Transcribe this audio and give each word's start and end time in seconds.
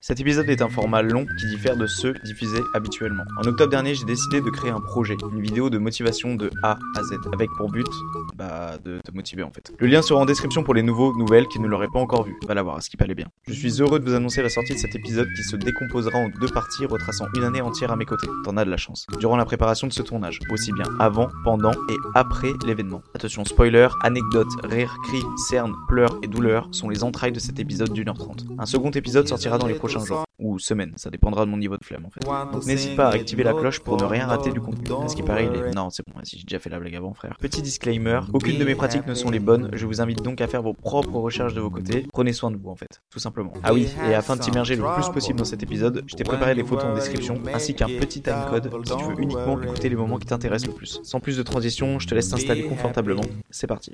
Cet 0.00 0.20
épisode 0.20 0.48
est 0.48 0.62
un 0.62 0.68
format 0.68 1.02
long 1.02 1.26
qui 1.40 1.46
diffère 1.48 1.76
de 1.76 1.88
ceux 1.88 2.14
diffusés 2.24 2.62
habituellement. 2.72 3.24
En 3.42 3.48
octobre 3.48 3.68
dernier, 3.68 3.96
j'ai 3.96 4.04
décidé 4.04 4.40
de 4.40 4.48
créer 4.48 4.70
un 4.70 4.80
projet, 4.80 5.16
une 5.32 5.40
vidéo 5.40 5.70
de 5.70 5.78
motivation 5.78 6.36
de 6.36 6.52
A 6.62 6.78
à 6.94 7.02
Z, 7.02 7.14
avec 7.32 7.50
pour 7.56 7.68
but 7.68 7.88
bah, 8.36 8.78
de 8.84 9.00
te 9.04 9.10
motiver 9.12 9.42
en 9.42 9.50
fait. 9.50 9.72
Le 9.76 9.88
lien 9.88 10.00
sera 10.00 10.20
en 10.20 10.24
description 10.24 10.62
pour 10.62 10.74
les 10.74 10.84
nouveaux, 10.84 11.16
nouvelles 11.16 11.48
qui 11.48 11.58
ne 11.58 11.66
l'auraient 11.66 11.88
pas 11.92 11.98
encore 11.98 12.22
vu. 12.22 12.36
Va 12.46 12.54
la 12.54 12.62
voir, 12.62 12.76
à 12.76 12.80
ce 12.80 12.90
qui 12.90 12.96
allait 13.00 13.16
bien. 13.16 13.26
Je 13.48 13.52
suis 13.54 13.82
heureux 13.82 13.98
de 13.98 14.08
vous 14.08 14.14
annoncer 14.14 14.40
la 14.40 14.50
sortie 14.50 14.72
de 14.72 14.78
cet 14.78 14.94
épisode 14.94 15.26
qui 15.34 15.42
se 15.42 15.56
décomposera 15.56 16.16
en 16.16 16.28
deux 16.28 16.46
parties, 16.46 16.86
retraçant 16.86 17.26
une 17.34 17.42
année 17.42 17.60
entière 17.60 17.90
à 17.90 17.96
mes 17.96 18.04
côtés. 18.04 18.28
T'en 18.44 18.56
as 18.56 18.64
de 18.64 18.70
la 18.70 18.76
chance. 18.76 19.04
Durant 19.18 19.36
la 19.36 19.46
préparation 19.46 19.88
de 19.88 19.92
ce 19.92 20.02
tournage, 20.02 20.38
aussi 20.52 20.70
bien 20.74 20.86
avant, 21.00 21.28
pendant 21.42 21.72
et 21.72 21.96
après 22.14 22.52
l'événement. 22.64 23.02
Attention, 23.16 23.44
spoiler, 23.44 23.88
anecdotes, 24.04 24.46
rires, 24.62 24.96
cris, 25.08 25.24
cernes, 25.48 25.74
pleurs 25.88 26.20
et 26.22 26.28
douleurs 26.28 26.68
sont 26.70 26.88
les 26.88 27.02
entrailles 27.02 27.32
de 27.32 27.40
cet 27.40 27.58
épisode 27.58 27.92
d'une 27.92 28.08
heure 28.08 28.18
trente. 28.18 28.44
Un 28.60 28.66
second 28.66 28.90
épisode 28.92 29.26
sortira 29.26 29.58
dans 29.58 29.66
les 29.66 29.74
prochains 29.74 29.87
jours 29.88 30.24
ou 30.38 30.58
semaines, 30.60 30.92
ça 30.96 31.10
dépendra 31.10 31.44
de 31.44 31.50
mon 31.50 31.56
niveau 31.56 31.76
de 31.76 31.84
flemme 31.84 32.06
en 32.06 32.10
fait. 32.10 32.20
Donc 32.52 32.64
n'hésite 32.66 32.96
pas 32.96 33.08
à 33.08 33.14
activer 33.14 33.42
la 33.42 33.54
cloche 33.54 33.80
pour 33.80 33.96
ne 34.00 34.04
rien 34.04 34.26
rater 34.26 34.50
du 34.50 34.60
contenu. 34.60 34.86
À 35.02 35.08
ce 35.08 35.16
qui 35.16 35.22
paraît, 35.22 35.46
il 35.46 35.60
est... 35.60 35.74
Non, 35.74 35.90
c'est 35.90 36.04
bon, 36.06 36.20
si 36.22 36.38
j'ai 36.38 36.44
déjà 36.44 36.58
fait 36.58 36.70
la 36.70 36.78
blague 36.78 36.94
avant, 36.94 37.12
frère. 37.14 37.36
Petit 37.40 37.62
disclaimer, 37.62 38.20
aucune 38.32 38.58
de 38.58 38.64
mes 38.64 38.74
pratiques 38.74 39.06
ne 39.06 39.14
sont 39.14 39.30
les 39.30 39.40
bonnes, 39.40 39.70
je 39.72 39.86
vous 39.86 40.00
invite 40.00 40.22
donc 40.22 40.40
à 40.40 40.46
faire 40.46 40.62
vos 40.62 40.74
propres 40.74 41.18
recherches 41.18 41.54
de 41.54 41.60
vos 41.60 41.70
côtés. 41.70 42.06
Prenez 42.12 42.32
soin 42.32 42.50
de 42.50 42.56
vous 42.56 42.68
en 42.68 42.76
fait, 42.76 43.00
tout 43.10 43.18
simplement. 43.18 43.52
Ah 43.62 43.72
oui, 43.74 43.88
et 44.08 44.14
afin 44.14 44.36
de 44.36 44.40
t'immerger 44.40 44.76
le 44.76 44.84
plus 44.94 45.08
possible 45.10 45.38
dans 45.38 45.44
cet 45.44 45.62
épisode, 45.62 46.04
je 46.06 46.14
t'ai 46.14 46.24
préparé 46.24 46.54
les 46.54 46.64
photos 46.64 46.84
en 46.84 46.94
description, 46.94 47.40
ainsi 47.52 47.74
qu'un 47.74 47.86
petit 47.86 48.22
timecode 48.22 48.70
si 48.84 48.96
tu 48.96 49.04
veux 49.04 49.20
uniquement 49.20 49.60
écouter 49.60 49.88
les 49.88 49.96
moments 49.96 50.18
qui 50.18 50.26
t'intéressent 50.26 50.68
le 50.68 50.74
plus. 50.74 51.00
Sans 51.02 51.20
plus 51.20 51.36
de 51.36 51.42
transition, 51.42 51.98
je 51.98 52.06
te 52.06 52.14
laisse 52.14 52.28
t'installer 52.28 52.64
confortablement. 52.64 53.22
C'est 53.50 53.66
parti. 53.66 53.92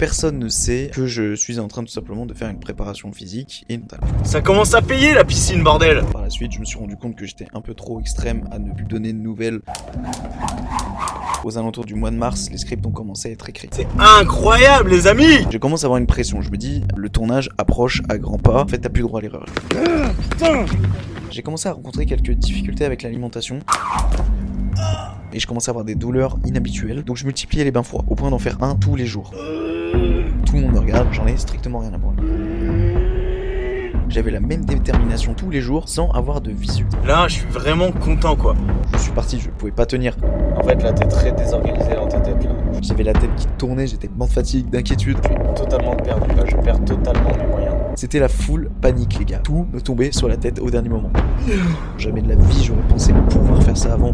Personne 0.00 0.38
ne 0.38 0.48
sait 0.48 0.90
que 0.94 1.06
je 1.06 1.34
suis 1.34 1.58
en 1.58 1.68
train 1.68 1.82
tout 1.82 1.92
simplement 1.92 2.24
de 2.24 2.32
faire 2.32 2.48
une 2.48 2.58
préparation 2.58 3.12
physique 3.12 3.66
et 3.68 3.76
mentale. 3.76 4.00
Ça 4.24 4.40
commence 4.40 4.72
à 4.72 4.80
payer 4.80 5.12
la 5.12 5.24
piscine, 5.24 5.62
bordel 5.62 6.02
Par 6.10 6.22
la 6.22 6.30
suite, 6.30 6.52
je 6.52 6.60
me 6.60 6.64
suis 6.64 6.78
rendu 6.78 6.96
compte 6.96 7.16
que 7.16 7.26
j'étais 7.26 7.46
un 7.52 7.60
peu 7.60 7.74
trop 7.74 8.00
extrême 8.00 8.48
à 8.50 8.58
ne 8.58 8.72
plus 8.72 8.86
donner 8.86 9.12
de 9.12 9.18
nouvelles. 9.18 9.60
Aux 11.44 11.58
alentours 11.58 11.84
du 11.84 11.94
mois 11.94 12.10
de 12.10 12.16
mars, 12.16 12.48
les 12.50 12.56
scripts 12.56 12.86
ont 12.86 12.92
commencé 12.92 13.28
à 13.28 13.32
être 13.32 13.46
écrits. 13.50 13.68
C'est 13.72 13.86
incroyable, 13.98 14.88
les 14.88 15.06
amis 15.06 15.46
Je 15.50 15.58
commence 15.58 15.84
à 15.84 15.86
avoir 15.86 15.98
une 15.98 16.06
pression. 16.06 16.40
Je 16.40 16.50
me 16.50 16.56
dis, 16.56 16.82
le 16.96 17.10
tournage 17.10 17.50
approche 17.58 18.00
à 18.08 18.16
grands 18.16 18.38
pas. 18.38 18.62
En 18.62 18.66
fait, 18.68 18.78
t'as 18.78 18.88
plus 18.88 19.02
le 19.02 19.08
droit 19.08 19.20
à 19.20 19.22
l'erreur. 19.22 19.44
J'ai 21.30 21.42
commencé 21.42 21.68
à 21.68 21.72
rencontrer 21.72 22.06
quelques 22.06 22.32
difficultés 22.32 22.86
avec 22.86 23.02
l'alimentation 23.02 23.58
et 25.32 25.38
je 25.38 25.46
commençais 25.46 25.68
à 25.68 25.72
avoir 25.72 25.84
des 25.84 25.94
douleurs 25.94 26.38
inhabituelles. 26.46 27.04
Donc 27.04 27.18
je 27.18 27.26
multipliais 27.26 27.64
les 27.64 27.70
bains 27.70 27.82
froids 27.82 28.04
au 28.08 28.14
point 28.14 28.30
d'en 28.30 28.38
faire 28.38 28.62
un 28.62 28.76
tous 28.76 28.96
les 28.96 29.06
jours. 29.06 29.32
Tout 30.60 30.66
le 30.66 30.72
monde 30.72 30.82
me 30.82 30.86
regarde, 30.90 31.08
j'en 31.12 31.26
ai 31.26 31.38
strictement 31.38 31.78
rien 31.78 31.94
à 31.94 31.96
voir. 31.96 32.12
J'avais 34.10 34.30
la 34.30 34.40
même 34.40 34.62
détermination 34.66 35.32
tous 35.32 35.48
les 35.48 35.62
jours 35.62 35.88
sans 35.88 36.10
avoir 36.10 36.42
de 36.42 36.50
visu. 36.50 36.84
Là, 37.06 37.28
je 37.28 37.36
suis 37.36 37.48
vraiment 37.48 37.90
content 37.92 38.36
quoi. 38.36 38.54
Je 38.92 38.98
suis 38.98 39.12
parti, 39.12 39.40
je 39.40 39.48
pouvais 39.48 39.72
pas 39.72 39.86
tenir. 39.86 40.18
En 40.58 40.62
fait, 40.62 40.82
là, 40.82 40.92
t'es 40.92 41.06
très 41.06 41.32
désorganisé 41.32 41.94
dans 41.94 42.08
ta 42.08 42.20
tête 42.20 42.44
là. 42.44 42.50
J'avais 42.82 43.04
la 43.04 43.14
tête 43.14 43.34
qui 43.38 43.46
tournait, 43.56 43.86
j'étais 43.86 44.10
mort 44.14 44.28
de 44.28 44.34
fatigue, 44.34 44.68
d'inquiétude. 44.68 45.16
Je 45.22 45.28
suis 45.28 45.54
totalement 45.54 45.96
perdu 45.96 46.28
là, 46.36 46.44
je 46.46 46.56
perds 46.56 46.84
totalement 46.84 47.30
mes 47.38 47.46
moyens. 47.46 47.76
C'était 47.94 48.20
la 48.20 48.28
foule 48.28 48.70
panique, 48.82 49.18
les 49.18 49.24
gars. 49.24 49.38
Tout 49.38 49.66
me 49.72 49.80
tombait 49.80 50.12
sur 50.12 50.28
la 50.28 50.36
tête 50.36 50.58
au 50.58 50.68
dernier 50.68 50.90
moment. 50.90 51.10
Jamais 51.96 52.20
de 52.20 52.28
la 52.28 52.36
vie, 52.36 52.64
j'aurais 52.64 52.86
pensé 52.86 53.14
pouvoir 53.30 53.62
faire 53.62 53.78
ça 53.78 53.94
avant. 53.94 54.12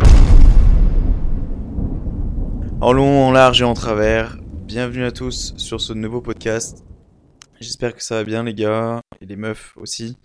En 2.80 2.92
long, 2.92 3.26
en 3.26 3.32
large 3.32 3.62
et 3.62 3.64
en 3.64 3.74
travers, 3.74 4.36
bienvenue 4.66 5.04
à 5.04 5.12
tous 5.12 5.54
sur 5.58 5.80
ce 5.80 5.92
nouveau 5.92 6.20
podcast. 6.20 6.84
J'espère 7.60 7.94
que 7.94 8.02
ça 8.02 8.16
va 8.16 8.24
bien 8.24 8.42
les 8.42 8.52
gars 8.52 9.00
et 9.20 9.26
les 9.26 9.36
meufs 9.36 9.72
aussi. 9.76 10.18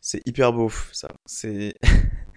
C'est 0.00 0.26
hyper 0.26 0.54
beau 0.54 0.70
ça. 0.92 1.08
C'est 1.26 1.74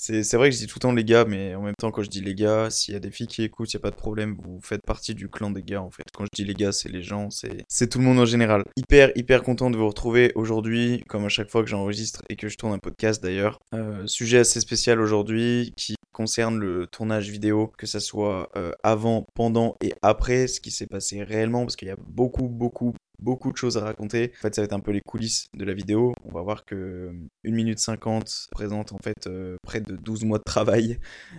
c'est 0.00 0.36
vrai 0.36 0.48
que 0.48 0.56
je 0.56 0.60
dis 0.60 0.66
tout 0.66 0.78
le 0.78 0.80
temps 0.80 0.92
les 0.92 1.04
gars, 1.04 1.24
mais 1.26 1.54
en 1.54 1.62
même 1.62 1.74
temps 1.78 1.90
quand 1.90 2.02
je 2.02 2.08
dis 2.08 2.22
les 2.22 2.34
gars, 2.34 2.70
s'il 2.70 2.94
y 2.94 2.96
a 2.96 3.00
des 3.00 3.10
filles 3.10 3.26
qui 3.26 3.42
écoutent, 3.42 3.72
il 3.72 3.76
n'y 3.76 3.80
a 3.80 3.82
pas 3.82 3.90
de 3.90 3.96
problème, 3.96 4.36
vous 4.42 4.58
faites 4.62 4.82
partie 4.82 5.14
du 5.14 5.28
clan 5.28 5.50
des 5.50 5.62
gars 5.62 5.82
en 5.82 5.90
fait. 5.90 6.04
Quand 6.14 6.24
je 6.24 6.30
dis 6.34 6.44
les 6.44 6.54
gars, 6.54 6.72
c'est 6.72 6.88
les 6.88 7.02
gens, 7.02 7.28
c'est 7.30 7.88
tout 7.88 7.98
le 7.98 8.04
monde 8.04 8.18
en 8.18 8.24
général. 8.24 8.62
Hyper 8.76 9.12
hyper 9.14 9.42
content 9.42 9.70
de 9.70 9.76
vous 9.76 9.86
retrouver 9.86 10.32
aujourd'hui, 10.34 11.04
comme 11.08 11.26
à 11.26 11.28
chaque 11.28 11.50
fois 11.50 11.62
que 11.62 11.68
j'enregistre 11.68 12.22
et 12.28 12.36
que 12.36 12.48
je 12.48 12.56
tourne 12.56 12.72
un 12.72 12.78
podcast 12.78 13.22
d'ailleurs. 13.22 13.58
Euh, 13.74 14.06
sujet 14.06 14.38
assez 14.38 14.60
spécial 14.60 15.00
aujourd'hui 15.00 15.74
qui 15.76 15.96
concerne 16.12 16.58
le 16.58 16.86
tournage 16.86 17.30
vidéo, 17.30 17.72
que 17.78 17.86
ça 17.86 18.00
soit 18.00 18.50
euh, 18.56 18.72
avant, 18.82 19.26
pendant 19.34 19.76
et 19.80 19.94
après, 20.02 20.46
ce 20.46 20.60
qui 20.60 20.70
s'est 20.70 20.86
passé 20.86 21.22
réellement, 21.22 21.60
parce 21.60 21.76
qu'il 21.76 21.88
y 21.88 21.92
a 21.92 21.96
beaucoup, 21.98 22.48
beaucoup, 22.48 22.94
beaucoup 23.22 23.52
de 23.52 23.56
choses 23.56 23.76
à 23.76 23.82
raconter. 23.82 24.32
En 24.38 24.42
fait, 24.42 24.54
ça 24.54 24.62
va 24.62 24.64
être 24.64 24.72
un 24.72 24.80
peu 24.80 24.92
les 24.92 25.00
coulisses 25.00 25.48
de 25.54 25.64
la 25.64 25.74
vidéo. 25.74 26.14
On 26.24 26.32
va 26.32 26.42
voir 26.42 26.64
que 26.64 27.12
1 27.46 27.50
minute 27.50 27.78
50 27.78 28.48
présente 28.50 28.92
en 28.92 28.98
fait 28.98 29.26
euh, 29.26 29.56
près 29.62 29.80
de 29.80 29.96
12 29.96 30.24
mois 30.24 30.38
de 30.38 30.44
travail. 30.44 30.98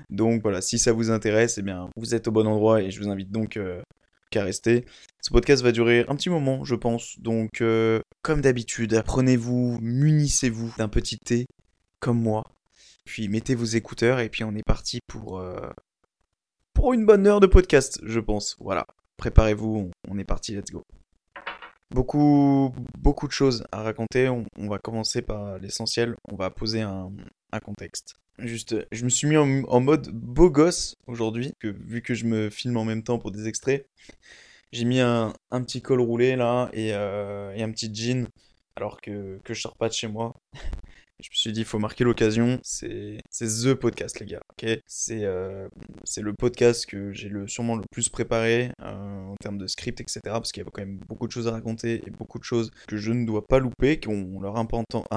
Donc 0.10 0.42
voilà, 0.42 0.62
si 0.62 0.80
ça 0.80 0.94
vous 0.94 1.12
intéresse, 1.12 1.58
eh 1.58 1.62
bien, 1.62 1.90
vous 1.96 2.16
êtes 2.16 2.28
au 2.28 2.32
bon 2.32 2.48
endroit 2.48 2.82
et 2.82 2.92
je 2.92 3.00
vous 3.00 3.10
invite 3.10 3.32
donc 3.32 3.58
euh, 3.58 3.82
à 4.36 4.44
rester. 4.44 4.86
Ce 5.22 5.30
podcast 5.30 5.62
va 5.62 5.72
durer 5.72 6.06
un 6.08 6.16
petit 6.16 6.30
moment, 6.30 6.64
je 6.64 6.76
pense. 6.76 7.20
Donc, 7.20 7.62
comme 8.22 8.40
d'habitude, 8.40 8.94
apprenez-vous, 8.94 9.78
munissez-vous 9.82 10.74
d'un 10.78 10.88
petit 10.88 11.18
thé, 11.18 11.48
comme 12.00 12.22
moi. 12.22 12.44
Puis 13.06 13.28
mettez 13.28 13.56
vos 13.56 13.66
écouteurs 13.66 14.20
et 14.20 14.30
puis 14.30 14.44
on 14.44 14.56
est 14.56 14.64
parti 14.64 15.00
euh, 15.16 15.70
pour 16.74 16.94
une 16.94 17.06
bonne 17.06 17.28
heure 17.28 17.40
de 17.40 17.48
podcast, 17.48 18.00
je 18.04 18.20
pense. 18.20 18.56
Voilà, 18.60 18.86
préparez-vous, 19.18 19.92
on, 20.08 20.18
est 20.18 20.24
parti, 20.24 20.56
let's 20.56 20.72
go. 20.72 20.84
Beaucoup, 21.92 22.74
beaucoup 22.98 23.28
de 23.28 23.34
choses 23.34 23.66
à 23.72 23.84
raconter. 23.84 24.30
On, 24.30 24.46
va 24.68 24.80
commencer 24.80 25.22
par 25.22 25.60
l'essentiel. 25.60 26.16
On 26.30 26.36
va 26.36 26.50
poser 26.50 26.82
un, 26.82 27.12
contexte. 27.64 28.16
Juste, 28.40 28.76
je 28.92 29.04
me 29.04 29.10
suis 29.10 29.28
mis 29.28 29.38
en, 29.38 29.80
mode 29.82 30.10
beau 30.10 30.50
gosse 30.50 30.96
aujourd'hui, 31.06 31.54
vu 31.62 32.02
que 32.02 32.14
je 32.14 32.26
me 32.26 32.50
filme 32.50 32.78
en 32.78 32.86
même 32.86 33.04
temps 33.04 33.20
pour 33.20 33.32
des 33.32 33.48
extraits. 33.48 33.88
J'ai 34.72 34.86
mis 34.86 35.02
un, 35.02 35.34
petit 35.52 35.82
col 35.82 36.00
roulé 36.00 36.38
là 36.38 36.70
et, 36.72 36.94
euh, 36.94 37.54
et 37.56 37.62
un 37.62 37.72
petit 37.72 37.94
jean 37.94 38.28
alors 38.78 39.02
que, 39.02 39.40
que 39.44 39.54
je 39.54 39.62
sors 39.62 39.76
pas 39.76 39.90
de 39.90 39.94
chez 39.94 40.08
moi. 40.08 40.34
Je 41.22 41.30
me 41.30 41.36
suis 41.36 41.52
dit, 41.52 41.62
il 41.62 41.66
faut 41.66 41.80
marquer 41.80 42.04
l'occasion. 42.04 42.60
C'est 42.64 43.18
The 43.32 43.74
Podcast, 43.74 44.20
les 44.20 44.26
gars. 44.26 44.42
euh, 45.12 45.68
c'est 46.04 46.22
le 46.22 46.34
podcast 46.34 46.86
que 46.86 47.14
j'ai 47.14 47.30
le, 47.30 47.48
sûrement 47.48 47.76
le 47.76 47.84
plus 47.92 48.10
préparé 48.10 48.72
euh, 48.82 49.26
en 49.26 49.36
termes 49.40 49.58
de 49.58 49.68
script, 49.68 50.02
etc. 50.02 50.20
Parce 50.26 50.52
qu'il 50.52 50.64
y 50.64 50.66
a 50.66 50.70
quand 50.70 50.82
même 50.82 51.00
beaucoup 51.08 51.28
de 51.28 51.32
choses 51.32 51.48
à 51.48 51.52
raconter 51.52 52.02
et 52.06 52.10
beaucoup 52.12 52.40
de 52.40 52.44
choses 52.44 52.72
que 52.88 52.98
je 52.98 53.12
ne 53.12 53.26
dois 53.26 53.46
pas 53.48 53.60
louper, 53.60 54.00
qui 54.00 54.08
ont 54.08 54.40
leur, 54.42 54.56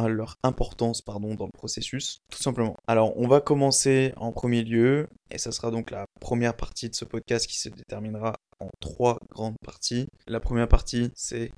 leur 0.08 0.36
importance 0.42 1.02
pardon, 1.02 1.34
dans 1.34 1.46
le 1.46 1.52
processus, 1.52 2.20
tout 2.30 2.42
simplement. 2.42 2.76
Alors, 2.86 3.16
on 3.18 3.26
va 3.26 3.40
commencer 3.40 4.12
en 4.16 4.32
premier 4.32 4.62
lieu, 4.62 5.08
et 5.30 5.38
ça 5.38 5.52
sera 5.52 5.70
donc 5.70 5.90
la 5.90 6.06
première 6.20 6.56
partie 6.56 6.88
de 6.88 6.94
ce 6.94 7.04
podcast 7.04 7.46
qui 7.46 7.58
se 7.58 7.68
déterminera 7.68 8.34
en 8.60 8.68
trois 8.80 9.18
grandes 9.30 9.56
parties. 9.64 10.06
La 10.26 10.40
première 10.40 10.68
partie, 10.68 11.10
c'est 11.14 11.50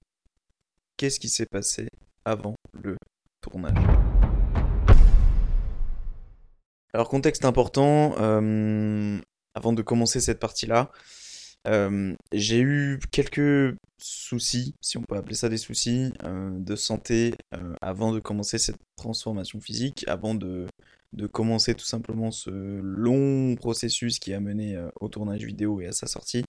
qu'est-ce 0.96 1.20
qui 1.20 1.28
s'est 1.28 1.46
passé 1.46 1.88
avant 2.24 2.54
le 2.72 2.96
tournage? 3.40 4.25
Alors, 6.94 7.08
contexte 7.08 7.44
important, 7.44 8.14
euh, 8.18 9.18
avant 9.54 9.72
de 9.72 9.82
commencer 9.82 10.20
cette 10.20 10.38
partie-là, 10.38 10.90
euh, 11.66 12.14
j'ai 12.32 12.60
eu 12.60 13.00
quelques 13.10 13.76
soucis, 13.98 14.74
si 14.80 14.96
on 14.96 15.02
peut 15.02 15.16
appeler 15.16 15.34
ça 15.34 15.48
des 15.48 15.58
soucis, 15.58 16.12
euh, 16.24 16.50
de 16.52 16.76
santé 16.76 17.34
avant 17.80 18.12
de 18.12 18.20
commencer 18.20 18.58
cette 18.58 18.78
transformation 18.96 19.60
physique, 19.60 20.04
avant 20.06 20.34
de, 20.34 20.66
de, 21.12 21.26
commencer 21.26 21.74
tout 21.74 21.84
simplement 21.84 22.30
ce 22.30 22.50
long 22.50 23.56
processus 23.56 24.18
qui 24.18 24.32
a 24.32 24.40
mené 24.40 24.78
au 25.00 25.08
tournage 25.08 25.42
vidéo 25.42 25.80
et 25.80 25.86
à 25.88 25.92
sa 25.92 26.06
sortie. 26.06 26.44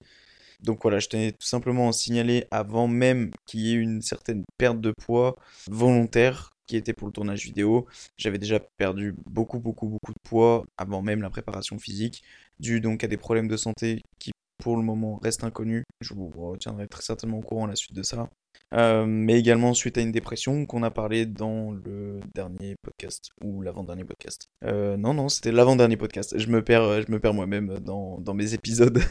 Donc 0.61 0.79
voilà, 0.81 0.99
je 0.99 1.07
tenais 1.07 1.31
tout 1.31 1.47
simplement 1.47 1.89
à 1.89 1.93
signaler 1.93 2.45
avant 2.51 2.87
même 2.87 3.31
qu'il 3.45 3.61
y 3.61 3.71
ait 3.71 3.75
une 3.75 4.01
certaine 4.01 4.43
perte 4.57 4.81
de 4.81 4.91
poids 5.05 5.35
volontaire 5.69 6.56
qui 6.67 6.77
était 6.77 6.93
pour 6.93 7.07
le 7.07 7.13
tournage 7.13 7.43
vidéo. 7.43 7.87
J'avais 8.17 8.37
déjà 8.37 8.59
perdu 8.59 9.15
beaucoup, 9.25 9.59
beaucoup, 9.59 9.87
beaucoup 9.87 10.13
de 10.13 10.19
poids 10.23 10.65
avant 10.77 11.01
même 11.01 11.21
la 11.21 11.29
préparation 11.29 11.79
physique, 11.79 12.23
dû 12.59 12.81
donc 12.81 13.03
à 13.03 13.07
des 13.07 13.17
problèmes 13.17 13.47
de 13.47 13.57
santé 13.57 14.01
qui 14.19 14.31
pour 14.57 14.75
le 14.77 14.83
moment 14.83 15.17
restent 15.17 15.43
inconnus. 15.43 15.83
Je 16.01 16.13
vous 16.13 16.29
retiendrai 16.29 16.87
très 16.87 17.01
certainement 17.01 17.39
au 17.39 17.41
courant 17.41 17.65
à 17.65 17.69
la 17.69 17.75
suite 17.75 17.95
de 17.95 18.03
ça. 18.03 18.29
Euh, 18.73 19.05
mais 19.05 19.39
également 19.39 19.73
suite 19.73 19.97
à 19.97 20.01
une 20.01 20.11
dépression 20.11 20.65
qu'on 20.65 20.83
a 20.83 20.91
parlé 20.91 21.25
dans 21.25 21.71
le 21.71 22.19
dernier 22.35 22.75
podcast 22.81 23.29
ou 23.41 23.61
l'avant-dernier 23.61 24.03
podcast. 24.03 24.49
Euh, 24.65 24.97
non, 24.97 25.13
non, 25.13 25.29
c'était 25.29 25.51
l'avant-dernier 25.51 25.97
podcast. 25.97 26.37
Je 26.37 26.47
me 26.47 26.63
perds, 26.63 27.03
je 27.03 27.11
me 27.11 27.19
perds 27.19 27.33
moi-même 27.33 27.79
dans, 27.79 28.19
dans 28.19 28.33
mes 28.33 28.53
épisodes. 28.53 28.99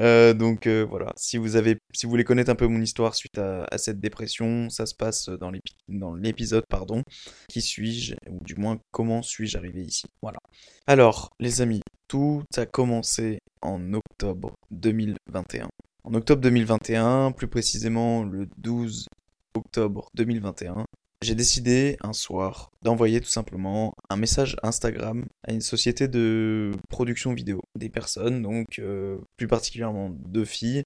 Euh, 0.00 0.34
donc 0.34 0.68
voilà, 0.68 1.12
si 1.16 1.38
vous 1.38 1.56
avez, 1.56 1.78
si 1.92 2.06
vous 2.06 2.10
voulez 2.10 2.22
connaître 2.22 2.50
un 2.50 2.54
peu 2.54 2.66
mon 2.66 2.80
histoire 2.80 3.14
suite 3.14 3.38
à, 3.38 3.64
à 3.70 3.78
cette 3.78 3.98
dépression, 3.98 4.68
ça 4.70 4.86
se 4.86 4.94
passe 4.94 5.28
dans 5.28 6.14
l'épisode, 6.14 6.64
pardon. 6.68 7.02
Qui 7.48 7.62
suis-je? 7.62 8.14
Ou 8.30 8.44
du 8.44 8.54
moins 8.54 8.78
comment 8.92 9.22
suis-je 9.22 9.56
arrivé 9.56 9.82
ici? 9.82 10.06
Voilà. 10.22 10.38
Alors, 10.86 11.30
les 11.40 11.62
amis, 11.62 11.80
tout 12.06 12.42
a 12.56 12.66
commencé 12.66 13.40
en 13.62 13.92
octobre 13.92 14.54
2021. 14.70 15.68
En 16.08 16.14
octobre 16.14 16.40
2021, 16.40 17.32
plus 17.32 17.48
précisément 17.48 18.24
le 18.24 18.48
12 18.56 19.08
octobre 19.52 20.08
2021, 20.14 20.86
j'ai 21.22 21.34
décidé 21.34 21.98
un 22.00 22.14
soir 22.14 22.70
d'envoyer 22.80 23.20
tout 23.20 23.28
simplement 23.28 23.92
un 24.08 24.16
message 24.16 24.56
Instagram 24.62 25.26
à 25.46 25.52
une 25.52 25.60
société 25.60 26.08
de 26.08 26.72
production 26.88 27.34
vidéo. 27.34 27.60
Des 27.78 27.90
personnes, 27.90 28.40
donc 28.40 28.78
euh, 28.78 29.18
plus 29.36 29.48
particulièrement 29.48 30.08
deux 30.08 30.46
filles, 30.46 30.84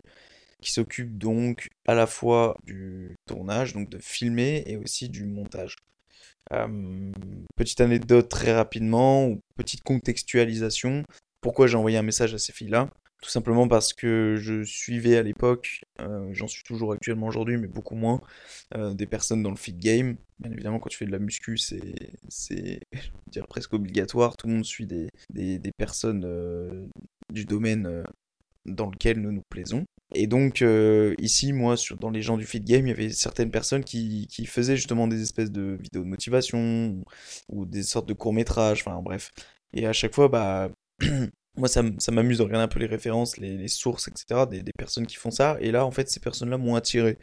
qui 0.61 0.73
s'occupent 0.73 1.17
donc 1.17 1.69
à 1.87 1.95
la 1.95 2.09
fois 2.09 2.57
du 2.65 3.15
tournage, 3.25 3.75
donc 3.75 3.89
de 3.91 3.99
filmer, 3.99 4.65
et 4.67 4.77
aussi 4.77 5.09
du 5.09 5.25
montage. 5.25 5.77
Euh, 6.53 7.13
petite 7.55 7.81
anecdote 7.81 8.29
très 8.29 8.53
rapidement, 8.53 9.29
ou 9.29 9.41
petite 9.55 9.85
contextualisation. 9.85 11.05
Pourquoi 11.41 11.69
j'ai 11.69 11.77
envoyé 11.77 11.97
un 11.97 12.03
message 12.03 12.35
à 12.35 12.39
ces 12.39 12.53
filles-là? 12.53 12.91
Tout 13.23 13.31
simplement 13.31 13.69
parce 13.69 13.93
que 13.93 14.35
je 14.37 14.65
suivais 14.65 15.17
à 15.17 15.23
l'époque, 15.23 15.85
euh, 16.01 16.29
j'en 16.33 16.49
suis 16.49 16.65
toujours 16.65 16.93
actuellement 16.93 17.29
aujourd'hui, 17.29 17.57
mais 17.57 17.69
beaucoup 17.69 17.95
moins, 17.95 18.21
euh, 18.75 18.95
des 18.95 19.07
personnes 19.07 19.45
dans 19.45 19.51
le 19.51 19.57
fit 19.57 19.75
game. 19.75 20.17
Bien 20.41 20.51
évidemment, 20.51 20.81
quand 20.81 20.89
tu 20.89 20.99
fais 20.99 21.07
de 21.07 21.13
la 21.13 21.21
muscu, 21.21 21.57
c'est, 21.57 22.81
dire, 23.31 23.47
presque 23.47 23.75
obligatoire. 23.75 24.37
Tout 24.37 24.49
le 24.49 24.55
monde 24.55 24.65
suit 24.65 24.87
des, 24.87 25.09
des, 25.33 25.61
des 25.61 25.71
personnes 25.71 26.25
euh, 26.27 26.89
du 27.33 27.45
domaine 27.45 28.03
dans 28.67 28.91
lequel 28.91 29.21
nous 29.21 29.31
nous 29.31 29.45
plaisons. 29.49 29.85
Et 30.17 30.27
donc, 30.27 30.65
ici, 31.19 31.53
moi, 31.53 31.77
sur, 31.77 31.97
dans 31.99 32.11
les 32.11 32.23
gens 32.23 32.37
du 32.37 32.45
fit 32.45 32.61
game, 32.61 32.87
il 32.87 32.91
y 32.91 32.93
avait 32.93 33.11
certaines 33.11 33.53
personnes 33.53 33.85
qui, 33.85 34.27
qui 34.27 34.47
faisaient 34.47 34.77
justement 34.77 35.07
des 35.07 35.23
espèces 35.23 35.53
de 35.53 35.79
vidéos 35.81 36.03
de 36.03 36.09
motivation 36.09 37.01
ou, 37.49 37.67
des 37.67 37.85
sortes 37.85 38.09
de 38.09 38.15
courts-métrages, 38.15 38.81
enfin 38.85 39.01
bref. 39.01 39.31
Et 39.73 39.87
à 39.87 39.93
chaque 39.93 40.15
fois, 40.15 40.29
bah, 40.29 40.71
moi, 41.57 41.69
ça, 41.69 41.83
m'amuse 42.11 42.39
de 42.39 42.43
regarder 42.43 42.65
un 42.65 42.69
peu 42.69 42.81
les 42.81 42.87
références, 42.87 43.37
les, 43.37 43.57
les 43.59 43.69
sources, 43.69 44.09
etc., 44.09 44.47
des, 44.51 44.63
des 44.63 44.73
personnes 44.73 45.07
qui 45.07 45.17
font 45.17 45.31
ça. 45.31 45.59
Et 45.61 45.71
là, 45.71 45.85
en 45.85 45.91
fait, 45.91 46.09
ces 46.09 46.21
personnes-là 46.21 46.57
m'ont 46.59 46.77
attiré. 46.77 47.19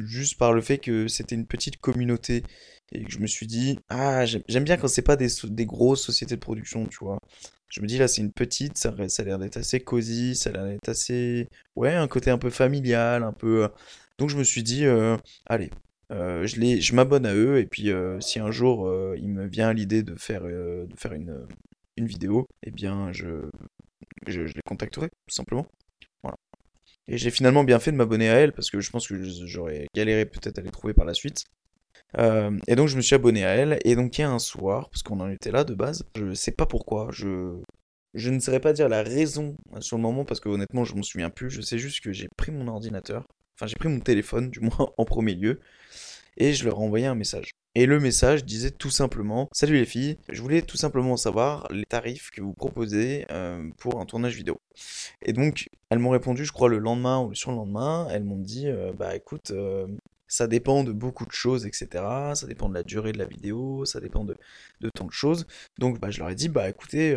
Juste 0.00 0.38
par 0.38 0.52
le 0.52 0.60
fait 0.60 0.78
que 0.78 1.08
c'était 1.08 1.34
une 1.34 1.46
petite 1.46 1.78
communauté. 1.78 2.44
Et 2.92 3.04
que 3.04 3.10
je 3.10 3.18
me 3.18 3.26
suis 3.26 3.46
dit, 3.46 3.78
ah, 3.88 4.24
j'aime 4.26 4.64
bien 4.64 4.76
quand 4.76 4.86
c'est 4.88 5.02
pas 5.02 5.16
des, 5.16 5.28
des 5.44 5.66
grosses 5.66 6.02
sociétés 6.02 6.36
de 6.36 6.40
production, 6.40 6.86
tu 6.86 6.98
vois. 7.00 7.18
Je 7.68 7.80
me 7.80 7.86
dis, 7.86 7.98
là, 7.98 8.06
c'est 8.06 8.20
une 8.20 8.32
petite, 8.32 8.76
ça, 8.76 8.94
ça 9.08 9.22
a 9.22 9.26
l'air 9.26 9.38
d'être 9.38 9.56
assez 9.56 9.80
cosy, 9.80 10.36
ça 10.36 10.50
a 10.50 10.52
l'air 10.52 10.64
d'être 10.66 10.88
assez... 10.88 11.48
Ouais, 11.74 11.94
un 11.94 12.06
côté 12.06 12.30
un 12.30 12.38
peu 12.38 12.50
familial, 12.50 13.22
un 13.22 13.32
peu... 13.32 13.64
euh. 13.64 13.68
Donc 14.18 14.28
je 14.28 14.36
me 14.36 14.44
suis 14.44 14.62
dit, 14.62 14.84
euh, 14.84 15.16
allez, 15.46 15.70
euh, 16.12 16.46
je 16.46 16.80
je 16.80 16.94
m'abonne 16.94 17.26
à 17.26 17.34
eux, 17.34 17.58
et 17.58 17.66
puis 17.66 17.90
si 18.20 18.38
un 18.38 18.50
jour 18.50 18.92
il 19.16 19.28
me 19.28 19.46
vient 19.46 19.72
l'idée 19.72 20.02
de 20.02 20.14
faire, 20.16 20.42
de 20.42 20.86
faire 20.96 21.14
une, 21.14 21.46
une 21.96 22.06
vidéo, 22.06 22.46
eh 22.62 22.70
bien, 22.70 23.12
je, 23.12 23.48
je, 24.26 24.42
les 24.42 24.62
contacterai, 24.66 25.08
tout 25.08 25.34
simplement. 25.34 25.66
Voilà. 26.22 26.36
Et 27.08 27.18
j'ai 27.18 27.30
finalement 27.30 27.64
bien 27.64 27.78
fait 27.78 27.92
de 27.92 27.96
m'abonner 27.96 28.28
à 28.28 28.34
elles, 28.34 28.52
parce 28.52 28.70
que 28.70 28.80
je 28.80 28.90
pense 28.90 29.08
que 29.08 29.22
j'aurais 29.46 29.86
galéré 29.94 30.26
peut-être 30.26 30.58
à 30.58 30.62
les 30.62 30.70
trouver 30.70 30.94
par 30.94 31.04
la 31.04 31.14
suite. 31.14 31.44
Euh, 32.18 32.58
et 32.68 32.76
donc 32.76 32.88
je 32.88 32.96
me 32.96 33.02
suis 33.02 33.14
abonné 33.14 33.44
à 33.44 33.50
elle, 33.50 33.78
et 33.84 33.96
donc 33.96 34.18
il 34.18 34.20
y 34.20 34.24
a 34.24 34.30
un 34.30 34.38
soir, 34.38 34.88
parce 34.90 35.02
qu'on 35.02 35.20
en 35.20 35.30
était 35.30 35.50
là 35.50 35.64
de 35.64 35.74
base, 35.74 36.04
je 36.16 36.34
sais 36.34 36.52
pas 36.52 36.66
pourquoi, 36.66 37.08
je, 37.10 37.58
je 38.14 38.30
ne 38.30 38.38
saurais 38.38 38.60
pas 38.60 38.74
dire 38.74 38.88
la 38.88 39.02
raison 39.02 39.56
sur 39.80 39.96
le 39.96 40.02
moment, 40.02 40.24
parce 40.24 40.40
que 40.40 40.50
honnêtement 40.50 40.84
je 40.84 40.94
m'en 40.94 41.02
souviens 41.02 41.30
plus, 41.30 41.48
je 41.50 41.62
sais 41.62 41.78
juste 41.78 42.00
que 42.00 42.12
j'ai 42.12 42.28
pris 42.36 42.52
mon 42.52 42.68
ordinateur, 42.68 43.24
enfin 43.56 43.66
j'ai 43.66 43.76
pris 43.76 43.88
mon 43.88 44.00
téléphone 44.00 44.50
du 44.50 44.60
moins 44.60 44.90
en 44.98 45.04
premier 45.06 45.34
lieu, 45.34 45.60
et 46.36 46.52
je 46.52 46.64
leur 46.64 46.74
ai 46.74 46.84
envoyé 46.84 47.06
un 47.06 47.14
message. 47.14 47.52
Et 47.74 47.86
le 47.86 47.98
message 48.00 48.44
disait 48.44 48.70
tout 48.70 48.90
simplement 48.90 49.48
Salut 49.52 49.76
les 49.76 49.86
filles, 49.86 50.18
je 50.28 50.42
voulais 50.42 50.60
tout 50.60 50.76
simplement 50.76 51.16
savoir 51.16 51.66
les 51.70 51.84
tarifs 51.86 52.30
que 52.30 52.42
vous 52.42 52.52
proposez 52.52 53.24
euh, 53.30 53.70
pour 53.78 53.98
un 53.98 54.04
tournage 54.04 54.36
vidéo. 54.36 54.60
Et 55.22 55.32
donc, 55.32 55.70
elles 55.88 55.98
m'ont 55.98 56.10
répondu, 56.10 56.44
je 56.44 56.52
crois, 56.52 56.68
le 56.68 56.78
lendemain 56.78 57.20
ou 57.20 57.30
le 57.30 57.34
surlendemain. 57.34 58.08
Elles 58.10 58.24
m'ont 58.24 58.38
dit 58.38 58.68
euh, 58.68 58.92
Bah 58.92 59.16
écoute, 59.16 59.52
euh, 59.52 59.86
ça 60.28 60.46
dépend 60.48 60.84
de 60.84 60.92
beaucoup 60.92 61.24
de 61.24 61.32
choses, 61.32 61.64
etc. 61.64 61.88
Ça 62.34 62.46
dépend 62.46 62.68
de 62.68 62.74
la 62.74 62.82
durée 62.82 63.12
de 63.12 63.18
la 63.18 63.24
vidéo, 63.24 63.86
ça 63.86 64.00
dépend 64.00 64.24
de, 64.24 64.36
de 64.82 64.90
tant 64.90 65.06
de 65.06 65.12
choses. 65.12 65.46
Donc, 65.78 65.98
bah, 65.98 66.10
je 66.10 66.18
leur 66.18 66.28
ai 66.28 66.34
dit 66.34 66.50
Bah 66.50 66.68
écoutez, 66.68 67.16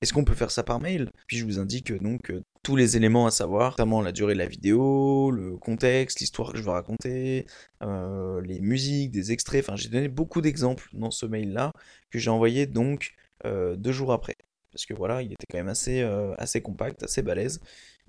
est-ce 0.00 0.14
qu'on 0.14 0.24
peut 0.24 0.34
faire 0.34 0.50
ça 0.50 0.62
par 0.62 0.80
mail? 0.80 1.10
Puis 1.26 1.36
je 1.36 1.44
vous 1.44 1.58
indique 1.58 1.90
euh, 1.92 1.98
donc 1.98 2.30
euh, 2.30 2.42
tous 2.62 2.74
les 2.74 2.96
éléments 2.96 3.26
à 3.26 3.30
savoir, 3.30 3.72
notamment 3.72 4.00
la 4.00 4.12
durée 4.12 4.32
de 4.32 4.38
la 4.38 4.46
vidéo, 4.46 5.30
le 5.30 5.58
contexte, 5.58 6.20
l'histoire 6.20 6.52
que 6.52 6.58
je 6.58 6.62
veux 6.62 6.70
raconter, 6.70 7.46
euh, 7.82 8.40
les 8.40 8.60
musiques, 8.60 9.10
des 9.10 9.32
extraits. 9.32 9.62
Enfin, 9.64 9.76
j'ai 9.76 9.88
donné 9.90 10.08
beaucoup 10.08 10.40
d'exemples 10.40 10.88
dans 10.94 11.10
ce 11.10 11.26
mail-là 11.26 11.72
que 12.10 12.18
j'ai 12.18 12.30
envoyé 12.30 12.66
donc 12.66 13.14
deux 13.44 13.92
jours 13.92 14.12
après. 14.12 14.36
Parce 14.72 14.84
que 14.84 14.92
voilà, 14.94 15.22
il 15.22 15.32
était 15.32 15.46
quand 15.50 15.56
même 15.58 15.68
assez, 15.68 16.02
assez 16.36 16.60
compact, 16.60 17.02
assez 17.02 17.22
balèze. 17.22 17.60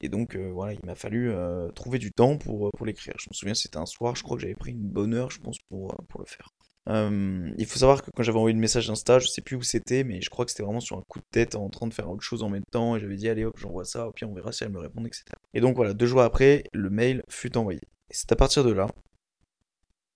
Et 0.01 0.09
donc 0.09 0.35
voilà, 0.35 0.73
il 0.73 0.85
m'a 0.85 0.95
fallu 0.95 1.31
trouver 1.73 1.99
du 1.99 2.11
temps 2.11 2.37
pour, 2.37 2.69
pour 2.71 2.85
l'écrire. 2.85 3.13
Je 3.17 3.27
me 3.29 3.33
souviens, 3.33 3.53
c'était 3.53 3.77
un 3.77 3.85
soir, 3.85 4.15
je 4.15 4.23
crois 4.23 4.35
que 4.35 4.41
j'avais 4.41 4.55
pris 4.55 4.71
une 4.71 4.89
bonne 4.89 5.13
heure, 5.13 5.31
je 5.31 5.39
pense, 5.39 5.57
pour, 5.69 5.95
pour 6.09 6.19
le 6.19 6.25
faire. 6.25 6.49
Euh, 6.89 7.51
il 7.57 7.65
faut 7.65 7.77
savoir 7.77 8.01
que 8.01 8.09
quand 8.11 8.23
j'avais 8.23 8.37
envoyé 8.37 8.53
le 8.55 8.59
message 8.59 8.89
Insta, 8.89 9.19
je 9.19 9.27
sais 9.27 9.41
plus 9.41 9.55
où 9.55 9.61
c'était, 9.61 10.03
mais 10.03 10.21
je 10.21 10.29
crois 10.29 10.45
que 10.45 10.51
c'était 10.51 10.63
vraiment 10.63 10.79
sur 10.79 10.97
un 10.97 11.03
coup 11.07 11.19
de 11.19 11.25
tête 11.31 11.55
en 11.55 11.69
train 11.69 11.87
de 11.87 11.93
faire 11.93 12.09
autre 12.09 12.23
chose 12.23 12.43
en 12.43 12.49
même 12.49 12.65
temps. 12.71 12.95
Et 12.95 12.99
j'avais 12.99 13.15
dit, 13.15 13.29
allez 13.29 13.45
hop, 13.45 13.57
j'envoie 13.57 13.85
ça, 13.85 14.09
pire 14.15 14.29
on 14.29 14.33
verra 14.33 14.51
si 14.51 14.63
elle 14.63 14.71
me 14.71 14.79
répond, 14.79 15.05
etc. 15.05 15.25
Et 15.53 15.61
donc 15.61 15.75
voilà, 15.75 15.93
deux 15.93 16.07
jours 16.07 16.21
après, 16.21 16.63
le 16.73 16.89
mail 16.89 17.23
fut 17.29 17.55
envoyé. 17.57 17.81
C'est 18.09 18.31
à 18.31 18.35
partir 18.35 18.63
de 18.63 18.71
là 18.71 18.87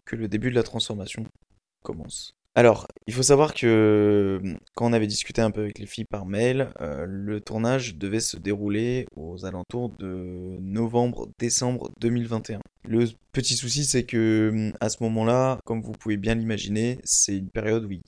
que 0.06 0.16
le 0.16 0.28
début 0.28 0.50
de 0.50 0.56
la 0.56 0.64
transformation 0.64 1.26
commence. 1.84 2.36
Alors, 2.58 2.88
il 3.06 3.14
faut 3.14 3.22
savoir 3.22 3.54
que 3.54 4.40
hum, 4.42 4.58
quand 4.76 4.90
on 4.90 4.94
avait 4.94 5.08
discuté 5.08 5.42
un 5.42 5.52
peu 5.52 5.62
avec 5.62 5.78
les 5.78 5.86
filles 5.86 6.06
par 6.06 6.26
mail, 6.26 6.70
euh, 6.80 7.06
le 7.06 7.42
tournage 7.42 7.96
devait 7.98 8.22
se 8.22 8.38
dérouler 8.38 9.08
aux 9.18 9.46
alentours 9.46 9.90
de 10.00 10.58
novembre-décembre 10.62 11.92
2021. 12.00 12.62
Le 12.88 13.08
petit 13.34 13.56
souci, 13.56 13.84
c'est 13.84 14.06
que 14.06 14.52
hum, 14.54 14.74
à 14.80 14.88
ce 14.88 15.04
moment-là, 15.04 15.60
comme 15.66 15.82
vous 15.82 15.92
pouvez 15.92 16.16
bien 16.16 16.36
l'imaginer, 16.36 16.98
c'est 17.04 17.38
une 17.38 17.50
période 17.50 17.84
où 17.86 17.92
il 17.92 18.02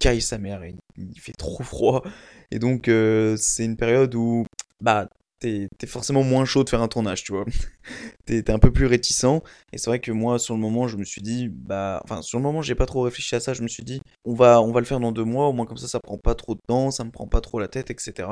caille 0.00 0.20
sa 0.20 0.38
mère 0.38 0.64
et 0.64 0.74
il 0.98 1.20
fait 1.20 1.32
trop 1.32 1.62
froid. 1.62 2.02
Et 2.50 2.58
donc, 2.58 2.88
euh, 2.88 3.36
c'est 3.36 3.64
une 3.64 3.76
période 3.76 4.12
où, 4.16 4.46
bah, 4.80 5.08
t'es 5.40 5.86
forcément 5.86 6.22
moins 6.22 6.44
chaud 6.44 6.64
de 6.64 6.68
faire 6.68 6.82
un 6.82 6.88
tournage, 6.88 7.24
tu 7.24 7.32
vois. 7.32 7.46
T'es 8.26 8.50
un 8.50 8.58
peu 8.58 8.72
plus 8.72 8.86
réticent. 8.86 9.42
Et 9.72 9.78
c'est 9.78 9.88
vrai 9.90 9.98
que 9.98 10.12
moi, 10.12 10.38
sur 10.38 10.54
le 10.54 10.60
moment, 10.60 10.86
je 10.86 10.96
me 10.96 11.04
suis 11.04 11.22
dit, 11.22 11.48
bah, 11.48 12.00
enfin, 12.04 12.22
sur 12.22 12.38
le 12.38 12.42
moment, 12.42 12.62
j'ai 12.62 12.74
pas 12.74 12.86
trop 12.86 13.02
réfléchi 13.02 13.34
à 13.34 13.40
ça. 13.40 13.54
Je 13.54 13.62
me 13.62 13.68
suis 13.68 13.82
dit, 13.82 14.00
on 14.24 14.34
va, 14.34 14.60
on 14.60 14.70
va 14.70 14.80
le 14.80 14.86
faire 14.86 15.00
dans 15.00 15.12
deux 15.12 15.24
mois, 15.24 15.48
au 15.48 15.52
moins 15.52 15.66
comme 15.66 15.78
ça, 15.78 15.88
ça 15.88 15.98
prend 15.98 16.18
pas 16.18 16.34
trop 16.34 16.54
de 16.54 16.60
temps, 16.66 16.90
ça 16.90 17.04
me 17.04 17.10
prend 17.10 17.26
pas 17.26 17.40
trop 17.40 17.58
la 17.58 17.68
tête, 17.68 17.90
etc. 17.90 18.28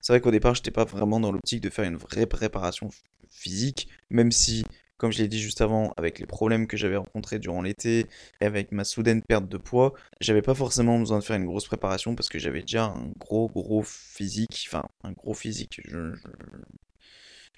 C'est 0.00 0.12
vrai 0.12 0.20
qu'au 0.20 0.32
départ, 0.32 0.54
j'étais 0.54 0.70
pas 0.72 0.84
vraiment 0.84 1.20
dans 1.20 1.32
l'optique 1.32 1.60
de 1.60 1.70
faire 1.70 1.84
une 1.84 1.96
vraie 1.96 2.26
préparation 2.26 2.90
physique, 3.30 3.88
même 4.10 4.32
si, 4.32 4.64
comme 4.98 5.12
je 5.12 5.18
l'ai 5.18 5.28
dit 5.28 5.40
juste 5.40 5.60
avant, 5.60 5.92
avec 5.96 6.18
les 6.18 6.26
problèmes 6.26 6.66
que 6.66 6.76
j'avais 6.76 6.96
rencontrés 6.96 7.38
durant 7.38 7.62
l'été 7.62 8.06
et 8.40 8.44
avec 8.44 8.72
ma 8.72 8.84
soudaine 8.84 9.22
perte 9.22 9.48
de 9.48 9.56
poids, 9.56 9.94
j'avais 10.20 10.42
pas 10.42 10.54
forcément 10.54 10.98
besoin 10.98 11.18
de 11.20 11.24
faire 11.24 11.36
une 11.36 11.46
grosse 11.46 11.66
préparation 11.66 12.14
parce 12.14 12.28
que 12.28 12.38
j'avais 12.38 12.60
déjà 12.60 12.86
un 12.86 13.12
gros, 13.18 13.48
gros 13.48 13.82
physique, 13.82 14.66
enfin, 14.68 14.84
un 15.04 15.12
gros 15.12 15.34
physique. 15.34 15.80
Je, 15.86 16.12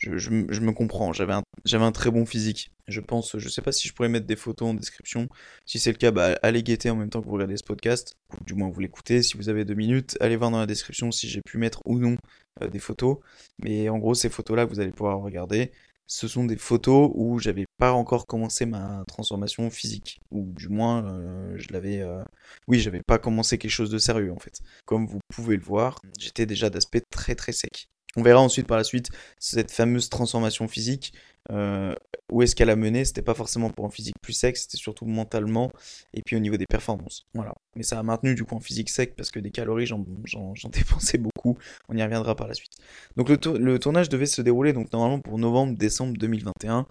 je, 0.00 0.12
je, 0.16 0.60
me 0.60 0.72
comprends, 0.72 1.12
j'avais 1.12 1.34
un, 1.34 1.42
un 1.72 1.92
très 1.92 2.10
bon 2.10 2.24
physique. 2.24 2.72
Je 2.88 3.00
pense, 3.00 3.38
je 3.38 3.48
sais 3.48 3.62
pas 3.62 3.72
si 3.72 3.86
je 3.86 3.92
pourrais 3.92 4.08
mettre 4.08 4.26
des 4.26 4.36
photos 4.36 4.70
en 4.70 4.74
description. 4.74 5.28
Si 5.66 5.78
c'est 5.78 5.92
le 5.92 5.98
cas, 5.98 6.10
bah, 6.10 6.38
allez 6.42 6.62
guetter 6.62 6.90
en 6.90 6.96
même 6.96 7.10
temps 7.10 7.20
que 7.20 7.26
vous 7.26 7.34
regardez 7.34 7.56
ce 7.56 7.62
podcast, 7.62 8.16
ou 8.32 8.44
du 8.44 8.54
moins 8.54 8.70
vous 8.70 8.80
l'écoutez. 8.80 9.22
Si 9.22 9.36
vous 9.36 9.48
avez 9.48 9.64
deux 9.64 9.74
minutes, 9.74 10.16
allez 10.20 10.36
voir 10.36 10.50
dans 10.50 10.58
la 10.58 10.66
description 10.66 11.12
si 11.12 11.28
j'ai 11.28 11.42
pu 11.42 11.58
mettre 11.58 11.80
ou 11.84 11.98
non 11.98 12.16
euh, 12.62 12.68
des 12.68 12.78
photos. 12.78 13.18
Mais 13.62 13.88
en 13.90 13.98
gros, 13.98 14.14
ces 14.14 14.30
photos-là 14.30 14.64
vous 14.64 14.80
allez 14.80 14.90
pouvoir 14.90 15.20
regarder, 15.20 15.70
ce 16.10 16.26
sont 16.28 16.44
des 16.44 16.56
photos 16.56 17.10
où 17.14 17.38
j'avais 17.38 17.66
pas 17.78 17.92
encore 17.92 18.26
commencé 18.26 18.66
ma 18.66 19.04
transformation 19.06 19.70
physique. 19.70 20.20
Ou 20.32 20.52
du 20.56 20.68
moins, 20.68 21.04
euh, 21.06 21.54
je 21.56 21.72
l'avais. 21.72 22.00
euh, 22.00 22.22
Oui, 22.66 22.80
j'avais 22.80 23.02
pas 23.02 23.18
commencé 23.18 23.58
quelque 23.58 23.70
chose 23.70 23.90
de 23.90 23.98
sérieux 23.98 24.32
en 24.32 24.38
fait. 24.38 24.60
Comme 24.86 25.06
vous 25.06 25.20
pouvez 25.32 25.56
le 25.56 25.62
voir, 25.62 26.00
j'étais 26.18 26.46
déjà 26.46 26.68
d'aspect 26.70 27.02
très 27.10 27.34
très 27.36 27.52
sec. 27.52 27.88
On 28.16 28.22
verra 28.22 28.40
ensuite 28.40 28.66
par 28.66 28.76
la 28.76 28.84
suite 28.84 29.10
cette 29.38 29.70
fameuse 29.70 30.08
transformation 30.08 30.66
physique. 30.68 31.12
euh, 31.50 31.94
où 32.30 32.42
est-ce 32.42 32.54
qu'elle 32.54 32.70
a 32.70 32.76
mené? 32.76 33.04
C'était 33.04 33.22
pas 33.22 33.34
forcément 33.34 33.70
pour 33.70 33.86
un 33.86 33.90
physique 33.90 34.14
plus 34.20 34.32
sec, 34.34 34.56
c'était 34.56 34.76
surtout 34.76 35.04
mentalement 35.06 35.70
et 36.12 36.22
puis 36.22 36.36
au 36.36 36.38
niveau 36.38 36.56
des 36.56 36.66
performances. 36.66 37.26
Voilà. 37.34 37.54
Mais 37.76 37.82
ça 37.82 37.98
a 37.98 38.02
maintenu 38.02 38.34
du 38.34 38.44
coup 38.44 38.56
un 38.56 38.60
physique 38.60 38.90
sec 38.90 39.16
parce 39.16 39.30
que 39.30 39.40
des 39.40 39.50
calories, 39.50 39.86
j'en 39.86 39.98
dépensais 40.70 41.18
beaucoup. 41.18 41.56
On 41.88 41.96
y 41.96 42.02
reviendra 42.02 42.36
par 42.36 42.46
la 42.48 42.54
suite. 42.54 42.72
Donc 43.16 43.28
le, 43.28 43.36
tour- 43.38 43.58
le 43.58 43.78
tournage 43.78 44.08
devait 44.08 44.26
se 44.26 44.42
dérouler 44.42 44.72
donc 44.72 44.92
normalement 44.92 45.20
pour 45.20 45.38
novembre-décembre 45.38 46.16
2021. 46.18 46.86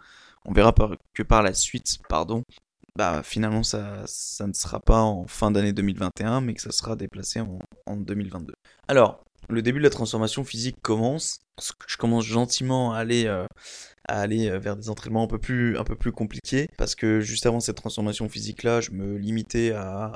on 0.46 0.54
verra 0.54 0.74
que 1.14 1.24
par 1.24 1.44
la 1.44 1.54
suite, 1.54 1.98
pardon, 2.10 2.44
bah 2.98 3.22
finalement 3.24 3.64
ça, 3.64 4.04
ça 4.08 4.48
ne 4.48 4.54
sera 4.54 4.80
pas 4.80 5.02
en 5.02 5.28
fin 5.28 5.52
d'année 5.52 5.74
2021, 5.74 6.42
mais 6.42 6.54
que 6.54 6.62
ça 6.62 6.72
sera 6.72 6.96
déplacé 6.96 7.40
en, 7.42 7.60
en 7.86 7.96
2022. 7.98 8.54
Alors, 8.88 9.24
le 9.50 9.62
début 9.62 9.80
de 9.80 9.84
la 9.84 9.90
transformation 9.90 10.44
physique 10.44 10.78
commence. 10.82 11.40
Je 11.88 11.98
commence 11.98 12.26
gentiment 12.26 12.94
à 12.94 13.00
aller, 13.00 13.26
euh, 13.26 13.46
à 14.08 14.22
aller 14.22 14.50
euh, 14.50 14.60
vers 14.60 14.78
des 14.78 14.90
entraînements 14.90 15.24
un 15.24 15.28
peu, 15.28 15.40
plus, 15.40 15.78
un 15.78 15.84
peu 15.84 15.96
plus 15.96 16.12
compliqués. 16.12 16.68
Parce 16.78 16.96
que 16.96 17.20
juste 17.20 17.46
avant 17.46 17.60
cette 17.60 17.76
transformation 17.76 18.30
physique-là, 18.30 18.80
je 18.80 18.92
me 18.92 19.18
limitais 19.18 19.72
à, 19.72 20.14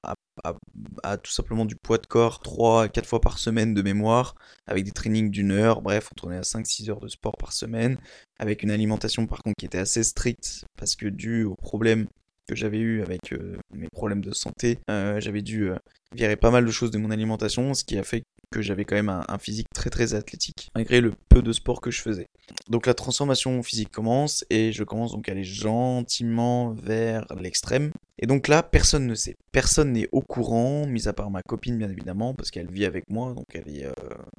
à, 1.03 1.17
tout 1.17 1.31
simplement 1.31 1.65
du 1.65 1.75
poids 1.75 1.97
de 1.97 2.05
corps 2.05 2.39
3 2.39 2.83
à 2.83 2.89
4 2.89 3.05
fois 3.05 3.21
par 3.21 3.39
semaine 3.39 3.73
de 3.73 3.81
mémoire. 3.81 4.35
Avec 4.67 4.85
des 4.85 4.91
trainings 4.91 5.31
d'une 5.31 5.51
heure. 5.51 5.81
Bref, 5.81 6.09
on 6.11 6.15
tournait 6.15 6.37
à 6.37 6.41
5-6 6.41 6.89
heures 6.89 7.01
de 7.01 7.07
sport 7.07 7.35
par 7.37 7.51
semaine. 7.51 7.97
Avec 8.39 8.63
une 8.63 8.71
alimentation 8.71 9.25
par 9.25 9.39
contre 9.39 9.55
qui 9.57 9.65
était 9.65 9.79
assez 9.79 10.03
stricte. 10.03 10.63
Parce 10.77 10.95
que 10.95 11.07
dû 11.07 11.43
au 11.43 11.55
problème 11.55 12.05
que 12.47 12.55
j'avais 12.55 12.79
eu 12.79 13.01
avec 13.01 13.31
euh, 13.31 13.57
mes 13.73 13.87
problèmes 13.89 14.21
de 14.21 14.33
santé, 14.33 14.77
j'avais 14.89 15.41
dû 15.41 15.71
virer 16.13 16.35
pas 16.35 16.51
mal 16.51 16.65
de 16.65 16.71
choses 16.71 16.91
de 16.91 16.97
mon 16.97 17.09
alimentation, 17.09 17.73
ce 17.73 17.83
qui 17.83 17.97
a 17.97 18.03
fait 18.03 18.23
j'avais 18.61 18.85
quand 18.85 18.95
même 18.95 19.09
un, 19.09 19.37
physique 19.37 19.67
très 19.73 19.89
très 19.89 20.13
athlétique, 20.13 20.69
malgré 20.75 21.01
le 21.01 21.13
peu 21.29 21.41
de 21.41 21.51
sport 21.51 21.81
que 21.81 21.91
je 21.91 22.01
faisais. 22.01 22.27
Donc 22.69 22.85
la 22.85 22.93
transformation 22.93 23.61
physique 23.63 23.91
commence 23.91 24.45
et 24.49 24.71
je 24.71 24.83
commence 24.83 25.11
donc 25.11 25.27
à 25.27 25.31
aller 25.31 25.43
gentiment 25.43 26.71
vers 26.71 27.25
l'extrême. 27.39 27.91
Et 28.19 28.27
donc 28.27 28.47
là, 28.47 28.63
personne 28.63 29.07
ne 29.07 29.15
sait, 29.15 29.35
personne 29.51 29.93
n'est 29.93 30.07
au 30.11 30.21
courant, 30.21 30.85
mis 30.85 31.07
à 31.07 31.13
part 31.13 31.31
ma 31.31 31.41
copine 31.41 31.77
bien 31.77 31.89
évidemment, 31.89 32.33
parce 32.33 32.51
qu'elle 32.51 32.71
vit 32.71 32.85
avec 32.85 33.09
moi, 33.09 33.33
donc 33.33 33.47
elle 33.53 33.67
est, 33.67 33.85
euh, 33.85 33.91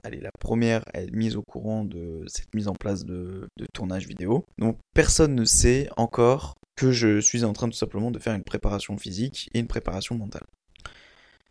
la 0.05 0.31
première 0.39 0.85
à 0.95 1.03
être 1.03 1.13
mise 1.13 1.37
au 1.37 1.43
courant 1.43 1.85
de 1.85 2.23
cette 2.27 2.55
mise 2.55 2.69
en 2.69 2.75
place 2.75 3.05
de, 3.05 3.49
de 3.57 3.67
tournage 3.75 4.07
vidéo. 4.07 4.47
Donc 4.59 4.79
personne 4.95 5.35
ne 5.35 5.45
sait 5.45 5.89
encore 5.97 6.55
que 6.77 6.93
je 6.93 7.21
suis 7.21 7.45
en 7.45 7.53
train 7.53 7.69
tout 7.69 7.77
simplement 7.77 8.11
de 8.11 8.19
faire 8.19 8.35
une 8.35 8.45
préparation 8.45 8.97
physique 8.97 9.49
et 9.55 9.59
une 9.59 9.67
préparation 9.67 10.17
mentale. 10.17 10.45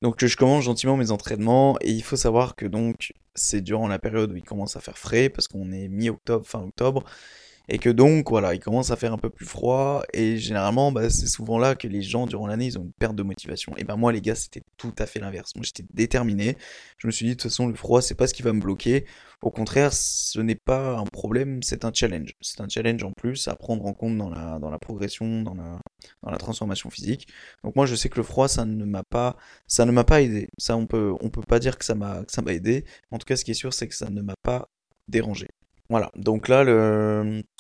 Donc 0.04 0.24
je 0.24 0.36
commence 0.36 0.66
gentiment 0.66 0.98
mes 0.98 1.12
entraînements 1.12 1.78
et 1.80 1.90
il 1.90 2.04
faut 2.04 2.18
savoir 2.18 2.58
que 2.58 2.66
donc 2.66 3.14
c'est 3.36 3.62
durant 3.62 3.88
la 3.88 4.00
période 4.00 4.34
où 4.34 4.36
il 4.36 4.44
commence 4.44 4.76
à 4.76 4.82
faire 4.82 4.98
frais 4.98 5.30
parce 5.30 5.48
qu'on 5.48 5.72
est 5.72 5.88
mi-octobre, 5.88 6.46
fin 6.46 6.60
octobre 6.60 7.06
et 7.70 7.78
que 7.80 7.90
donc 7.90 8.30
voilà, 8.30 8.54
il 8.54 8.60
commence 8.60 8.92
à 8.92 8.98
faire 8.98 9.14
un 9.14 9.18
peu 9.18 9.30
plus 9.30 9.46
froid 9.46 10.04
et 10.14 10.38
généralement 10.38 10.92
bah, 10.92 11.10
c'est 11.10 11.28
souvent 11.28 11.58
là 11.58 11.76
que 11.76 11.88
les 11.88 12.02
gens 12.02 12.28
durant 12.28 12.46
l'année 12.46 12.66
ils 12.66 12.78
ont 12.78 12.84
une 12.84 12.92
perte 12.92 13.16
de 13.16 13.24
motivation. 13.24 13.74
Et 13.78 13.86
ben 13.86 13.96
moi 13.96 14.12
les 14.12 14.20
gars 14.22 14.36
c'était 14.36 14.64
tout 14.78 14.94
à 15.00 15.06
fait 15.06 15.20
l'inverse. 15.20 15.56
Moi 15.56 15.64
j'étais 15.64 15.86
déterminé. 15.94 16.58
Je 16.98 17.08
me 17.08 17.12
suis 17.12 17.26
dit 17.26 17.32
de 17.32 17.36
toute 17.36 17.50
façon 17.50 17.68
le 17.68 17.76
froid 17.76 18.02
c'est 18.02 18.16
pas 18.16 18.28
ce 18.28 18.34
qui 18.34 18.42
va 18.42 18.52
me 18.52 18.60
bloquer. 18.60 19.06
Au 19.42 19.50
contraire 19.50 19.94
ce 19.94 20.40
n'est 20.42 20.56
pas 20.56 20.98
un 20.98 21.06
problème, 21.06 21.64
c'est 21.64 21.86
un 21.86 21.94
challenge. 21.94 22.34
C'est 22.42 22.60
un 22.60 22.68
challenge 22.68 23.04
en 23.04 23.12
plus 23.14 23.48
à 23.48 23.56
prendre 23.56 23.86
en 23.86 23.94
compte 23.94 24.18
dans 24.18 24.30
la, 24.30 24.80
progression, 24.80 25.42
dans 25.44 25.56
la, 25.56 26.38
transformation 26.38 26.90
physique. 26.90 27.28
Donc 27.64 27.78
moi 27.78 27.86
je 27.86 27.96
sais 27.96 28.10
que 28.10 28.18
le 28.18 28.24
froid 28.24 28.50
ça 28.50 28.66
ne 28.66 28.84
m'a 28.84 29.04
pas 29.04 29.38
ça 29.68 29.86
ne 29.86 29.92
m'a 29.92 30.04
pas 30.04 30.22
aidé. 30.22 30.50
Ça 30.58 30.76
on 30.76 30.86
peut 30.86 31.14
on 31.22 31.30
peut 31.30 31.42
pas 31.42 31.60
dire 31.60 31.78
que 31.78 31.86
ça 31.86 31.96
m'a 31.96 32.26
que 32.26 32.32
ça 32.34 32.42
m'a 32.42 32.52
aidé. 32.54 32.84
En 33.12 33.20
tout 33.20 33.26
cas 33.26 33.38
ce 33.38 33.46
qui 33.46 33.52
est 33.52 33.54
sûr 33.54 33.74
c'est 33.74 33.88
que 33.88 33.96
ça 33.96 34.10
ne 34.10 34.22
m'a 34.22 34.36
pas 34.44 34.68
dérangé. 35.08 35.48
Voilà, 35.94 36.12
donc 36.16 36.48
là, 36.48 36.64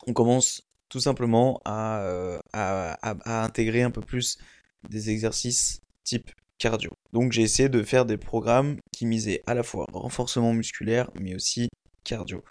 on 0.07 0.13
commence 0.13 0.63
tout 0.89 0.99
simplement 0.99 1.61
euh, 1.67 2.39
à, 2.51 3.43
intégrer 3.43 3.83
un 3.83 3.91
peu 3.91 4.01
plus 4.01 4.39
des 4.89 5.11
exercices 5.11 5.81
type 6.03 6.31
cardio. 6.57 6.89
Donc 7.11 7.31
j'ai 7.31 7.43
essayé 7.43 7.69
de 7.69 7.83
faire 7.83 8.07
des 8.07 8.17
programmes 8.17 8.77
qui 8.91 9.05
misaient 9.05 9.43
à 9.45 9.53
la 9.53 9.61
fois 9.61 9.85
renforcement 9.93 10.51
musculaire, 10.51 11.11
mais 11.13 11.35
aussi 11.35 11.69
cardio. 12.03 12.43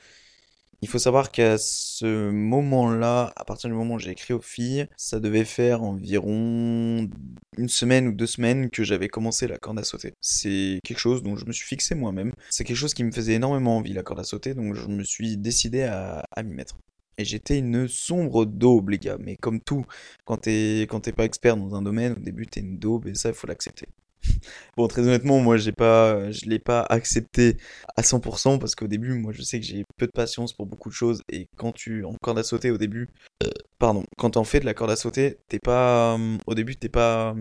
Il 0.82 0.88
faut 0.88 0.98
savoir 0.98 1.30
qu'à 1.30 1.58
ce 1.58 2.30
moment-là, 2.32 3.32
à 3.36 3.44
partir 3.44 3.70
du 3.70 3.76
moment 3.76 3.94
où 3.94 3.98
j'ai 4.00 4.10
écrit 4.10 4.34
aux 4.34 4.40
filles, 4.40 4.88
ça 4.96 5.20
devait 5.20 5.44
faire 5.44 5.84
environ 5.84 7.08
une 7.56 7.68
semaine 7.68 8.08
ou 8.08 8.12
deux 8.12 8.26
semaines 8.26 8.68
que 8.68 8.82
j'avais 8.82 9.08
commencé 9.08 9.46
la 9.46 9.58
corde 9.58 9.78
à 9.78 9.84
sauter. 9.84 10.14
C'est 10.20 10.80
quelque 10.84 10.98
chose 10.98 11.22
dont 11.22 11.36
je 11.36 11.46
me 11.46 11.52
suis 11.52 11.66
fixé 11.66 11.94
moi-même. 11.94 12.32
C'est 12.50 12.64
quelque 12.64 12.76
chose 12.76 12.94
qui 12.94 13.04
me 13.04 13.12
faisait 13.12 13.34
énormément 13.34 13.76
envie, 13.76 13.92
la 13.92 14.02
corde 14.02 14.18
à 14.18 14.24
sauter, 14.24 14.54
donc 14.54 14.74
je 14.74 14.88
me 14.88 15.04
suis 15.04 15.36
décidé 15.36 15.84
à, 15.84 16.24
m'y 16.42 16.52
mettre. 16.52 16.76
Et 17.16 17.24
j'étais 17.24 17.58
une 17.58 17.86
sombre 17.86 18.44
daube, 18.44 18.88
les 18.88 18.98
gars. 18.98 19.18
Mais 19.20 19.36
comme 19.36 19.60
tout, 19.60 19.86
quand 20.24 20.38
t'es 20.38 20.88
quand 20.90 21.08
pas 21.12 21.24
expert 21.24 21.56
dans 21.56 21.76
un 21.76 21.82
domaine, 21.82 22.14
au 22.14 22.20
début 22.20 22.48
t'es 22.48 22.58
une 22.58 22.78
daube 22.78 23.06
et 23.06 23.14
ça, 23.14 23.28
il 23.28 23.36
faut 23.36 23.46
l'accepter. 23.46 23.86
Bon, 24.76 24.88
très 24.88 25.02
honnêtement, 25.02 25.40
moi, 25.40 25.56
j'ai 25.56 25.72
pas, 25.72 26.30
je 26.30 26.46
l'ai 26.46 26.58
pas 26.58 26.82
accepté 26.88 27.56
à 27.96 28.02
100% 28.02 28.58
parce 28.58 28.74
qu'au 28.74 28.86
début, 28.88 29.14
moi, 29.14 29.32
je 29.32 29.42
sais 29.42 29.60
que 29.60 29.66
j'ai 29.66 29.84
peu 29.96 30.06
de 30.06 30.12
patience 30.12 30.52
pour 30.52 30.66
beaucoup 30.66 30.88
de 30.88 30.94
choses 30.94 31.22
et 31.30 31.48
quand 31.56 31.72
tu 31.72 32.04
en 32.04 32.14
corde 32.22 32.38
à 32.38 32.42
sauter 32.42 32.70
au 32.70 32.78
début, 32.78 33.08
euh, 33.42 33.50
pardon, 33.78 34.04
quand 34.18 34.30
t'en 34.30 34.44
fais 34.44 34.60
de 34.60 34.64
la 34.66 34.74
corde 34.74 34.90
à 34.90 34.96
sauter, 34.96 35.38
t'es 35.48 35.58
pas, 35.58 36.14
euh, 36.18 36.38
au 36.46 36.54
début, 36.54 36.76
t'es 36.76 36.88
pas, 36.88 37.34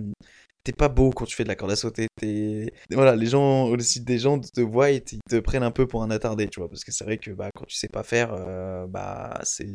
t'es 0.63 0.72
pas 0.72 0.89
beau 0.89 1.12
quand 1.12 1.25
tu 1.25 1.36
fais 1.36 1.44
de 1.44 1.48
la 1.48 1.56
corde 1.56 1.72
à 1.72 1.75
sauter. 1.75 2.08
T'es... 2.15 2.74
Voilà, 2.91 3.15
les 3.15 3.27
gens, 3.27 3.65
au 3.65 3.80
site 3.80 4.06
des 4.06 4.20
gens 4.20 4.39
te 4.39 4.62
voient 4.62 4.91
et 4.91 5.01
te 5.01 5.39
prennent 5.39 5.63
un 5.63 5.72
peu 5.72 5.88
pour 5.88 6.03
un 6.03 6.12
attardé, 6.12 6.48
tu 6.48 6.60
vois. 6.60 6.70
Parce 6.70 6.84
que 6.84 6.91
c'est 6.91 7.03
vrai 7.03 7.18
que 7.18 7.32
bah, 7.32 7.50
quand 7.56 7.65
tu 7.65 7.75
sais 7.75 7.88
pas 7.88 8.03
faire, 8.03 8.34
euh, 8.34 8.88
bah, 8.88 9.39
c'est. 9.44 9.68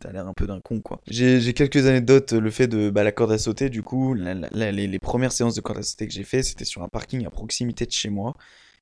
T'as 0.00 0.12
l'air 0.12 0.26
un 0.26 0.32
peu 0.34 0.46
d'un 0.46 0.60
con, 0.60 0.80
quoi. 0.80 1.00
J'ai, 1.08 1.40
j'ai 1.40 1.52
quelques 1.52 1.86
anecdotes. 1.86 2.32
Le 2.32 2.50
fait 2.50 2.68
de 2.68 2.90
bah, 2.90 3.04
la 3.04 3.12
corde 3.12 3.32
à 3.32 3.38
sauter, 3.38 3.68
du 3.70 3.82
coup, 3.82 4.14
les, 4.14 4.72
les, 4.72 4.98
premières 4.98 5.32
séances 5.32 5.54
de 5.54 5.60
corde 5.60 5.78
à 5.78 5.82
sauter 5.82 6.06
que 6.06 6.12
j'ai 6.12 6.24
fait, 6.24 6.42
c'était 6.42 6.64
sur 6.64 6.82
un 6.82 6.88
parking 6.88 7.26
à 7.26 7.30
proximité 7.30 7.86
de 7.86 7.92
chez 7.92 8.10
moi. 8.10 8.34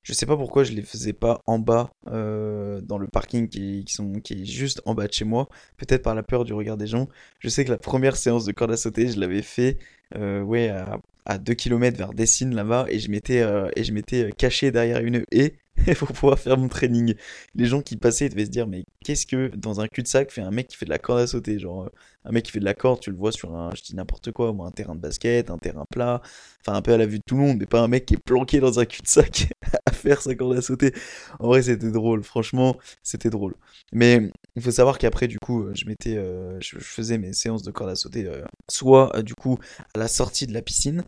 Je 0.03 0.13
sais 0.13 0.25
pas 0.25 0.35
pourquoi 0.35 0.63
je 0.63 0.71
les 0.71 0.81
faisais 0.81 1.13
pas 1.13 1.41
en 1.45 1.59
bas 1.59 1.91
euh, 2.07 2.81
dans 2.81 2.97
le 2.97 3.07
parking 3.07 3.47
qui, 3.47 3.85
qui, 3.85 3.93
sont, 3.93 4.13
qui 4.13 4.33
est 4.33 4.45
juste 4.45 4.81
en 4.85 4.95
bas 4.95 5.07
de 5.07 5.13
chez 5.13 5.25
moi. 5.25 5.47
Peut-être 5.77 6.01
par 6.01 6.15
la 6.15 6.23
peur 6.23 6.43
du 6.43 6.53
regard 6.53 6.75
des 6.75 6.87
gens. 6.87 7.07
Je 7.39 7.49
sais 7.49 7.65
que 7.65 7.69
la 7.69 7.77
première 7.77 8.15
séance 8.15 8.45
de 8.45 8.51
corde 8.51 8.71
à 8.71 8.77
sauter, 8.77 9.09
je 9.09 9.19
l'avais 9.19 9.43
fait 9.43 9.77
euh, 10.15 10.41
ouais, 10.41 10.69
à, 10.69 10.99
à 11.25 11.37
2 11.37 11.53
km 11.53 11.97
vers 11.97 12.13
Dessine 12.13 12.55
là-bas 12.55 12.85
et 12.89 12.99
je 12.99 13.09
m'étais 13.11 13.41
euh, 13.41 13.69
et 13.75 13.83
je 13.83 13.93
m'étais 13.93 14.31
caché 14.37 14.71
derrière 14.71 15.01
une 15.03 15.23
haie 15.31 15.55
pour 15.97 16.09
pouvoir 16.09 16.39
faire 16.39 16.57
mon 16.57 16.67
training. 16.67 17.15
Les 17.55 17.65
gens 17.65 17.81
qui 17.81 17.97
passaient 17.97 18.29
devaient 18.29 18.45
se 18.45 18.51
dire 18.51 18.67
mais 18.67 18.83
qu'est-ce 19.03 19.25
que 19.25 19.49
dans 19.55 19.81
un 19.81 19.87
cul-de-sac 19.87 20.31
fait 20.31 20.41
un 20.41 20.51
mec 20.51 20.67
qui 20.67 20.77
fait 20.77 20.85
de 20.85 20.91
la 20.91 20.99
corde 20.99 21.19
à 21.19 21.27
sauter? 21.27 21.59
Genre 21.59 21.89
un 22.23 22.31
mec 22.31 22.45
qui 22.45 22.51
fait 22.51 22.59
de 22.59 22.65
la 22.65 22.73
corde, 22.73 22.99
tu 22.99 23.09
le 23.09 23.17
vois 23.17 23.31
sur 23.31 23.55
un 23.55 23.71
je 23.75 23.81
dis 23.81 23.95
n'importe 23.95 24.31
quoi, 24.31 24.49
un 24.49 24.71
terrain 24.71 24.95
de 24.95 24.99
basket, 24.99 25.49
un 25.49 25.57
terrain 25.57 25.85
plat, 25.89 26.21
enfin 26.61 26.77
un 26.77 26.81
peu 26.81 26.93
à 26.93 26.97
la 26.97 27.05
vue 27.05 27.17
de 27.17 27.23
tout 27.25 27.35
le 27.35 27.41
monde, 27.41 27.57
mais 27.59 27.65
pas 27.65 27.81
un 27.81 27.87
mec 27.87 28.05
qui 28.05 28.15
est 28.15 28.17
planqué 28.23 28.59
dans 28.59 28.79
un 28.79 28.85
cul-de-sac 28.85 29.51
à 29.85 29.91
faire 29.91 30.21
sa 30.21 30.35
corde 30.35 30.57
à 30.57 30.61
sauter. 30.61 30.93
En 31.39 31.47
vrai, 31.47 31.63
c'était 31.63 31.91
drôle, 31.91 32.23
franchement, 32.23 32.77
c'était 33.01 33.29
drôle. 33.29 33.55
Mais 33.91 34.31
il 34.55 34.61
faut 34.61 34.71
savoir 34.71 34.97
qu'après 34.97 35.27
du 35.27 35.39
coup, 35.39 35.67
je 35.73 35.85
m'étais 35.85 36.17
euh, 36.17 36.59
je, 36.59 36.77
faisais 36.79 37.17
mes 37.17 37.33
séances 37.33 37.63
de 37.63 37.71
corde 37.71 37.89
à 37.89 37.95
sauter 37.95 38.27
euh, 38.27 38.43
soit 38.69 39.15
euh, 39.15 39.21
du 39.21 39.33
coup 39.33 39.57
la 40.01 40.07
sortie 40.07 40.47
de 40.47 40.53
la 40.53 40.61
piscine. 40.61 41.03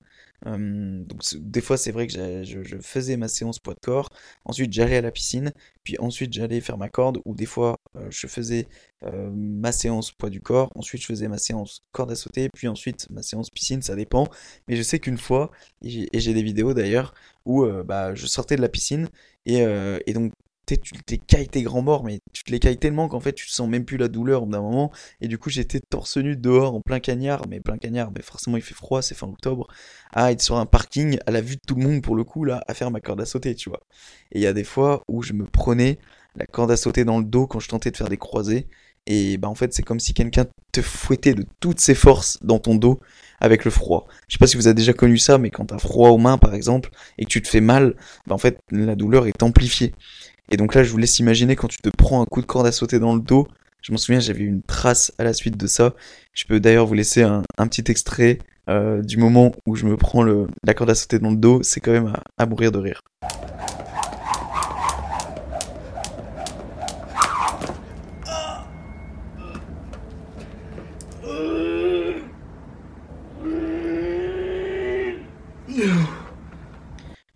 Hum, 0.46 1.06
donc 1.06 1.22
des 1.36 1.62
fois 1.62 1.78
c'est 1.78 1.92
vrai 1.94 2.06
que 2.06 2.14
je, 2.44 2.78
faisais 2.82 3.16
ma 3.16 3.30
séance 3.30 3.60
poids 3.60 3.76
de 3.76 3.80
corps, 3.80 4.10
ensuite 4.44 4.74
j'allais 4.74 4.98
à 4.98 5.02
la 5.02 5.12
piscine, 5.12 5.54
puis 5.86 5.96
ensuite 6.00 6.34
j'allais 6.34 6.60
faire 6.60 6.78
ma 6.78 6.90
corde, 6.90 7.20
ou 7.24 7.34
des 7.34 7.46
fois 7.46 7.78
euh, 7.96 8.08
je 8.10 8.28
faisais 8.28 8.68
euh, 9.06 9.32
ma 9.34 9.72
séance 9.72 10.12
poids 10.12 10.30
du 10.30 10.42
corps, 10.42 10.70
ensuite 10.76 11.02
je 11.02 11.08
faisais 11.08 11.30
ma 11.30 11.38
séance 11.38 11.84
corde 11.94 12.12
à 12.12 12.16
sauter, 12.16 12.50
puis 12.54 12.68
ensuite 12.68 13.10
ma 13.10 13.22
séance 13.22 13.50
piscine, 13.52 13.82
ça 13.82 13.96
dépend. 13.96 14.28
Mais 14.68 14.76
je 14.76 14.82
sais 14.84 15.00
qu'une 15.00 15.18
fois, 15.18 15.50
et 15.82 16.10
j'ai 16.20 16.34
des 16.34 16.44
vidéos 16.44 16.74
d'ailleurs, 16.74 17.14
où 17.46 17.64
euh, 17.64 17.84
bah, 17.84 18.14
je 18.14 18.28
sortais 18.28 18.58
de 18.58 18.62
la 18.62 18.70
piscine, 18.70 19.08
et 19.46 20.14
donc 20.14 20.34
tu 20.66 20.94
t'es 21.06 21.18
cailles 21.18 21.48
tes 21.48 21.62
grands 21.62 21.82
morts, 21.82 22.04
mais 22.04 22.20
tu 22.32 22.44
te 22.44 22.52
les 22.52 22.60
cailles 22.60 22.78
tellement 22.78 23.08
qu'en 23.08 23.20
fait 23.20 23.34
tu 23.34 23.48
sens 23.50 23.68
même 23.70 23.86
plus 23.86 23.98
la 23.98 24.08
douleur 24.08 24.48
d'un 24.48 24.62
moment. 24.62 24.92
Et 25.22 25.28
du 25.28 25.38
coup, 25.38 25.50
j'étais 25.50 25.80
torse 25.80 26.18
nu 26.18 26.36
dehors 26.36 26.76
en 26.76 26.82
plein 26.82 27.00
cagnard, 27.00 27.44
mais 27.50 27.60
plein 27.60 27.78
cagnard, 27.78 28.12
mais 28.16 28.22
forcément 28.22 28.58
il 28.58 28.64
fait 28.64 28.74
froid, 28.74 29.02
c'est 29.02 29.16
fin 29.16 29.28
octobre, 29.28 29.68
à 30.12 30.32
être 30.32 30.42
sur 30.42 30.58
un 30.58 30.66
parking 30.66 31.18
à 31.26 31.32
la 31.32 31.42
vue 31.42 31.56
de 31.56 31.62
tout 31.68 31.76
le 31.76 31.84
monde 31.84 32.02
pour 32.02 32.16
le 32.16 32.24
coup, 32.24 32.44
là, 32.46 32.64
à 32.68 32.74
faire 32.74 32.92
ma 32.92 33.02
corde 33.02 33.22
à 33.22 33.26
sauter, 33.26 33.56
tu 33.56 33.70
vois. 33.70 33.82
Et 34.32 34.40
il 34.40 34.42
y 34.42 34.48
a 34.48 34.54
des 34.54 34.64
fois 34.64 35.04
où 35.08 35.22
je 35.22 35.34
me 35.34 35.46
prenais 35.46 36.00
la 36.36 36.46
corde 36.46 36.72
à 36.72 36.78
sauter 36.78 37.06
dans 37.06 37.20
le 37.20 37.26
dos 37.26 37.48
quand 37.48 37.60
je 37.60 37.70
tentais 37.70 37.92
de 37.92 37.98
faire 37.98 38.10
des 38.10 38.18
croisés. 38.18 38.68
Et 39.06 39.38
bah 39.38 39.50
en 39.50 39.56
fait, 39.56 39.74
c'est 39.74 39.84
comme 39.84 40.00
si 40.00 40.14
quelqu'un 40.14 40.46
te 40.72 40.82
fouettait 40.82 41.34
de 41.34 41.46
toutes 41.60 41.82
ses 41.82 41.96
forces 41.96 42.40
dans 42.42 42.60
ton 42.60 42.76
dos 42.76 43.00
avec 43.42 43.66
le 43.66 43.72
froid. 43.72 44.08
Je 44.30 44.34
sais 44.34 44.40
pas 44.40 44.48
si 44.48 44.56
vous 44.56 44.68
avez 44.68 44.74
déjà 44.74 44.94
connu 44.94 45.18
ça, 45.18 45.38
mais 45.38 45.50
quand 45.50 45.66
t'as 45.66 45.78
froid 45.78 46.10
aux 46.10 46.18
mains 46.18 46.38
par 46.38 46.54
exemple 46.54 46.90
et 47.18 47.26
que 47.26 47.30
tu 47.30 47.42
te 47.42 47.50
fais 47.50 47.60
mal, 47.62 47.96
bah 48.28 48.36
en 48.36 48.38
fait 48.38 48.60
la 48.72 48.96
douleur 48.96 49.28
est 49.28 49.44
amplifiée. 49.44 49.94
Et 50.50 50.58
donc 50.58 50.76
là, 50.76 50.84
je 50.84 50.92
vous 50.92 50.98
laisse 50.98 51.20
imaginer 51.20 51.56
quand 51.56 51.68
tu 51.68 51.78
te 51.78 51.90
prends 51.90 52.22
un 52.22 52.26
coup 52.26 52.42
de 52.42 52.46
corde 52.46 52.68
à 52.68 52.72
sauter 52.72 53.00
dans 53.00 53.16
le 53.16 53.22
dos. 53.22 53.48
Je 53.82 53.92
m'en 53.92 53.98
souviens, 53.98 54.20
j'avais 54.20 54.44
une 54.44 54.62
trace 54.62 55.14
à 55.18 55.24
la 55.24 55.34
suite 55.34 55.58
de 55.58 55.68
ça. 55.68 55.94
Je 56.34 56.46
peux 56.46 56.60
d'ailleurs 56.60 56.86
vous 56.86 56.94
laisser 56.94 57.22
un, 57.22 57.44
petit 57.68 57.84
extrait 57.92 58.40
euh, 58.70 59.02
du 59.02 59.18
moment 59.18 59.54
où 59.66 59.76
je 59.76 59.86
me 59.86 59.98
prends 59.98 60.24
la 60.24 60.74
corde 60.74 60.90
à 60.90 60.96
sauter 60.96 61.20
dans 61.20 61.32
le 61.32 61.38
dos. 61.38 61.62
C'est 61.64 61.80
quand 61.80 61.92
même 61.92 62.14
à 62.38 62.46
mourir 62.46 62.72
de 62.72 62.78
rire. 62.78 63.02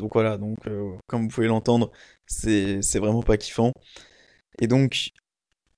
Donc 0.07 0.13
voilà, 0.13 0.37
donc 0.37 0.57
euh, 0.67 0.95
comme 1.07 1.23
vous 1.23 1.27
pouvez 1.27 1.47
l'entendre, 1.47 1.91
c'est 2.27 2.79
vraiment 2.97 3.21
pas 3.23 3.35
kiffant. 3.37 3.73
Et 4.61 4.67
donc, 4.67 5.11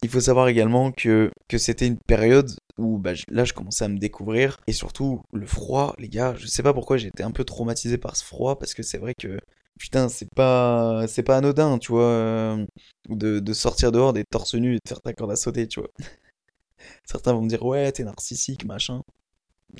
Il 0.03 0.09
faut 0.09 0.21
savoir 0.21 0.49
également 0.49 0.91
que, 0.93 1.31
c'était 1.57 1.87
une 1.87 1.97
période 1.99 2.51
où 2.77 2.99
bah, 2.99 3.13
là 3.29 3.45
je 3.45 3.53
commençais 3.53 3.85
à 3.85 3.89
me 3.89 3.99
découvrir 3.99 4.57
et 4.67 4.73
surtout 4.73 5.23
le 5.33 5.47
froid, 5.47 5.95
les 5.99 6.09
gars, 6.09 6.35
je 6.37 6.47
sais 6.47 6.63
pas 6.63 6.73
pourquoi 6.73 6.97
j'ai 6.97 7.09
été 7.09 7.23
un 7.23 7.31
peu 7.31 7.45
traumatisé 7.45 7.97
par 7.99 8.15
ce 8.17 8.25
froid 8.25 8.59
parce 8.59 8.73
que 8.75 8.83
c'est 8.83 8.99
vrai 8.99 9.13
que 9.15 9.39
putain, 9.79 10.09
c'est 10.09 10.29
pas 10.35 11.05
pas 11.25 11.37
anodin, 11.37 11.79
tu 11.79 11.91
vois, 11.93 12.03
euh, 12.03 12.65
de, 13.09 13.39
de 13.39 13.53
sortir 13.53 13.91
dehors 13.93 14.13
des 14.13 14.25
torse 14.25 14.55
nus 14.55 14.75
et 14.75 14.79
de 14.85 14.89
faire 14.89 15.01
ta 15.01 15.13
corde 15.13 15.31
à 15.31 15.37
sauter, 15.37 15.67
tu 15.67 15.81
vois. 15.81 15.89
Certains 17.05 17.33
vont 17.33 17.41
me 17.43 17.49
dire 17.49 17.63
ouais, 17.65 17.91
t'es 17.91 18.03
narcissique, 18.05 18.65
machin. 18.65 19.01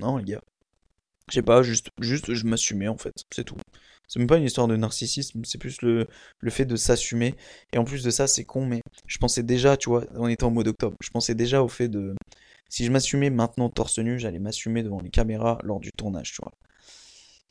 Non, 0.02 0.18
les 0.18 0.26
gars. 0.26 0.42
Je 1.30 1.36
sais 1.36 1.42
pas, 1.42 1.62
juste, 1.64 1.90
juste 2.00 2.34
je 2.34 2.46
m'assumais 2.46 2.88
en 2.88 2.98
fait, 2.98 3.14
c'est 3.34 3.44
tout. 3.44 3.56
C'est 4.08 4.18
même 4.20 4.28
pas 4.28 4.38
une 4.38 4.44
histoire 4.44 4.68
de 4.68 4.76
narcissisme, 4.76 5.44
c'est 5.46 5.60
plus 5.60 5.82
le, 5.84 6.08
le 6.40 6.50
fait 6.50 6.66
de 6.66 6.76
s'assumer. 6.76 7.36
Et 7.74 7.78
en 7.78 7.84
plus 7.84 8.04
de 8.04 8.10
ça, 8.10 8.26
c'est 8.28 8.44
con, 8.44 8.66
mais 8.66 8.82
je 9.06 9.18
pensais 9.20 9.44
déjà, 9.44 9.78
tu 9.78 9.90
vois, 9.90 10.04
on 10.16 10.28
était 10.28 10.44
en 10.44 10.52
mode 10.52 10.68
octobre, 10.68 10.96
je 11.02 11.10
pensais 11.12 11.36
déjà 11.36 11.62
au 11.64 11.68
fait 11.68 11.88
de. 11.90 12.16
Si 12.70 12.86
je 12.86 12.92
m'assumais 12.92 13.30
maintenant 13.30 13.70
torse 13.70 14.00
nu, 14.00 14.20
j'allais 14.20 14.40
m'assumer 14.40 14.84
devant 14.84 15.00
les 15.02 15.10
caméras 15.10 15.60
lors 15.64 15.80
du 15.80 15.92
tournage, 15.92 16.32
tu 16.34 16.38
vois. 16.42 16.52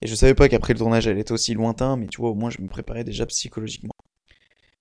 Et 0.01 0.07
je 0.07 0.15
savais 0.15 0.35
pas 0.35 0.49
qu'après 0.49 0.73
le 0.73 0.79
tournage, 0.79 1.07
elle 1.07 1.19
était 1.19 1.33
aussi 1.33 1.55
lointain, 1.55 1.97
mais 1.97 2.07
tu 2.07 2.21
vois, 2.21 2.31
au 2.31 2.35
moins 2.35 2.51
je 2.51 2.61
me 2.61 2.69
préparais 2.69 3.05
déjà 3.05 3.27
psychologiquement. 3.27 3.95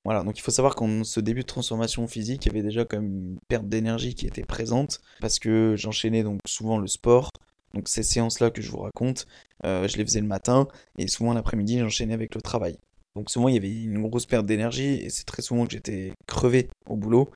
Voilà, 0.03 0.23
donc 0.23 0.37
il 0.37 0.41
faut 0.41 0.51
savoir 0.51 0.75
qu'en 0.75 1.03
ce 1.03 1.19
début 1.19 1.41
de 1.41 1.47
transformation 1.47 2.07
physique, 2.07 2.45
il 2.45 2.49
y 2.49 2.51
avait 2.51 2.63
déjà 2.63 2.85
comme 2.85 3.05
une 3.05 3.39
perte 3.49 3.67
d'énergie 3.67 4.15
qui 4.15 4.25
était 4.25 4.43
présente, 4.43 5.01
parce 5.19 5.37
que 5.37 5.75
j'enchaînais 5.75 6.23
donc 6.23 6.39
souvent 6.47 6.77
le 6.77 6.87
sport, 6.87 7.29
donc 7.77 7.89
ces 7.89 8.01
séances-là 8.01 8.49
que 8.49 8.59
je 8.59 8.71
vous 8.71 8.79
raconte, 8.79 9.27
euh, 9.63 9.87
je 9.87 9.97
les 9.97 10.03
faisais 10.03 10.19
le 10.19 10.25
matin 10.25 10.67
et 10.97 11.07
souvent 11.07 11.35
l'après-midi 11.35 11.77
j'enchaînais 11.77 12.15
avec 12.15 12.33
le 12.33 12.41
travail. 12.41 12.79
Donc 13.15 13.29
souvent 13.29 13.49
il 13.49 13.53
y 13.53 13.57
avait 13.57 13.71
une 13.71 14.01
grosse 14.01 14.25
perte 14.25 14.47
d'énergie 14.47 14.95
et 14.95 15.11
c'est 15.11 15.25
très 15.25 15.43
souvent 15.43 15.67
que 15.67 15.73
j'étais 15.73 16.13
crevé 16.25 16.69
au 16.87 16.95
boulot. 16.95 17.29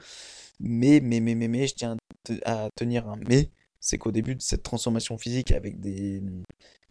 Mais, 0.59 0.99
mais, 0.99 1.19
mais, 1.19 1.35
mais, 1.35 1.47
mais, 1.47 1.67
je 1.67 1.75
tiens 1.75 1.97
à 2.43 2.69
tenir 2.75 3.07
un 3.07 3.17
mais, 3.27 3.51
c'est 3.79 3.99
qu'au 3.99 4.11
début 4.11 4.35
de 4.35 4.41
cette 4.41 4.63
transformation 4.63 5.17
physique 5.19 5.51
avec 5.51 5.79
des, 5.79 6.23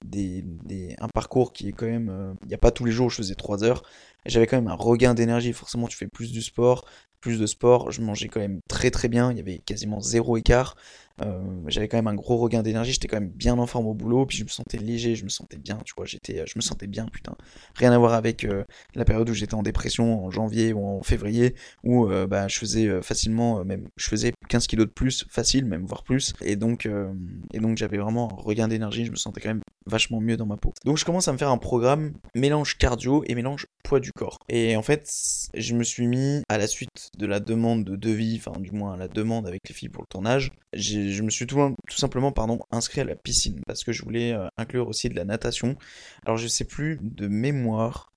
des, 0.04 0.95
un 1.00 1.09
parcours 1.09 1.52
qui 1.52 1.69
est 1.69 1.73
quand 1.73 1.87
même, 1.87 2.09
euh, 2.09 2.33
il 2.42 2.49
n'y 2.49 2.54
a 2.54 2.59
pas 2.59 2.71
tous 2.71 2.85
les 2.85 2.92
jours 2.92 3.07
où 3.07 3.11
je 3.11 3.16
faisais 3.16 3.35
3 3.35 3.64
heures, 3.64 3.83
j'avais 4.26 4.47
quand 4.47 4.57
même 4.57 4.69
un 4.69 4.75
regain 4.75 5.14
d'énergie, 5.14 5.52
forcément 5.52 5.88
tu 5.88 5.97
fais 5.97 6.09
plus 6.09 6.30
du 6.30 6.42
sport, 6.42 6.85
plus 7.21 7.38
de 7.38 7.47
sport, 7.47 7.90
je 7.90 8.00
mangeais 8.00 8.28
quand 8.28 8.40
même 8.40 8.61
très 8.69 8.90
très 8.90 9.09
bien, 9.09 9.30
il 9.30 9.38
y 9.38 9.40
avait 9.40 9.59
quasiment 9.59 10.00
zéro 10.00 10.37
écart, 10.37 10.76
j'avais 11.67 11.89
quand 11.89 11.99
même 11.99 12.07
un 12.07 12.15
gros 12.15 12.37
regain 12.37 12.62
d'énergie, 12.62 12.93
j'étais 12.93 13.09
quand 13.09 13.21
même 13.21 13.31
bien 13.31 13.59
en 13.59 13.67
forme 13.67 13.87
au 13.87 13.95
boulot, 13.95 14.27
puis 14.27 14.39
je 14.39 14.45
me 14.45 14.49
sentais 14.49 14.79
léger, 14.79 15.15
je 15.17 15.25
me 15.25 15.29
sentais 15.29 15.59
bien, 15.59 15.79
tu 15.85 15.95
vois, 15.97 16.07
j'étais, 16.07 16.45
je 16.47 16.53
me 16.57 16.61
sentais 16.61 16.87
bien, 16.87 17.07
putain. 17.07 17.37
Rien 17.75 17.93
à 17.93 17.99
voir 17.99 18.15
avec 18.15 18.45
euh, 18.45 18.65
la 18.95 19.05
période 19.05 19.29
où 19.29 19.35
j'étais 19.35 19.55
en 19.55 19.62
dépression 19.62 20.25
en 20.25 20.31
janvier 20.31 20.73
ou 20.73 20.85
en 20.85 21.03
février, 21.03 21.55
où 21.85 22.07
euh, 22.07 22.27
bah, 22.27 22.49
je 22.49 22.59
faisais 22.59 23.03
facilement, 23.03 23.65
même, 23.65 23.89
je 23.97 24.09
faisais 24.09 24.33
15 24.49 24.67
kilos 24.67 24.87
de 24.87 24.93
plus, 24.93 25.27
facile, 25.29 25.65
même 25.65 25.85
voire 25.85 26.03
plus, 26.03 26.33
et 26.41 26.57
donc, 26.57 26.89
et 27.53 27.59
donc 27.59 27.77
j'avais 27.77 27.99
vraiment 27.99 28.33
un 28.33 28.43
regain 28.43 28.69
d'énergie, 28.69 29.05
je 29.05 29.11
me 29.11 29.17
sentais 29.17 29.41
quand 29.41 29.50
même 29.50 29.62
vachement 29.91 30.21
mieux 30.21 30.37
dans 30.37 30.47
ma 30.47 30.57
peau. 30.57 30.73
Donc 30.85 30.97
je 30.97 31.05
commence 31.05 31.29
à 31.29 31.33
me 31.33 31.39
faire 31.39 31.51
un 31.51 31.59
programme 31.59 32.15
mélange 32.35 32.79
cardio 32.79 33.23
et 33.27 33.35
mélange 33.35 33.67
poids 33.83 34.01
du 34.01 34.13
corps. 34.13 34.39
Et 34.49 34.77
en 34.77 34.83
fait, 34.83 35.11
je 35.55 35.75
me 35.75 35.85
suis 35.85 36.07
mis 36.07 36.43
à 36.49 36.57
la 36.57 36.67
suite 36.67 37.11
de 37.19 37.27
la 37.27 37.41
demande 37.41 37.85
de 37.85 37.97
devis, 37.97 38.41
enfin 38.43 38.59
du 38.59 38.71
moins 38.71 38.95
à 38.95 38.97
la 38.97 39.09
demande 39.09 39.47
avec 39.47 39.69
les 39.69 39.75
filles 39.75 39.89
pour 39.89 40.03
le 40.03 40.09
tournage, 40.09 40.53
je 40.73 41.23
me 41.23 41.31
suis 41.31 41.47
tout, 41.47 41.75
simplement 41.91 42.33
pardon, 42.33 42.61
inscrit 42.71 43.01
à 43.01 43.05
la 43.05 43.17
piscine 43.17 43.61
parce 43.67 43.85
que 43.85 43.93
je 43.93 44.03
voulais 44.03 44.33
euh, 44.33 44.49
inclure 44.57 44.89
aussi 44.89 45.09
de 45.09 45.17
la 45.17 45.25
natation. 45.25 45.77
Alors 46.25 46.37
je 46.37 46.47
sais 46.47 46.65
plus 46.65 46.99
de 47.03 47.27
mémoire. 47.27 48.13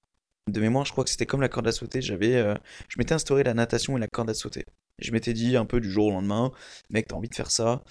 De 0.47 0.59
mémoire, 0.59 0.85
je 0.85 0.91
crois 0.91 1.05
que 1.05 1.09
c'était 1.09 1.25
comme 1.25 1.41
la 1.41 1.49
corde 1.49 1.67
à 1.67 1.71
sauter. 1.71 2.01
J'avais, 2.01 2.35
euh, 2.35 2.53
je 2.89 2.95
m'étais 2.97 3.13
instauré 3.13 3.43
la 3.43 3.53
natation 3.53 3.97
et 3.97 3.99
la 3.99 4.07
corde 4.07 4.29
à 4.29 4.33
sauter. 4.33 4.65
Je 4.99 5.11
m'étais 5.11 5.33
dit 5.33 5.55
un 5.55 5.65
peu 5.65 5.79
du 5.79 5.89
jour 5.89 6.07
au 6.07 6.11
lendemain, 6.11 6.51
mec, 6.89 7.07
t'as 7.07 7.15
envie 7.15 7.29
de 7.29 7.35
faire 7.35 7.49
ça. 7.49 7.81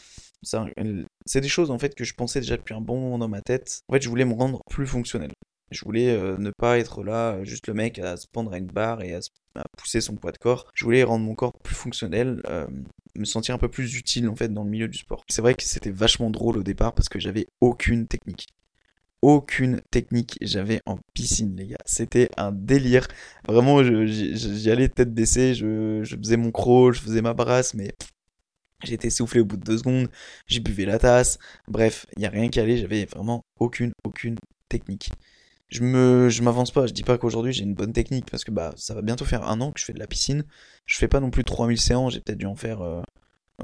C'est 0.43 1.41
des 1.41 1.49
choses 1.49 1.71
en 1.71 1.79
fait 1.79 1.95
que 1.95 2.05
je 2.05 2.15
pensais 2.15 2.41
déjà 2.41 2.57
depuis 2.57 2.75
un 2.75 2.81
bon 2.81 3.01
moment 3.01 3.19
dans 3.19 3.29
ma 3.29 3.41
tête. 3.41 3.83
En 3.89 3.95
fait, 3.95 4.03
je 4.03 4.09
voulais 4.09 4.25
me 4.25 4.35
rendre 4.35 4.61
plus 4.69 4.87
fonctionnel. 4.87 5.33
Je 5.71 5.85
voulais 5.85 6.11
euh, 6.11 6.37
ne 6.39 6.51
pas 6.51 6.79
être 6.79 7.03
là, 7.03 7.43
juste 7.45 7.67
le 7.67 7.75
mec 7.75 7.99
à 7.99 8.17
se 8.17 8.27
pendre 8.27 8.53
à 8.53 8.59
une 8.59 8.67
barre 8.67 9.03
et 9.03 9.15
à, 9.15 9.21
pousser 9.79 10.01
son 10.01 10.15
poids 10.15 10.33
de 10.33 10.39
corps. 10.39 10.71
Je 10.75 10.85
voulais 10.85 11.03
rendre 11.03 11.25
mon 11.25 11.35
corps 11.35 11.53
plus 11.63 11.75
fonctionnel, 11.75 12.43
euh, 12.49 12.67
me 13.17 13.25
sentir 13.25 13.55
un 13.55 13.59
peu 13.59 13.69
plus 13.69 13.97
utile 13.97 14.29
en 14.29 14.37
fait 14.37 14.49
dans 14.49 14.65
le 14.65 14.71
milieu 14.71 14.89
du 14.89 14.99
sport. 14.99 15.25
C'est 15.29 15.43
vrai 15.43 15.55
que 15.55 15.63
c'était 15.63 15.91
vachement 15.91 16.31
drôle 16.31 16.59
au 16.59 16.63
départ 16.63 16.95
parce 16.95 17.09
que 17.09 17.19
j'avais 17.19 17.47
aucune 17.61 18.07
technique. 18.07 18.49
Aucune 19.23 19.81
technique 19.91 20.37
j'avais 20.41 20.81
en 20.85 20.99
piscine, 21.15 21.55
les 21.57 21.69
gars. 21.69 21.77
C'était 21.87 22.29
un 22.37 22.51
délire. 22.51 23.07
Vraiment, 23.47 23.83
j'y 23.85 24.71
allais 24.71 24.89
tête 24.89 25.15
baissée, 25.15 25.55
je, 25.55 26.03
je, 26.03 26.17
faisais 26.17 26.37
mon 26.37 26.51
crawl, 26.51 26.93
je 26.93 27.01
faisais 27.01 27.23
ma 27.23 27.33
brasse, 27.33 27.75
mais 27.75 27.95
J'étais 28.85 29.11
soufflé 29.11 29.41
au 29.41 29.45
bout 29.45 29.57
de 29.57 29.65
deux 29.65 29.79
secondes, 29.79 30.09
j'ai 30.47 30.61
buvé 30.61 30.85
la 30.85 30.99
tasse, 30.99 31.39
bref, 31.69 32.07
il 32.17 32.21
n'y 32.21 32.27
a 32.27 32.31
rien 32.31 32.49
qui 32.49 32.61
allait, 32.61 32.77
j'avais 32.79 33.05
vraiment 33.07 33.45
aucune, 33.61 33.93
aucune 34.05 34.37
technique. 34.69 35.11
Je 35.69 35.83
me 35.83 36.29
je 36.29 36.43
m'avance 36.43 36.71
pas, 36.71 36.87
je 36.87 36.93
dis 36.93 37.03
pas 37.03 37.17
qu'aujourd'hui 37.19 37.53
j'ai 37.53 37.65
une 37.65 37.75
bonne 37.75 37.93
technique 37.95 38.31
parce 38.31 38.45
que 38.45 38.51
bah 38.51 38.75
ça 38.77 38.95
va 38.95 39.03
bientôt 39.03 39.25
faire 39.25 39.49
un 39.49 39.61
an 39.61 39.73
que 39.73 39.81
je 39.81 39.87
fais 39.87 39.95
de 39.95 39.99
la 39.99 40.07
piscine. 40.07 40.45
Je 40.87 40.99
fais 40.99 41.09
pas 41.09 41.21
non 41.21 41.31
plus 41.31 41.45
3000 41.45 41.81
séances, 41.81 42.13
j'ai 42.15 42.21
peut-être 42.21 42.39
dû 42.39 42.47
en 42.47 42.57
faire 42.57 42.83
euh, 42.83 43.01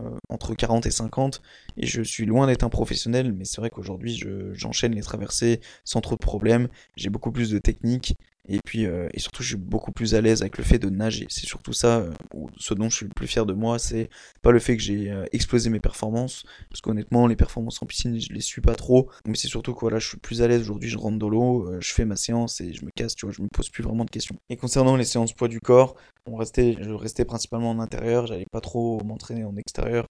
euh, 0.00 0.16
entre 0.28 0.54
40 0.54 0.86
et 0.86 0.90
50 0.90 1.42
et 1.76 1.86
je 1.86 2.02
suis 2.02 2.26
loin 2.26 2.46
d'être 2.46 2.62
un 2.62 2.68
professionnel 2.68 3.32
mais 3.32 3.44
c'est 3.44 3.60
vrai 3.60 3.70
qu'aujourd'hui 3.70 4.22
j'enchaîne 4.52 4.94
les 4.94 5.02
traversées 5.02 5.60
sans 5.84 6.00
trop 6.00 6.14
de 6.14 6.20
problèmes, 6.20 6.68
j'ai 6.96 7.10
beaucoup 7.10 7.32
plus 7.32 7.50
de 7.50 7.58
technique 7.58 8.14
et 8.48 8.60
puis, 8.64 8.86
euh, 8.86 9.08
et 9.12 9.20
surtout, 9.20 9.42
je 9.42 9.48
suis 9.48 9.56
beaucoup 9.56 9.92
plus 9.92 10.14
à 10.14 10.20
l'aise 10.20 10.40
avec 10.40 10.56
le 10.56 10.64
fait 10.64 10.78
de 10.78 10.88
nager. 10.88 11.26
C'est 11.28 11.46
surtout 11.46 11.74
ça, 11.74 11.98
euh, 11.98 12.12
ce 12.56 12.72
dont 12.72 12.88
je 12.88 12.96
suis 12.96 13.06
le 13.06 13.12
plus 13.12 13.26
fier 13.26 13.44
de 13.44 13.52
moi, 13.52 13.78
c'est 13.78 14.08
pas 14.40 14.50
le 14.52 14.58
fait 14.58 14.76
que 14.76 14.82
j'ai 14.82 15.10
euh, 15.10 15.26
explosé 15.32 15.68
mes 15.68 15.80
performances, 15.80 16.44
parce 16.70 16.80
qu'honnêtement, 16.80 17.26
les 17.26 17.36
performances 17.36 17.82
en 17.82 17.86
piscine, 17.86 18.18
je 18.18 18.32
les 18.32 18.40
suis 18.40 18.62
pas 18.62 18.74
trop, 18.74 19.10
mais 19.26 19.34
c'est 19.34 19.48
surtout 19.48 19.74
que 19.74 19.80
voilà, 19.80 19.98
je 19.98 20.08
suis 20.08 20.18
plus 20.18 20.40
à 20.40 20.48
l'aise 20.48 20.62
aujourd'hui, 20.62 20.88
je 20.88 20.96
rentre 20.96 21.18
dans 21.18 21.28
l'eau, 21.28 21.70
je 21.80 21.92
fais 21.92 22.06
ma 22.06 22.16
séance 22.16 22.60
et 22.60 22.72
je 22.72 22.84
me 22.84 22.90
casse, 22.90 23.14
tu 23.14 23.26
vois, 23.26 23.34
je 23.36 23.42
me 23.42 23.48
pose 23.48 23.68
plus 23.68 23.82
vraiment 23.82 24.04
de 24.04 24.10
questions. 24.10 24.36
Et 24.48 24.56
concernant 24.56 24.96
les 24.96 25.04
séances 25.04 25.34
poids 25.34 25.48
du 25.48 25.60
corps, 25.60 25.94
je 26.26 26.92
restais 26.92 27.24
principalement 27.24 27.70
en 27.70 27.80
intérieur, 27.80 28.26
j'allais 28.26 28.46
pas 28.50 28.60
trop 28.60 29.02
m'entraîner 29.04 29.44
en 29.44 29.56
extérieur, 29.56 30.08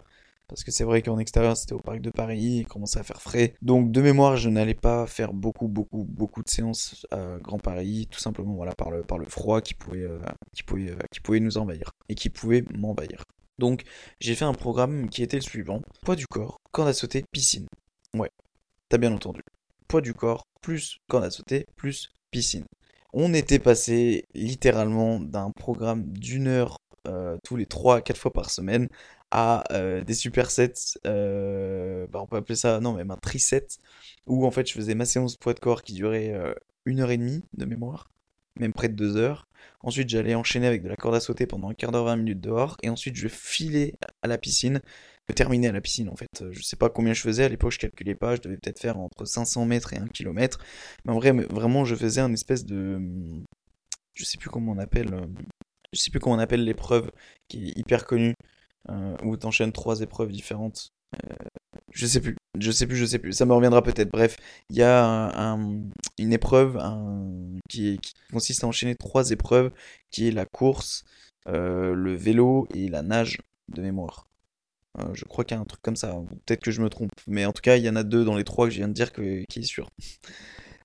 parce 0.49 0.65
que 0.65 0.71
c'est 0.71 0.85
vrai 0.85 1.03
qu'en 1.03 1.19
extérieur, 1.19 1.57
c'était 1.57 1.75
au 1.75 1.81
parc 1.81 2.01
de 2.01 2.11
Paris, 2.11 2.61
il 2.61 2.67
commençait 2.67 2.99
à 2.99 3.03
faire 3.03 3.21
frais. 3.21 3.55
Donc 3.63 3.93
de 3.93 4.01
mémoire, 4.01 4.37
je 4.37 4.49
n'allais 4.49 4.75
pas 4.75 5.07
faire 5.07 5.33
beaucoup, 5.33 5.69
beaucoup, 5.69 6.05
beaucoup 6.05 6.43
de 6.43 6.49
séances 6.49 7.07
à 7.11 7.37
Grand 7.41 7.59
Paris, 7.59 8.09
tout 8.11 8.19
simplement 8.19 8.55
voilà, 8.55 8.75
par, 8.75 8.91
le, 8.91 9.05
froid 9.27 9.61
qui 9.61 9.75
pouvait, 9.75 10.03
euh, 10.03 10.19
euh, 10.19 10.97
qui 11.13 11.21
pouvait 11.21 11.41
nous 11.41 11.59
envahir, 11.59 11.91
et 12.09 12.15
qui 12.15 12.31
pouvait 12.31 12.65
m'envahir. 12.75 13.23
Donc 13.59 13.83
j'ai 14.21 14.35
fait 14.35 14.45
un 14.45 14.55
programme 14.55 15.11
qui 15.11 15.23
était 15.23 15.37
le 15.37 15.43
suivant. 15.43 15.83
Poids 16.03 16.17
du 16.17 16.27
corps, 16.27 16.59
corde 16.73 16.89
à 16.89 16.93
sauter, 16.93 17.25
piscine. 17.31 17.67
Ouais, 18.15 18.31
t'as 18.89 18.99
bien 18.99 19.13
entendu. 19.13 19.43
Poids 19.87 20.01
du 20.01 20.15
corps, 20.15 20.45
plus 20.63 20.99
corde 21.09 21.25
à 21.25 21.31
sauter, 21.31 21.67
plus 21.77 22.11
piscine. 22.31 22.65
On 23.13 23.35
était 23.35 23.59
passé 23.59 24.25
littéralement 24.35 25.19
d'un 25.19 25.51
programme 25.51 26.05
d'une 26.13 26.47
heure 26.47 26.77
tous 27.45 27.57
les 27.57 27.67
3-4 27.67 28.17
fois 28.17 28.33
par 28.33 28.51
semaine 28.51 28.89
à 29.31 29.65
euh, 29.73 30.03
des 30.05 30.15
supersets, 30.15 30.99
euh, 31.07 32.07
bah 32.09 32.21
on 32.23 32.27
peut 32.27 32.37
appeler 32.37 32.57
ça, 32.57 32.81
non, 32.81 32.95
même 32.95 33.11
un 33.11 33.17
triset, 33.17 33.67
où 34.27 34.47
en 34.47 34.51
fait 34.51 34.67
je 34.69 34.75
faisais 34.75 34.95
ma 34.95 35.05
séance 35.05 35.37
poids 35.37 35.55
de 35.55 35.61
corps 35.61 35.83
qui 35.83 35.93
durait 35.93 36.33
euh, 36.33 36.55
une 36.87 37.01
heure 37.01 37.11
et 37.11 37.19
demie 37.19 37.45
de 37.55 37.65
mémoire, 37.67 38.11
même 38.59 38.73
près 38.73 38.89
de 38.89 38.95
deux 38.95 39.17
heures. 39.17 39.47
Ensuite 39.81 40.09
j'allais 40.09 40.35
enchaîner 40.35 40.67
avec 40.67 40.83
de 40.83 40.89
la 40.89 40.97
corde 40.97 41.15
à 41.15 41.21
sauter 41.21 41.47
pendant 41.47 41.69
un 41.69 41.75
quart 41.75 41.93
d'heure, 41.93 42.05
20 42.05 42.17
minutes 42.17 42.41
dehors, 42.41 42.77
et 42.83 42.89
ensuite 42.89 43.17
je 43.17 43.29
filais 43.29 43.95
à 44.23 44.29
la 44.29 44.39
piscine, 44.39 44.81
je 45.29 45.35
terminais 45.35 45.69
à 45.69 45.73
la 45.73 45.81
piscine 45.81 46.09
en 46.09 46.17
fait. 46.17 46.45
Je 46.51 46.63
sais 46.63 46.77
pas 46.77 46.89
combien 46.89 47.13
je 47.13 47.21
faisais, 47.21 47.45
à 47.45 47.49
l'époque 47.49 47.73
je 47.73 47.79
calculais 47.79 48.15
pas, 48.15 48.35
je 48.37 48.41
devais 48.41 48.57
peut-être 48.57 48.81
faire 48.81 48.99
entre 48.99 49.27
500 49.27 49.67
mètres 49.67 49.93
et 49.93 49.99
1 49.99 50.09
km, 50.09 50.59
mais 51.05 51.13
en 51.13 51.17
vrai, 51.17 51.33
vraiment 51.33 51.85
je 51.85 51.95
faisais 51.95 52.21
un 52.21 52.33
espèce 52.33 52.65
de... 52.65 53.01
Je 54.15 54.25
sais 54.25 54.39
plus 54.39 54.49
comment 54.51 54.73
on 54.73 54.79
appelle... 54.79 55.15
Je 55.93 56.01
sais 56.01 56.11
plus 56.11 56.21
comment 56.21 56.37
on 56.37 56.39
appelle 56.39 56.65
l'épreuve 56.65 57.11
qui 57.49 57.69
est 57.69 57.79
hyper 57.79 58.05
connue 58.05 58.35
euh, 58.91 59.17
où 59.23 59.37
tu 59.37 59.47
enchaînes 59.47 59.73
trois 59.73 60.01
épreuves 60.01 60.31
différentes. 60.31 60.91
Euh, 61.15 61.35
je 61.93 62.07
sais 62.07 62.21
plus, 62.21 62.37
je 62.59 62.71
sais 62.71 62.87
plus, 62.87 62.97
je 62.97 63.07
sais 63.07 63.19
plus. 63.19 63.33
Ça 63.33 63.47
me 63.47 63.53
reviendra 63.53 63.83
peut-être. 63.83 64.11
Bref, 64.11 64.37
il 64.71 64.77
y 64.77 64.83
a 64.83 65.05
un, 65.05 65.83
une 66.19 66.33
épreuve 66.33 66.79
qui, 67.69 67.99
consiste 68.31 68.65
à 68.65 68.67
enchaîner 68.67 68.95
trois 68.95 69.31
épreuves, 69.31 69.73
qui 70.11 70.29
est 70.29 70.31
la 70.31 70.47
course, 70.47 71.05
euh, 71.49 71.95
le 71.95 72.15
vélo 72.15 72.69
et 72.75 72.89
la 72.89 73.03
nage 73.03 73.39
de 73.75 73.83
mémoire. 73.83 74.27
je 75.15 75.25
crois 75.25 75.45
qu'il 75.45 75.57
y 75.57 75.59
a 75.59 75.63
un 75.63 75.67
truc 75.67 75.83
comme 75.83 75.97
ça. 75.97 76.15
Peut-être 76.47 76.63
que 76.63 76.71
je 76.71 76.83
me 76.83 76.91
trompe, 76.91 77.11
mais 77.27 77.47
en 77.47 77.53
tout 77.53 77.63
cas, 77.63 77.77
il 77.77 77.85
y 77.85 77.89
en 77.89 77.97
a 77.97 78.03
deux 78.03 78.25
dans 78.25 78.37
les 78.37 78.45
trois 78.45 78.67
que 78.67 78.73
je 78.73 78.79
viens 78.79 78.89
de 78.89 78.95
dire 78.95 79.13
qui 79.13 79.45
est 79.57 79.63
sûr. 79.63 79.89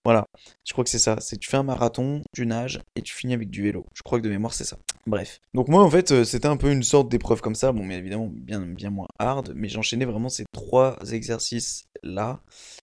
Voilà, 0.05 0.27
je 0.65 0.73
crois 0.73 0.83
que 0.83 0.89
c'est 0.89 0.99
ça. 0.99 1.17
C'est 1.21 1.37
tu 1.37 1.49
fais 1.49 1.55
un 1.57 1.63
marathon, 1.63 2.21
tu 2.33 2.45
nages 2.45 2.81
et 2.95 3.01
tu 3.01 3.13
finis 3.13 3.33
avec 3.33 3.49
du 3.49 3.63
vélo. 3.63 3.85
Je 3.93 4.01
crois 4.03 4.19
que 4.19 4.23
de 4.23 4.29
mémoire 4.29 4.53
c'est 4.53 4.65
ça. 4.65 4.77
Bref. 5.07 5.39
Donc 5.53 5.69
moi 5.69 5.81
en 5.81 5.89
fait 5.89 6.11
euh, 6.11 6.23
c'était 6.25 6.47
un 6.47 6.57
peu 6.57 6.71
une 6.71 6.83
sorte 6.83 7.09
d'épreuve 7.09 7.39
comme 7.39 7.55
ça. 7.55 7.71
Bon 7.71 7.83
mais 7.85 7.97
évidemment 7.97 8.29
bien, 8.29 8.59
bien 8.59 8.89
moins 8.89 9.07
hard. 9.17 9.53
Mais 9.55 9.69
j'enchaînais 9.69 10.05
vraiment 10.05 10.27
ces 10.27 10.43
trois 10.51 10.97
exercices 11.11 11.85
là. 12.03 12.41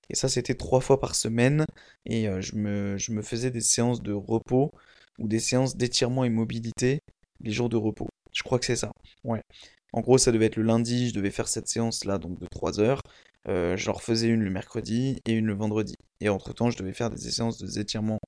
Et 0.09 0.14
ça 0.14 0.28
c'était 0.28 0.54
trois 0.54 0.80
fois 0.80 0.98
par 0.98 1.14
semaine. 1.14 1.66
Et 2.06 2.26
euh, 2.26 2.40
je, 2.40 2.56
me, 2.56 2.96
je 2.96 3.12
me 3.12 3.20
faisais 3.20 3.50
des 3.50 3.61
séances 3.61 4.02
de 4.02 4.14
repos 4.14 4.70
ou 5.18 5.28
des 5.28 5.40
séances 5.40 5.76
d'étirement 5.76 6.24
et 6.24 6.30
mobilité 6.30 7.00
les 7.42 7.50
jours 7.52 7.68
de 7.68 7.76
repos. 7.76 8.09
Je 8.33 8.42
crois 8.42 8.59
que 8.59 8.64
c'est 8.64 8.76
ça. 8.76 8.92
Ouais. 9.24 9.42
En 9.92 10.00
gros, 10.00 10.18
ça 10.18 10.30
devait 10.33 10.46
être 10.46 10.56
le 10.56 10.62
lundi, 10.62 11.09
je 11.09 11.14
devais 11.14 11.30
faire 11.30 11.48
cette 11.48 11.68
séance-là, 11.68 12.18
donc 12.18 12.38
de 12.38 12.46
3 12.46 12.80
heures. 12.80 13.02
Euh, 13.48 13.76
je 13.76 13.90
refaisais 13.90 14.29
une 14.29 14.42
le 14.42 14.50
mercredi 14.50 15.20
et 15.26 15.33
une 15.33 15.46
le 15.46 15.55
vendredi. 15.55 15.94
Et 16.20 16.29
entre-temps, 16.29 16.70
je 16.70 16.79
devais 16.79 16.92
faire 16.92 17.11
des 17.11 17.16
séances 17.18 17.59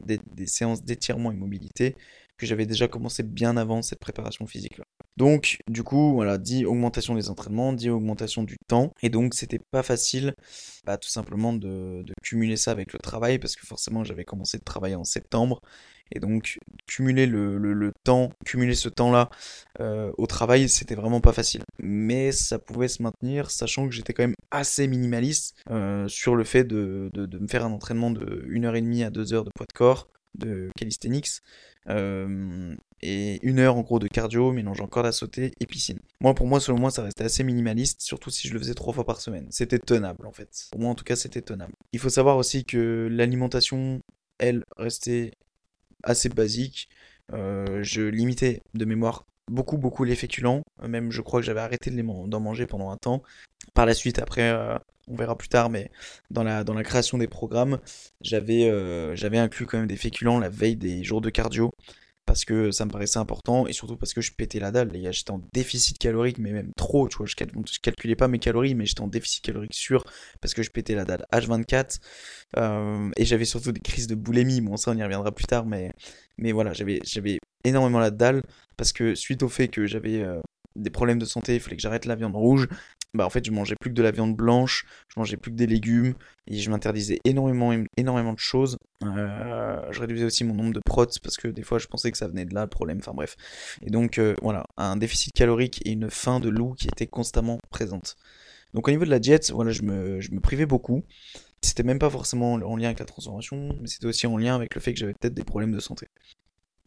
des, 0.05 0.19
des 0.35 0.47
séances 0.47 0.83
d'étirement 0.85 1.31
et 1.33 1.37
mobilité 1.37 1.97
que 2.43 2.49
j'avais 2.49 2.67
déjà 2.67 2.89
commencé 2.89 3.23
bien 3.23 3.57
avant 3.57 3.83
cette 3.83 4.01
préparation 4.01 4.47
physique-là. 4.47 4.85
Donc, 5.17 5.59
du 5.69 5.83
coup, 5.83 6.13
voilà, 6.15 6.39
dit 6.39 6.67
augmentation 6.67 7.15
des 7.15 7.31
entraînements, 7.31 7.73
dit 7.73 7.89
augmentation 7.89 8.43
du 8.43 8.57
temps. 8.67 8.93
Et 9.03 9.11
donc, 9.11 9.35
c'était 9.35 9.61
pas 9.71 9.83
facile, 9.83 10.35
bah, 10.85 10.97
tout 10.97 11.09
simplement, 11.09 11.53
de, 11.53 12.05
cumuler 12.23 12.57
ça 12.57 12.73
avec 12.73 12.93
le 12.93 12.99
travail, 12.99 13.39
parce 13.39 13.55
que 13.55 13.67
forcément, 13.67 14.05
j'avais 14.05 14.25
commencé 14.25 14.59
de 14.59 14.65
travailler 14.65 14.97
en 14.97 15.05
septembre. 15.05 15.61
Et 16.15 16.21
donc, 16.21 16.59
cumuler 16.87 17.27
le, 17.27 17.57
le, 17.57 17.93
temps, 18.05 18.31
cumuler 18.45 18.75
ce 18.75 18.89
temps-là 18.89 19.31
euh, 19.81 20.13
au 20.19 20.27
travail, 20.27 20.69
c'était 20.69 20.95
vraiment 20.95 21.21
pas 21.21 21.33
facile. 21.33 21.63
Mais 21.79 22.33
ça 22.33 22.59
pouvait 22.59 22.89
se 22.89 23.03
maintenir, 23.03 23.51
sachant 23.51 23.87
que 23.87 23.95
j'étais 23.95 24.13
quand 24.13 24.25
même 24.25 24.35
assez 24.51 24.89
minimaliste 24.89 25.57
euh, 25.71 26.09
sur 26.09 26.35
le 26.37 26.45
fait 26.45 26.65
de, 26.65 27.09
de, 27.15 27.25
de, 27.25 27.39
me 27.39 27.47
faire 27.47 27.65
un 27.65 27.73
entraînement 27.73 28.11
de 28.11 28.45
1h30 28.47 29.07
à 29.07 29.11
2 29.11 29.33
heures 29.33 29.45
de 29.45 29.51
poids 29.55 29.67
de 29.67 29.73
corps, 29.73 30.09
de 30.35 30.71
calisthenics, 30.77 31.43
euh, 31.89 32.75
et 33.01 33.41
une 33.43 33.59
heure 33.59 33.77
en 33.77 33.83
gros 33.83 33.99
de 33.99 34.07
cardio, 34.07 34.53
mélangeant 34.53 34.87
corde 34.87 35.07
à 35.07 35.13
sauter 35.13 35.53
et 35.61 35.67
piscine. 35.67 35.99
Moi, 36.21 36.35
pour 36.35 36.47
moi, 36.47 36.61
selon 36.61 36.79
moi, 36.79 36.91
ça 36.91 37.03
restait 37.03 37.25
assez 37.25 37.43
minimaliste, 37.43 38.01
surtout 38.01 38.31
si 38.31 38.49
je 38.49 38.53
le 38.53 38.61
faisais 38.61 38.75
trois 38.75 38.93
fois 38.93 39.05
par 39.05 39.21
semaine. 39.21 39.47
C'était 39.51 39.79
tenable 39.79 40.27
en 40.27 40.33
fait. 40.33 40.69
Pour 40.71 40.81
moi, 40.81 40.91
en 40.91 40.95
tout 40.95 41.05
cas, 41.05 41.17
c'était 41.17 41.43
tenable. 41.43 41.73
Il 41.93 41.99
faut 41.99 42.11
savoir 42.11 42.37
aussi 42.37 42.65
que 42.65 43.09
l'alimentation, 43.11 44.01
elle, 44.39 44.65
restait 44.77 45.33
assez 46.05 46.29
basique. 46.29 46.89
Euh, 47.33 47.83
je 47.83 48.03
limitais 48.03 48.63
de 48.75 48.85
mémoire 48.85 49.27
beaucoup 49.51 49.79
beaucoup 49.79 50.05
les 50.05 50.17
féculents. 50.17 50.63
Même 50.87 51.11
je 51.11 51.21
crois 51.21 51.41
que 51.41 51.47
j'avais 51.47 51.61
arrêté 51.61 51.91
d'en 51.91 52.41
manger 52.41 52.67
pendant 52.67 52.91
un 52.91 52.97
temps. 52.97 53.23
Par 53.75 53.87
la 53.87 53.95
suite, 53.95 54.19
après, 54.19 54.51
euh, 54.51 54.77
on 55.09 55.17
verra 55.17 55.37
plus 55.37 55.49
tard, 55.49 55.71
mais 55.71 55.91
dans 56.31 56.43
la, 56.43 56.65
dans 56.65 56.75
la 56.75 56.83
création 56.83 57.19
des 57.19 57.29
programmes, 57.29 57.79
j'avais 58.21 58.69
euh, 58.69 59.15
j'avais 59.17 59.39
inclus 59.39 59.67
quand 59.67 59.79
même 59.79 59.87
des 59.87 59.97
féculents 59.97 60.39
la 60.39 60.49
veille 60.49 60.77
des 60.77 61.05
jours 61.05 61.21
de 61.21 61.31
cardio 61.31 61.73
parce 62.27 62.45
que 62.45 62.71
ça 62.71 62.85
me 62.85 62.91
paraissait 62.91 63.19
important 63.19 63.67
et 63.67 63.73
surtout 63.73 63.97
parce 63.97 64.15
que 64.15 64.21
je 64.21 64.33
pétais 64.33 64.61
la 64.61 64.71
dalle. 64.71 64.91
Les 64.93 65.13
j'étais 65.13 65.33
en 65.33 65.43
déficit 65.53 65.99
calorique, 65.99 66.39
mais 66.39 66.53
même 66.53 66.73
trop, 66.77 67.09
tu 67.09 67.17
vois. 67.17 67.27
Je, 67.27 67.35
calculais 67.35 68.17
pas 68.17 68.29
mes 68.29 68.39
calories, 68.39 68.75
mais 68.75 68.87
j'étais 68.87 69.01
en 69.01 69.09
déficit 69.09 69.45
calorique 69.45 69.75
sûr 69.75 70.05
parce 70.41 70.55
que 70.55 70.63
je 70.63 70.71
pétais 70.71 70.95
la 70.95 71.05
dalle 71.05 71.27
H24 71.33 71.99
euh, 72.59 73.11
et 73.17 73.25
j'avais 73.25 73.45
surtout 73.45 73.73
des 73.73 73.81
crises 73.81 74.07
de 74.07 74.15
boulimie. 74.15 74.61
Bon, 74.61 74.77
ça, 74.77 74.93
on 74.93 74.97
y 74.97 75.03
reviendra 75.03 75.33
plus 75.33 75.47
tard, 75.47 75.67
mais, 75.67 75.93
mais 76.39 76.53
voilà, 76.53 76.73
j'avais 76.73 77.39
énormément 77.65 77.99
la 77.99 78.11
dalle 78.11 78.43
parce 78.77 78.93
que 78.93 79.15
suite 79.15 79.43
au 79.43 79.49
fait 79.49 79.69
que 79.69 79.87
j'avais 79.87 80.23
euh, 80.23 80.41
des 80.77 80.91
problèmes 80.91 81.19
de 81.19 81.25
santé, 81.25 81.55
il 81.55 81.61
fallait 81.61 81.77
que 81.77 81.83
j'arrête 81.83 82.07
la 82.07 82.15
viande 82.15 82.35
rouge. 82.35 82.69
Bah 83.15 83.27
en 83.27 83.31
fait, 83.31 83.45
je 83.45 83.51
mangeais 83.51 83.75
plus 83.79 83.91
que 83.91 83.95
de 83.95 84.03
la 84.03 84.11
viande 84.11 84.35
blanche, 84.35 84.87
je 85.09 85.21
mangeais 85.21 85.37
plus 85.37 85.51
que 85.51 85.57
des 85.57 85.67
légumes 85.67 86.15
et 86.47 86.57
je 86.59 86.71
m'interdisais 86.71 87.19
énormément, 87.25 87.71
énormément 87.99 88.33
de 88.33 88.39
choses. 88.39 88.79
Euh, 89.05 89.83
je 89.91 90.01
réduisais 90.01 90.25
aussi 90.25 90.45
mon 90.45 90.55
nombre 90.55 90.73
de 90.73 90.81
prots 90.81 91.05
parce 91.23 91.37
que 91.37 91.49
des 91.49 91.63
fois 91.63 91.79
je 91.79 91.89
pensais 91.89 92.11
que 92.11 92.17
ça 92.17 92.27
venait 92.27 92.47
de 92.47 92.55
là 92.55 92.63
le 92.63 92.71
problème. 92.71 92.99
Enfin 92.99 93.13
bref. 93.13 93.37
Et 93.83 93.91
donc 93.91 94.19
euh, 94.19 94.35
voilà, 94.41 94.65
un 94.79 94.97
déficit 94.97 95.35
calorique 95.35 95.83
et 95.85 95.93
une 95.93 96.09
faim 96.09 96.41
de 96.41 96.49
loup 96.49 96.73
qui 96.73 96.89
était 96.89 97.07
constamment 97.07 97.59
présente. 97.71 98.17
Donc 98.73 98.89
au 98.89 98.91
niveau 98.91 99.05
de 99.05 99.11
la 99.11 99.19
diète, 99.19 99.51
voilà, 99.51 99.73
je 99.73 99.83
me, 99.83 100.21
je 100.21 100.31
me 100.33 100.41
privais 100.41 100.67
beaucoup. 100.67 101.03
C'était 101.61 101.83
même 101.83 101.99
pas 101.99 102.11
forcément 102.11 102.55
en 102.55 102.77
lien 102.77 102.87
avec 102.87 102.99
la 102.99 103.05
transformation, 103.05 103.77
mais 103.81 103.89
c'était 103.89 104.07
aussi 104.07 104.27
en 104.27 104.39
lien 104.39 104.55
avec 104.55 104.75
le 104.75 104.81
fait 104.81 104.95
que 104.95 104.99
j'avais 104.99 105.13
peut-être 105.13 105.35
des 105.35 105.45
problèmes 105.45 105.73
de 105.73 105.81
santé. 105.81 106.09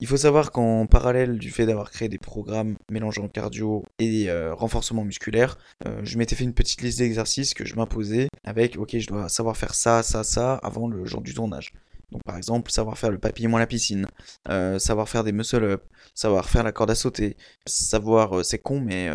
Il 0.02 0.08
faut 0.08 0.18
savoir 0.18 0.52
qu'en 0.52 0.88
parallèle 0.88 1.38
du 1.38 1.52
fait 1.52 1.66
d'avoir 1.66 1.90
créé 1.90 2.10
des 2.10 2.18
programmes 2.18 2.76
mélangeant 2.92 3.30
cardio 3.30 3.86
et 3.98 4.30
euh, 4.30 4.54
renforcement 4.54 5.06
musculaire, 5.06 5.58
euh, 5.88 6.02
je 6.04 6.18
m'étais 6.18 6.36
fait 6.36 6.44
une 6.44 6.54
petite 6.54 6.82
liste 6.82 7.00
d'exercices 7.00 7.54
que 7.54 7.64
je 7.64 7.76
m'imposais 7.76 8.28
avec 8.44 8.78
ok 8.78 8.98
je 8.98 9.08
dois 9.08 9.30
savoir 9.30 9.56
faire 9.56 9.74
ça, 9.74 10.04
ça, 10.04 10.26
ça 10.26 10.56
avant 10.56 10.90
le 10.90 11.06
jour 11.06 11.22
du 11.22 11.34
tournage. 11.34 11.72
Donc 12.12 12.22
par 12.24 12.36
exemple, 12.36 12.72
savoir 12.72 12.98
faire 12.98 13.10
le 13.10 13.18
papillon 13.20 13.56
à 13.56 13.60
la 13.60 13.68
piscine, 13.68 14.06
euh, 14.50 14.80
savoir 14.80 15.08
faire 15.08 15.24
des 15.24 15.32
muscle-up, 15.32 15.84
savoir 16.14 16.50
faire 16.50 16.64
la 16.64 16.72
corde 16.74 16.92
à 16.92 16.96
sauter, 16.96 17.36
savoir, 17.66 18.46
c'est 18.46 18.60
con, 18.60 18.80
mais 18.80 19.10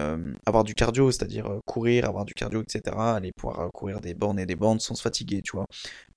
avoir 0.45 0.65
du 0.65 0.75
cardio, 0.75 1.11
c'est-à-dire 1.11 1.61
courir, 1.67 2.07
avoir 2.07 2.25
du 2.25 2.35
cardio, 2.35 2.63
etc. 2.63 2.97
Aller 2.97 3.33
pouvoir 3.33 3.71
courir 3.73 4.01
des 4.01 4.15
bornes 4.15 4.41
et 4.41 4.47
des 4.47 4.57
bornes 4.57 4.81
sans 4.81 4.97
se 4.97 5.03
fatiguer, 5.03 5.41
tu 5.41 5.53
vois 5.53 5.67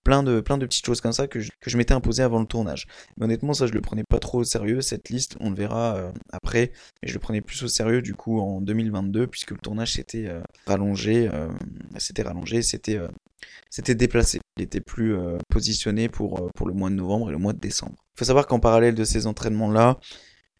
plein 0.03 0.23
de, 0.23 0.41
plein 0.41 0.57
de 0.57 0.65
petites 0.65 0.85
choses 0.85 1.01
comme 1.01 1.13
ça 1.13 1.27
que 1.27 1.39
je, 1.39 1.51
que 1.59 1.69
je 1.69 1.77
m'étais 1.77 1.93
imposé 1.93 2.23
avant 2.23 2.39
le 2.39 2.45
tournage. 2.45 2.87
Mais 3.17 3.25
honnêtement, 3.25 3.53
ça, 3.53 3.67
je 3.67 3.73
le 3.73 3.81
prenais 3.81 4.03
pas 4.03 4.19
trop 4.19 4.39
au 4.39 4.43
sérieux, 4.43 4.81
cette 4.81 5.09
liste, 5.09 5.35
on 5.39 5.49
le 5.49 5.55
verra 5.55 5.95
euh, 5.95 6.11
après. 6.31 6.71
Et 7.01 7.07
je 7.07 7.13
le 7.13 7.19
prenais 7.19 7.41
plus 7.41 7.63
au 7.63 7.67
sérieux, 7.67 8.01
du 8.01 8.13
coup, 8.13 8.39
en 8.39 8.61
2022, 8.61 9.27
puisque 9.27 9.51
le 9.51 9.57
tournage 9.57 9.93
s'était 9.93 10.27
euh, 10.27 10.41
rallongé, 10.67 11.29
euh, 11.33 11.49
c'était 11.97 12.23
rallongé, 12.23 12.61
c'était 12.61 12.99
c'était 13.69 13.95
déplacé. 13.95 14.39
Il 14.57 14.63
était 14.63 14.79
plus 14.79 15.15
positionné 15.49 16.07
pour, 16.07 16.49
pour 16.55 16.67
le 16.67 16.73
mois 16.73 16.89
de 16.89 16.95
novembre 16.95 17.29
et 17.29 17.31
le 17.33 17.37
mois 17.37 17.51
de 17.51 17.59
décembre. 17.59 17.95
Il 18.15 18.19
faut 18.19 18.25
savoir 18.25 18.47
qu'en 18.47 18.59
parallèle 18.59 18.95
de 18.95 19.03
ces 19.03 19.27
entraînements-là, 19.27 19.99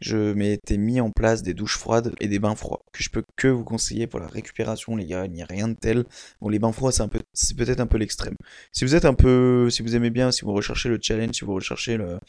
je 0.03 0.33
m'étais 0.33 0.77
mis 0.77 0.99
en 0.99 1.11
place 1.11 1.43
des 1.43 1.53
douches 1.53 1.77
froides 1.77 2.13
et 2.19 2.27
des 2.27 2.37
bains 2.37 2.55
froids 2.55 2.83
que 2.91 3.01
je 3.01 3.09
peux 3.09 3.23
que 3.37 3.47
vous 3.47 3.63
conseiller 3.63 4.05
pour 4.05 4.19
la 4.19 4.27
récupération 4.27 4.97
les 4.97 5.05
gars. 5.05 5.25
Il 5.25 5.31
n'y 5.31 5.41
a 5.41 5.45
rien 5.45 5.69
de 5.69 5.75
tel. 5.75 6.03
Bon 6.41 6.49
les 6.49 6.59
bains 6.59 6.73
froids 6.73 6.91
c'est 6.91 7.03
un 7.03 7.07
peu 7.07 7.19
c'est 7.31 7.55
peut-être 7.55 7.79
un 7.79 7.87
peu 7.87 7.97
l'extrême. 7.97 8.35
Si 8.73 8.83
vous 8.83 8.95
êtes 8.95 9.05
un 9.05 9.13
peu 9.13 9.69
si 9.69 9.81
vous 9.81 9.95
aimez 9.95 10.09
bien 10.09 10.31
si 10.31 10.41
vous 10.43 10.51
recherchez 10.51 10.89
le 10.89 10.99
challenge 11.01 11.35
si 11.35 11.45
vous 11.45 11.53
recherchez 11.53 11.97
le, 11.97 12.19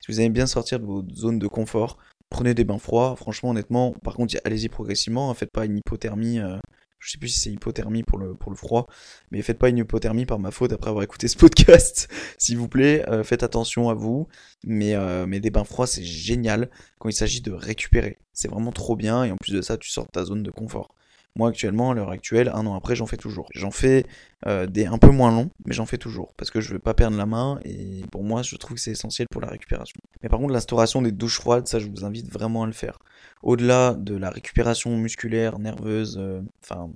si 0.00 0.12
vous 0.12 0.20
aimez 0.20 0.30
bien 0.30 0.46
sortir 0.46 0.78
de 0.78 0.84
votre 0.86 1.12
zone 1.14 1.40
de 1.40 1.48
confort 1.48 1.98
prenez 2.30 2.54
des 2.54 2.64
bains 2.64 2.78
froids. 2.78 3.16
Franchement 3.16 3.50
honnêtement 3.50 3.92
par 4.04 4.14
contre 4.14 4.36
allez-y 4.44 4.68
progressivement 4.68 5.34
faites 5.34 5.50
pas 5.50 5.64
une 5.64 5.78
hypothermie 5.78 6.38
euh, 6.38 6.58
je 7.00 7.10
sais 7.10 7.18
plus 7.18 7.28
si 7.28 7.40
c'est 7.40 7.50
hypothermie 7.50 8.02
pour 8.02 8.18
le, 8.18 8.34
pour 8.34 8.50
le 8.50 8.56
froid, 8.56 8.86
mais 9.30 9.42
faites 9.42 9.58
pas 9.58 9.70
une 9.70 9.78
hypothermie 9.78 10.26
par 10.26 10.38
ma 10.38 10.50
faute 10.50 10.72
après 10.72 10.90
avoir 10.90 11.02
écouté 11.02 11.28
ce 11.28 11.36
podcast, 11.36 12.08
s'il 12.38 12.58
vous 12.58 12.68
plaît. 12.68 13.04
Euh, 13.08 13.24
faites 13.24 13.42
attention 13.42 13.88
à 13.88 13.94
vous, 13.94 14.28
mais, 14.64 14.94
euh, 14.94 15.26
mais 15.26 15.40
des 15.40 15.50
bains 15.50 15.64
froids, 15.64 15.86
c'est 15.86 16.04
génial 16.04 16.70
quand 16.98 17.08
il 17.08 17.14
s'agit 17.14 17.40
de 17.40 17.52
récupérer. 17.52 18.18
C'est 18.32 18.48
vraiment 18.48 18.72
trop 18.72 18.96
bien, 18.96 19.24
et 19.24 19.30
en 19.32 19.36
plus 19.36 19.52
de 19.52 19.62
ça, 19.62 19.78
tu 19.78 19.88
sors 19.88 20.06
de 20.06 20.10
ta 20.10 20.24
zone 20.24 20.42
de 20.42 20.50
confort. 20.50 20.94
Moi 21.36 21.48
actuellement, 21.48 21.92
à 21.92 21.94
l'heure 21.94 22.10
actuelle, 22.10 22.50
un 22.54 22.66
an 22.66 22.74
après, 22.74 22.96
j'en 22.96 23.06
fais 23.06 23.16
toujours. 23.16 23.48
J'en 23.54 23.70
fais 23.70 24.04
euh, 24.46 24.66
des 24.66 24.86
un 24.86 24.98
peu 24.98 25.10
moins 25.10 25.30
longs, 25.30 25.50
mais 25.64 25.72
j'en 25.72 25.86
fais 25.86 25.98
toujours. 25.98 26.34
Parce 26.36 26.50
que 26.50 26.60
je 26.60 26.72
veux 26.72 26.78
pas 26.78 26.94
perdre 26.94 27.16
la 27.16 27.26
main, 27.26 27.60
et 27.64 28.02
pour 28.10 28.24
moi, 28.24 28.42
je 28.42 28.56
trouve 28.56 28.74
que 28.74 28.80
c'est 28.80 28.90
essentiel 28.92 29.26
pour 29.30 29.40
la 29.40 29.48
récupération. 29.48 30.00
Mais 30.22 30.28
par 30.28 30.40
contre, 30.40 30.52
l'instauration 30.52 31.02
des 31.02 31.12
douches 31.12 31.36
froides, 31.36 31.68
ça, 31.68 31.78
je 31.78 31.86
vous 31.86 32.04
invite 32.04 32.30
vraiment 32.32 32.64
à 32.64 32.66
le 32.66 32.72
faire. 32.72 32.98
Au-delà 33.42 33.94
de 33.94 34.16
la 34.16 34.30
récupération 34.30 34.96
musculaire, 34.96 35.58
nerveuse, 35.58 36.18
euh, 36.20 36.40
enfin, 36.62 36.90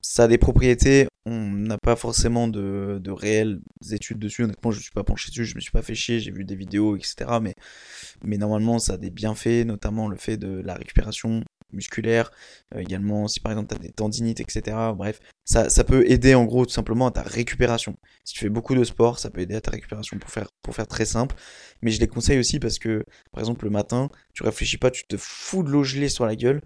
ça 0.00 0.24
a 0.24 0.28
des 0.28 0.38
propriétés, 0.38 1.08
on 1.26 1.50
n'a 1.50 1.78
pas 1.78 1.96
forcément 1.96 2.48
de, 2.48 3.00
réelles 3.10 3.60
études 3.90 4.18
dessus. 4.18 4.44
Honnêtement, 4.44 4.70
je 4.70 4.78
ne 4.78 4.82
suis 4.82 4.92
pas 4.92 5.04
penché 5.04 5.30
dessus, 5.30 5.44
je 5.44 5.56
me 5.56 5.60
suis 5.60 5.72
pas 5.72 5.82
fait 5.82 5.94
chier, 5.94 6.20
j'ai 6.20 6.30
vu 6.30 6.44
des 6.44 6.54
vidéos, 6.54 6.96
etc. 6.96 7.26
Mais 8.22 8.38
normalement, 8.38 8.78
ça 8.78 8.94
a 8.94 8.96
des 8.96 9.10
bienfaits, 9.10 9.66
notamment 9.66 10.08
le 10.08 10.16
fait 10.16 10.36
de 10.36 10.60
la 10.64 10.74
récupération 10.74 11.42
musculaire, 11.72 12.30
euh, 12.74 12.80
également 12.80 13.28
si 13.28 13.40
par 13.40 13.52
exemple 13.52 13.68
tu 13.68 13.76
as 13.76 13.78
des 13.78 13.92
tendinites, 13.92 14.40
etc. 14.40 14.76
Bref, 14.96 15.20
ça, 15.44 15.68
ça 15.70 15.84
peut 15.84 16.08
aider 16.10 16.34
en 16.34 16.44
gros 16.44 16.66
tout 16.66 16.72
simplement 16.72 17.06
à 17.06 17.10
ta 17.10 17.22
récupération. 17.22 17.96
Si 18.24 18.34
tu 18.34 18.40
fais 18.40 18.48
beaucoup 18.48 18.74
de 18.74 18.84
sport, 18.84 19.18
ça 19.18 19.30
peut 19.30 19.40
aider 19.40 19.54
à 19.54 19.60
ta 19.60 19.70
récupération 19.70 20.18
pour 20.18 20.30
faire, 20.74 20.86
très 20.88 21.04
simple. 21.04 21.36
Mais 21.82 21.90
je 21.90 22.00
les 22.00 22.08
conseille 22.08 22.38
aussi 22.38 22.58
parce 22.58 22.78
que, 22.78 23.04
par 23.32 23.40
exemple, 23.40 23.64
le 23.64 23.70
matin, 23.70 24.10
tu 24.32 24.42
réfléchis 24.42 24.78
pas, 24.78 24.90
tu 24.90 25.06
te 25.06 25.16
fous 25.16 25.62
de 25.62 25.70
l'eau 25.70 25.84
gelée 25.84 26.08
sur 26.08 26.26
la 26.26 26.36
gueule, 26.36 26.60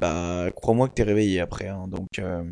bah 0.00 0.50
crois-moi 0.54 0.88
que 0.88 0.94
t'es 0.94 1.02
réveillé 1.02 1.40
après. 1.40 1.68
Hein. 1.68 1.88
donc, 1.88 2.18
euh, 2.18 2.44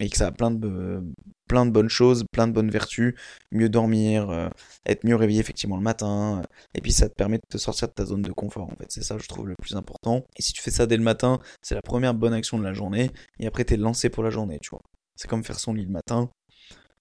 et 0.00 0.08
que 0.08 0.16
ça 0.16 0.28
a 0.28 0.32
plein 0.32 0.50
de, 0.50 1.02
plein 1.48 1.66
de 1.66 1.70
bonnes 1.70 1.88
choses, 1.88 2.24
plein 2.32 2.46
de 2.46 2.52
bonnes 2.52 2.70
vertus, 2.70 3.14
mieux 3.52 3.68
dormir, 3.68 4.30
euh, 4.30 4.48
être 4.86 5.04
mieux 5.04 5.16
réveillé 5.16 5.40
effectivement 5.40 5.76
le 5.76 5.82
matin, 5.82 6.40
euh, 6.40 6.46
et 6.74 6.80
puis 6.80 6.92
ça 6.92 7.08
te 7.08 7.14
permet 7.14 7.36
de 7.36 7.42
te 7.48 7.58
sortir 7.58 7.88
de 7.88 7.92
ta 7.92 8.04
zone 8.04 8.22
de 8.22 8.32
confort 8.32 8.64
en 8.70 8.76
fait, 8.76 8.86
c'est 8.88 9.02
ça 9.02 9.16
je 9.18 9.28
trouve 9.28 9.48
le 9.48 9.54
plus 9.60 9.76
important. 9.76 10.24
Et 10.36 10.42
si 10.42 10.52
tu 10.52 10.62
fais 10.62 10.70
ça 10.70 10.86
dès 10.86 10.96
le 10.96 11.02
matin, 11.02 11.38
c'est 11.62 11.74
la 11.74 11.82
première 11.82 12.14
bonne 12.14 12.32
action 12.32 12.58
de 12.58 12.64
la 12.64 12.72
journée, 12.72 13.10
et 13.38 13.46
après 13.46 13.64
t'es 13.64 13.76
lancé 13.76 14.08
pour 14.08 14.22
la 14.22 14.30
journée, 14.30 14.58
tu 14.60 14.70
vois. 14.70 14.82
C'est 15.16 15.28
comme 15.28 15.44
faire 15.44 15.58
son 15.58 15.74
lit 15.74 15.84
le 15.84 15.92
matin, 15.92 16.30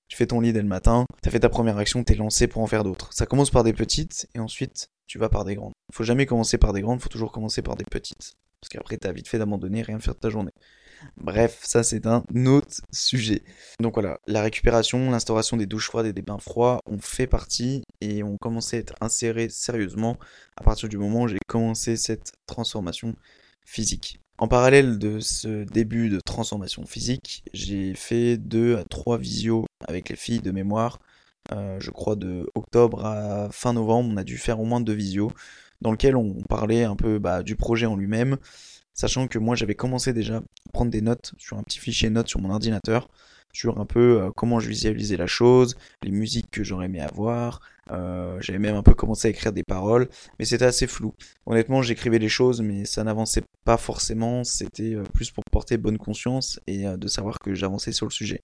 tu 0.08 0.17
fais 0.17 0.27
ton 0.27 0.41
lit 0.41 0.53
dès 0.53 0.62
le 0.62 0.67
matin, 0.67 1.06
t'as 1.21 1.32
fait 1.32 1.39
ta 1.39 1.49
première 1.49 1.77
action, 1.77 2.03
t'es 2.03 2.15
lancé 2.15 2.47
pour 2.47 2.62
en 2.62 2.67
faire 2.67 2.84
d'autres. 2.84 3.12
Ça 3.13 3.25
commence 3.25 3.49
par 3.49 3.63
des 3.63 3.73
petites, 3.73 4.27
et 4.36 4.39
ensuite 4.39 4.88
tu 5.08 5.17
vas 5.17 5.29
par 5.29 5.45
des 5.45 5.56
grandes. 5.56 5.73
Faut 5.91 6.03
jamais 6.03 6.25
commencer 6.25 6.58
par 6.58 6.73
des 6.73 6.82
grandes, 6.82 7.01
faut 7.01 7.10
toujours 7.10 7.32
commencer 7.32 7.62
par 7.62 7.75
des 7.75 7.86
petites. 7.86 8.34
Parce 8.63 8.69
qu'après 8.69 8.95
t'as 8.95 9.12
vite 9.12 9.28
fait 9.28 9.39
d'abandonner, 9.39 9.82
rien 9.82 9.99
faire 9.99 10.15
de 10.15 10.19
ta 10.21 10.30
journée. 10.30 10.54
Bref, 11.17 11.60
ça 11.63 11.84
c'est 11.84 12.08
un 12.08 12.23
autre 12.45 12.78
sujet. 12.93 13.43
Donc 13.82 13.95
voilà, 13.95 14.21
la 14.26 14.41
récupération, 14.41 15.12
l'instauration 15.12 15.58
des 15.58 15.65
douches 15.65 15.88
froides 15.88 16.06
et 16.06 16.13
des 16.13 16.21
bains 16.21 16.39
froids 16.39 16.80
ont 16.86 16.97
fait 16.97 17.28
partie 17.28 17.84
et 17.99 18.23
ont 18.23 18.38
commencé 18.38 18.78
à 18.78 18.80
être 18.80 18.95
insérés 19.02 19.49
sérieusement 19.49 20.17
à 20.56 20.63
partir 20.63 20.88
du 20.88 20.97
moment 20.97 21.23
où 21.23 21.28
j'ai 21.28 21.39
commencé 21.45 21.97
cette 21.97 22.32
transformation 22.47 23.17
physique. 23.65 24.21
En 24.38 24.47
parallèle 24.47 24.97
de 24.97 25.19
ce 25.19 25.65
début 25.65 26.08
de 26.08 26.21
transformation 26.21 26.86
physique, 26.86 27.43
j'ai 27.54 27.93
fait 27.95 28.38
deux 28.38 28.78
à 28.78 28.86
trois 28.86 29.17
visios 29.17 29.65
avec 29.86 30.08
les 30.08 30.15
filles 30.15 30.39
de 30.39 30.52
mémoire. 30.52 31.02
Euh, 31.52 31.82
je 31.82 31.91
crois 31.91 32.15
de 32.15 32.49
octobre 32.56 33.06
à 33.06 33.49
fin 33.52 33.73
novembre, 33.73 34.10
on 34.13 34.15
a 34.15 34.23
dû 34.23 34.38
faire 34.38 34.62
au 34.62 34.63
moins 34.63 34.80
deux 34.80 34.93
visios 34.93 35.34
dans 35.83 35.91
lesquelles 35.91 36.15
on 36.15 36.33
parlait 36.49 36.83
un 36.83 36.95
peu 36.95 37.19
bah, 37.19 37.43
du 37.43 37.55
projet 37.55 37.85
en 37.85 37.95
lui-même, 37.95 38.37
Sachant 38.93 39.27
que 39.27 39.39
moi 39.39 39.55
j'avais 39.55 39.75
commencé 39.75 40.13
déjà 40.13 40.37
à 40.37 40.41
prendre 40.71 40.91
des 40.91 41.01
notes 41.01 41.33
sur 41.37 41.57
un 41.57 41.63
petit 41.63 41.79
fichier 41.79 42.09
notes 42.11 42.27
sur 42.27 42.39
mon 42.39 42.51
ordinateur, 42.51 43.09
sur 43.51 43.79
un 43.79 43.85
peu 43.85 44.21
euh, 44.21 44.31
comment 44.35 44.59
je 44.59 44.69
visualisais 44.69 45.17
la 45.17 45.25
chose, 45.25 45.75
les 46.03 46.11
musiques 46.11 46.51
que 46.51 46.63
j'aurais 46.63 46.85
aimé 46.85 47.01
avoir. 47.01 47.59
Euh, 47.91 48.37
j'avais 48.39 48.59
même 48.59 48.75
un 48.75 48.83
peu 48.83 48.93
commencé 48.93 49.27
à 49.27 49.31
écrire 49.31 49.51
des 49.51 49.63
paroles, 49.63 50.09
mais 50.37 50.45
c'était 50.45 50.65
assez 50.65 50.85
flou. 50.85 51.13
Honnêtement, 51.47 51.81
j'écrivais 51.81 52.19
les 52.19 52.29
choses, 52.29 52.61
mais 52.61 52.85
ça 52.85 53.03
n'avançait 53.03 53.43
pas 53.65 53.77
forcément. 53.77 54.43
C'était 54.43 54.93
euh, 54.93 55.03
plus 55.11 55.31
pour 55.31 55.43
porter 55.51 55.77
bonne 55.77 55.97
conscience 55.97 56.59
et 56.67 56.85
de 56.85 57.07
savoir 57.07 57.39
que 57.39 57.55
j'avançais 57.55 57.91
sur 57.91 58.05
le 58.05 58.11
sujet 58.11 58.41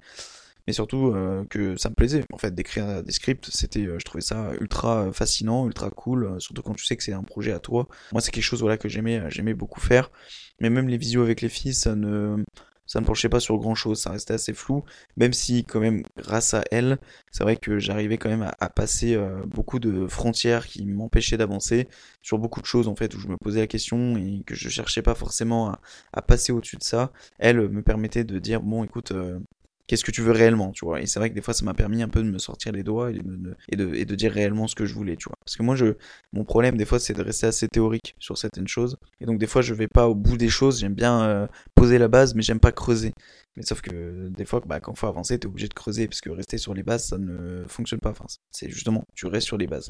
mais 0.69 0.73
surtout 0.73 1.15
que 1.49 1.75
ça 1.77 1.89
me 1.89 1.95
plaisait 1.95 2.23
en 2.31 2.37
fait 2.37 2.53
d'écrire 2.53 3.01
des 3.01 3.11
scripts. 3.11 3.49
C'était 3.51 3.85
je 3.85 4.05
trouvais 4.05 4.21
ça 4.21 4.51
ultra 4.61 5.11
fascinant 5.11 5.65
ultra 5.65 5.89
cool 5.89 6.39
surtout 6.39 6.61
quand 6.61 6.75
tu 6.75 6.85
sais 6.85 6.95
que 6.95 7.01
c'est 7.01 7.11
un 7.11 7.23
projet 7.23 7.51
à 7.53 7.59
toi. 7.59 7.87
Moi 8.11 8.21
c'est 8.21 8.29
quelque 8.29 8.43
chose 8.43 8.59
voilà 8.61 8.77
que 8.77 8.87
j'aimais 8.87 9.23
j'aimais 9.29 9.55
beaucoup 9.55 9.79
faire. 9.79 10.11
Mais 10.59 10.69
même 10.69 10.87
les 10.87 10.97
visios 10.97 11.23
avec 11.23 11.41
les 11.41 11.49
filles 11.49 11.73
ça 11.73 11.95
ne 11.95 12.43
ça 12.89 12.99
ne 12.99 13.05
penchait 13.05 13.29
pas 13.29 13.39
sur 13.39 13.57
grand 13.59 13.75
chose, 13.75 14.01
ça 14.01 14.09
restait 14.09 14.33
assez 14.33 14.51
flou, 14.51 14.83
même 15.15 15.31
si 15.31 15.63
quand 15.63 15.79
même 15.79 16.01
grâce 16.17 16.55
à 16.55 16.63
elle, 16.71 16.97
c'est 17.31 17.43
vrai 17.43 17.55
que 17.55 17.77
j'arrivais 17.77 18.17
quand 18.17 18.29
même 18.29 18.51
à, 18.59 18.69
passer 18.69 19.13
euh, 19.13 19.43
beaucoup 19.45 19.77
de 19.77 20.07
frontières 20.07 20.65
qui 20.65 20.87
m'empêchaient 20.87 21.37
d'avancer 21.37 21.87
sur 22.23 22.39
beaucoup 22.39 22.61
de 22.61 22.65
choses 22.65 22.87
en 22.87 22.95
fait 22.95 23.13
où 23.13 23.19
je 23.19 23.27
me 23.27 23.37
posais 23.37 23.59
la 23.59 23.67
question 23.67 24.17
et 24.17 24.41
que 24.43 24.55
je 24.55 24.69
cherchais 24.69 25.03
pas 25.03 25.13
forcément 25.13 25.71
à, 26.13 26.21
passer 26.23 26.51
au-dessus 26.51 26.77
de 26.77 26.83
ça. 26.83 27.11
Elle 27.37 27.69
me 27.69 27.83
permettait 27.83 28.23
de 28.23 28.39
dire 28.39 28.61
bon 28.63 28.83
écoute 28.83 29.11
euh, 29.11 29.39
qu'est-ce 29.89 30.03
que 30.03 30.11
tu 30.11 30.21
veux 30.21 30.31
réellement, 30.31 30.71
tu 30.71 30.85
vois. 30.85 31.01
Et 31.01 31.07
c'est 31.07 31.17
vrai 31.17 31.31
que 31.31 31.35
des 31.35 31.41
fois, 31.41 31.55
ça 31.55 31.65
m'a 31.65 31.73
permis 31.73 32.03
un 32.03 32.09
peu 32.09 32.21
de 32.21 32.29
me 32.29 32.37
sortir 32.37 32.71
les 32.71 32.83
doigts 32.83 33.09
et 33.11 33.75
de, 33.75 34.15
dire 34.15 34.31
réellement 34.31 34.67
ce 34.67 34.75
que 34.75 34.85
je 34.85 34.93
voulais, 34.93 35.15
tu 35.15 35.27
vois. 35.27 35.35
Parce 35.43 35.57
que 35.57 35.63
moi, 35.63 35.75
je, 35.75 35.95
mon 36.31 36.45
problème, 36.45 36.77
des 36.77 36.85
fois, 36.85 36.99
c'est 36.99 37.15
de 37.15 37.23
rester 37.23 37.47
assez 37.47 37.67
théorique 37.67 38.15
sur 38.19 38.37
certaines 38.37 38.67
choses. 38.67 38.97
Et 39.19 39.25
donc, 39.25 39.39
des 39.39 39.47
fois, 39.47 39.63
je 39.63 39.73
vais 39.73 39.87
pas 39.87 40.07
au 40.07 40.13
bout 40.13 40.37
des 40.37 40.47
choses. 40.47 40.79
J'aime 40.79 40.93
bien 40.93 41.23
euh, 41.23 41.47
poser 41.73 41.97
la 41.97 42.07
base, 42.07 42.35
mais 42.35 42.43
j'aime 42.43 42.59
pas 42.59 42.71
creuser. 42.71 43.13
Mais 43.55 43.63
sauf 43.63 43.81
que 43.81 44.29
des 44.29 44.45
fois, 44.45 44.61
bah, 44.63 44.79
quand 44.79 44.93
faut 44.93 45.07
avancer, 45.07 45.39
tu 45.39 45.47
es 45.47 45.49
obligé 45.49 45.67
de 45.67 45.73
creuser, 45.73 46.07
parce 46.07 46.21
que 46.21 46.29
rester 46.29 46.59
sur 46.59 46.75
les 46.75 46.83
bases, 46.83 47.05
ça 47.05 47.17
ne 47.17 47.65
fonctionne 47.67 47.99
pas. 47.99 48.11
Enfin, 48.11 48.25
c'est 48.51 48.69
justement, 48.69 49.05
tu 49.15 49.25
restes 49.25 49.47
sur 49.47 49.57
les 49.57 49.65
bases. 49.65 49.89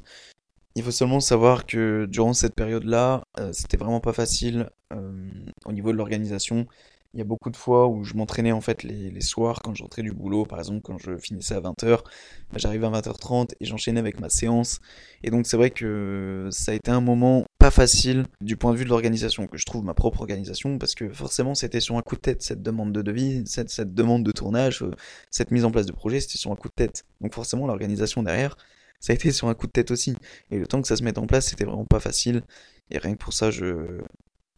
Il 0.75 0.83
faut 0.83 0.91
seulement 0.91 1.19
savoir 1.19 1.65
que 1.65 2.07
durant 2.09 2.31
cette 2.31 2.55
période-là, 2.55 3.23
euh, 3.38 3.51
c'était 3.51 3.75
vraiment 3.75 3.99
pas 3.99 4.13
facile 4.13 4.69
euh, 4.93 5.29
au 5.65 5.73
niveau 5.73 5.91
de 5.91 5.97
l'organisation. 5.97 6.67
Il 7.15 7.17
y 7.17 7.22
a 7.22 7.26
beaucoup 7.26 7.50
de 7.50 7.58
fois 7.58 7.88
où 7.88 8.04
je 8.04 8.13
m'entraînais 8.13 8.52
en 8.52 8.62
fait 8.62 8.84
les, 8.84 9.22
soirs 9.22 9.62
quand 9.63 9.74
j'entrais 9.74 10.04
du 10.04 10.12
boulot, 10.12 10.45
par 10.45 10.60
exemple 10.60 10.82
quand 10.84 11.00
je 11.00 11.17
finissais 11.17 11.56
à 11.56 11.60
20h, 11.60 12.04
bah, 12.52 12.58
j'arrivais 12.58 12.86
à 12.86 12.91
20h30 12.91 13.54
et 13.60 13.65
j'enchaînais 13.65 14.00
avec 14.00 14.19
ma 14.19 14.30
séance. 14.30 14.80
Et 15.24 15.32
donc 15.32 15.48
c'est 15.48 15.58
vrai 15.58 15.72
que 15.72 16.50
ça 16.52 16.72
a 16.72 16.76
été 16.76 16.91
un 16.91 17.02
moment 17.02 17.45
pas 17.58 17.72
facile 17.72 18.28
du 18.41 18.58
point 18.58 18.74
de 18.74 18.78
vue 18.78 18.84
de 18.84 18.89
l'organisation, 18.89 19.48
que 19.48 19.58
je 19.58 19.65
trouve 19.65 19.84
ma 19.84 19.95
propre 19.95 20.22
organisation, 20.22 20.78
parce 20.78 20.93
que 20.93 21.10
forcément 21.10 21.56
c'était 21.56 21.80
sur 21.80 21.98
un 21.98 22.04
coup 22.04 22.15
de 22.15 22.22
tête 22.22 22.43
cette 22.43 22.62
demande 22.62 22.91
de 22.93 23.02
devis, 23.02 23.41
cette, 23.48 23.72
cette 23.72 23.95
demande 23.95 24.24
de 24.24 24.32
tournage, 24.32 24.84
euh, 24.84 24.91
cette 25.32 25.50
mise 25.50 25.65
en 25.65 25.72
place 25.72 25.88
de 25.88 25.93
projet, 25.93 26.19
c'était 26.19 26.38
sur 26.38 26.52
un 26.52 26.56
coup 26.56 26.69
de 26.69 26.76
tête. 26.76 27.06
Donc 27.22 27.34
forcément 27.34 27.65
l'organisation 27.65 28.22
derrière, 28.22 28.56
ça 29.00 29.13
a 29.13 29.15
été 29.15 29.32
sur 29.32 29.48
un 29.48 29.56
coup 29.56 29.65
de 29.67 29.72
tête 29.72 29.89
aussi. 29.91 30.15
Et 30.52 30.60
le 30.60 30.67
temps 30.67 30.82
que 30.82 30.88
ça 30.88 30.95
se 30.95 31.04
mette 31.04 31.17
en 31.17 31.26
place, 31.26 31.48
c'était 31.48 31.65
vraiment 31.65 31.86
pas 31.86 32.00
facile. 32.00 32.43
Et 32.91 32.98
rien 32.98 33.13
que 33.13 33.19
pour 33.19 33.34
ça, 33.34 33.52
je, 33.52 34.02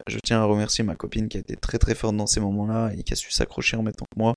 je 0.06 0.18
tiens 0.18 0.40
à 0.40 0.44
remercier 0.44 0.84
ma 0.84 0.96
copine 0.96 1.28
qui 1.28 1.36
a 1.36 1.40
été 1.40 1.56
très 1.56 1.78
très 1.78 1.94
forte 1.94 2.16
dans 2.16 2.26
ces 2.26 2.40
moments-là 2.40 2.92
et 2.96 3.02
qui 3.02 3.12
a 3.12 3.16
su 3.16 3.30
s'accrocher 3.30 3.76
en 3.76 3.82
même 3.82 3.94
temps 3.94 4.06
que 4.12 4.18
moi. 4.18 4.34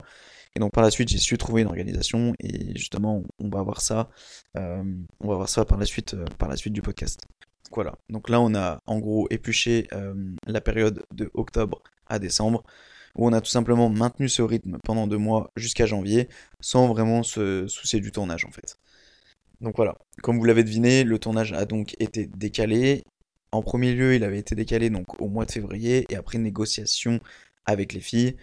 Et 0.55 0.59
donc 0.59 0.71
par 0.71 0.83
la 0.83 0.91
suite, 0.91 1.09
j'ai 1.09 1.17
su 1.17 1.37
trouver 1.37 1.63
une 1.63 1.67
organisation 1.67 2.33
et 2.39 2.77
justement, 2.77 3.23
on 3.39 3.49
va 3.49 3.61
voir 3.61 3.81
ça. 3.81 4.09
Euh, 4.57 4.83
on 5.19 5.27
va 5.27 5.35
voir 5.35 5.49
ça 5.49 5.65
par 5.65 5.77
la 5.77 5.85
suite, 5.85 6.13
euh, 6.13 6.25
par 6.37 6.47
la 6.47 6.55
suite 6.55 6.73
du 6.73 6.81
podcast. 6.81 7.19
Voilà. 7.71 7.95
Donc 8.09 8.29
là, 8.29 8.39
on 8.39 8.55
a 8.55 8.79
en 8.85 8.99
gros 8.99 9.27
épluché 9.31 9.87
euh, 9.93 10.13
la 10.47 10.61
période 10.61 11.03
de 11.13 11.29
octobre 11.33 11.81
à 12.07 12.19
décembre 12.19 12.63
où 13.15 13.27
on 13.27 13.33
a 13.33 13.41
tout 13.41 13.49
simplement 13.49 13.89
maintenu 13.89 14.29
ce 14.29 14.41
rythme 14.41 14.77
pendant 14.83 15.07
deux 15.07 15.17
mois 15.17 15.51
jusqu'à 15.55 15.85
janvier 15.85 16.29
sans 16.59 16.87
vraiment 16.87 17.23
se 17.23 17.67
soucier 17.67 17.99
du 17.99 18.11
tournage 18.11 18.45
en 18.45 18.51
fait. 18.51 18.77
Donc 19.61 19.77
voilà, 19.77 19.97
comme 20.21 20.37
vous 20.37 20.45
l'avez 20.45 20.63
deviné, 20.63 21.03
le 21.03 21.17
tournage 21.17 21.53
a 21.53 21.65
donc 21.65 21.95
été 21.99 22.27
décalé 22.27 23.03
en 23.51 23.61
premier 23.61 23.93
lieu, 23.93 24.15
il 24.15 24.23
avait 24.23 24.39
été 24.39 24.55
décalé 24.55 24.89
donc 24.89 25.21
au 25.21 25.27
mois 25.27 25.45
de 25.45 25.51
février 25.51 26.05
et 26.09 26.15
après 26.15 26.37
négociation 26.37 27.19
avec 27.65 27.93
les 27.93 27.99
filles, 27.99 28.35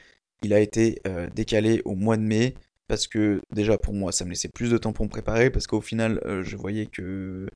il 0.42 0.52
a 0.52 0.60
été 0.60 1.00
euh, 1.06 1.28
décalé 1.34 1.82
au 1.84 1.94
mois 1.94 2.16
de 2.16 2.22
mai 2.22 2.54
parce 2.88 3.06
que 3.06 3.40
déjà 3.52 3.78
pour 3.78 3.94
moi 3.94 4.12
ça 4.12 4.24
me 4.24 4.30
laissait 4.30 4.48
plus 4.48 4.70
de 4.70 4.78
temps 4.78 4.92
pour 4.92 5.04
me 5.04 5.10
préparer 5.10 5.50
parce 5.50 5.66
qu'au 5.66 5.80
final 5.80 6.20
euh, 6.26 6.42
je 6.42 6.56
voyais 6.56 6.86
que 6.86 7.46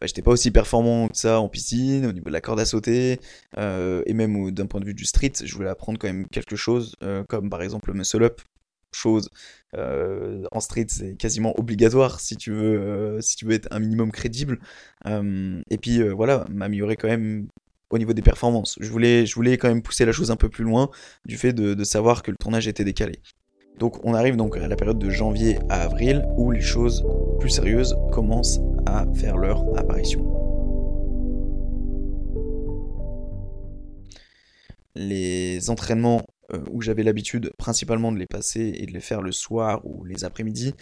bah, 0.00 0.06
j'étais 0.06 0.22
pas 0.22 0.30
aussi 0.30 0.50
performant 0.50 1.08
que 1.08 1.16
ça 1.16 1.40
en 1.40 1.48
piscine 1.48 2.06
au 2.06 2.12
niveau 2.12 2.26
de 2.26 2.32
la 2.32 2.40
corde 2.40 2.60
à 2.60 2.64
sauter 2.64 3.20
euh, 3.58 4.02
et 4.06 4.14
même 4.14 4.50
d'un 4.52 4.66
point 4.66 4.80
de 4.80 4.86
vue 4.86 4.94
du 4.94 5.04
street 5.04 5.32
je 5.42 5.52
voulais 5.54 5.68
apprendre 5.68 5.98
quand 5.98 6.06
même 6.08 6.28
quelque 6.28 6.56
chose 6.56 6.94
comme 7.28 7.50
par 7.50 7.62
exemple 7.62 7.90
le 7.90 7.98
muscle 7.98 8.22
up 8.22 8.40
chose 8.92 9.30
euh, 9.76 10.44
en 10.52 10.60
street 10.60 10.86
c'est 10.88 11.14
quasiment 11.16 11.58
obligatoire 11.58 12.20
si 12.20 12.36
tu 12.36 12.52
veux 12.52 12.80
euh, 12.80 13.20
si 13.20 13.36
tu 13.36 13.44
veux 13.44 13.52
être 13.52 13.68
un 13.70 13.78
minimum 13.78 14.10
crédible. 14.10 14.58
Euh, 15.06 15.60
et 15.70 15.78
puis 15.78 16.06
voilà 16.08 16.44
m'améliorer 16.50 16.96
quand 16.96 17.08
même 17.08 17.48
au 17.90 17.98
niveau 17.98 18.12
des 18.12 18.22
performances. 18.22 18.76
Je 18.80 18.90
voulais 18.90 19.26
je 19.26 19.34
voulais 19.34 19.58
quand 19.58 19.68
même 19.68 19.82
pousser 19.82 20.04
la 20.04 20.12
chose 20.12 20.30
un 20.30 20.36
peu 20.36 20.48
plus 20.48 20.64
loin 20.64 20.90
du 21.26 21.36
fait 21.36 21.52
de, 21.52 21.74
de 21.74 21.84
savoir 21.84 22.22
que 22.22 22.30
le 22.30 22.36
tournage 22.38 22.68
était 22.68 22.84
décalé. 22.84 23.20
Donc 23.78 24.04
on 24.04 24.14
arrive 24.14 24.36
donc 24.36 24.56
à 24.56 24.66
la 24.66 24.76
période 24.76 24.98
de 24.98 25.10
janvier 25.10 25.58
à 25.68 25.82
avril 25.82 26.24
où 26.36 26.50
les 26.50 26.60
choses 26.60 27.04
plus 27.38 27.50
sérieuses 27.50 27.96
commencent 28.12 28.60
à 28.86 29.06
faire 29.14 29.36
leur 29.36 29.62
apparition. 29.78 30.24
Les 34.96 35.70
entraînements 35.70 36.22
où 36.70 36.80
j'avais 36.80 37.02
l'habitude 37.02 37.52
principalement 37.58 38.12
de 38.12 38.18
les 38.18 38.26
passer 38.26 38.72
et 38.76 38.86
de 38.86 38.92
les 38.92 39.00
faire 39.00 39.22
le 39.22 39.32
soir 39.32 39.80
ou 39.84 40.04
les 40.04 40.24
après-midi, 40.24 40.74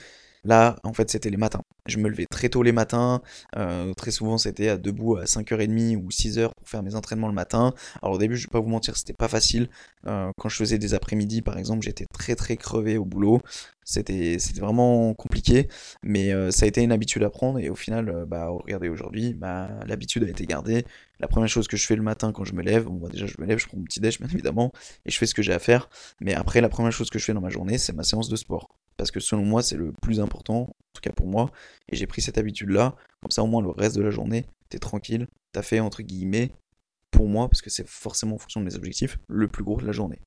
là, 0.47 0.77
en 0.85 0.93
fait, 0.93 1.11
c'était 1.11 1.31
les 1.31 1.37
matins. 1.37 1.63
Je 1.87 1.99
me 1.99 2.09
levais 2.09 2.27
très 2.27 2.49
tôt 2.49 2.63
les 2.63 2.73
matins, 2.73 3.21
euh, 3.57 3.93
très 3.95 4.11
souvent 4.11 4.39
c'était 4.39 4.69
à 4.69 4.77
debout 4.77 5.17
à 5.17 5.25
5h30 5.25 5.97
ou 5.97 6.11
6h 6.11 6.51
pour 6.57 6.69
faire 6.69 6.83
mes 6.83 6.95
entraînements 6.95 7.29
le 7.29 7.35
matin. 7.35 7.75
Alors 8.03 8.17
au 8.17 8.19
début, 8.19 8.37
je 8.37 8.47
vais 8.47 8.51
pas 8.51 8.61
vous 8.61 8.69
mentir, 8.69 8.97
c'était 8.97 9.13
pas 9.13 9.29
facile. 9.29 9.69
Euh, 10.07 10.31
quand 10.39 10.49
je 10.49 10.57
faisais 10.57 10.79
des 10.79 10.95
après-midi, 10.95 11.43
par 11.43 11.59
exemple, 11.59 11.85
j'étais 11.85 12.07
très 12.13 12.35
très 12.35 12.57
crevé 12.57 12.97
au 12.99 13.05
boulot. 13.05 13.41
C'était 13.85 14.37
vraiment 14.59 15.15
compliqué, 15.15 15.69
mais 16.03 16.33
euh, 16.33 16.51
ça 16.51 16.65
a 16.65 16.69
été 16.69 16.83
une 16.83 16.91
habitude 16.91 17.23
à 17.23 17.31
prendre 17.31 17.61
et 17.61 17.71
au 17.71 17.77
final, 17.77 18.25
bah 18.27 18.49
regardez 18.49 18.89
aujourd'hui, 18.89 19.33
bah, 19.35 19.69
l'habitude 19.87 20.25
a 20.25 20.29
été 20.29 20.45
gardée. 20.45 20.85
La 21.21 21.29
première 21.29 21.49
chose 21.49 21.69
que 21.69 21.77
je 21.77 21.87
fais 21.87 21.97
le 21.97 22.03
matin 22.03 22.33
quand 22.33 22.45
je 22.45 22.55
me 22.55 22.63
lève, 22.63 22.85
bon 22.85 22.95
bah, 22.95 23.09
déjà 23.09 23.27
je 23.27 23.35
me 23.39 23.47
lève, 23.47 23.59
je 23.59 23.67
prends 23.69 23.79
mon 23.79 23.85
petit 23.85 24.01
déj 24.01 24.19
bien 24.19 24.29
évidemment 24.29 24.73
et 25.05 25.11
je 25.11 25.19
fais 25.19 25.27
ce 25.27 25.35
que 25.35 25.43
j'ai 25.43 25.53
à 25.53 25.61
faire. 25.61 25.89
Mais 26.21 26.35
après, 26.35 26.61
la 26.61 26.69
première 26.69 26.93
chose 26.93 27.11
que 27.11 27.19
je 27.19 27.25
fais 27.25 27.35
dans 27.35 27.41
ma 27.41 27.51
journée, 27.51 27.79
c'est 27.79 27.93
ma 27.93 28.03
séance 28.03 28.29
de 28.29 28.37
sport 28.37 28.69
parce 28.97 29.11
que 29.11 29.21
selon 29.21 29.45
moi 29.45 29.63
c'est 29.63 29.77
le 29.77 29.93
plus 30.03 30.21
important, 30.21 30.61
en 30.61 30.93
tout 30.95 31.01
cas 31.03 31.13
pour 31.13 31.27
moi, 31.27 31.51
et 31.89 31.97
j'ai 31.97 32.07
pris 32.07 32.23
cette 32.23 32.39
habitude-là, 32.39 32.97
comme 33.21 33.31
ça 33.31 33.43
au 33.43 33.47
moins 33.47 33.63
le 33.63 33.71
reste 33.71 33.97
de 33.97 34.03
la 34.03 34.11
journée, 34.11 34.47
t'es 34.69 34.79
tranquille, 34.79 35.27
t'as 35.53 35.63
fait 35.63 35.81
entre 35.81 36.03
guillemets, 36.03 36.53
pour 37.11 37.29
moi, 37.29 37.49
parce 37.49 37.63
que 37.63 37.71
c'est 37.71 37.87
forcément 37.89 38.35
en 38.35 38.39
fonction 38.39 38.61
de 38.61 38.67
mes 38.67 38.75
objectifs, 38.75 39.19
le 39.29 39.49
plus 39.49 39.65
gros 39.65 39.81
de 39.81 39.87
la 39.87 39.93
journée. 39.93 40.19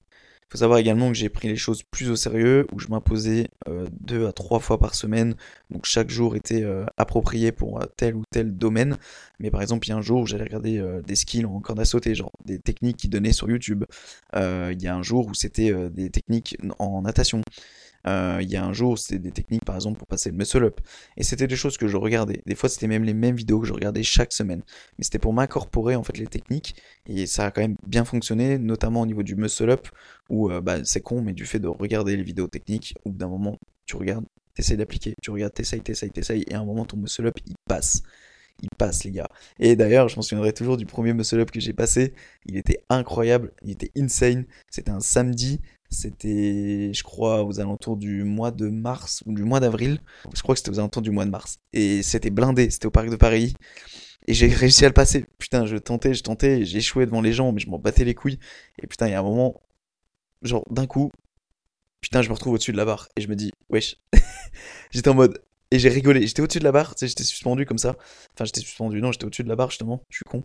Il 0.50 0.54
faut 0.54 0.58
savoir 0.58 0.80
également 0.80 1.10
que 1.10 1.14
j'ai 1.14 1.30
pris 1.30 1.48
les 1.48 1.56
choses 1.56 1.84
plus 1.92 2.10
au 2.10 2.16
sérieux, 2.16 2.66
où 2.74 2.80
je 2.80 2.88
m'imposais 2.88 3.50
euh, 3.68 3.86
deux 4.00 4.26
à 4.26 4.34
trois 4.34 4.60
fois 4.60 4.80
par 4.80 4.96
semaine, 4.96 5.36
donc 5.70 5.86
chaque 5.86 6.10
jour 6.10 6.36
était 6.36 6.64
euh, 6.64 6.86
approprié 6.98 7.52
pour 7.52 7.80
euh, 7.80 7.86
tel 7.98 8.16
ou 8.16 8.24
tel 8.32 8.58
domaine. 8.58 8.98
Mais 9.40 9.52
par 9.52 9.62
exemple, 9.62 9.86
il 9.86 9.92
y 9.92 9.94
a 9.94 9.98
un 9.98 10.02
jour 10.02 10.22
où 10.22 10.26
j'allais 10.26 10.46
regarder 10.46 10.84
des 11.06 11.16
skills 11.16 11.46
en 11.46 11.60
corde 11.60 11.80
à 11.80 11.86
sauter, 11.86 12.16
genre 12.16 12.32
des 12.46 12.58
techniques 12.58 12.98
qui 12.98 13.08
donnaient 13.08 13.32
sur 13.32 13.48
YouTube. 13.48 13.86
Il 14.34 14.82
y 14.82 14.88
a 14.88 14.96
un 14.96 15.04
jour 15.04 15.28
où 15.28 15.36
c'était 15.36 15.72
des 15.92 16.10
techniques 16.10 16.58
en 16.80 17.04
natation. 17.04 17.42
Euh, 18.08 18.40
il 18.42 18.50
y 18.50 18.56
a 18.56 18.66
un 18.66 18.74
jour, 18.74 18.98
c'était 18.98 19.20
des 19.20 19.32
techniques 19.32 19.66
par 19.66 19.76
exemple 19.76 19.98
pour 19.98 20.08
passer 20.08 20.32
le 20.32 20.38
muscle 20.38 20.64
up. 20.64 20.80
Et 21.18 21.24
c'était 21.24 21.48
des 21.48 21.56
choses 21.56 21.78
que 21.78 21.88
je 21.88 21.98
regardais. 21.98 22.42
Des 22.46 22.56
fois, 22.56 22.70
c'était 22.70 22.88
même 22.88 23.04
les 23.04 23.14
mêmes 23.14 23.36
vidéos 23.36 23.60
que 23.60 23.68
je 23.68 23.74
regardais 23.74 24.04
chaque 24.04 24.34
semaine. 24.34 24.62
Mais 24.98 25.04
c'était 25.04 25.20
pour 25.20 25.34
m'incorporer 25.34 25.96
en 25.96 26.04
fait 26.04 26.18
les 26.18 26.28
techniques. 26.28 26.76
Et 27.06 27.26
ça 27.26 27.46
a 27.46 27.52
quand 27.52 27.62
même 27.62 27.76
bien 27.88 28.06
fonctionné, 28.06 28.58
notamment 28.58 29.02
au 29.02 29.06
niveau 29.06 29.24
du 29.24 29.36
muscle 29.36 29.70
up, 29.70 29.88
où 30.30 30.52
euh, 30.52 30.62
bah, 30.62 30.84
c'est 30.84 31.02
con, 31.02 31.22
mais 31.22 31.34
du 31.34 31.46
fait 31.46 31.60
de 31.60 31.68
regarder 31.68 32.16
les 32.16 32.24
vidéos 32.24 32.48
techniques, 32.48 32.96
où 33.06 33.12
d'un 33.12 33.28
moment, 33.28 33.58
tu 33.86 33.96
regardes, 33.96 34.26
t'essayes 34.54 34.78
d'appliquer, 34.78 35.16
tu 35.22 35.32
regardes, 35.32 35.54
t'essayes, 35.54 35.82
t'essayes, 35.82 36.12
t'essayes, 36.12 36.44
et 36.48 36.54
à 36.54 36.60
un 36.60 36.66
moment, 36.66 36.86
ton 36.86 36.98
muscle 36.98 37.26
up, 37.28 37.38
il 37.46 37.56
passe 37.68 38.04
il 38.62 38.70
passe 38.78 39.04
les 39.04 39.12
gars. 39.12 39.30
Et 39.60 39.76
d'ailleurs, 39.76 40.10
je 40.10 40.16
m'en 40.16 40.22
souviendrai 40.22 40.54
toujours 40.54 40.78
du 40.78 40.86
premier 40.86 41.14
muscle 41.14 41.40
up 41.40 41.52
que 41.52 41.60
j'ai 41.60 41.74
passé. 41.74 42.14
Il 42.46 42.58
était 42.58 42.84
incroyable, 42.90 43.52
il 43.64 43.72
était 43.72 43.92
insane. 43.98 44.46
C'était 44.70 44.92
un 44.92 45.00
samedi, 45.00 45.62
c'était, 45.90 46.92
je 46.94 47.04
crois, 47.04 47.44
aux 47.44 47.60
alentours 47.60 47.98
du 47.98 48.24
mois 48.24 48.52
de 48.52 48.70
mars 48.70 49.24
ou 49.26 49.34
du 49.34 49.44
mois 49.44 49.60
d'avril. 49.60 50.00
Je 50.36 50.42
crois 50.42 50.54
que 50.56 50.60
c'était 50.60 50.72
aux 50.72 50.80
alentours 50.80 51.02
du 51.02 51.12
mois 51.12 51.26
de 51.26 51.32
mars. 51.32 51.58
Et 51.74 52.04
c'était 52.04 52.30
blindé, 52.30 52.70
c'était 52.70 52.86
au 52.86 52.92
Parc 52.92 53.10
de 53.10 53.16
Paris. 53.16 53.56
Et 54.28 54.34
j'ai 54.34 54.48
réussi 54.48 54.86
à 54.86 54.88
le 54.88 54.94
passer. 54.94 55.26
Putain, 55.40 55.66
je 55.66 55.78
tentais, 55.78 56.14
je 56.14 56.24
tentais, 56.24 56.62
échoué 56.62 57.06
devant 57.06 57.22
les 57.22 57.34
gens, 57.34 57.52
mais 57.52 57.60
je 57.60 57.70
m'en 57.70 57.80
battais 57.80 58.06
les 58.06 58.14
couilles. 58.14 58.40
Et 58.82 58.88
putain, 58.88 59.08
il 59.08 59.12
y 59.12 59.16
a 59.16 59.20
un 59.20 59.24
moment, 59.24 59.62
genre 60.44 60.64
d'un 60.70 60.86
coup, 60.86 61.12
putain, 62.02 62.22
je 62.22 62.30
me 62.30 62.34
retrouve 62.34 62.54
au-dessus 62.54 62.72
de 62.72 62.78
la 62.78 62.86
barre. 62.86 63.10
Et 63.18 63.22
je 63.22 63.28
me 63.28 63.36
dis, 63.36 63.52
wesh. 63.70 63.98
J'étais 64.92 65.10
en 65.10 65.16
mode, 65.16 65.42
Et 65.72 65.80
j'ai 65.80 65.90
rigolé. 65.90 66.28
J'étais 66.28 66.42
au-dessus 66.42 66.60
de 66.60 66.64
la 66.66 66.72
barre, 66.72 66.96
tu 66.96 67.00
sais, 67.00 67.08
j'étais 67.08 67.24
suspendu 67.24 67.66
comme 67.66 67.78
ça. 67.80 67.96
Enfin, 68.36 68.46
j'étais 68.46 68.62
suspendu, 68.62 69.02
non, 69.02 69.12
j'étais 69.12 69.26
au-dessus 69.26 69.44
de 69.44 69.50
la 69.50 69.56
barre 69.56 69.72
justement, 69.72 70.04
je 70.10 70.18
suis 70.18 70.26
con. 70.26 70.44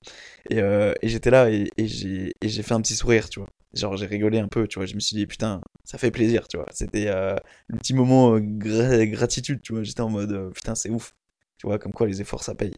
Et, 0.51 0.61
euh, 0.61 0.95
et 1.03 1.09
j'étais 1.09 1.31
là 1.31 1.51
et, 1.51 1.71
et 1.77 1.87
j'ai 1.87 2.63
fait 2.63 2.75
un 2.75 2.81
petit 2.81 2.97
sourire, 2.97 3.29
tu 3.29 3.41
vois. 3.41 3.51
Genre, 3.75 3.97
j'ai 3.97 4.07
rigolé 4.07 4.39
un 4.39 4.49
peu, 4.49 4.69
tu 4.69 4.79
vois. 4.79 4.87
Je 4.87 4.95
me 4.95 5.01
suis 5.01 5.17
dit, 5.17 5.27
putain, 5.27 5.61
ça 5.85 5.99
fait 5.99 6.11
plaisir, 6.11 6.47
tu 6.49 6.57
vois. 6.57 6.67
C'était 6.73 7.09
euh, 7.09 7.37
le 7.69 7.79
petit 7.79 7.95
moment 7.95 8.35
euh, 8.37 8.41
gra- 8.41 9.07
gratitude, 9.11 9.61
tu 9.63 9.73
vois. 9.73 9.83
J'étais 9.83 10.01
en 10.03 10.11
mode, 10.11 10.33
euh, 10.33 10.51
putain, 10.51 10.75
c'est 10.75 10.91
ouf. 10.91 11.15
Tu 11.59 11.67
vois, 11.67 11.79
comme 11.79 11.93
quoi 11.93 12.07
les 12.07 12.21
efforts, 12.21 12.43
ça 12.45 12.55
paye. 12.55 12.75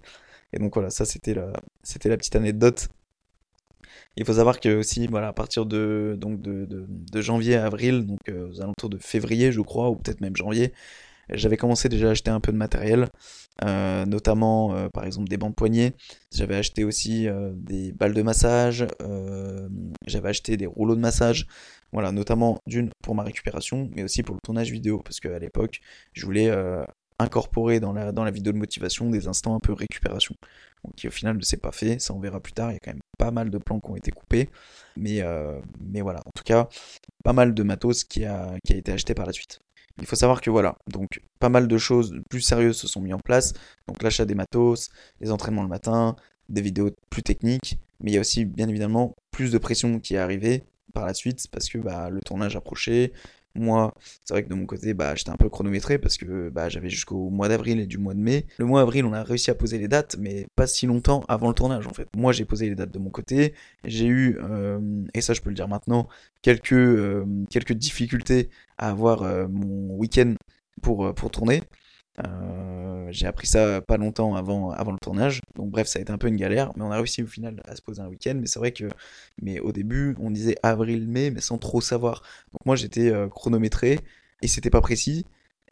Et 0.53 0.59
donc 0.61 0.75
voilà, 0.75 0.91
ça, 0.91 1.05
c'était 1.07 1.35
la, 1.35 1.53
c'était 1.85 2.09
la 2.11 2.17
petite 2.19 2.37
anecdote. 2.37 2.89
Il 4.17 4.25
faut 4.25 4.33
savoir 4.35 4.61
que 4.61 4.77
aussi, 4.77 5.07
voilà, 5.07 5.29
à 5.29 5.33
partir 5.33 5.67
de, 5.67 6.17
donc 6.19 6.41
de, 6.41 6.65
de, 6.67 6.87
de 6.89 7.21
janvier 7.21 7.57
à 7.57 7.67
avril, 7.67 8.07
donc 8.07 8.19
euh, 8.29 8.49
aux 8.51 8.61
alentours 8.63 8.91
de 8.91 8.99
février, 8.99 9.53
je 9.53 9.61
crois, 9.61 9.91
ou 9.91 9.97
peut-être 9.97 10.21
même 10.21 10.37
janvier, 10.37 10.73
j'avais 11.31 11.57
commencé 11.57 11.89
déjà 11.89 12.09
à 12.09 12.11
acheter 12.13 12.31
un 12.31 12.41
peu 12.41 12.53
de 12.53 12.57
matériel, 12.57 13.09
euh, 13.65 14.05
notamment 14.07 14.75
euh, 14.75 14.89
par 14.89 15.05
exemple 15.05 15.29
des 15.29 15.37
bandes 15.37 15.55
poignées. 15.55 15.93
J'avais 16.35 16.57
acheté 16.57 16.85
aussi 16.85 17.29
euh, 17.29 17.53
des 17.55 17.93
balles 17.93 18.15
de 18.15 18.23
massage, 18.23 18.87
euh, 19.03 19.69
j'avais 20.07 20.29
acheté 20.29 20.57
des 20.57 20.67
rouleaux 20.67 20.95
de 20.95 21.01
massage, 21.01 21.47
voilà, 21.93 22.13
notamment 22.13 22.59
d'une 22.67 22.91
pour 23.03 23.15
ma 23.15 23.23
récupération, 23.23 23.91
mais 23.95 24.03
aussi 24.03 24.23
pour 24.23 24.35
le 24.35 24.41
tournage 24.45 24.71
vidéo, 24.71 25.01
parce 25.01 25.21
qu'à 25.21 25.39
l'époque, 25.39 25.81
je 26.13 26.25
voulais 26.27 26.49
euh, 26.51 26.85
incorporer 27.19 27.81
dans 27.81 27.93
la, 27.93 28.13
dans 28.13 28.25
la 28.25 28.31
vidéo 28.31 28.53
de 28.53 28.59
motivation 28.59 29.09
des 29.11 29.27
instants 29.29 29.55
un 29.55 29.61
peu 29.61 29.73
récupération, 29.73 30.35
Bon, 30.85 30.91
qui 30.97 31.09
au 31.09 31.11
final 31.11 31.37
ne 31.37 31.43
s'est 31.43 31.57
pas 31.57 31.73
fait, 31.73 31.99
ça 31.99 32.13
on 32.13 32.21
verra 32.21 32.41
plus 32.41 32.53
tard, 32.53 32.71
il 32.71 32.75
y 32.75 32.77
a 32.77 32.81
quand 32.81 32.93
même 32.93 33.01
pas 33.19 33.31
mal 33.31 33.51
de 33.51 33.59
plans 33.59 33.81
qui 33.81 33.91
ont 33.91 33.97
été 33.97 34.11
coupés, 34.11 34.51
mais, 34.97 35.23
euh, 35.23 35.61
mais 35.81 36.03
voilà, 36.03 36.21
en 36.27 36.31
tout 36.35 36.45
cas, 36.45 36.69
pas 37.25 37.33
mal 37.33 37.55
de 37.55 37.63
matos 37.63 38.05
qui 38.05 38.25
a, 38.25 38.55
qui 38.65 38.75
a 38.75 38.77
été 38.77 38.93
acheté 38.93 39.15
par 39.15 39.27
la 39.27 39.33
suite. 39.33 39.61
Il 39.99 40.07
faut 40.07 40.17
savoir 40.17 40.41
que 40.41 40.51
voilà, 40.51 40.77
donc 40.93 41.21
pas 41.39 41.49
mal 41.49 41.69
de 41.69 41.79
choses 41.79 42.15
plus 42.29 42.41
sérieuses 42.41 42.77
se 42.77 42.87
sont 42.87 43.01
mis 43.01 43.13
en 43.13 43.19
place. 43.19 43.55
Donc 43.89 44.03
l'achat 44.03 44.25
des 44.25 44.35
matos, 44.35 44.91
les 45.21 45.31
entraînements 45.31 45.63
le 45.63 45.69
matin, 45.69 46.17
des 46.49 46.61
vidéos 46.61 46.91
plus 47.11 47.23
techniques, 47.23 47.79
mais 48.01 48.11
il 48.11 48.15
y 48.15 48.19
a 48.19 48.21
aussi 48.21 48.45
bien 48.45 48.69
évidemment 48.69 49.15
plus 49.31 49.53
de 49.53 49.59
pression 49.59 49.99
qui 49.99 50.15
est 50.15 50.19
arrivée 50.19 50.65
par 50.93 51.07
la 51.07 51.15
suite 51.15 51.47
parce 51.51 51.69
que 51.69 51.79
bah, 51.79 52.11
le 52.11 52.21
tournage 52.21 52.57
approchait. 52.57 53.13
Moi, 53.57 53.95
c'est 54.25 54.35
vrai 54.35 54.43
que 54.45 54.49
de 54.49 54.55
mon 54.55 54.67
côté, 54.67 54.95
bah, 54.95 55.15
j'étais 55.15 55.31
un 55.31 55.37
peu 55.37 55.49
chronométré 55.49 55.99
parce 55.99 56.17
que 56.17 56.49
bah, 56.49 56.69
j'avais 56.69 56.91
jusqu'au 56.91 57.31
mois 57.31 57.49
d'avril 57.49 57.81
et 57.81 57.87
du 57.87 57.99
mois 57.99 58.15
de 58.15 58.21
mai. 58.21 58.47
Le 58.59 58.65
mois 58.65 58.81
d'avril, 58.81 59.05
on 59.05 59.13
a 59.13 59.23
réussi 59.23 59.51
à 59.51 59.55
poser 59.55 59.79
les 59.79 59.89
dates, 59.89 60.17
mais 60.19 60.47
pas 60.57 60.67
si 60.67 60.87
longtemps 60.87 61.25
avant 61.29 61.49
le 61.49 61.55
tournage 61.55 61.87
en 61.87 61.93
fait. 61.93 62.09
Moi, 62.17 62.33
j'ai 62.33 62.45
posé 62.45 62.69
les 62.69 62.75
dates 62.75 62.93
de 62.93 62.99
mon 62.99 63.11
côté. 63.11 63.55
J'ai 63.85 64.07
eu, 64.07 64.39
euh, 64.43 64.79
et 65.15 65.21
ça 65.21 65.35
je 65.35 65.41
peux 65.41 65.51
le 65.51 65.57
dire 65.57 65.69
maintenant, 65.69 66.09
quelques, 66.43 66.73
euh, 66.73 67.25
difficultés 67.71 68.51
à 68.79 68.91
avoir 68.91 69.23
euh, 69.23 69.47
mon 69.49 69.97
week-end 69.97 70.35
pour 70.83 71.31
tourner. 71.31 71.63
Euh, 72.25 73.09
j'ai 73.11 73.27
appris 73.27 73.47
ça 73.47 73.81
pas 73.81 73.97
longtemps 73.97 74.35
avant, 74.35 74.71
avant 74.71 74.93
le 74.93 74.99
tournage. 74.99 75.41
Donc 75.55 75.71
bref, 75.71 75.87
ça 75.87 75.99
a 75.99 76.03
été 76.03 76.13
un 76.13 76.19
peu 76.19 76.29
une 76.29 76.37
galère, 76.37 76.73
mais 76.77 76.83
on 76.83 76.91
a 76.91 76.97
réussi 76.97 77.23
au 77.23 77.27
final 77.27 77.63
à 77.67 77.77
se 77.77 77.83
poser 77.83 78.03
un 78.03 78.09
week-end. 78.09 78.35
Mais 78.41 78.47
c'est 78.47 78.59
vrai 78.59 78.73
que 78.73 78.89
mais 79.43 79.61
au 79.61 79.73
début, 79.73 80.17
on 80.21 80.31
disait 80.31 80.57
avril-mai, 80.63 81.31
mais 81.31 81.41
sans 81.41 81.59
trop 81.59 81.81
savoir. 81.81 82.23
Donc 82.53 82.65
moi, 82.67 82.77
j'étais 82.77 83.11
euh, 83.11 83.29
chronométré 83.29 84.01
et 84.43 84.49
c'était 84.49 84.71
pas 84.71 84.81
précis. 84.81 85.27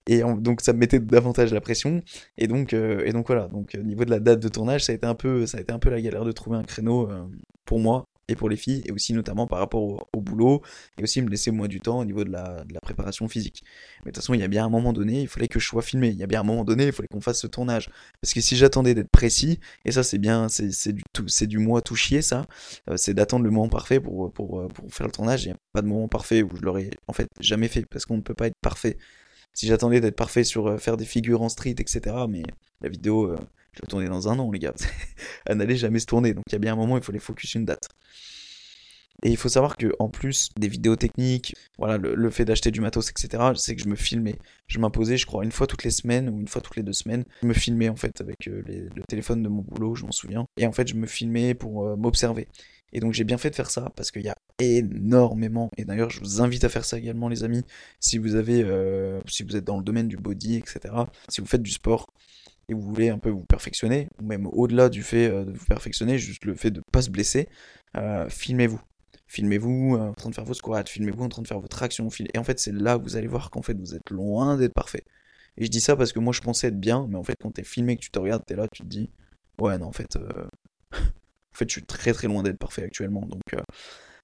Et 0.06 0.20
donc 0.20 0.60
ça 0.60 0.72
me 0.74 0.78
mettait 0.78 1.00
davantage 1.00 1.52
la 1.52 1.60
pression. 1.60 2.02
Et 2.38 2.46
donc, 2.46 2.74
euh, 2.74 3.02
et 3.06 3.12
donc 3.12 3.26
voilà. 3.26 3.48
Donc 3.48 3.76
au 3.78 3.82
niveau 3.82 4.04
de 4.04 4.10
la 4.10 4.20
date 4.20 4.40
de 4.40 4.48
tournage, 4.48 4.84
ça 4.84 4.92
a 4.92 4.94
été 4.94 5.06
un 5.06 5.14
peu, 5.14 5.46
ça 5.46 5.58
a 5.58 5.60
été 5.62 5.72
un 5.72 5.78
peu 5.78 5.90
la 5.90 6.00
galère 6.00 6.24
de 6.24 6.32
trouver 6.32 6.58
un 6.58 6.64
créneau 6.64 7.10
euh, 7.10 7.24
pour 7.64 7.80
moi 7.80 8.06
et 8.28 8.36
pour 8.36 8.48
les 8.48 8.56
filles, 8.56 8.82
et 8.86 8.92
aussi 8.92 9.12
notamment 9.12 9.46
par 9.46 9.58
rapport 9.58 10.06
au, 10.12 10.20
boulot, 10.20 10.62
et 10.98 11.02
aussi 11.02 11.20
me 11.22 11.28
laisser 11.28 11.50
moi 11.50 11.68
du 11.68 11.80
temps 11.80 12.00
au 12.00 12.04
niveau 12.04 12.24
de 12.24 12.30
la, 12.30 12.64
préparation 12.82 13.28
physique. 13.28 13.64
Mais 14.04 14.10
de 14.10 14.14
toute 14.14 14.22
façon, 14.22 14.34
il 14.34 14.40
y 14.40 14.42
a 14.42 14.48
bien 14.48 14.64
un 14.64 14.68
moment 14.68 14.92
donné, 14.92 15.22
il 15.22 15.28
fallait 15.28 15.48
que 15.48 15.58
je 15.58 15.66
sois 15.66 15.82
filmé. 15.82 16.08
Il 16.08 16.16
y 16.16 16.22
a 16.22 16.26
bien 16.26 16.40
un 16.40 16.44
moment 16.44 16.64
donné, 16.64 16.86
il 16.86 16.92
fallait 16.92 17.08
qu'on 17.08 17.20
fasse 17.20 17.40
ce 17.40 17.46
tournage. 17.46 17.90
Parce 18.20 18.34
que 18.34 18.40
si 18.40 18.56
j'attendais 18.56 18.94
d'être 18.94 19.10
précis, 19.10 19.60
et 19.84 19.92
ça 19.92 20.02
c'est 20.02 20.18
bien, 20.18 20.48
c'est 20.48 20.92
du, 20.92 21.02
tout- 21.12 21.26
du 21.46 21.58
moi 21.58 21.80
tout 21.80 21.96
chier 21.96 22.22
ça, 22.22 22.46
euh, 22.90 22.96
c'est 22.96 23.14
d'attendre 23.14 23.44
le 23.44 23.50
moment 23.50 23.68
parfait 23.68 24.00
pour, 24.00 24.32
pour, 24.32 24.60
euh, 24.60 24.68
pour 24.68 24.92
faire 24.92 25.06
le 25.06 25.12
tournage. 25.12 25.44
Il 25.44 25.48
n'y 25.48 25.54
a 25.54 25.58
pas 25.72 25.82
de 25.82 25.86
moment 25.86 26.08
parfait 26.08 26.42
où 26.42 26.56
je 26.56 26.62
l'aurais 26.62 26.90
en 27.08 27.12
fait 27.12 27.28
jamais 27.40 27.68
fait, 27.68 27.86
parce 27.86 28.04
qu'on 28.06 28.16
ne 28.16 28.22
peut 28.22 28.34
pas 28.34 28.46
être 28.48 28.58
parfait. 28.60 28.98
Si 29.52 29.66
j'attendais 29.66 30.00
d'être 30.00 30.16
parfait 30.16 30.44
sur 30.44 30.66
euh, 30.66 30.78
faire 30.78 30.96
des 30.96 31.04
figures 31.04 31.42
en 31.42 31.48
street, 31.48 31.76
etc., 31.78 32.00
mais 32.28 32.42
la 32.80 32.88
vidéo, 32.88 33.36
je 33.74 33.82
l'ai 33.82 33.88
tournée 33.88 34.08
dans 34.08 34.28
un 34.28 34.38
an, 34.38 34.50
les 34.50 34.58
gars. 34.58 34.74
Elle 35.46 35.58
n'allait 35.58 35.76
jamais 35.76 35.98
se 35.98 36.06
tourner. 36.06 36.34
Donc 36.34 36.44
il 36.48 36.52
y 36.52 36.56
a 36.56 36.58
bien 36.58 36.72
un 36.72 36.76
moment, 36.76 36.96
il 36.96 37.02
fallait 37.02 37.18
focus 37.18 37.54
une 37.54 37.64
date. 37.64 37.88
Et 39.22 39.30
il 39.30 39.36
faut 39.36 39.48
savoir 39.48 39.76
que 39.76 39.92
en 39.98 40.08
plus 40.08 40.50
des 40.58 40.68
vidéos 40.68 40.96
techniques, 40.96 41.54
voilà, 41.78 41.96
le, 41.96 42.30
fait 42.30 42.44
d'acheter 42.44 42.70
du 42.70 42.80
matos, 42.80 43.10
etc., 43.10 43.52
c'est 43.56 43.74
que 43.74 43.82
je 43.82 43.88
me 43.88 43.94
filmais. 43.94 44.34
Je 44.66 44.78
m'imposais, 44.78 45.16
je 45.16 45.24
crois, 45.24 45.44
une 45.44 45.52
fois 45.52 45.66
toutes 45.66 45.84
les 45.84 45.90
semaines 45.90 46.28
ou 46.28 46.40
une 46.40 46.48
fois 46.48 46.60
toutes 46.60 46.76
les 46.76 46.82
deux 46.82 46.92
semaines. 46.92 47.24
Je 47.42 47.46
me 47.46 47.54
filmais 47.54 47.88
en 47.88 47.96
fait 47.96 48.20
avec 48.20 48.48
euh, 48.48 48.62
les- 48.66 48.82
le 48.82 49.02
téléphone 49.08 49.42
de 49.42 49.48
mon 49.48 49.62
boulot, 49.62 49.94
je 49.94 50.04
m'en 50.04 50.12
souviens. 50.12 50.46
Et 50.58 50.66
en 50.66 50.72
fait, 50.72 50.88
je 50.88 50.94
me 50.94 51.06
filmais 51.06 51.54
pour 51.54 51.86
euh, 51.86 51.96
m'observer. 51.96 52.48
Et 52.92 53.00
donc 53.00 53.12
j'ai 53.12 53.24
bien 53.24 53.38
fait 53.38 53.50
de 53.50 53.56
faire 53.56 53.70
ça 53.70 53.90
parce 53.96 54.10
qu'il 54.10 54.22
y 54.22 54.28
a 54.28 54.36
énormément. 54.60 55.70
Et 55.76 55.84
d'ailleurs, 55.84 56.10
je 56.10 56.20
vous 56.20 56.40
invite 56.42 56.64
à 56.64 56.68
faire 56.68 56.84
ça 56.84 56.98
également, 56.98 57.28
les 57.28 57.42
amis, 57.44 57.62
si 58.00 58.18
vous 58.18 58.36
avez, 58.36 58.62
euh, 58.62 59.20
si 59.26 59.42
vous 59.42 59.56
êtes 59.56 59.64
dans 59.64 59.78
le 59.78 59.82
domaine 59.84 60.06
du 60.06 60.16
body, 60.16 60.56
etc. 60.56 60.94
Si 61.28 61.40
vous 61.40 61.46
faites 61.46 61.62
du 61.62 61.72
sport 61.72 62.06
et 62.68 62.74
vous 62.74 62.80
voulez 62.80 63.08
un 63.10 63.18
peu 63.18 63.30
vous 63.30 63.44
perfectionner, 63.44 64.08
ou 64.20 64.26
même 64.26 64.46
au-delà 64.46 64.88
du 64.88 65.02
fait 65.02 65.30
euh, 65.30 65.44
de 65.44 65.52
vous 65.52 65.64
perfectionner, 65.66 66.18
juste 66.18 66.44
le 66.44 66.54
fait 66.54 66.70
de 66.70 66.80
pas 66.92 67.02
se 67.02 67.10
blesser, 67.10 67.48
euh, 67.96 68.28
filmez-vous. 68.28 68.80
Filmez-vous 69.26 69.96
euh, 69.96 70.08
en 70.08 70.14
train 70.14 70.30
de 70.30 70.34
faire 70.34 70.44
vos 70.44 70.54
squats, 70.54 70.84
filmez-vous 70.86 71.24
en 71.24 71.28
train 71.28 71.42
de 71.42 71.48
faire 71.48 71.60
votre 71.60 71.82
action. 71.82 72.08
Et 72.34 72.38
en 72.38 72.44
fait, 72.44 72.58
c'est 72.58 72.72
là 72.72 72.98
que 72.98 73.04
vous 73.04 73.16
allez 73.16 73.26
voir 73.26 73.50
qu'en 73.50 73.62
fait, 73.62 73.74
vous 73.74 73.94
êtes 73.94 74.10
loin 74.10 74.56
d'être 74.56 74.74
parfait. 74.74 75.04
Et 75.56 75.64
je 75.64 75.70
dis 75.70 75.80
ça 75.80 75.96
parce 75.96 76.12
que 76.12 76.18
moi, 76.18 76.32
je 76.32 76.40
pensais 76.40 76.68
être 76.68 76.80
bien, 76.80 77.06
mais 77.08 77.16
en 77.16 77.22
fait, 77.22 77.36
quand 77.40 77.52
t'es 77.52 77.64
filmé, 77.64 77.96
que 77.96 78.02
tu 78.02 78.10
te 78.10 78.18
regardes, 78.18 78.44
t'es 78.44 78.56
là, 78.56 78.66
tu 78.72 78.82
te 78.82 78.88
dis, 78.88 79.10
ouais, 79.60 79.78
non, 79.78 79.86
en 79.86 79.92
fait, 79.92 80.16
en 80.92 80.98
fait, 81.52 81.68
je 81.68 81.72
suis 81.72 81.84
très 81.86 82.12
très 82.12 82.26
loin 82.26 82.42
d'être 82.42 82.58
parfait 82.58 82.82
actuellement. 82.82 83.22
Donc, 83.22 83.42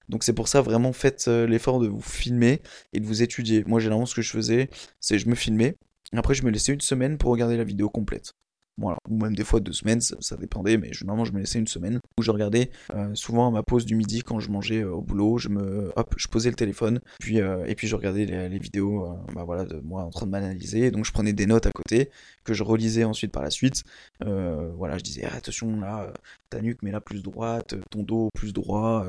donc 0.09 0.23
c'est 0.23 0.33
pour 0.33 0.47
ça, 0.49 0.61
vraiment, 0.61 0.91
faites 0.93 1.27
l'effort 1.27 1.79
de 1.79 1.87
vous 1.87 2.01
filmer 2.01 2.61
et 2.93 2.99
de 2.99 3.05
vous 3.05 3.23
étudier. 3.23 3.63
Moi, 3.65 3.79
généralement, 3.79 4.05
ce 4.05 4.15
que 4.15 4.21
je 4.21 4.31
faisais, 4.31 4.69
c'est 4.99 5.19
je 5.19 5.29
me 5.29 5.35
filmais, 5.35 5.77
après, 6.13 6.33
je 6.33 6.43
me 6.43 6.51
laissais 6.51 6.73
une 6.73 6.81
semaine 6.81 7.17
pour 7.17 7.31
regarder 7.31 7.57
la 7.57 7.63
vidéo 7.63 7.89
complète. 7.89 8.33
Voilà, 8.77 8.97
ou 9.09 9.17
même 9.17 9.35
des 9.35 9.43
fois 9.43 9.59
deux 9.59 9.73
semaines, 9.73 10.01
ça, 10.01 10.37
dépendait, 10.37 10.77
mais 10.77 10.93
généralement 10.93 11.25
je 11.25 11.33
me 11.33 11.39
laissais 11.39 11.59
une 11.59 11.67
semaine 11.67 11.99
où 12.17 12.23
je 12.23 12.31
regardais 12.31 12.71
euh, 12.95 13.13
souvent 13.13 13.47
à 13.47 13.51
ma 13.51 13.63
pause 13.63 13.85
du 13.85 13.95
midi 13.95 14.23
quand 14.23 14.39
je 14.39 14.49
mangeais 14.49 14.81
euh, 14.81 14.91
au 14.91 15.01
boulot, 15.01 15.37
je 15.37 15.49
me, 15.49 15.91
hop, 15.95 16.15
je 16.17 16.27
posais 16.27 16.49
le 16.49 16.55
téléphone, 16.55 17.01
puis 17.19 17.41
euh, 17.41 17.65
et 17.67 17.75
puis 17.75 17.87
je 17.87 17.95
regardais 17.95 18.25
les, 18.25 18.59
vidéos, 18.59 19.17
bah 19.35 19.43
voilà, 19.43 19.65
de 19.65 19.79
moi 19.83 20.03
en 20.03 20.09
train 20.09 20.25
de 20.25 20.31
m'analyser, 20.31 20.89
donc 20.89 21.05
je 21.05 21.11
prenais 21.11 21.33
des 21.33 21.45
notes 21.45 21.65
à 21.65 21.71
côté 21.71 22.09
que 22.43 22.53
je 22.53 22.63
relisais 22.63 23.03
ensuite 23.03 23.31
par 23.31 23.43
la 23.43 23.49
suite. 23.49 23.83
Voilà, 24.21 24.97
je 24.97 25.03
disais 25.03 25.25
attention 25.25 25.79
là, 25.79 26.11
ta 26.49 26.61
nuque 26.61 26.79
mais 26.81 26.91
là 26.91 27.01
plus 27.01 27.21
droite, 27.21 27.75
ton 27.91 28.03
dos 28.03 28.29
plus 28.33 28.53
droit, 28.53 29.05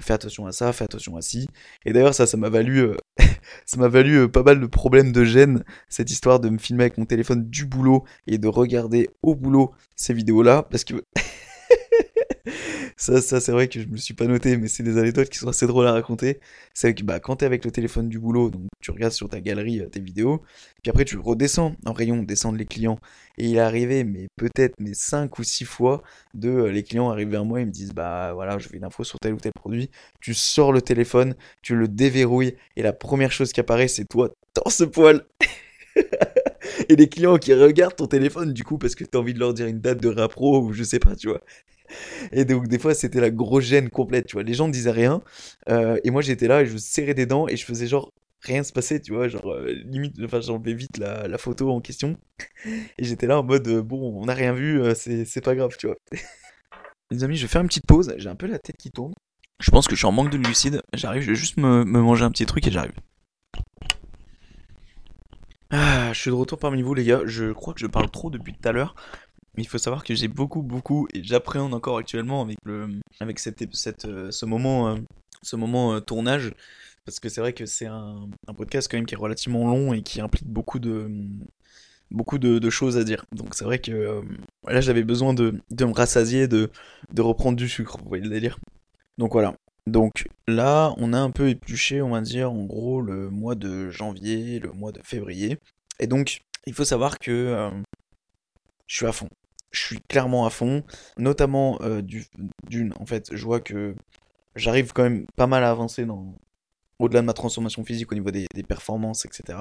fais 0.00 0.12
attention 0.12 0.46
à 0.46 0.52
ça, 0.52 0.72
fais 0.72 0.84
attention 0.84 1.16
à 1.16 1.22
ci. 1.22 1.48
Et 1.84 1.92
d'ailleurs 1.92 2.14
ça, 2.14 2.26
ça 2.26 2.36
m'a 2.36 2.48
valu, 2.48 2.90
ça 3.66 3.78
m'a 3.78 3.88
valu 3.88 4.28
pas 4.28 4.42
mal 4.42 4.60
de 4.60 4.66
problèmes 4.66 5.12
de 5.12 5.24
gêne 5.24 5.64
cette 5.88 6.10
histoire 6.10 6.38
de 6.40 6.48
me 6.48 6.58
filmer 6.58 6.84
avec 6.84 6.98
mon 6.98 7.06
téléphone 7.06 7.48
du 7.48 7.64
boulot 7.64 8.04
et 8.26 8.38
de 8.38 8.48
regarder 8.48 8.89
au 9.22 9.34
boulot 9.34 9.72
ces 9.96 10.14
vidéos-là, 10.14 10.62
parce 10.70 10.84
que 10.84 10.94
ça, 12.96 13.20
ça 13.20 13.40
c'est 13.40 13.52
vrai 13.52 13.68
que 13.68 13.80
je 13.80 13.86
me 13.86 13.96
suis 13.96 14.14
pas 14.14 14.26
noté, 14.26 14.56
mais 14.56 14.68
c'est 14.68 14.82
des 14.82 14.98
anecdotes 14.98 15.28
qui 15.28 15.38
sont 15.38 15.48
assez 15.48 15.66
drôles 15.66 15.86
à 15.86 15.92
raconter. 15.92 16.40
C'est 16.74 16.94
que 16.94 17.02
bah, 17.02 17.20
quand 17.20 17.36
t'es 17.36 17.46
avec 17.46 17.64
le 17.64 17.70
téléphone 17.70 18.08
du 18.08 18.18
boulot, 18.18 18.50
donc 18.50 18.62
tu 18.80 18.90
regardes 18.90 19.12
sur 19.12 19.28
ta 19.28 19.40
galerie 19.40 19.80
euh, 19.80 19.86
tes 19.86 20.00
vidéos, 20.00 20.42
puis 20.82 20.90
après 20.90 21.04
tu 21.04 21.18
redescends 21.18 21.74
en 21.86 21.92
rayon, 21.92 22.22
descendre 22.22 22.58
les 22.58 22.66
clients. 22.66 22.98
Et 23.38 23.46
il 23.48 23.56
est 23.56 23.60
arrivé, 23.60 24.04
mais 24.04 24.28
peut-être 24.36 24.74
mais 24.78 24.94
5 24.94 25.38
ou 25.38 25.44
6 25.44 25.64
fois, 25.64 26.02
de 26.34 26.50
euh, 26.50 26.72
les 26.72 26.82
clients 26.82 27.10
arrivent 27.10 27.30
vers 27.30 27.44
moi 27.44 27.60
et 27.60 27.64
me 27.64 27.70
disent 27.70 27.92
bah 27.92 28.32
voilà, 28.34 28.58
je 28.58 28.68
veux 28.68 28.76
une 28.76 28.84
info 28.84 29.04
sur 29.04 29.18
tel 29.18 29.34
ou 29.34 29.38
tel 29.38 29.52
produit. 29.52 29.90
Tu 30.20 30.34
sors 30.34 30.72
le 30.72 30.82
téléphone, 30.82 31.34
tu 31.62 31.76
le 31.76 31.88
déverrouilles, 31.88 32.56
et 32.76 32.82
la 32.82 32.92
première 32.92 33.32
chose 33.32 33.52
qui 33.52 33.60
apparaît, 33.60 33.88
c'est 33.88 34.06
toi, 34.06 34.30
torse 34.54 34.90
poil. 34.90 35.26
Et 36.88 36.96
les 36.96 37.08
clients 37.08 37.36
qui 37.38 37.54
regardent 37.54 37.96
ton 37.96 38.06
téléphone, 38.06 38.52
du 38.52 38.64
coup, 38.64 38.78
parce 38.78 38.94
que 38.94 39.04
t'as 39.04 39.18
envie 39.18 39.34
de 39.34 39.38
leur 39.38 39.54
dire 39.54 39.66
une 39.66 39.80
date 39.80 40.00
de 40.00 40.08
rappro 40.08 40.60
ou 40.62 40.72
je 40.72 40.82
sais 40.82 40.98
pas, 40.98 41.16
tu 41.16 41.28
vois. 41.28 41.40
Et 42.32 42.44
donc, 42.44 42.68
des 42.68 42.78
fois, 42.78 42.94
c'était 42.94 43.20
la 43.20 43.30
grosse 43.30 43.64
gêne 43.64 43.90
complète, 43.90 44.26
tu 44.26 44.34
vois. 44.34 44.42
Les 44.42 44.54
gens 44.54 44.68
ne 44.68 44.72
disaient 44.72 44.90
rien. 44.90 45.22
euh, 45.68 45.98
et 46.04 46.10
moi, 46.10 46.22
j'étais 46.22 46.48
là 46.48 46.62
et 46.62 46.66
je 46.66 46.76
serrais 46.76 47.14
des 47.14 47.26
dents 47.26 47.48
et 47.48 47.56
je 47.56 47.64
faisais 47.64 47.86
genre 47.86 48.12
rien 48.42 48.62
se 48.62 48.72
passait, 48.72 49.00
tu 49.00 49.12
vois. 49.12 49.28
Genre, 49.28 49.50
euh, 49.50 49.72
limite, 49.84 50.16
enfin, 50.24 50.40
j'enlevais 50.40 50.74
vite 50.74 50.98
la, 50.98 51.28
la 51.28 51.38
photo 51.38 51.70
en 51.70 51.80
question. 51.80 52.16
Et 52.98 53.04
j'étais 53.04 53.26
là 53.26 53.38
en 53.40 53.44
mode, 53.44 53.66
euh, 53.68 53.82
bon, 53.82 54.20
on 54.20 54.26
n'a 54.26 54.34
rien 54.34 54.52
vu, 54.52 54.80
euh, 54.80 54.94
c'est 54.94 55.40
pas 55.44 55.54
grave, 55.54 55.76
tu 55.78 55.86
vois. 55.86 55.96
Les 57.10 57.24
amis, 57.24 57.36
je 57.36 57.42
vais 57.42 57.48
faire 57.48 57.60
une 57.62 57.68
petite 57.68 57.86
pause. 57.86 58.14
J'ai 58.18 58.28
un 58.28 58.36
peu 58.36 58.46
la 58.46 58.58
tête 58.58 58.76
qui 58.78 58.90
tourne. 58.90 59.12
Je 59.60 59.70
pense 59.70 59.88
que 59.88 59.94
je 59.94 59.98
suis 60.00 60.06
en 60.06 60.12
manque 60.12 60.30
de 60.30 60.38
glucides. 60.38 60.80
J'arrive, 60.94 61.22
je 61.22 61.30
vais 61.30 61.36
juste 61.36 61.56
me, 61.56 61.84
me 61.84 62.00
manger 62.00 62.24
un 62.24 62.30
petit 62.30 62.46
truc 62.46 62.66
et 62.66 62.70
j'arrive. 62.70 62.92
Ah, 65.70 66.12
je 66.12 66.20
suis 66.20 66.30
de 66.30 66.34
retour 66.34 66.58
parmi 66.58 66.82
vous, 66.82 66.94
les 66.94 67.04
gars. 67.04 67.22
Je 67.26 67.52
crois 67.52 67.74
que 67.74 67.80
je 67.80 67.86
parle 67.86 68.10
trop 68.10 68.28
depuis 68.30 68.52
tout 68.54 68.68
à 68.68 68.72
l'heure. 68.72 68.94
Mais 69.56 69.62
il 69.62 69.66
faut 69.66 69.78
savoir 69.78 70.04
que 70.04 70.14
j'ai 70.14 70.28
beaucoup, 70.28 70.62
beaucoup, 70.62 71.08
et 71.14 71.22
j'appréhende 71.22 71.74
encore 71.74 71.98
actuellement 71.98 72.42
avec 72.42 72.56
le, 72.64 72.88
avec 73.20 73.38
cette, 73.38 73.74
cette, 73.74 74.04
euh, 74.04 74.30
ce 74.30 74.46
moment, 74.46 74.88
euh, 74.88 74.96
ce 75.42 75.56
moment 75.56 75.94
euh, 75.94 76.00
tournage, 76.00 76.52
parce 77.04 77.18
que 77.20 77.28
c'est 77.28 77.40
vrai 77.40 77.52
que 77.52 77.66
c'est 77.66 77.86
un, 77.86 78.28
podcast 78.56 78.88
quand 78.90 78.96
même 78.96 79.06
qui 79.06 79.14
est 79.14 79.18
relativement 79.18 79.66
long 79.66 79.92
et 79.92 80.02
qui 80.02 80.20
implique 80.20 80.46
beaucoup 80.46 80.78
de, 80.78 81.10
beaucoup 82.10 82.38
de, 82.38 82.70
choses 82.70 82.96
à 82.96 83.04
dire. 83.04 83.24
Donc 83.32 83.54
c'est 83.54 83.64
vrai 83.64 83.80
que 83.80 84.22
là 84.68 84.80
j'avais 84.80 85.04
besoin 85.04 85.34
de, 85.34 85.60
de, 85.70 85.84
me 85.84 85.92
rassasier, 85.92 86.46
de, 86.46 86.70
de 87.12 87.22
reprendre 87.22 87.56
du 87.56 87.68
sucre, 87.68 87.98
vous 87.98 88.08
voyez 88.08 88.24
le 88.24 88.30
délire. 88.30 88.58
Donc 89.18 89.32
voilà. 89.32 89.56
Donc 89.90 90.28
là, 90.46 90.94
on 90.98 91.12
a 91.12 91.18
un 91.18 91.30
peu 91.30 91.48
épluché, 91.48 92.00
on 92.00 92.10
va 92.10 92.20
dire, 92.20 92.52
en 92.52 92.64
gros, 92.64 93.00
le 93.00 93.28
mois 93.28 93.56
de 93.56 93.90
janvier, 93.90 94.60
le 94.60 94.70
mois 94.72 94.92
de 94.92 95.00
février. 95.02 95.58
Et 95.98 96.06
donc, 96.06 96.42
il 96.66 96.74
faut 96.74 96.84
savoir 96.84 97.18
que 97.18 97.30
euh, 97.30 97.70
je 98.86 98.96
suis 98.96 99.06
à 99.06 99.12
fond. 99.12 99.28
Je 99.72 99.80
suis 99.80 100.00
clairement 100.02 100.46
à 100.46 100.50
fond, 100.50 100.84
notamment 101.18 101.78
euh, 101.82 102.02
d'une, 102.02 102.92
en 103.00 103.06
fait, 103.06 103.34
je 103.34 103.44
vois 103.44 103.60
que 103.60 103.96
j'arrive 104.54 104.92
quand 104.92 105.02
même 105.02 105.26
pas 105.36 105.46
mal 105.48 105.64
à 105.64 105.70
avancer 105.70 106.06
dans, 106.06 106.34
au-delà 107.00 107.20
de 107.20 107.26
ma 107.26 107.32
transformation 107.32 107.84
physique 107.84 108.12
au 108.12 108.14
niveau 108.14 108.30
des, 108.30 108.46
des 108.54 108.62
performances, 108.62 109.24
etc. 109.24 109.58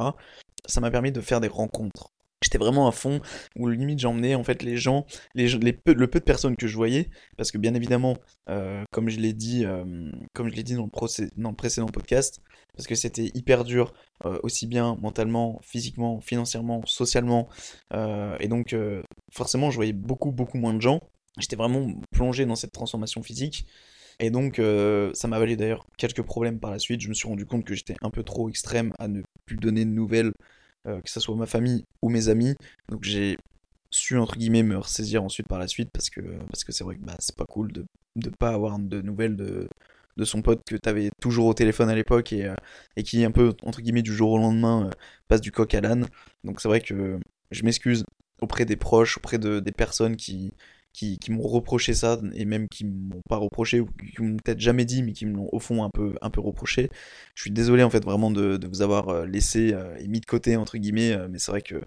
Ça 0.66 0.80
m'a 0.80 0.92
permis 0.92 1.12
de 1.12 1.22
faire 1.22 1.42
des 1.42 1.48
rencontres 1.48 2.12
J'étais 2.42 2.58
vraiment 2.58 2.88
à 2.88 2.94
fond, 2.94 3.20
où 3.58 3.68
limite 3.68 4.00
j'emmenais 4.00 4.34
en 4.34 4.46
fait 4.46 4.64
les 4.64 4.78
gens, 4.78 5.06
les, 5.36 5.48
les 5.58 5.74
peu, 5.74 5.94
le 5.94 6.08
peu 6.08 6.20
de 6.20 6.24
personnes 6.24 6.56
que 6.56 6.68
je 6.68 6.76
voyais, 6.76 7.10
parce 7.36 7.52
que 7.52 7.58
bien 7.58 7.74
évidemment, 7.74 8.18
euh, 8.50 8.84
comme 8.92 9.10
je 9.10 9.20
l'ai 9.20 9.34
dit, 9.34 9.66
euh, 9.66 10.10
comme 10.34 10.50
je 10.50 10.56
l'ai 10.56 10.64
dit 10.64 10.76
dans 10.76 10.86
le, 10.86 11.30
dans 11.36 11.54
précédent 11.54 11.88
podcast, 11.88 12.42
parce 12.78 12.88
que 12.88 12.96
c'était 12.96 13.30
hyper 13.34 13.66
dur, 13.66 13.94
euh, 14.26 14.40
aussi 14.42 14.68
bien 14.68 14.96
mentalement, 15.02 15.60
physiquement, 15.64 16.22
financièrement, 16.22 16.82
socialement, 16.86 17.50
et 18.40 18.48
donc 18.48 18.76
forcément 19.34 19.70
je 19.70 19.76
voyais 19.76 19.94
beaucoup 19.94 20.32
beaucoup 20.32 20.58
moins 20.58 20.74
de 20.74 20.82
gens. 20.82 21.02
J'étais 21.40 21.58
vraiment 21.58 21.88
plongé 22.12 22.46
dans 22.46 22.56
cette 22.56 22.72
transformation 22.72 23.22
physique. 23.22 23.66
Et 24.22 24.32
donc, 24.32 24.62
ça 25.14 25.28
m'a 25.28 25.40
valu 25.40 25.56
d'ailleurs 25.56 25.86
quelques 25.98 26.22
problèmes 26.22 26.60
par 26.60 26.72
la 26.72 26.80
suite. 26.80 27.02
Je 27.02 27.10
me 27.10 27.14
suis 27.14 27.28
rendu 27.28 27.46
compte 27.46 27.66
que 27.66 27.74
j'étais 27.74 27.96
un 28.02 28.10
peu 28.10 28.24
trop 28.24 28.50
extrême 28.50 28.94
à 29.00 29.08
ne 29.08 29.22
plus 29.46 29.56
donner 29.56 29.86
de 29.86 29.92
nouvelles 29.92 30.32
euh, 30.90 31.02
que 31.02 31.10
ce 31.10 31.20
soit 31.20 31.36
ma 31.36 31.46
famille 31.46 31.86
ou 32.02 32.10
mes 32.10 32.30
amis. 32.30 32.56
Donc 32.90 33.04
j'ai 33.04 33.38
su 33.92 34.18
entre 34.18 34.38
guillemets 34.38 34.64
me 34.64 34.78
ressaisir 34.78 35.24
ensuite 35.24 35.48
par 35.48 35.60
la 35.60 35.68
suite 35.68 35.90
parce 35.92 36.10
que 36.10 36.22
parce 36.52 36.64
que 36.64 36.72
c'est 36.72 36.84
vrai 36.84 36.96
que 36.96 37.02
bah, 37.02 37.16
c'est 37.20 37.36
pas 37.36 37.46
cool 37.46 37.72
de 37.72 37.86
ne 38.16 38.30
pas 38.30 38.50
avoir 38.50 38.78
de 38.80 39.02
nouvelles 39.02 39.36
de, 39.36 39.68
de 40.18 40.26
son 40.26 40.42
pote 40.42 40.62
que 40.68 40.76
t'avais 40.76 41.10
toujours 41.22 41.48
au 41.48 41.54
téléphone 41.54 41.90
à 41.90 41.96
l'époque 41.96 42.34
et, 42.34 42.46
euh, 42.46 42.56
et 42.98 43.04
qui 43.04 43.24
un 43.26 43.32
peu 43.32 43.54
entre 43.64 43.82
guillemets 43.82 44.02
du 44.02 44.14
jour 44.14 44.32
au 44.32 44.38
lendemain 44.38 44.88
euh, 44.88 44.92
passe 45.28 45.42
du 45.42 45.52
coq 45.52 45.74
à 45.74 45.82
l'âne. 45.82 46.08
Donc 46.44 46.62
c'est 46.62 46.68
vrai 46.68 46.82
que 46.82 47.20
je 47.52 47.64
m'excuse 47.64 48.04
auprès 48.42 48.66
des 48.66 48.76
proches, 48.76 49.18
auprès 49.18 49.38
de, 49.38 49.60
des 49.60 49.72
personnes 49.72 50.16
qui, 50.16 50.54
qui, 51.00 51.32
m'ont 51.32 51.48
reproché 51.48 51.94
ça, 51.94 52.20
et 52.34 52.46
même 52.46 52.68
qui 52.68 52.86
m'ont 52.86 53.22
pas 53.30 53.38
reproché, 53.38 53.80
ou 53.80 53.88
qui 53.88 54.22
m'ont 54.22 54.38
peut-être 54.38 54.60
jamais 54.60 54.86
dit, 54.86 55.04
mais 55.04 55.14
qui 55.14 55.26
me 55.26 55.36
l'ont 55.36 55.50
au 55.52 55.60
fond 55.60 55.84
un 55.84 55.90
peu, 55.90 56.16
un 56.22 56.30
peu 56.30 56.42
reproché. 56.42 56.90
Je 57.36 57.42
suis 57.44 57.52
désolé 57.52 57.84
en 57.84 57.90
fait 57.90 58.04
vraiment 58.04 58.32
de, 58.32 58.60
vous 58.68 58.82
avoir 58.82 59.10
euh, 59.10 59.26
laissé 59.26 59.74
euh, 59.74 59.96
et 60.00 60.08
mis 60.08 60.20
de 60.20 60.26
côté, 60.26 60.56
entre 60.58 60.78
guillemets, 60.78 61.14
euh, 61.14 61.28
mais 61.30 61.40
c'est 61.40 61.52
vrai 61.52 61.62
que 61.62 61.82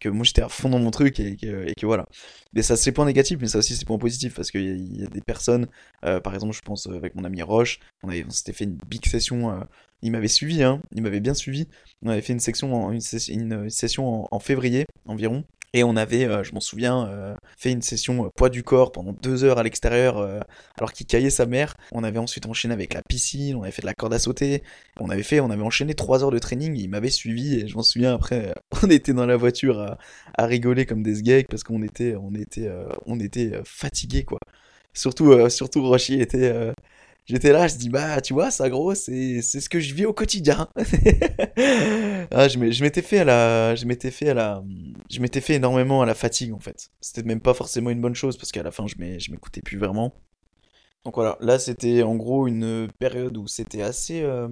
que 0.00 0.08
moi 0.08 0.22
j'étais 0.22 0.42
à 0.42 0.48
fond 0.48 0.68
dans 0.68 0.78
mon 0.78 0.92
truc 0.92 1.18
et 1.18 1.34
que, 1.34 1.84
voilà. 1.84 2.06
Mais 2.52 2.62
ça 2.62 2.76
c'est 2.76 2.92
points 2.92 3.04
négatifs, 3.04 3.38
mais 3.40 3.48
ça 3.48 3.58
aussi 3.58 3.74
c'est 3.74 3.84
points 3.84 3.98
positifs 3.98 4.32
parce 4.32 4.52
qu'il 4.52 4.96
y, 4.96 5.04
a 5.04 5.08
des 5.08 5.20
personnes, 5.20 5.66
par 6.02 6.32
exemple 6.34 6.54
je 6.54 6.60
pense 6.60 6.86
avec 6.86 7.16
mon 7.16 7.24
ami 7.24 7.42
Roche, 7.42 7.80
on, 8.04 8.08
avait, 8.08 8.24
on 8.24 8.30
s'était 8.30 8.52
fait 8.52 8.62
une 8.62 8.78
big 8.88 9.04
session, 9.06 9.66
il 10.02 10.12
m'avait 10.12 10.28
suivi, 10.28 10.62
hein, 10.62 10.80
il 10.94 11.02
m'avait 11.02 11.18
bien 11.18 11.34
suivi, 11.34 11.66
on 12.02 12.10
avait 12.10 12.20
fait 12.20 12.32
une, 12.32 12.38
session 12.38 14.32
en, 14.32 14.38
février 14.38 14.84
environ, 15.04 15.42
et 15.74 15.84
on 15.84 15.96
avait, 15.96 16.24
euh, 16.24 16.42
je 16.42 16.54
m'en 16.54 16.60
souviens, 16.60 17.06
euh, 17.08 17.34
fait 17.58 17.70
une 17.70 17.82
session 17.82 18.24
euh, 18.24 18.28
poids 18.34 18.48
du 18.48 18.62
corps 18.62 18.90
pendant 18.90 19.12
deux 19.12 19.44
heures 19.44 19.58
à 19.58 19.62
l'extérieur, 19.62 20.18
alors 20.78 20.92
qu'il 20.92 21.06
caillait 21.06 21.30
sa 21.30 21.46
mère. 21.46 21.74
On 21.92 22.04
avait 22.04 22.18
ensuite 22.18 22.46
enchaîné 22.46 22.72
avec 22.72 22.94
la 22.94 23.02
piscine, 23.02 23.56
on 23.56 23.62
avait 23.62 23.72
fait 23.72 23.82
de 23.82 23.86
la 23.86 23.94
corde 23.94 24.14
à 24.14 24.18
sauter. 24.18 24.62
On 24.98 25.10
avait 25.10 25.22
fait, 25.22 25.40
on 25.40 25.50
avait 25.50 25.62
enchaîné 25.62 25.94
trois 25.94 26.24
heures 26.24 26.30
de 26.30 26.38
training. 26.38 26.76
il 26.76 26.88
m'avait 26.88 27.10
suivi 27.10 27.60
et 27.60 27.68
je 27.68 27.76
m'en 27.76 27.82
souviens 27.82 28.14
après, 28.14 28.54
on 28.82 28.90
était 28.90 29.12
dans 29.12 29.26
la 29.26 29.36
voiture 29.36 29.80
à, 30.38 30.46
rigoler 30.46 30.86
comme 30.86 31.02
des 31.02 31.16
sgeeks 31.16 31.48
parce 31.48 31.64
qu'on 31.64 31.82
était, 31.82 32.14
on 32.16 32.34
était, 32.34 32.70
on 33.06 33.20
était 33.20 33.60
fatigués 33.64 34.24
quoi. 34.24 34.38
Surtout, 34.94 35.48
surtout 35.50 35.86
Rocher 35.86 36.20
était 36.20 36.72
J'étais 37.28 37.52
là, 37.52 37.68
je 37.68 37.76
dis, 37.76 37.90
bah, 37.90 38.22
tu 38.22 38.32
vois, 38.32 38.50
ça, 38.50 38.70
gros, 38.70 38.94
c'est 38.94 39.42
ce 39.42 39.68
que 39.68 39.80
je 39.80 39.92
vis 39.92 40.06
au 40.06 40.14
quotidien. 40.14 40.68
ah, 42.30 42.48
je 42.48 42.82
m'étais 42.82 43.02
fait 43.02 43.18
à 43.18 43.24
la. 43.24 43.74
Je 43.74 43.84
m'étais 43.84 44.10
fait 44.10 44.30
à 44.30 44.34
la. 44.34 44.64
Je 45.10 45.20
m'étais 45.20 45.42
fait 45.42 45.54
énormément 45.54 46.00
à 46.00 46.06
la 46.06 46.14
fatigue, 46.14 46.54
en 46.54 46.58
fait. 46.58 46.90
C'était 47.02 47.22
même 47.22 47.40
pas 47.40 47.52
forcément 47.52 47.90
une 47.90 48.00
bonne 48.00 48.14
chose, 48.14 48.38
parce 48.38 48.50
qu'à 48.50 48.62
la 48.62 48.70
fin, 48.70 48.86
je 48.86 48.96
m'écoutais 49.30 49.60
plus 49.60 49.76
vraiment. 49.76 50.14
Donc 51.04 51.16
voilà, 51.16 51.36
là, 51.40 51.58
c'était 51.58 52.02
en 52.02 52.16
gros 52.16 52.46
une 52.46 52.88
période 52.98 53.36
où 53.36 53.46
c'était 53.46 53.82
assez. 53.82 54.22
Euh, 54.22 54.48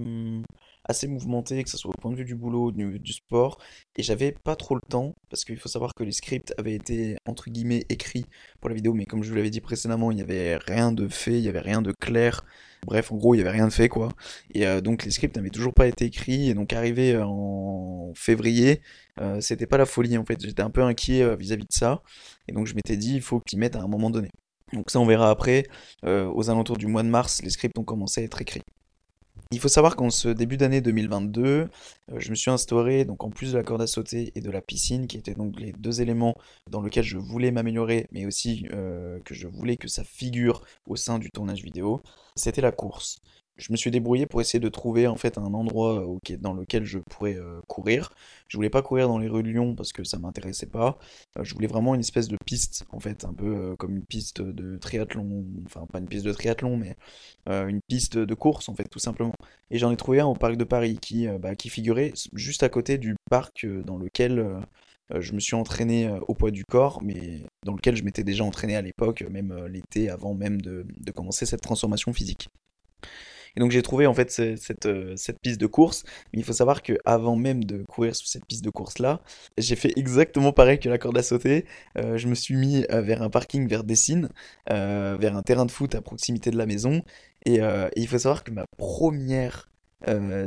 assez 0.88 1.06
mouvementé, 1.08 1.62
que 1.62 1.70
ce 1.70 1.76
soit 1.76 1.90
au 1.90 2.00
point 2.00 2.10
de 2.10 2.16
vue 2.16 2.24
du 2.24 2.34
boulot, 2.34 2.72
du, 2.72 2.98
du 2.98 3.12
sport, 3.12 3.58
et 3.96 4.02
j'avais 4.02 4.32
pas 4.32 4.56
trop 4.56 4.74
le 4.74 4.80
temps, 4.88 5.14
parce 5.30 5.44
qu'il 5.44 5.56
faut 5.56 5.68
savoir 5.68 5.94
que 5.94 6.04
les 6.04 6.12
scripts 6.12 6.54
avaient 6.58 6.74
été, 6.74 7.16
entre 7.26 7.50
guillemets, 7.50 7.84
écrits 7.88 8.26
pour 8.60 8.68
la 8.68 8.74
vidéo, 8.74 8.94
mais 8.94 9.06
comme 9.06 9.22
je 9.22 9.30
vous 9.30 9.36
l'avais 9.36 9.50
dit 9.50 9.60
précédemment, 9.60 10.10
il 10.10 10.16
n'y 10.16 10.22
avait 10.22 10.56
rien 10.56 10.92
de 10.92 11.08
fait, 11.08 11.34
il 11.38 11.42
n'y 11.42 11.48
avait 11.48 11.60
rien 11.60 11.82
de 11.82 11.92
clair, 11.92 12.44
bref, 12.86 13.10
en 13.12 13.16
gros, 13.16 13.34
il 13.34 13.38
n'y 13.38 13.42
avait 13.42 13.56
rien 13.56 13.66
de 13.68 13.72
fait, 13.72 13.88
quoi. 13.88 14.08
Et 14.54 14.66
euh, 14.66 14.80
donc 14.80 15.04
les 15.04 15.10
scripts 15.10 15.36
n'avaient 15.36 15.50
toujours 15.50 15.74
pas 15.74 15.86
été 15.86 16.04
écrits, 16.04 16.48
et 16.50 16.54
donc 16.54 16.72
arrivé 16.72 17.14
euh, 17.14 17.24
en 17.26 18.12
février, 18.14 18.80
euh, 19.20 19.40
c'était 19.40 19.66
pas 19.66 19.78
la 19.78 19.86
folie, 19.86 20.16
en 20.18 20.24
fait, 20.24 20.40
j'étais 20.40 20.62
un 20.62 20.70
peu 20.70 20.82
inquiet 20.82 21.36
vis-à-vis 21.36 21.64
de 21.64 21.72
ça, 21.72 22.02
et 22.48 22.52
donc 22.52 22.66
je 22.66 22.74
m'étais 22.74 22.96
dit, 22.96 23.14
il 23.14 23.22
faut 23.22 23.40
qu'ils 23.40 23.58
mettent 23.58 23.76
à 23.76 23.80
un 23.82 23.88
moment 23.88 24.10
donné. 24.10 24.28
Donc 24.72 24.90
ça 24.90 24.98
on 24.98 25.06
verra 25.06 25.30
après, 25.30 25.64
aux 26.02 26.50
alentours 26.50 26.76
du 26.76 26.88
mois 26.88 27.04
de 27.04 27.08
mars, 27.08 27.40
les 27.42 27.50
scripts 27.50 27.78
ont 27.78 27.84
commencé 27.84 28.20
à 28.20 28.24
être 28.24 28.40
écrits. 28.42 28.62
Il 29.52 29.60
faut 29.60 29.68
savoir 29.68 29.94
qu'en 29.94 30.10
ce 30.10 30.28
début 30.28 30.56
d'année 30.56 30.80
2022, 30.80 31.44
euh, 31.44 31.68
je 32.18 32.30
me 32.30 32.34
suis 32.34 32.50
instauré, 32.50 33.04
donc 33.04 33.22
en 33.22 33.30
plus 33.30 33.52
de 33.52 33.58
la 33.58 33.62
corde 33.62 33.80
à 33.80 33.86
sauter 33.86 34.32
et 34.34 34.40
de 34.40 34.50
la 34.50 34.60
piscine, 34.60 35.06
qui 35.06 35.16
étaient 35.16 35.34
donc 35.34 35.60
les 35.60 35.72
deux 35.72 36.00
éléments 36.00 36.36
dans 36.68 36.82
lesquels 36.82 37.04
je 37.04 37.16
voulais 37.16 37.52
m'améliorer, 37.52 38.08
mais 38.10 38.26
aussi 38.26 38.66
euh, 38.72 39.20
que 39.24 39.34
je 39.34 39.46
voulais 39.46 39.76
que 39.76 39.86
ça 39.86 40.02
figure 40.02 40.64
au 40.88 40.96
sein 40.96 41.20
du 41.20 41.30
tournage 41.30 41.62
vidéo, 41.62 42.02
c'était 42.34 42.60
la 42.60 42.72
course 42.72 43.20
je 43.56 43.72
me 43.72 43.76
suis 43.76 43.90
débrouillé 43.90 44.26
pour 44.26 44.40
essayer 44.40 44.60
de 44.60 44.68
trouver 44.68 45.06
en 45.06 45.16
fait 45.16 45.38
un 45.38 45.54
endroit 45.54 46.02
euh, 46.02 46.36
dans 46.38 46.52
lequel 46.52 46.84
je 46.84 46.98
pourrais 46.98 47.36
euh, 47.36 47.60
courir. 47.66 48.12
Je 48.48 48.56
voulais 48.56 48.70
pas 48.70 48.82
courir 48.82 49.08
dans 49.08 49.18
les 49.18 49.28
rues 49.28 49.42
de 49.42 49.48
Lyon 49.48 49.74
parce 49.74 49.92
que 49.92 50.04
ça 50.04 50.18
m'intéressait 50.18 50.66
pas. 50.66 50.98
Euh, 51.38 51.44
je 51.44 51.54
voulais 51.54 51.66
vraiment 51.66 51.94
une 51.94 52.00
espèce 52.00 52.28
de 52.28 52.36
piste 52.44 52.84
en 52.90 53.00
fait, 53.00 53.24
un 53.24 53.32
peu 53.32 53.74
comme 53.78 53.96
une 53.96 54.04
piste 54.04 54.42
de 54.42 54.76
triathlon, 54.76 55.44
enfin 55.64 55.86
pas 55.90 55.98
une 55.98 56.08
piste 56.08 56.26
de 56.26 56.32
triathlon, 56.32 56.76
mais 56.76 56.96
une 57.46 57.80
piste 57.88 58.18
de 58.18 58.34
course 58.34 58.68
en 58.68 58.74
fait 58.74 58.88
tout 58.88 58.98
simplement. 58.98 59.32
Et 59.70 59.78
j'en 59.78 59.90
ai 59.90 59.96
trouvé 59.96 60.20
un 60.20 60.26
au 60.26 60.34
parc 60.34 60.56
de 60.56 60.64
Paris 60.64 60.98
qui, 61.00 61.26
bah, 61.38 61.54
qui 61.54 61.68
figurait 61.70 62.12
juste 62.32 62.62
à 62.62 62.68
côté 62.68 62.98
du 62.98 63.16
parc 63.30 63.66
dans 63.66 63.96
lequel 63.96 64.60
je 65.14 65.32
me 65.32 65.40
suis 65.40 65.54
entraîné 65.54 66.10
au 66.28 66.34
poids 66.34 66.50
du 66.50 66.64
corps, 66.64 67.02
mais 67.02 67.42
dans 67.64 67.74
lequel 67.74 67.96
je 67.96 68.04
m'étais 68.04 68.24
déjà 68.24 68.44
entraîné 68.44 68.76
à 68.76 68.82
l'époque, 68.82 69.24
même 69.30 69.66
l'été 69.66 70.10
avant 70.10 70.34
même 70.34 70.60
de 70.60 71.10
commencer 71.12 71.46
cette 71.46 71.62
transformation 71.62 72.12
physique. 72.12 72.48
Et 73.56 73.60
donc 73.60 73.70
j'ai 73.70 73.82
trouvé 73.82 74.06
en 74.06 74.14
fait 74.14 74.30
cette, 74.30 74.86
euh, 74.86 75.14
cette, 75.16 75.40
piste 75.40 75.60
de 75.60 75.66
course. 75.66 76.04
Mais 76.32 76.40
il 76.40 76.44
faut 76.44 76.52
savoir 76.52 76.82
que 76.82 76.94
avant 77.04 77.36
même 77.36 77.64
de 77.64 77.82
courir 77.82 78.14
sur 78.14 78.28
cette 78.28 78.44
piste 78.44 78.64
de 78.64 78.70
course 78.70 78.98
là, 78.98 79.20
j'ai 79.58 79.76
fait 79.76 79.92
exactement 79.96 80.52
pareil 80.52 80.78
que 80.78 80.88
la 80.88 80.98
corde 80.98 81.16
à 81.18 81.22
sauter. 81.22 81.64
Euh, 81.98 82.18
je 82.18 82.28
me 82.28 82.34
suis 82.34 82.54
mis 82.54 82.84
euh, 82.90 83.00
vers 83.00 83.22
un 83.22 83.30
parking 83.30 83.66
vers 83.66 83.84
Dessines, 83.84 84.28
vers 84.68 85.36
un 85.36 85.42
terrain 85.42 85.66
de 85.66 85.70
foot 85.70 85.94
à 85.94 86.02
proximité 86.02 86.50
de 86.50 86.58
la 86.58 86.66
maison. 86.66 87.02
Et, 87.44 87.60
il 87.96 88.08
faut 88.08 88.18
savoir 88.18 88.44
que 88.44 88.50
ma 88.50 88.66
première 88.76 89.70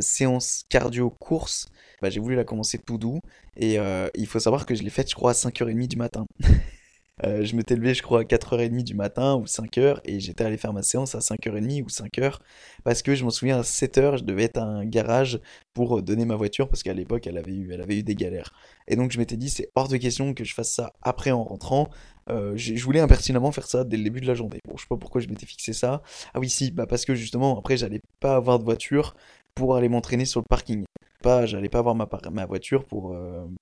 séance 0.02 0.66
cardio 0.70 1.10
course, 1.10 1.68
bah, 2.02 2.10
j'ai 2.10 2.20
voulu 2.20 2.36
la 2.36 2.44
commencer 2.44 2.78
tout 2.78 2.98
doux. 2.98 3.20
Et 3.58 3.78
il 4.16 4.28
faut 4.28 4.40
savoir 4.40 4.66
que 4.66 4.76
je 4.76 4.84
l'ai 4.84 4.90
faite, 4.90 5.10
je 5.10 5.16
crois, 5.16 5.32
à 5.32 5.34
5h30 5.34 5.88
du 5.88 5.98
matin. 5.98 6.26
Euh, 7.26 7.44
je 7.44 7.56
m'étais 7.56 7.76
levé, 7.76 7.94
je 7.94 8.02
crois, 8.02 8.22
à 8.22 8.24
4h30 8.24 8.84
du 8.84 8.96
matin 8.96 9.36
ou 9.36 9.44
5h 9.44 10.00
et 10.06 10.20
j'étais 10.20 10.44
allé 10.44 10.58
faire 10.58 10.74
ma 10.74 10.84
séance 10.84 11.16
à 11.16 11.20
5h30 11.20 11.84
ou 11.84 11.88
5h 11.88 12.40
parce 12.84 13.02
que 13.02 13.16
je 13.16 13.24
m'en 13.24 13.30
souviens 13.30 13.60
à 13.60 13.62
7h, 13.62 14.20
je 14.20 14.24
devais 14.24 14.44
être 14.44 14.58
à 14.58 14.64
un 14.64 14.86
garage 14.86 15.40
pour 15.74 16.02
donner 16.02 16.26
ma 16.26 16.36
voiture 16.36 16.70
parce 16.70 16.84
qu'à 16.84 16.94
l'époque, 16.94 17.28
elle, 17.28 17.38
avait 17.38 17.52
eu, 17.52 18.04
des 18.04 18.16
galères. 18.16 18.54
Et 18.88 18.96
donc, 18.96 19.12
je 19.12 19.18
m'étais 19.18 19.38
dit, 19.38 19.50
c'est 19.50 19.70
hors 19.76 19.88
de 19.88 19.98
question 19.98 20.34
que 20.34 20.44
je 20.44 20.54
fasse 20.54 20.72
ça 20.72 20.94
après 21.02 21.32
en 21.32 21.44
rentrant. 21.44 21.90
Euh, 22.30 22.54
je 22.56 22.84
voulais 22.84 23.00
impertinemment 23.00 23.52
faire 23.52 23.66
ça 23.66 23.84
dès 23.84 23.98
le 23.98 24.04
début 24.04 24.22
de 24.22 24.28
la 24.28 24.36
journée. 24.36 24.60
Bon, 24.68 24.78
je 24.78 24.84
sais 24.84 24.88
pas 24.88 24.98
pourquoi 24.98 25.20
je 25.20 25.28
m'étais 25.28 25.46
fixé 25.46 25.74
ça. 25.74 26.02
Ah 26.34 26.40
oui, 26.40 26.50
si, 26.50 26.72
bah 26.72 26.86
parce 26.86 27.06
que 27.06 27.16
justement, 27.16 27.58
après, 27.58 27.76
j'allais 27.76 28.02
pas 28.20 28.36
avoir 28.36 28.60
de 28.60 28.64
voiture 28.64 29.16
pour 29.56 29.76
aller 29.76 29.90
m'entraîner 29.90 30.26
sur 30.26 30.40
le 30.40 30.46
parking. 30.48 30.84
Pas, 31.22 31.46
j'allais 31.46 31.70
pas 31.70 31.80
avoir 31.80 31.96
ma, 31.96 32.46
voiture 32.46 32.82
euh, 32.82 32.86
pour 32.86 33.16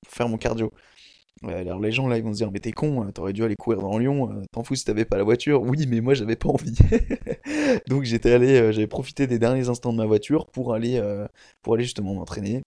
faire 0.07 0.29
mon 0.29 0.37
cardio 0.37 0.71
alors 1.43 1.79
les 1.79 1.91
gens 1.91 2.07
là 2.07 2.17
ils 2.17 2.23
vont 2.23 2.33
se 2.33 2.37
dire 2.37 2.51
mais 2.51 2.59
t'es 2.59 2.71
con, 2.71 3.01
hein, 3.03 3.11
t'aurais 3.13 3.33
dû 3.33 3.43
aller 3.43 3.55
courir 3.55 3.81
dans 3.81 3.97
Lyon, 3.97 4.31
euh, 4.31 4.43
t'en 4.51 4.63
fous 4.63 4.75
si 4.75 4.85
t'avais 4.85 5.05
pas 5.05 5.17
la 5.17 5.23
voiture. 5.23 5.61
Oui 5.61 5.85
mais 5.87 6.01
moi 6.01 6.13
j'avais 6.13 6.35
pas 6.35 6.49
envie. 6.49 6.77
Donc 7.87 8.03
j'étais 8.03 8.31
allé, 8.31 8.59
euh, 8.59 8.71
j'avais 8.71 8.87
profité 8.87 9.27
des 9.27 9.39
derniers 9.39 9.69
instants 9.69 9.93
de 9.93 9.97
ma 9.97 10.05
voiture 10.05 10.47
pour 10.47 10.73
aller, 10.73 10.97
euh, 10.97 11.27
pour 11.61 11.75
aller 11.75 11.83
justement 11.83 12.13
m'entraîner. 12.13 12.63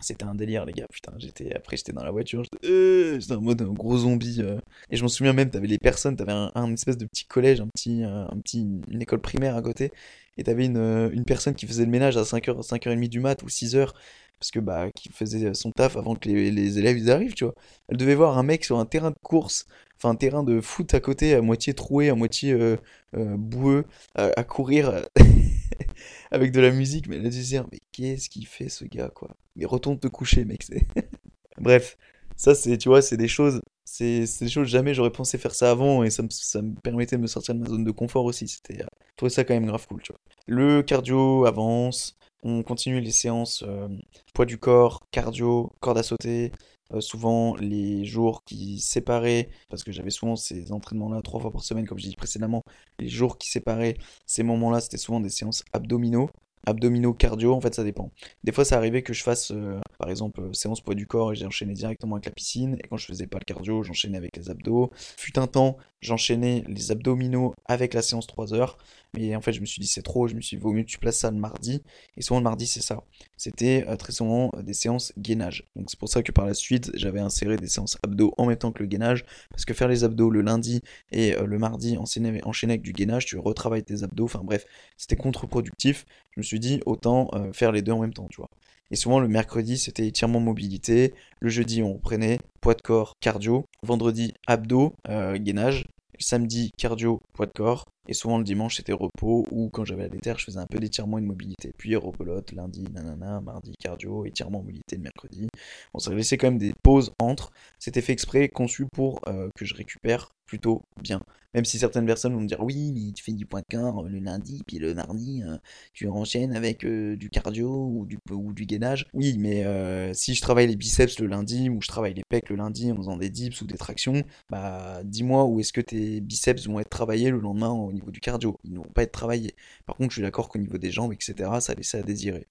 C'était 0.00 0.24
un 0.24 0.34
délire, 0.34 0.64
les 0.66 0.72
gars. 0.72 0.86
Putain, 0.92 1.12
j'étais 1.18 1.54
après, 1.54 1.76
j'étais 1.76 1.92
dans 1.92 2.04
la 2.04 2.10
voiture, 2.10 2.42
j'étais 2.44 2.68
euh, 2.68 3.18
en 3.30 3.40
mode 3.40 3.62
un 3.62 3.72
gros 3.72 3.98
zombie. 3.98 4.40
euh. 4.40 4.58
Et 4.90 4.96
je 4.96 5.02
m'en 5.02 5.08
souviens 5.08 5.32
même, 5.32 5.50
t'avais 5.50 5.66
les 5.66 5.78
personnes, 5.78 6.16
t'avais 6.16 6.32
un, 6.32 6.72
espèce 6.72 6.98
de 6.98 7.06
petit 7.06 7.24
collège, 7.24 7.60
un 7.60 7.68
petit, 7.68 8.04
euh, 8.04 8.26
un 8.30 8.38
petit, 8.40 8.66
une 8.90 9.02
école 9.02 9.20
primaire 9.20 9.56
à 9.56 9.62
côté. 9.62 9.92
Et 10.36 10.44
t'avais 10.44 10.66
une, 10.66 10.76
euh, 10.76 11.10
une 11.12 11.24
personne 11.24 11.54
qui 11.54 11.66
faisait 11.66 11.84
le 11.84 11.90
ménage 11.90 12.16
à 12.16 12.22
5h, 12.22 12.62
5h30 12.62 13.08
du 13.08 13.20
mat 13.20 13.42
ou 13.42 13.48
6h. 13.48 13.92
Parce 14.38 14.50
que, 14.50 14.60
bah, 14.60 14.90
qui 14.94 15.08
faisait 15.08 15.54
son 15.54 15.70
taf 15.70 15.96
avant 15.96 16.14
que 16.14 16.28
les, 16.28 16.50
les 16.50 16.78
élèves 16.78 16.98
ils 16.98 17.10
arrivent, 17.10 17.32
tu 17.32 17.44
vois. 17.44 17.54
Elle 17.88 17.96
devait 17.96 18.14
voir 18.14 18.36
un 18.36 18.42
mec 18.42 18.64
sur 18.66 18.78
un 18.78 18.84
terrain 18.84 19.10
de 19.10 19.16
course, 19.22 19.66
enfin 19.96 20.10
un 20.10 20.14
terrain 20.14 20.42
de 20.42 20.60
foot 20.60 20.92
à 20.94 21.00
côté, 21.00 21.34
à 21.34 21.40
moitié 21.40 21.74
troué, 21.74 22.10
à 22.10 22.14
moitié 22.14 22.52
euh, 22.52 22.76
euh, 23.16 23.36
boueux, 23.36 23.84
à, 24.14 24.44
courir 24.44 24.90
euh, 24.90 25.02
avec 26.30 26.52
de 26.52 26.60
la 26.60 26.70
musique. 26.70 27.08
Mais 27.08 27.18
devait 27.18 27.30
se 27.30 27.48
dire, 27.48 27.66
mais 27.72 27.78
qu'est-ce 27.92 28.28
qu'il 28.28 28.46
fait 28.46 28.68
ce 28.68 28.84
gars, 28.84 29.10
quoi? 29.14 29.36
Mais 29.56 29.64
retourne 29.64 29.98
te 29.98 30.08
coucher, 30.08 30.44
mec. 30.44 30.66
Bref, 31.58 31.96
ça 32.36 32.54
c'est, 32.54 32.76
tu 32.78 32.88
vois, 32.88 33.02
c'est 33.02 33.16
des 33.16 33.28
choses, 33.28 33.60
c'est 33.84 34.24
des 34.40 34.48
choses, 34.48 34.68
jamais 34.68 34.94
j'aurais 34.94 35.10
pensé 35.12 35.38
faire 35.38 35.54
ça 35.54 35.70
avant 35.70 36.02
et 36.04 36.10
ça 36.10 36.22
me, 36.22 36.28
ça 36.30 36.60
me 36.62 36.74
permettait 36.74 37.16
de 37.16 37.22
me 37.22 37.26
sortir 37.26 37.54
de 37.54 37.60
ma 37.60 37.68
zone 37.68 37.84
de 37.84 37.90
confort 37.90 38.24
aussi. 38.24 38.48
C'était, 38.48 38.82
euh, 38.82 38.86
je 39.10 39.16
trouvais 39.16 39.30
ça 39.30 39.44
quand 39.44 39.54
même 39.54 39.66
grave 39.66 39.86
cool, 39.86 40.02
tu 40.02 40.12
vois. 40.12 40.20
Le 40.46 40.82
cardio 40.82 41.46
avance, 41.46 42.16
on 42.42 42.62
continue 42.62 43.00
les 43.00 43.10
séances 43.10 43.64
euh, 43.66 43.88
poids 44.34 44.46
du 44.46 44.58
corps, 44.58 45.06
cardio, 45.10 45.72
corde 45.80 45.98
à 45.98 46.02
sauter. 46.02 46.52
Euh, 46.94 47.00
souvent 47.00 47.56
les 47.56 48.04
jours 48.04 48.44
qui 48.44 48.80
séparaient, 48.80 49.48
parce 49.68 49.84
que 49.84 49.92
j'avais 49.92 50.10
souvent 50.10 50.36
ces 50.36 50.72
entraînements-là 50.72 51.22
trois 51.22 51.40
fois 51.40 51.50
par 51.50 51.62
semaine, 51.64 51.86
comme 51.86 51.98
j'ai 51.98 52.08
dit 52.08 52.16
précédemment, 52.16 52.62
les 52.98 53.08
jours 53.08 53.38
qui 53.38 53.50
séparaient 53.50 53.96
ces 54.26 54.42
moments-là, 54.42 54.80
c'était 54.80 54.96
souvent 54.98 55.20
des 55.20 55.30
séances 55.30 55.64
abdominaux. 55.72 56.30
Abdominaux, 56.68 57.14
cardio, 57.14 57.54
en 57.54 57.60
fait, 57.60 57.74
ça 57.76 57.84
dépend. 57.84 58.10
Des 58.42 58.50
fois, 58.50 58.64
ça 58.64 58.76
arrivait 58.76 59.02
que 59.02 59.12
je 59.12 59.22
fasse, 59.22 59.52
euh, 59.52 59.78
par 59.98 60.10
exemple, 60.10 60.40
euh, 60.40 60.52
séance 60.52 60.80
poids 60.80 60.96
du 60.96 61.06
corps 61.06 61.32
et 61.32 61.36
j'ai 61.36 61.46
enchaîné 61.46 61.74
directement 61.74 62.16
avec 62.16 62.26
la 62.26 62.32
piscine. 62.32 62.76
Et 62.82 62.88
quand 62.88 62.96
je 62.96 63.06
faisais 63.06 63.28
pas 63.28 63.38
le 63.38 63.44
cardio, 63.44 63.84
j'enchaînais 63.84 64.18
avec 64.18 64.36
les 64.36 64.50
abdos. 64.50 64.90
Fut 65.16 65.38
un 65.38 65.46
temps, 65.46 65.76
j'enchaînais 66.00 66.64
les 66.66 66.90
abdominaux 66.90 67.54
avec 67.66 67.94
la 67.94 68.02
séance 68.02 68.26
3 68.26 68.52
heures. 68.52 68.78
Mais 69.16 69.34
en 69.34 69.40
fait, 69.40 69.52
je 69.52 69.60
me 69.60 69.66
suis 69.66 69.80
dit, 69.80 69.86
c'est 69.86 70.02
trop. 70.02 70.28
Je 70.28 70.34
me 70.34 70.40
suis 70.40 70.56
dit, 70.56 70.62
vaut 70.62 70.72
mieux 70.72 70.84
tu 70.84 70.98
places 70.98 71.18
ça 71.18 71.30
le 71.30 71.38
mardi. 71.38 71.82
Et 72.16 72.22
souvent, 72.22 72.40
le 72.40 72.44
mardi, 72.44 72.66
c'est 72.66 72.82
ça. 72.82 73.02
C'était 73.36 73.84
euh, 73.88 73.96
très 73.96 74.12
souvent 74.12 74.50
euh, 74.54 74.62
des 74.62 74.74
séances 74.74 75.12
gainage. 75.18 75.64
Donc, 75.74 75.86
c'est 75.88 75.98
pour 75.98 76.08
ça 76.08 76.22
que 76.22 76.32
par 76.32 76.46
la 76.46 76.54
suite, 76.54 76.90
j'avais 76.94 77.20
inséré 77.20 77.56
des 77.56 77.68
séances 77.68 77.96
abdos 78.02 78.34
en 78.36 78.46
même 78.46 78.56
temps 78.56 78.72
que 78.72 78.82
le 78.82 78.88
gainage. 78.88 79.24
Parce 79.50 79.64
que 79.64 79.74
faire 79.74 79.88
les 79.88 80.04
abdos 80.04 80.30
le 80.30 80.42
lundi 80.42 80.82
et 81.12 81.34
euh, 81.34 81.46
le 81.46 81.58
mardi, 81.58 81.96
enchaîner, 81.96 82.40
avec 82.68 82.82
du 82.82 82.92
gainage, 82.92 83.26
tu 83.26 83.38
retravailles 83.38 83.84
tes 83.84 84.02
abdos. 84.02 84.24
Enfin, 84.24 84.42
bref, 84.42 84.66
c'était 84.96 85.16
contre-productif. 85.16 86.04
Je 86.32 86.40
me 86.40 86.42
suis 86.42 86.60
dit, 86.60 86.80
autant 86.84 87.30
faire 87.54 87.72
les 87.72 87.80
deux 87.80 87.92
en 87.92 88.00
même 88.00 88.12
temps, 88.12 88.28
tu 88.28 88.36
vois. 88.36 88.50
Et 88.90 88.96
souvent, 88.96 89.20
le 89.20 89.28
mercredi, 89.28 89.78
c'était 89.78 90.06
étirement 90.06 90.38
mobilité. 90.38 91.14
Le 91.40 91.48
jeudi, 91.48 91.82
on 91.82 91.94
reprenait 91.94 92.38
poids 92.60 92.74
de 92.74 92.82
corps, 92.82 93.14
cardio. 93.20 93.64
Vendredi, 93.82 94.34
abdos, 94.46 94.92
gainage. 95.06 95.86
Samedi, 96.18 96.70
cardio, 96.78 97.20
poids 97.32 97.46
de 97.46 97.52
corps. 97.52 97.84
Et 98.08 98.14
souvent, 98.14 98.38
le 98.38 98.44
dimanche, 98.44 98.76
c'était 98.76 98.92
repos. 98.92 99.46
Ou 99.50 99.68
quand 99.70 99.84
j'avais 99.84 100.04
la 100.04 100.08
déterre, 100.08 100.38
je 100.38 100.44
faisais 100.44 100.58
un 100.58 100.66
peu 100.66 100.78
d'étirement 100.78 101.18
et 101.18 101.20
de 101.20 101.26
mobilité. 101.26 101.72
Puis 101.76 101.96
rebelote, 101.96 102.52
lundi, 102.52 102.84
nanana, 102.92 103.40
mardi, 103.40 103.72
cardio, 103.78 104.24
étirement, 104.24 104.62
mobilité 104.62 104.96
le 104.96 105.02
mercredi. 105.02 105.48
On 105.94 105.98
s'est 105.98 106.14
laissé 106.14 106.36
quand 106.36 106.48
même 106.48 106.58
des 106.58 106.72
pauses 106.82 107.12
entre. 107.18 107.50
C'était 107.78 108.02
fait 108.02 108.12
exprès, 108.12 108.48
conçu 108.48 108.86
pour 108.92 109.20
euh, 109.26 109.48
que 109.56 109.64
je 109.64 109.74
récupère 109.74 110.28
plutôt 110.46 110.82
bien. 111.00 111.20
Même 111.54 111.64
si 111.64 111.78
certaines 111.78 112.04
personnes 112.04 112.34
vont 112.34 112.40
me 112.40 112.46
dire 112.46 112.60
oui, 112.60 112.92
mais 112.94 113.12
tu 113.12 113.24
fais 113.24 113.32
du 113.32 113.46
point 113.46 113.60
de 113.60 113.76
corps 113.76 114.02
le 114.04 114.18
lundi, 114.18 114.62
puis 114.66 114.78
le 114.78 114.92
mardi, 114.94 115.42
euh, 115.42 115.56
tu 115.94 116.06
enchaînes 116.06 116.54
avec 116.54 116.84
euh, 116.84 117.16
du 117.16 117.30
cardio 117.30 117.68
ou 117.68 118.04
du, 118.04 118.18
ou 118.30 118.52
du 118.52 118.66
gainage. 118.66 119.06
Oui, 119.14 119.36
mais 119.38 119.64
euh, 119.64 120.12
si 120.12 120.34
je 120.34 120.42
travaille 120.42 120.66
les 120.66 120.76
biceps 120.76 121.18
le 121.18 121.26
lundi 121.26 121.70
ou 121.70 121.80
je 121.80 121.88
travaille 121.88 122.12
les 122.12 122.24
pecs 122.28 122.50
le 122.50 122.56
lundi 122.56 122.92
en 122.92 122.96
faisant 122.96 123.16
des 123.16 123.30
dips 123.30 123.60
ou 123.62 123.66
des 123.66 123.78
tractions, 123.78 124.22
bah 124.50 125.00
dis-moi 125.04 125.44
où 125.46 125.58
est-ce 125.58 125.72
que 125.72 125.80
tes 125.80 126.20
biceps 126.20 126.66
vont 126.66 126.78
être 126.78 126.90
travaillés 126.90 127.30
le 127.30 127.40
lendemain 127.40 127.70
au 127.70 127.90
niveau 127.92 128.10
du 128.10 128.20
cardio. 128.20 128.58
Ils 128.64 128.72
ne 128.74 128.78
vont 128.78 128.84
pas 128.84 129.02
être 129.02 129.12
travaillés. 129.12 129.54
Par 129.86 129.96
contre, 129.96 130.10
je 130.10 130.16
suis 130.16 130.22
d'accord 130.22 130.50
qu'au 130.50 130.58
niveau 130.58 130.76
des 130.78 130.90
jambes, 130.90 131.12
etc., 131.14 131.50
ça 131.60 131.74
laissait 131.74 131.98
à 131.98 132.02
désirer. 132.02 132.46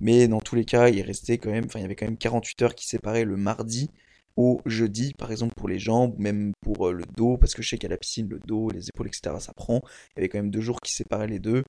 Mais 0.00 0.28
dans 0.28 0.40
tous 0.40 0.56
les 0.56 0.64
cas, 0.66 0.88
il 0.90 1.00
restait 1.02 1.38
quand 1.38 1.50
même, 1.50 1.64
enfin, 1.66 1.78
il 1.78 1.82
y 1.82 1.84
avait 1.86 1.94
quand 1.96 2.06
même 2.06 2.18
48 2.18 2.62
heures 2.62 2.74
qui 2.74 2.86
séparaient 2.86 3.24
le 3.24 3.36
mardi 3.36 3.90
au 4.36 4.60
jeudi, 4.66 5.14
par 5.14 5.30
exemple 5.30 5.54
pour 5.54 5.68
les 5.68 5.78
jambes, 5.78 6.14
même 6.18 6.52
pour 6.60 6.88
euh, 6.88 6.92
le 6.92 7.04
dos, 7.16 7.36
parce 7.36 7.54
que 7.54 7.62
je 7.62 7.68
sais 7.70 7.78
qu'à 7.78 7.88
la 7.88 7.96
piscine, 7.96 8.28
le 8.28 8.38
dos, 8.40 8.70
les 8.70 8.88
épaules, 8.88 9.08
etc., 9.08 9.36
ça 9.40 9.52
prend. 9.52 9.80
Il 10.10 10.18
y 10.18 10.20
avait 10.20 10.28
quand 10.28 10.38
même 10.38 10.50
deux 10.50 10.60
jours 10.60 10.80
qui 10.80 10.92
séparaient 10.92 11.28
les 11.28 11.38
deux. 11.38 11.62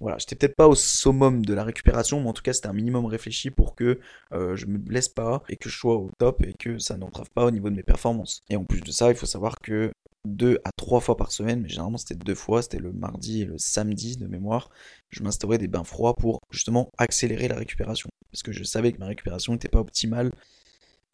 Voilà, 0.00 0.18
j'étais 0.18 0.34
peut-être 0.34 0.56
pas 0.56 0.66
au 0.66 0.74
summum 0.74 1.44
de 1.46 1.54
la 1.54 1.62
récupération, 1.62 2.20
mais 2.20 2.28
en 2.28 2.32
tout 2.32 2.42
cas 2.42 2.52
c'était 2.52 2.66
un 2.66 2.72
minimum 2.72 3.06
réfléchi 3.06 3.50
pour 3.50 3.74
que 3.76 4.00
euh, 4.32 4.56
je 4.56 4.66
me 4.66 4.76
blesse 4.78 5.08
pas 5.08 5.42
et 5.48 5.56
que 5.56 5.68
je 5.68 5.76
sois 5.76 5.94
au 5.96 6.10
top 6.18 6.42
et 6.44 6.52
que 6.54 6.78
ça 6.78 6.96
n'entrave 6.96 7.30
pas 7.32 7.44
au 7.46 7.50
niveau 7.50 7.70
de 7.70 7.76
mes 7.76 7.84
performances. 7.84 8.42
Et 8.50 8.56
en 8.56 8.64
plus 8.64 8.80
de 8.80 8.90
ça, 8.90 9.10
il 9.10 9.16
faut 9.16 9.26
savoir 9.26 9.56
que 9.62 9.92
deux 10.24 10.58
à 10.64 10.70
trois 10.76 11.00
fois 11.00 11.16
par 11.16 11.30
semaine, 11.30 11.60
mais 11.60 11.68
généralement 11.68 11.98
c'était 11.98 12.16
deux 12.16 12.34
fois, 12.34 12.62
c'était 12.62 12.78
le 12.78 12.92
mardi 12.92 13.42
et 13.42 13.44
le 13.44 13.58
samedi 13.58 14.16
de 14.16 14.26
mémoire, 14.26 14.70
je 15.10 15.22
m'instaurais 15.22 15.58
des 15.58 15.68
bains 15.68 15.84
froids 15.84 16.14
pour 16.14 16.40
justement 16.50 16.90
accélérer 16.98 17.46
la 17.46 17.56
récupération. 17.56 18.08
Parce 18.32 18.42
que 18.42 18.52
je 18.52 18.64
savais 18.64 18.92
que 18.92 18.98
ma 18.98 19.06
récupération 19.06 19.52
n'était 19.52 19.68
pas 19.68 19.80
optimale 19.80 20.32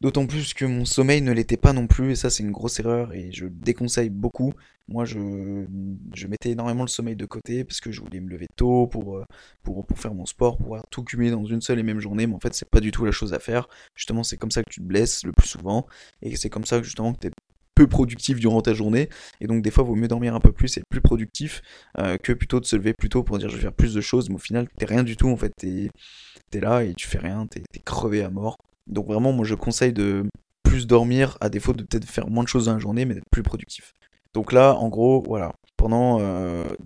D'autant 0.01 0.25
plus 0.25 0.55
que 0.55 0.65
mon 0.65 0.83
sommeil 0.83 1.21
ne 1.21 1.31
l'était 1.31 1.57
pas 1.57 1.73
non 1.73 1.85
plus, 1.85 2.13
et 2.13 2.15
ça 2.15 2.31
c'est 2.31 2.41
une 2.41 2.51
grosse 2.51 2.79
erreur, 2.79 3.13
et 3.13 3.31
je 3.31 3.45
déconseille 3.45 4.09
beaucoup. 4.09 4.51
Moi 4.87 5.05
je, 5.05 5.19
mettais 6.27 6.49
énormément 6.49 6.81
le 6.81 6.87
sommeil 6.87 7.15
de 7.15 7.27
côté, 7.27 7.63
parce 7.63 7.79
que 7.81 7.91
je 7.91 8.01
voulais 8.01 8.19
me 8.19 8.27
lever 8.27 8.47
tôt 8.55 8.87
pour, 8.87 9.17
euh, 9.17 9.25
pour, 9.61 9.85
faire 9.95 10.15
mon 10.15 10.25
sport, 10.25 10.57
pour 10.57 10.65
pouvoir 10.65 10.83
tout 10.89 11.03
cumuler 11.03 11.29
dans 11.29 11.45
une 11.45 11.61
seule 11.61 11.77
et 11.77 11.83
même 11.83 11.99
journée, 11.99 12.25
mais 12.25 12.33
en 12.33 12.39
fait 12.39 12.55
c'est 12.55 12.67
pas 12.67 12.79
du 12.79 12.89
tout 12.89 13.05
la 13.05 13.11
chose 13.11 13.31
à 13.35 13.39
faire. 13.39 13.69
Justement 13.93 14.23
c'est 14.23 14.37
comme 14.37 14.49
ça 14.49 14.63
que 14.63 14.71
tu 14.71 14.81
te 14.81 14.85
blesses 14.85 15.23
le 15.23 15.33
plus 15.33 15.47
souvent, 15.47 15.85
et 16.23 16.35
c'est 16.35 16.49
comme 16.49 16.65
ça 16.65 16.79
que 16.79 16.83
justement 16.83 17.13
que 17.13 17.19
tu 17.19 17.27
es 17.27 17.31
peu 17.75 17.85
productif 17.87 18.39
durant 18.39 18.61
ta 18.63 18.73
journée, 18.73 19.07
et 19.39 19.45
donc 19.45 19.61
des 19.61 19.69
fois 19.69 19.83
vaut 19.83 19.95
mieux 19.95 20.07
dormir 20.07 20.33
un 20.33 20.39
peu 20.39 20.51
plus 20.51 20.77
et 20.77 20.79
être 20.79 20.89
plus 20.89 21.01
productif, 21.01 21.61
euh, 21.99 22.17
que 22.17 22.33
plutôt 22.33 22.59
de 22.59 22.65
se 22.65 22.75
lever 22.75 22.93
plus 22.95 23.09
tôt 23.09 23.21
pour 23.21 23.37
dire 23.37 23.49
je 23.49 23.55
vais 23.55 23.61
faire 23.61 23.73
plus 23.73 23.93
de 23.93 24.01
choses, 24.01 24.29
mais 24.29 24.35
au 24.35 24.39
final 24.39 24.67
t'es 24.77 24.85
rien 24.85 25.03
du 25.03 25.15
tout 25.15 25.29
en 25.29 25.37
fait, 25.37 25.53
t'es 25.55 25.91
es 26.53 26.59
là 26.59 26.83
et 26.83 26.95
tu 26.95 27.07
fais 27.07 27.19
rien, 27.19 27.45
t'es 27.45 27.61
es 27.75 27.79
crevé 27.79 28.23
à 28.23 28.31
mort. 28.31 28.57
Donc 28.91 29.07
vraiment, 29.07 29.31
moi 29.31 29.45
je 29.45 29.55
conseille 29.55 29.93
de 29.93 30.25
plus 30.63 30.87
dormir, 30.87 31.37
à 31.41 31.49
défaut 31.49 31.73
de 31.73 31.83
peut-être 31.83 32.05
faire 32.05 32.29
moins 32.29 32.43
de 32.43 32.49
choses 32.49 32.65
dans 32.65 32.73
la 32.73 32.79
journée, 32.79 33.05
mais 33.05 33.15
d'être 33.15 33.29
plus 33.31 33.43
productif. 33.43 33.93
Donc 34.33 34.53
là, 34.53 34.75
en 34.75 34.87
gros, 34.87 35.21
voilà, 35.27 35.51
pendant 35.81 36.19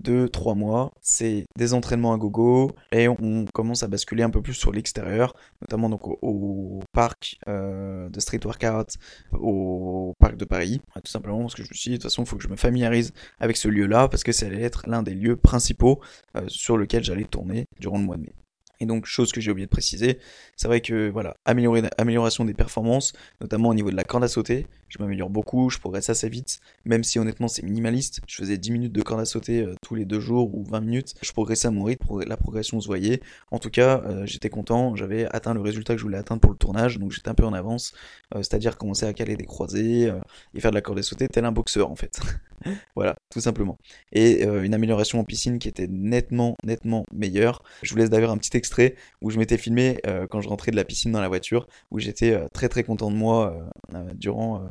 2-3 0.02 0.56
mois, 0.56 0.92
c'est 1.02 1.46
des 1.58 1.74
entraînements 1.74 2.14
à 2.14 2.18
gogo, 2.18 2.72
et 2.92 3.08
on 3.10 3.46
commence 3.54 3.84
à 3.84 3.88
basculer 3.88 4.24
un 4.24 4.30
peu 4.30 4.42
plus 4.42 4.54
sur 4.54 4.72
l'extérieur, 4.72 5.34
notamment 5.62 5.90
donc 5.90 6.08
au, 6.08 6.18
au 6.22 6.80
parc 6.94 7.38
euh, 7.48 8.10
de 8.10 8.20
street 8.20 8.40
workout, 8.46 8.96
au 9.34 10.14
parc 10.18 10.38
de 10.38 10.46
Paris, 10.46 10.80
tout 10.96 11.12
simplement 11.12 11.42
parce 11.42 11.56
que 11.56 11.64
je 11.64 11.70
me 11.70 11.76
suis 11.76 11.92
dit, 11.92 11.98
de 11.98 12.02
toute 12.02 12.10
façon, 12.10 12.24
il 12.24 12.28
faut 12.28 12.38
que 12.38 12.44
je 12.44 12.48
me 12.48 12.56
familiarise 12.56 13.12
avec 13.40 13.58
ce 13.58 13.68
lieu-là, 13.68 14.08
parce 14.08 14.24
que 14.24 14.32
ça 14.32 14.46
allait 14.46 14.62
être 14.62 14.88
l'un 14.88 15.04
des 15.04 15.14
lieux 15.14 15.36
principaux 15.36 16.00
euh, 16.38 16.46
sur 16.48 16.78
lequel 16.78 17.04
j'allais 17.04 17.26
tourner 17.26 17.66
durant 17.80 17.98
le 17.98 18.06
mois 18.06 18.16
de 18.16 18.22
mai. 18.22 18.34
Et 18.80 18.86
donc, 18.86 19.06
chose 19.06 19.32
que 19.32 19.42
j'ai 19.42 19.52
oublié 19.52 19.66
de 19.66 19.72
préciser, 19.72 20.20
c'est 20.56 20.68
vrai 20.68 20.82
que 20.82 21.10
voilà, 21.10 21.38
amélioration 21.46 22.46
des 22.46 22.54
performances, 22.54 23.14
notamment 23.42 23.70
au 23.70 23.74
niveau 23.74 23.92
de 23.92 23.96
la 23.96 24.04
corde 24.04 24.24
à 24.24 24.28
sauter, 24.28 24.68
je 24.96 25.04
m'améliore 25.04 25.30
beaucoup, 25.30 25.70
je 25.70 25.80
progresse 25.80 26.10
assez 26.10 26.30
vite, 26.30 26.60
même 26.86 27.04
si 27.04 27.20
honnêtement 27.20 27.48
c'est 27.48 27.64
minimaliste. 27.64 28.22
Je 28.28 28.38
faisais 28.38 28.58
10 28.58 28.72
minutes 28.72 28.94
de 28.94 29.02
corde 29.02 29.22
à 29.22 29.26
sauter 29.26 29.62
euh, 29.62 29.76
tous 29.82 29.96
les 29.96 30.06
deux 30.06 30.20
jours 30.20 30.56
ou 30.56 30.64
20 30.64 30.80
minutes, 30.82 31.16
je 31.22 31.32
progressais 31.34 31.68
à 31.68 31.72
mon 31.72 31.84
rythme, 31.84 32.24
la 32.26 32.38
progression 32.38 32.80
se 32.80 32.88
voyait. 32.88 33.22
En 33.52 33.60
tout 33.60 33.70
cas, 33.70 34.02
euh, 34.06 34.26
j'étais 34.26 34.50
content, 34.50 34.96
j'avais 34.96 35.26
atteint 35.26 35.54
le 35.54 35.62
résultat 35.62 35.94
que 35.94 36.00
je 36.00 36.04
voulais 36.04 36.18
atteindre 36.18 36.42
pour 36.42 36.52
le 36.52 36.58
tournage, 36.58 36.98
donc 36.98 37.12
j'étais 37.12 37.30
un 37.30 37.34
peu 37.34 37.46
en 37.46 37.54
avance, 37.54 37.94
euh, 38.34 38.38
c'est-à-dire 38.38 38.78
commencer 38.78 39.06
à 39.06 39.14
caler 39.14 39.36
des 39.36 39.46
croisés 39.46 40.12
et 40.54 40.60
faire 40.60 40.72
de 40.72 40.76
la 40.76 40.82
corde 40.82 41.00
à 41.00 41.04
sauter 41.04 41.28
tel 41.28 41.46
un 41.46 41.52
boxeur 41.52 41.92
en 41.92 41.96
fait. 41.96 42.20
voilà, 42.96 43.16
tout 43.32 43.42
simplement. 43.42 43.78
Et 44.12 44.44
une 44.44 44.74
amélioration 44.74 45.20
en 45.20 45.24
piscine 45.24 45.60
qui 45.60 45.68
était 45.68 45.88
nettement, 45.88 46.56
nettement 46.64 47.06
meilleure. 47.14 47.64
Je 47.84 47.92
vous 47.92 47.98
laisse 47.98 48.10
d'ailleurs 48.10 48.32
un 48.32 48.38
petit 48.38 48.56
extrait 48.56 48.96
où 49.22 49.30
je 49.30 49.38
m'étais 49.38 49.58
filmé 49.58 50.00
quand 50.30 50.42
je 50.42 50.48
rentrais 50.48 50.72
de 50.72 50.76
la 50.76 50.84
piscine 50.84 51.12
dans 51.12 51.22
la 51.22 51.28
voiture, 51.28 51.68
où 51.92 52.00
j'étais 52.00 52.40
très 52.54 52.70
très 52.70 52.84
content 52.84 53.12
de 53.12 53.16
moi 53.16 53.70
durant, 54.16 54.64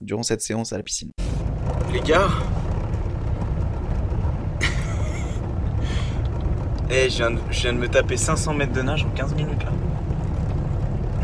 durant 0.00 0.22
cette 0.22 0.42
séance 0.42 0.72
à 0.72 0.76
la 0.76 0.82
piscine. 0.82 1.10
Les 1.92 2.00
gars 2.00 2.28
Eh, 6.90 7.10
je, 7.10 7.16
viens 7.50 7.72
de, 7.72 7.78
me 7.78 7.88
taper 7.88 8.16
500 8.16 8.54
mètres 8.54 8.72
de 8.72 8.82
nage 8.82 9.04
en 9.04 9.08
15 9.10 9.34
minutes 9.34 9.64
là. 9.64 9.70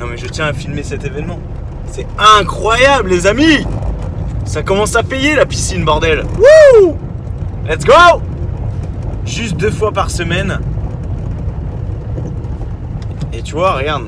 Non 0.01 0.07
mais 0.07 0.16
je 0.16 0.27
tiens 0.27 0.47
à 0.47 0.53
filmer 0.53 0.83
cet 0.83 1.05
événement. 1.05 1.39
C'est 1.87 2.07
incroyable 2.18 3.11
les 3.11 3.27
amis 3.27 3.66
Ça 4.45 4.62
commence 4.62 4.97
à 4.97 5.03
payer 5.03 5.35
la 5.37 5.45
piscine 5.45 5.85
bordel 5.85 6.25
Wouh 6.39 6.97
Let's 7.66 7.85
go 7.85 7.93
Juste 9.25 9.57
deux 9.57 9.70
fois 9.70 9.93
par 9.93 10.11
semaine. 10.11 10.59
Et 13.33 13.43
tu 13.43 13.55
vois, 13.55 13.77
regarde. 13.77 14.07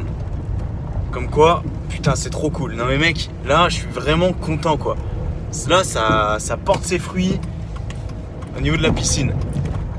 Comme 1.13 1.31
quoi, 1.31 1.63
putain, 1.95 2.17
c'est 2.17 2.31
trop 2.31 2.51
cool. 2.51 2.75
Non 2.75 2.87
mais 2.87 2.99
mec, 2.99 3.31
là, 3.47 3.69
je 3.69 3.77
suis 3.77 3.87
vraiment 3.87 4.33
content 4.33 4.77
quoi. 4.77 4.97
Là, 5.69 5.85
ça, 5.85 6.57
porte 6.65 6.85
ses 6.85 6.99
fruits 6.99 7.39
au 8.59 8.61
niveau 8.61 8.77
de 8.77 8.83
la 8.83 8.91
piscine. 8.91 9.33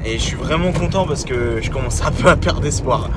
Et 0.04 0.20
je 0.20 0.24
suis 0.24 0.36
vraiment 0.36 0.74
content 0.74 1.08
parce 1.08 1.24
que 1.24 1.62
je 1.62 1.72
commence 1.72 2.02
un 2.02 2.12
peu 2.12 2.28
à 2.28 2.36
perdre 2.36 2.66
espoir. 2.66 3.10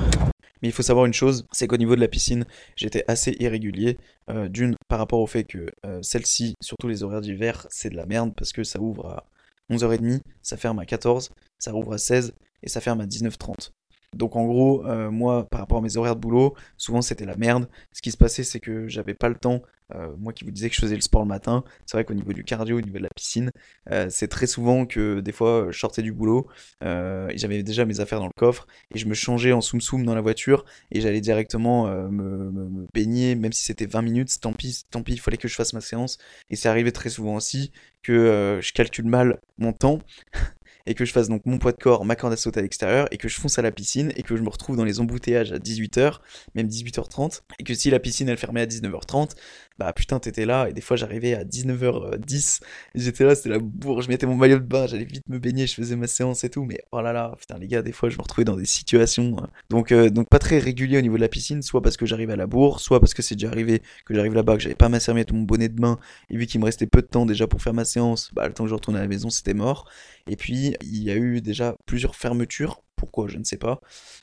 Mais 0.62 0.68
il 0.68 0.72
faut 0.72 0.82
savoir 0.82 1.06
une 1.06 1.12
chose, 1.12 1.44
c'est 1.50 1.66
qu'au 1.66 1.76
niveau 1.76 1.96
de 1.96 2.00
la 2.00 2.06
piscine, 2.06 2.46
j'étais 2.76 3.04
assez 3.08 3.36
irrégulier. 3.40 3.98
Euh, 4.30 4.48
d'une, 4.48 4.76
par 4.88 5.00
rapport 5.00 5.20
au 5.20 5.26
fait 5.26 5.42
que 5.42 5.66
euh, 5.84 6.00
celle-ci, 6.02 6.54
surtout 6.60 6.86
les 6.86 7.02
horaires 7.02 7.20
d'hiver, 7.20 7.66
c'est 7.70 7.90
de 7.90 7.96
la 7.96 8.06
merde 8.06 8.32
parce 8.36 8.52
que 8.52 8.62
ça 8.62 8.80
ouvre 8.80 9.06
à 9.06 9.24
11h30, 9.70 10.20
ça 10.42 10.56
ferme 10.56 10.78
à 10.78 10.86
14, 10.86 11.30
ça 11.58 11.72
rouvre 11.72 11.94
à 11.94 11.98
16 11.98 12.32
et 12.62 12.68
ça 12.68 12.80
ferme 12.80 13.00
à 13.00 13.06
19h30. 13.06 13.72
Donc 14.16 14.36
en 14.36 14.46
gros, 14.46 14.86
euh, 14.86 15.11
moi, 15.11 15.46
par 15.50 15.61
rapport 15.61 15.78
à 15.78 15.80
mes 15.82 15.96
horaires 15.96 16.16
de 16.16 16.20
boulot, 16.20 16.54
souvent 16.76 17.02
c'était 17.02 17.26
la 17.26 17.36
merde. 17.36 17.68
Ce 17.92 18.00
qui 18.00 18.11
se 18.11 18.16
passait, 18.16 18.44
c'est 18.44 18.61
que 18.61 18.88
j'avais 18.88 19.14
pas 19.14 19.28
le 19.28 19.34
temps. 19.34 19.62
Euh, 19.94 20.14
moi 20.18 20.34
qui 20.34 20.44
vous 20.44 20.50
disais 20.50 20.68
que 20.68 20.74
je 20.74 20.82
faisais 20.82 20.94
le 20.94 21.00
sport 21.00 21.22
le 21.22 21.28
matin, 21.28 21.64
c'est 21.86 21.96
vrai 21.96 22.04
qu'au 22.04 22.14
niveau 22.14 22.34
du 22.34 22.44
cardio, 22.44 22.76
au 22.76 22.80
niveau 22.80 22.98
de 22.98 23.02
la 23.02 23.09
piscine, 23.16 23.50
euh, 23.90 24.09
c'est 24.11 24.28
très 24.28 24.46
souvent 24.46 24.84
que 24.84 25.20
des 25.20 25.32
fois 25.32 25.68
je 25.70 25.78
sortais 25.78 26.02
du 26.02 26.12
boulot, 26.12 26.46
et 26.82 27.38
j'avais 27.38 27.62
déjà 27.62 27.86
mes 27.86 28.00
affaires 28.00 28.20
dans 28.20 28.26
le 28.26 28.32
coffre, 28.36 28.66
et 28.94 28.98
je 28.98 29.06
me 29.06 29.14
changeais 29.14 29.52
en 29.52 29.62
soum 29.62 29.80
soum 29.80 30.04
dans 30.04 30.14
la 30.14 30.20
voiture, 30.20 30.66
et 30.90 31.00
j'allais 31.00 31.22
directement 31.22 31.86
me, 31.86 32.50
me, 32.50 32.86
baigner, 32.92 33.34
même 33.34 33.52
si 33.52 33.64
c'était 33.64 33.86
20 33.86 34.02
minutes, 34.02 34.40
tant 34.40 34.52
pis, 34.52 34.84
tant 34.90 35.02
pis, 35.02 35.14
il 35.14 35.20
fallait 35.20 35.38
que 35.38 35.48
je 35.48 35.54
fasse 35.54 35.72
ma 35.72 35.80
séance. 35.80 36.18
Et 36.50 36.56
c'est 36.56 36.68
arrivé 36.68 36.92
très 36.92 37.09
souvent 37.09 37.36
aussi 37.36 37.72
que 38.02 38.59
je 38.61 38.72
calcule 38.72 39.06
mal 39.06 39.40
mon 39.56 39.72
temps 39.72 40.00
et 40.89 40.95
que 40.95 41.05
je 41.05 41.12
fasse 41.12 41.28
donc 41.28 41.45
mon 41.45 41.59
poids 41.59 41.72
de 41.72 41.76
corps, 41.76 42.05
ma 42.05 42.16
corde 42.16 42.32
à 42.32 42.36
sauter 42.36 42.61
à 42.61 42.62
l'extérieur, 42.62 43.07
et 43.11 43.18
que 43.18 43.28
je 43.28 43.39
fonce 43.39 43.59
à 43.59 43.62
la 43.62 43.70
piscine, 43.70 44.11
et 44.16 44.22
que 44.22 44.36
je 44.36 44.43
me 44.43 44.49
retrouve 44.49 44.76
dans 44.76 44.84
les 44.84 45.01
embouteillages 45.01 45.53
à 45.53 45.59
18h, 45.59 46.20
même 46.55 46.66
18h30, 46.66 47.43
et 47.59 47.64
que 47.64 47.74
si 47.74 47.91
la 47.91 48.01
piscine 48.01 48.28
elle 48.28 48.39
fermait 48.39 48.62
à 48.62 48.66
19h30, 48.66 49.32
bah 49.78 49.92
putain 49.92 50.18
t'étais 50.18 50.46
là, 50.46 50.68
et 50.68 50.72
des 50.72 50.80
fois 50.80 50.96
j'arrivais 50.96 51.34
à 51.34 51.44
19h10, 51.44 52.60
j'étais 52.94 53.24
là, 53.24 53.34
c'était 53.34 53.50
la 53.50 53.58
bourre, 53.58 54.02
je 54.02 54.08
mettais 54.08 54.26
mon 54.26 54.36
maillot 54.36 54.58
de 54.58 54.64
bain, 54.64 54.86
j'allais 54.86 55.04
vite 55.04 55.28
me 55.28 55.38
baigner, 55.38 55.66
je 55.66 55.74
faisais 55.74 55.96
ma 55.96 56.06
séance 56.06 56.44
et 56.44 56.50
tout, 56.50 56.64
mais 56.64 56.80
oh 56.92 57.00
là 57.00 57.12
là, 57.12 57.34
putain 57.38 57.58
les 57.58 57.68
gars, 57.68 57.82
des 57.82 57.92
fois 57.92 58.08
je 58.08 58.16
me 58.16 58.22
retrouvais 58.22 58.44
dans 58.44 58.56
des 58.56 58.66
situations, 58.66 59.36
euh, 59.38 59.46
donc, 59.70 59.92
euh, 59.92 60.10
donc 60.10 60.28
pas 60.28 60.38
très 60.38 60.58
régulier 60.58 60.98
au 60.98 61.02
niveau 61.02 61.16
de 61.16 61.22
la 61.22 61.28
piscine, 61.28 61.62
soit 61.62 61.82
parce 61.82 61.96
que 61.96 62.06
j'arrive 62.06 62.30
à 62.30 62.36
la 62.36 62.46
bourre, 62.46 62.80
soit 62.80 63.00
parce 63.00 63.14
que 63.14 63.22
c'est 63.22 63.34
déjà 63.34 63.48
arrivé 63.48 63.82
que 64.04 64.14
j'arrive 64.14 64.34
là-bas, 64.34 64.56
que 64.56 64.62
j'avais 64.62 64.74
pas 64.74 64.88
ma 64.88 65.00
serviette 65.00 65.32
mon 65.32 65.42
bonnet 65.42 65.68
de 65.68 65.80
bain, 65.80 65.98
et 66.30 66.36
vu 66.36 66.46
qu'il 66.46 66.60
me 66.60 66.64
restait 66.64 66.86
peu 66.86 67.02
de 67.02 67.06
temps 67.06 67.26
déjà 67.26 67.46
pour 67.46 67.62
faire 67.62 67.74
ma 67.74 67.84
séance, 67.84 68.30
bah 68.34 68.46
le 68.46 68.54
temps 68.54 68.64
que 68.64 68.70
je 68.70 68.74
retourne 68.74 68.96
à 68.96 69.00
la 69.00 69.08
maison 69.08 69.30
c'était 69.30 69.54
mort, 69.54 69.86
et 70.28 70.36
puis, 70.36 70.76
il 70.82 71.02
y 71.02 71.10
a 71.10 71.16
eu 71.16 71.40
déjà 71.40 71.76
plusieurs 71.86 72.14
fermetures, 72.14 72.82
pourquoi? 72.96 73.28
Je 73.28 73.38
ne 73.38 73.44
sais 73.44 73.56
pas, 73.56 73.80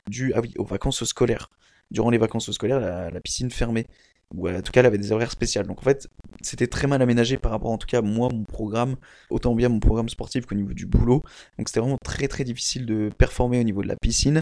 dû 0.08 0.32
ah 0.34 0.40
oui, 0.40 0.52
aux 0.56 0.64
vacances 0.64 1.04
scolaires. 1.04 1.50
Durant 1.90 2.10
les 2.10 2.18
vacances 2.18 2.50
scolaires, 2.50 2.80
la, 2.80 3.20
piscine 3.20 3.50
fermait. 3.50 3.86
Ou 4.34 4.48
en 4.48 4.60
tout 4.60 4.72
cas, 4.72 4.80
elle 4.80 4.86
avait 4.86 4.98
des 4.98 5.12
horaires 5.12 5.30
spéciaux. 5.30 5.62
Donc 5.62 5.78
en 5.78 5.82
fait, 5.82 6.08
c'était 6.42 6.66
très 6.66 6.86
mal 6.86 7.00
aménagé 7.00 7.38
par 7.38 7.52
rapport, 7.52 7.70
en 7.70 7.78
tout 7.78 7.86
cas, 7.86 8.02
moi, 8.02 8.28
mon 8.32 8.44
programme, 8.44 8.96
autant 9.30 9.54
bien 9.54 9.68
mon 9.68 9.80
programme 9.80 10.08
sportif 10.08 10.46
qu'au 10.46 10.54
niveau 10.54 10.72
du 10.72 10.86
boulot. 10.86 11.22
Donc 11.58 11.68
c'était 11.68 11.80
vraiment 11.80 11.98
très 12.02 12.28
très 12.28 12.44
difficile 12.44 12.86
de 12.86 13.10
performer 13.16 13.60
au 13.60 13.62
niveau 13.62 13.82
de 13.82 13.88
la 13.88 13.96
piscine. 13.96 14.40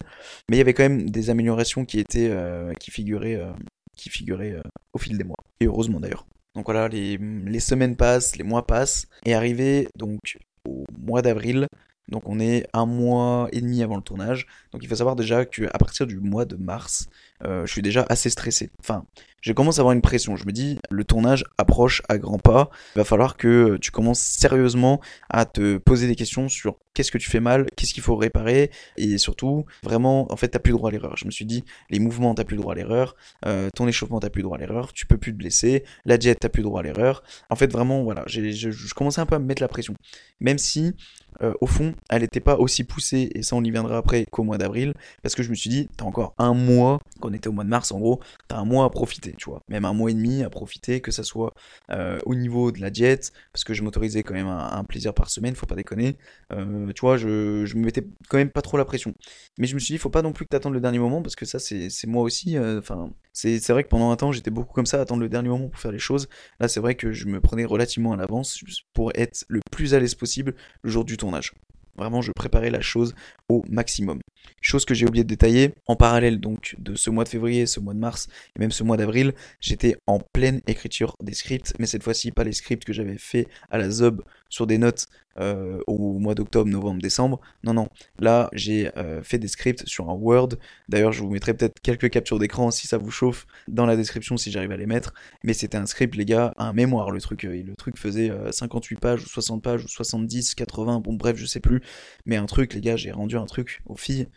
Mais 0.49 0.57
il 0.57 0.59
y 0.59 0.63
avait 0.63 0.75
quand 0.75 0.85
même 0.85 1.11
des 1.11 1.31
améliorations 1.31 1.85
qui 1.85 1.99
étaient, 2.01 2.31
euh, 2.31 2.73
qui 2.81 2.91
figuraient, 2.91 3.37
euh, 3.37 3.53
qui 3.97 4.09
figuraient 4.09 4.53
euh, 4.53 4.63
au 4.95 4.99
fil 4.99 5.19
des 5.19 5.25
mois. 5.25 5.37
Et 5.61 5.67
heureusement 5.67 6.01
d'ailleurs. 6.01 6.27
Donc 6.55 6.67
voilà, 6.67 6.89
les, 6.89 7.19
les, 7.19 7.61
semaines 7.61 7.97
passent, 7.97 8.37
les 8.37 8.45
mois 8.45 8.67
passent. 8.67 9.07
Et 9.27 9.35
arrivé 9.35 9.89
donc 9.97 10.39
au 10.67 10.85
mois 10.99 11.21
d'avril. 11.21 11.67
Donc 12.09 12.29
on 12.29 12.39
est 12.39 12.67
un 12.73 12.87
mois 12.87 13.49
et 13.53 13.61
demi 13.61 13.83
avant 13.83 13.97
le 13.97 14.03
tournage. 14.03 14.47
Donc 14.73 14.83
il 14.83 14.89
faut 14.89 14.95
savoir 14.95 15.17
déjà 15.17 15.45
qu'à 15.45 15.79
partir 15.79 16.07
du 16.07 16.19
mois 16.21 16.45
de 16.45 16.57
mars, 16.57 17.09
je 17.45 17.71
suis 17.71 17.83
déjà 17.83 18.07
assez 18.09 18.31
stressé. 18.31 18.71
Enfin, 18.81 19.05
je 19.45 19.53
commence 19.53 19.79
à 19.79 19.83
avoir 19.83 19.93
une 19.93 20.01
pression. 20.01 20.37
Je 20.37 20.47
me 20.47 20.53
dis, 20.53 20.79
le 20.91 21.05
tournage 21.05 21.45
approche 21.59 22.01
à 22.09 22.17
grands 22.17 22.39
pas. 22.39 22.71
Il 22.95 22.99
va 22.99 23.05
falloir 23.05 23.37
que 23.37 23.77
tu 23.77 23.91
commences 23.91 24.21
sérieusement 24.21 25.03
à 25.29 25.45
te 25.45 25.77
poser 25.77 26.07
des 26.07 26.17
questions 26.17 26.49
sur 26.49 26.79
qu'est-ce 26.95 27.13
que 27.13 27.19
tu 27.19 27.29
fais 27.29 27.41
mal, 27.41 27.67
qu'est-ce 27.77 27.93
qu'il 27.93 28.03
faut 28.03 28.17
réparer, 28.17 28.71
et 28.97 29.19
surtout, 29.19 29.67
vraiment, 29.83 30.33
en 30.33 30.37
fait, 30.37 30.49
t'as 30.49 30.61
plus 30.61 30.73
droit 30.73 30.89
à 30.89 30.93
l'erreur. 30.93 31.17
Je 31.17 31.27
me 31.27 31.31
suis 31.31 31.45
dit, 31.45 31.65
les 31.91 31.99
mouvements, 31.99 32.35
t'as 32.35 32.45
plus 32.45 32.57
droit 32.57 32.73
à 32.73 32.77
l'erreur, 32.77 33.17
euh, 33.45 33.69
ton 33.75 33.87
échauffement, 33.87 34.21
t'as 34.21 34.31
plus 34.31 34.43
droit 34.43 34.57
à 34.57 34.61
l'erreur, 34.61 34.93
tu 34.93 35.05
peux 35.05 35.19
plus 35.19 35.33
te 35.33 35.37
blesser, 35.37 35.85
la 36.05 36.17
diète, 36.17 36.39
t'as 36.41 36.49
plus 36.49 36.63
droit 36.63 36.81
à 36.81 36.83
l'erreur. 36.83 37.23
En 37.51 37.57
fait, 37.57 37.71
vraiment, 37.71 38.03
voilà, 38.05 38.25
je, 38.27 38.95
commençais 38.95 39.21
un 39.21 39.27
peu 39.27 39.35
à 39.35 39.39
me 39.39 39.45
mettre 39.45 39.61
la 39.61 39.69
pression. 39.69 39.95
Même 40.41 40.59
si 40.59 40.95
euh, 41.43 41.53
au 41.61 41.67
fond, 41.67 41.95
elle 42.09 42.23
n'était 42.23 42.41
pas 42.41 42.57
aussi 42.57 42.85
poussée, 42.85 43.31
et 43.35 43.43
ça 43.43 43.57
on 43.57 43.65
y 43.65 43.71
viendra 43.71 43.99
après, 43.99 44.25
qu'au 44.31 44.45
mois 44.45 44.57
d'avril, 44.57 44.95
parce 45.23 45.35
que 45.35 45.43
je 45.43 45.51
me 45.51 45.55
suis 45.55 45.69
dit, 45.71 45.89
t'as 45.97 46.05
encore 46.05 46.35
un 46.39 46.55
mois, 46.55 47.01
quand 47.21 47.29
on 47.29 47.33
était 47.35 47.49
au 47.49 47.53
mois 47.53 47.65
de 47.65 47.69
mars 47.69 47.93
en 47.93 47.99
gros, 47.99 48.21
t'as 48.49 48.57
un 48.57 48.65
mois 48.65 48.85
à 48.85 48.91
profiter, 48.91 49.35
tu 49.37 49.51
vois, 49.51 49.63
même 49.69 49.85
un 49.85 49.93
mois 49.93 50.11
et 50.11 50.15
demi 50.15 50.43
à 50.43 50.51
profiter, 50.51 51.01
que 51.01 51.11
ça 51.11 51.23
soit 51.25 51.55
euh, 51.91 52.19
au 52.27 52.35
niveau 52.35 52.73
de 52.73 52.81
la 52.81 52.91
diète, 52.91 53.33
parce 53.53 53.65
que 53.65 53.75
je 53.75 53.83
m'autorisais 53.83 54.23
quand 54.23 54.35
même 54.35 54.47
un, 54.47 54.85
plaisir 54.85 55.15
par 55.15 55.31
semaine, 55.31 55.55
faut 55.55 55.67
pas 55.67 55.75
déconner, 55.77 56.17
euh, 56.53 56.93
tu 56.93 57.01
vois, 57.01 57.17
je, 57.17 57.65
je 57.65 57.77
me 57.77 57.85
mettais 57.85 58.07
quand 58.29 58.37
même 58.37 58.51
pas 58.51 58.63
trop 58.63 58.77
la 58.77 58.85
pression. 58.85 59.15
Mais 59.59 59.67
je 59.67 59.75
me 59.75 59.81
suis 59.81 59.95
dit, 59.95 59.99
faut 59.99 60.11
pas 60.11 60.23
non 60.23 60.33
plus 60.33 60.45
que 60.45 60.51
t'attendes 60.51 60.75
le 60.75 60.81
dernier 60.81 60.99
moment, 60.99 61.23
parce 61.23 61.37
que 61.37 61.45
ça 61.47 61.59
c'est 61.59 62.07
moi 62.07 62.23
aussi, 62.23 62.59
enfin, 62.59 63.11
c'est 63.33 63.71
vrai 63.71 63.85
que 63.85 63.89
pendant 63.89 64.11
un 64.11 64.17
temps 64.17 64.33
j'étais 64.33 64.51
beaucoup 64.51 64.73
comme 64.73 64.87
ça, 64.87 65.01
attendre 65.01 65.21
le 65.21 65.29
dernier 65.29 65.49
moment 65.49 65.69
pour 65.69 65.81
faire 65.81 65.93
les 65.93 65.99
choses, 65.99 66.29
là 66.61 66.69
c'est 66.69 66.81
vrai 66.81 66.95
que 66.95 67.13
je 67.13 67.27
me 67.27 67.41
prenais 67.41 67.65
relativement 67.65 68.13
à 68.13 68.17
l'avance, 68.17 68.61
pour 68.93 69.13
être 69.15 69.45
le 69.49 69.61
plus 69.71 69.95
à 69.95 70.01
l'aise 70.01 70.15
possible 70.15 70.55
le 70.83 70.91
jour 70.91 71.05
du 71.05 71.17
tournage. 71.17 71.53
Vraiment, 71.97 72.23
je 72.23 72.33
préparais 72.33 72.71
la 72.71 72.81
chose 72.81 73.15
au 73.49 73.63
maximum. 73.69 74.21
Chose 74.61 74.87
que 74.87 74.95
j'ai 74.95 75.07
oublié 75.07 75.25
de 75.25 75.29
détailler, 75.29 75.75
en 75.87 75.95
parallèle 75.95 76.41
donc 76.41 76.75
de 76.79 76.95
ce 76.95 77.11
mois 77.11 77.25
de 77.25 77.29
février, 77.29 77.67
ce 77.67 77.81
mois 77.81 77.93
de 77.93 77.99
mars 77.99 78.29
et 78.57 78.61
même 78.61 78.71
ce 78.71 78.83
mois 78.83 78.97
d'avril, 78.97 79.35
j'étais 79.61 79.97
en 80.07 80.21
pleine 80.21 80.63
écriture 80.67 81.17
des 81.23 81.35
scripts, 81.35 81.75
mais 81.79 81.85
cette 81.85 82.03
fois-ci 82.03 82.33
pas 82.33 82.45
les 82.45 82.53
scripts 82.53 82.85
que 82.85 82.95
j'avais 82.95 83.19
fait 83.19 83.47
à 83.71 83.77
la 83.77 83.91
ZOB 83.91 84.23
sur 84.49 84.67
des 84.67 84.79
notes 84.79 85.07
euh, 85.39 85.81
au 85.89 86.19
mois 86.21 86.35
d'octobre, 86.35 86.71
novembre, 86.71 87.03
décembre. 87.03 87.41
Non, 87.65 87.75
non, 87.75 87.89
là 88.21 88.49
j'ai 88.53 88.97
euh, 88.97 89.23
fait 89.23 89.39
des 89.39 89.49
scripts 89.49 89.87
sur 89.87 90.09
un 90.09 90.15
Word. 90.15 90.51
D'ailleurs, 90.89 91.13
je 91.13 91.23
vous 91.23 91.31
mettrai 91.31 91.55
peut-être 91.55 91.81
quelques 91.83 92.09
captures 92.09 92.39
d'écran 92.39 92.71
si 92.71 92.87
ça 92.87 92.99
vous 92.99 93.11
chauffe 93.11 93.47
dans 93.67 93.85
la 93.85 93.97
description 93.97 94.37
si 94.37 94.53
j'arrive 94.53 94.71
à 94.71 94.77
les 94.77 94.87
mettre. 94.87 95.13
Mais 95.43 95.53
c'était 95.53 95.77
un 95.77 95.87
script, 95.87 96.15
les 96.15 96.25
gars, 96.25 96.55
un 96.57 96.73
mémoire 96.73 97.11
le 97.11 97.21
truc. 97.21 97.45
Euh, 97.45 97.63
le 97.65 97.75
truc 97.75 97.99
faisait 97.99 98.31
58 98.51 98.97
pages 99.01 99.23
ou 99.23 99.29
60 99.29 99.63
pages 99.63 99.85
ou 99.85 99.89
70, 99.89 100.55
80, 100.55 101.01
bon 101.01 101.15
bref, 101.15 101.37
je 101.37 101.47
sais 101.47 101.61
plus. 101.61 101.83
Mais 102.27 102.37
un 102.37 102.47
truc, 102.47 102.75
les 102.75 102.81
gars, 102.81 102.97
j'ai 102.97 103.11
rendu 103.11 103.37
un 103.37 103.47
truc 103.47 103.83
aux 103.87 103.97
filles 103.97 104.29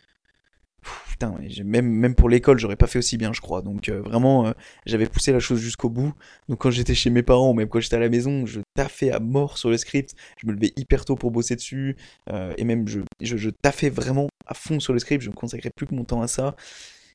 putain, 0.82 1.34
même, 1.64 1.86
même 1.86 2.14
pour 2.14 2.28
l'école, 2.28 2.58
j'aurais 2.58 2.76
pas 2.76 2.86
fait 2.86 2.98
aussi 2.98 3.16
bien, 3.16 3.32
je 3.32 3.40
crois. 3.40 3.62
Donc 3.62 3.88
euh, 3.88 4.00
vraiment, 4.00 4.46
euh, 4.46 4.52
j'avais 4.86 5.06
poussé 5.06 5.32
la 5.32 5.40
chose 5.40 5.60
jusqu'au 5.60 5.88
bout. 5.88 6.12
Donc 6.48 6.58
quand 6.58 6.70
j'étais 6.70 6.94
chez 6.94 7.10
mes 7.10 7.22
parents, 7.22 7.54
même 7.54 7.68
quand 7.68 7.80
j'étais 7.80 7.96
à 7.96 8.00
la 8.00 8.08
maison, 8.08 8.46
je 8.46 8.60
taffais 8.74 9.10
à 9.10 9.20
mort 9.20 9.58
sur 9.58 9.70
le 9.70 9.76
script. 9.76 10.14
Je 10.40 10.46
me 10.46 10.52
levais 10.52 10.72
hyper 10.76 11.04
tôt 11.04 11.16
pour 11.16 11.30
bosser 11.30 11.56
dessus. 11.56 11.96
Euh, 12.30 12.52
et 12.56 12.64
même, 12.64 12.86
je, 12.88 13.00
je, 13.20 13.36
je 13.36 13.50
taffais 13.50 13.90
vraiment 13.90 14.28
à 14.46 14.54
fond 14.54 14.80
sur 14.80 14.92
le 14.92 14.98
script. 14.98 15.22
Je 15.22 15.30
me 15.30 15.34
consacrais 15.34 15.70
plus 15.74 15.86
que 15.86 15.94
mon 15.94 16.04
temps 16.04 16.22
à 16.22 16.28
ça 16.28 16.54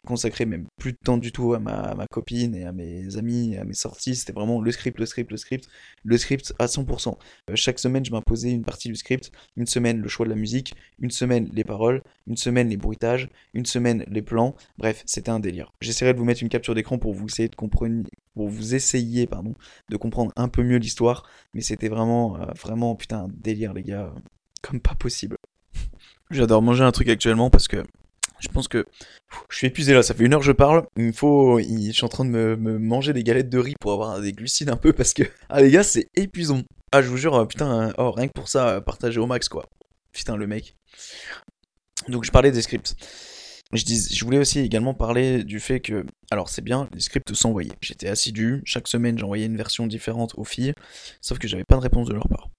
consacrer 0.05 0.45
même 0.45 0.67
plus 0.77 0.91
de 0.91 0.97
temps 0.97 1.17
du 1.17 1.31
tout 1.31 1.53
à 1.53 1.59
ma, 1.59 2.05
copine 2.11 2.55
et 2.55 2.65
à 2.65 2.71
mes 2.71 3.17
amis, 3.17 3.55
à 3.57 3.63
mes 3.63 3.73
sorties. 3.73 4.15
C'était 4.15 4.33
vraiment 4.33 4.61
le 4.61 4.71
script, 4.71 4.99
le 4.99 5.05
script, 5.05 5.31
le 5.31 5.37
script, 5.37 5.67
le 6.03 6.17
script 6.17 6.53
à 6.59 6.65
100%. 6.65 7.17
Euh, 7.49 7.55
chaque 7.55 7.79
semaine, 7.79 8.03
je 8.03 8.11
m'imposais 8.11 8.51
une 8.51 8.63
partie 8.63 8.89
du 8.89 8.95
script. 8.95 9.31
Une 9.55 9.65
semaine, 9.65 9.99
le 9.99 10.07
choix 10.07 10.25
de 10.25 10.31
la 10.31 10.35
musique. 10.35 10.75
Une 10.99 11.11
semaine, 11.11 11.49
les 11.53 11.63
paroles. 11.63 12.03
Une 12.27 12.37
semaine, 12.37 12.69
les 12.69 12.77
bruitages. 12.77 13.29
Une 13.53 13.65
semaine, 13.65 14.05
les 14.07 14.21
plans. 14.21 14.55
Bref, 14.77 15.03
c'était 15.05 15.31
un 15.31 15.39
délire. 15.39 15.71
J'essaierai 15.81 16.13
de 16.13 16.19
vous 16.19 16.25
mettre 16.25 16.43
une 16.43 16.49
capture 16.49 16.75
d'écran 16.75 16.97
pour 16.97 17.13
vous 17.13 17.25
essayer 17.25 17.49
de 17.49 17.55
comprendre, 17.55 18.03
pour 18.35 18.49
vous 18.49 18.75
essayer, 18.75 19.27
pardon, 19.27 19.55
de 19.89 19.97
comprendre 19.97 20.31
un 20.35 20.49
peu 20.49 20.63
mieux 20.63 20.77
l'histoire. 20.77 21.23
Mais 21.53 21.61
c'était 21.61 21.89
vraiment, 21.89 22.39
euh, 22.41 22.45
vraiment, 22.61 22.95
putain, 22.95 23.25
un 23.25 23.29
délire, 23.29 23.73
les 23.73 23.83
gars. 23.83 24.13
Comme 24.61 24.79
pas 24.79 24.95
possible. 24.95 25.37
J'adore 26.31 26.61
manger 26.61 26.83
un 26.83 26.91
truc 26.91 27.09
actuellement 27.09 27.49
parce 27.49 27.67
que 27.67 27.83
je 28.43 28.49
pense 28.49 28.67
que 28.67 28.85
je 29.49 29.57
suis 29.57 29.67
épuisé 29.67 29.93
là, 29.93 30.03
ça 30.03 30.13
fait 30.13 30.25
une 30.25 30.33
heure 30.33 30.41
que 30.41 30.45
je 30.45 30.51
parle. 30.51 30.85
Il 30.97 31.05
me 31.05 31.11
faut. 31.13 31.59
Je 31.59 31.91
suis 31.91 32.05
en 32.05 32.09
train 32.09 32.25
de 32.25 32.29
me, 32.29 32.77
manger 32.77 33.13
des 33.13 33.23
galettes 33.23 33.49
de 33.49 33.57
riz 33.57 33.75
pour 33.79 33.93
avoir 33.93 34.19
des 34.19 34.33
glucides 34.33 34.69
un 34.69 34.75
peu 34.75 34.91
parce 34.93 35.13
que. 35.13 35.23
Ah 35.49 35.61
les 35.61 35.71
gars, 35.71 35.83
c'est 35.83 36.07
épuisant. 36.15 36.61
Ah, 36.91 37.01
je 37.01 37.07
vous 37.07 37.17
jure, 37.17 37.35
euh, 37.35 37.45
putain, 37.45 37.93
oh, 37.97 38.11
rien 38.11 38.27
que 38.27 38.33
pour 38.33 38.49
ça, 38.49 38.81
partager 38.81 39.19
au 39.19 39.25
max 39.25 39.49
quoi. 39.49 39.65
Putain, 40.11 40.35
le 40.35 40.45
mec. 40.45 40.75
Donc 42.09 42.25
je 42.25 42.31
parlais 42.31 42.51
des 42.51 42.61
scripts. 42.61 42.95
Je, 43.71 43.83
je 43.85 44.25
voulais 44.25 44.37
aussi 44.37 44.59
également 44.59 44.93
parler 44.93 45.43
du 45.43 45.59
fait 45.59 45.79
que, 45.79 46.05
alors 46.29 46.49
c'est 46.49 46.61
bien, 46.61 46.87
les 46.93 46.99
scripts 46.99 47.33
s'envoyaient. 47.33 47.71
J'étais 47.81 48.07
assidu, 48.07 48.61
chaque 48.65 48.87
semaine 48.87 49.17
j'envoyais 49.17 49.47
une 49.47 49.57
version 49.57 49.87
différente 49.87 50.33
aux 50.37 50.43
filles, 50.43 50.73
sauf 51.21 51.39
que 51.39 51.47
j'avais 51.47 51.63
pas 51.63 51.77
de 51.77 51.81
réponse 51.81 52.07
de 52.07 52.13
leur 52.13 52.27
part 52.27 52.49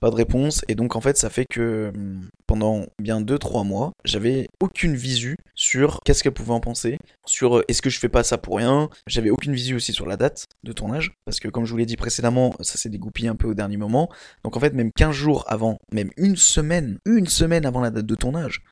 pas 0.00 0.10
de 0.10 0.16
réponse. 0.16 0.64
Et 0.68 0.74
donc 0.74 0.96
en 0.96 1.00
fait 1.00 1.16
ça 1.16 1.30
fait 1.30 1.44
que 1.48 1.92
hum, 1.94 2.28
pendant 2.46 2.86
bien 2.98 3.20
2-3 3.20 3.64
mois, 3.64 3.92
j'avais 4.04 4.48
aucune 4.58 4.96
visu 4.96 5.36
sur 5.54 6.00
qu'est-ce 6.04 6.22
qu'elle 6.22 6.32
pouvait 6.32 6.52
en 6.52 6.60
penser, 6.60 6.98
sur 7.26 7.58
euh, 7.58 7.64
est-ce 7.68 7.82
que 7.82 7.90
je 7.90 8.00
fais 8.00 8.08
pas 8.08 8.24
ça 8.24 8.38
pour 8.38 8.56
rien. 8.56 8.88
J'avais 9.06 9.30
aucune 9.30 9.54
visu 9.54 9.76
aussi 9.76 9.92
sur 9.92 10.06
la 10.06 10.16
date 10.16 10.46
de 10.64 10.72
tournage, 10.72 11.12
parce 11.24 11.38
que 11.38 11.48
comme 11.48 11.64
je 11.64 11.70
vous 11.70 11.76
l'ai 11.78 11.86
dit 11.86 11.96
précédemment, 11.96 12.54
ça 12.60 12.76
s'est 12.76 12.88
dégoupillé 12.88 13.28
un 13.28 13.36
peu 13.36 13.48
au 13.48 13.54
dernier 13.54 13.76
moment. 13.76 14.10
Donc 14.42 14.56
en 14.56 14.60
fait 14.60 14.74
même 14.74 14.90
15 14.92 15.14
jours 15.14 15.44
avant, 15.46 15.78
même 15.92 16.10
une 16.16 16.36
semaine, 16.36 16.98
une 17.04 17.26
semaine 17.26 17.66
avant 17.66 17.80
la 17.80 17.90
date 17.90 18.06
de 18.06 18.14
tournage, 18.14 18.62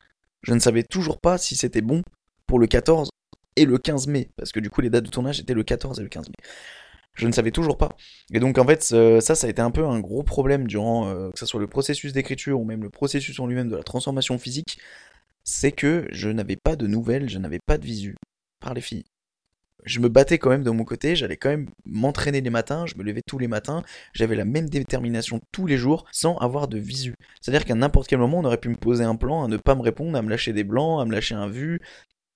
je 0.41 0.53
ne 0.53 0.59
savais 0.59 0.83
toujours 0.83 1.19
pas 1.19 1.37
si 1.37 1.55
c'était 1.55 1.81
bon 1.81 2.01
pour 2.47 2.59
le 2.59 2.67
14 2.67 3.09
et 3.55 3.65
le 3.65 3.77
15 3.77 4.07
mai, 4.07 4.29
parce 4.35 4.51
que 4.51 4.59
du 4.59 4.69
coup 4.69 4.81
les 4.81 4.89
dates 4.89 5.05
de 5.05 5.09
tournage 5.09 5.39
étaient 5.39 5.53
le 5.53 5.63
14 5.63 5.99
et 5.99 6.03
le 6.03 6.09
15 6.09 6.29
mai. 6.29 6.35
Je 7.15 7.27
ne 7.27 7.31
savais 7.33 7.51
toujours 7.51 7.77
pas. 7.77 7.89
Et 8.33 8.39
donc 8.39 8.57
en 8.57 8.65
fait, 8.65 8.81
ça, 8.83 9.35
ça 9.35 9.47
a 9.47 9.49
été 9.49 9.61
un 9.61 9.71
peu 9.71 9.85
un 9.85 9.99
gros 9.99 10.23
problème 10.23 10.67
durant, 10.67 11.09
euh, 11.09 11.29
que 11.31 11.39
ce 11.39 11.45
soit 11.45 11.59
le 11.59 11.67
processus 11.67 12.13
d'écriture 12.13 12.59
ou 12.59 12.63
même 12.65 12.81
le 12.83 12.89
processus 12.89 13.39
en 13.39 13.47
lui-même 13.47 13.69
de 13.69 13.75
la 13.75 13.83
transformation 13.83 14.37
physique. 14.37 14.79
c'est 15.43 15.71
que 15.71 16.07
je 16.11 16.29
n'avais 16.29 16.57
pas 16.57 16.75
de 16.75 16.87
nouvelles, 16.87 17.29
je 17.29 17.39
n'avais 17.39 17.59
pas 17.65 17.77
de 17.77 17.85
visu 17.85 18.15
par 18.59 18.73
les 18.73 18.81
filles. 18.81 19.05
Je 19.85 19.99
me 19.99 20.09
battais 20.09 20.37
quand 20.37 20.49
même 20.49 20.63
de 20.63 20.69
mon 20.71 20.83
côté, 20.83 21.15
j'allais 21.15 21.37
quand 21.37 21.49
même 21.49 21.69
m'entraîner 21.85 22.41
les 22.41 22.49
matins, 22.49 22.85
je 22.85 22.95
me 22.95 23.03
levais 23.03 23.21
tous 23.25 23.39
les 23.39 23.47
matins, 23.47 23.83
j'avais 24.13 24.35
la 24.35 24.45
même 24.45 24.69
détermination 24.69 25.39
tous 25.51 25.67
les 25.67 25.77
jours 25.77 26.05
sans 26.11 26.37
avoir 26.37 26.67
de 26.67 26.77
visu. 26.77 27.15
C'est-à-dire 27.41 27.65
qu'à 27.65 27.75
n'importe 27.75 28.07
quel 28.07 28.19
moment, 28.19 28.39
on 28.39 28.45
aurait 28.45 28.57
pu 28.57 28.69
me 28.69 28.75
poser 28.75 29.03
un 29.05 29.15
plan, 29.15 29.43
à 29.43 29.47
ne 29.47 29.57
pas 29.57 29.75
me 29.75 29.81
répondre, 29.81 30.17
à 30.17 30.21
me 30.21 30.29
lâcher 30.29 30.53
des 30.53 30.65
blancs, 30.65 31.01
à 31.01 31.05
me 31.05 31.13
lâcher 31.13 31.35
un 31.35 31.47
vu. 31.47 31.79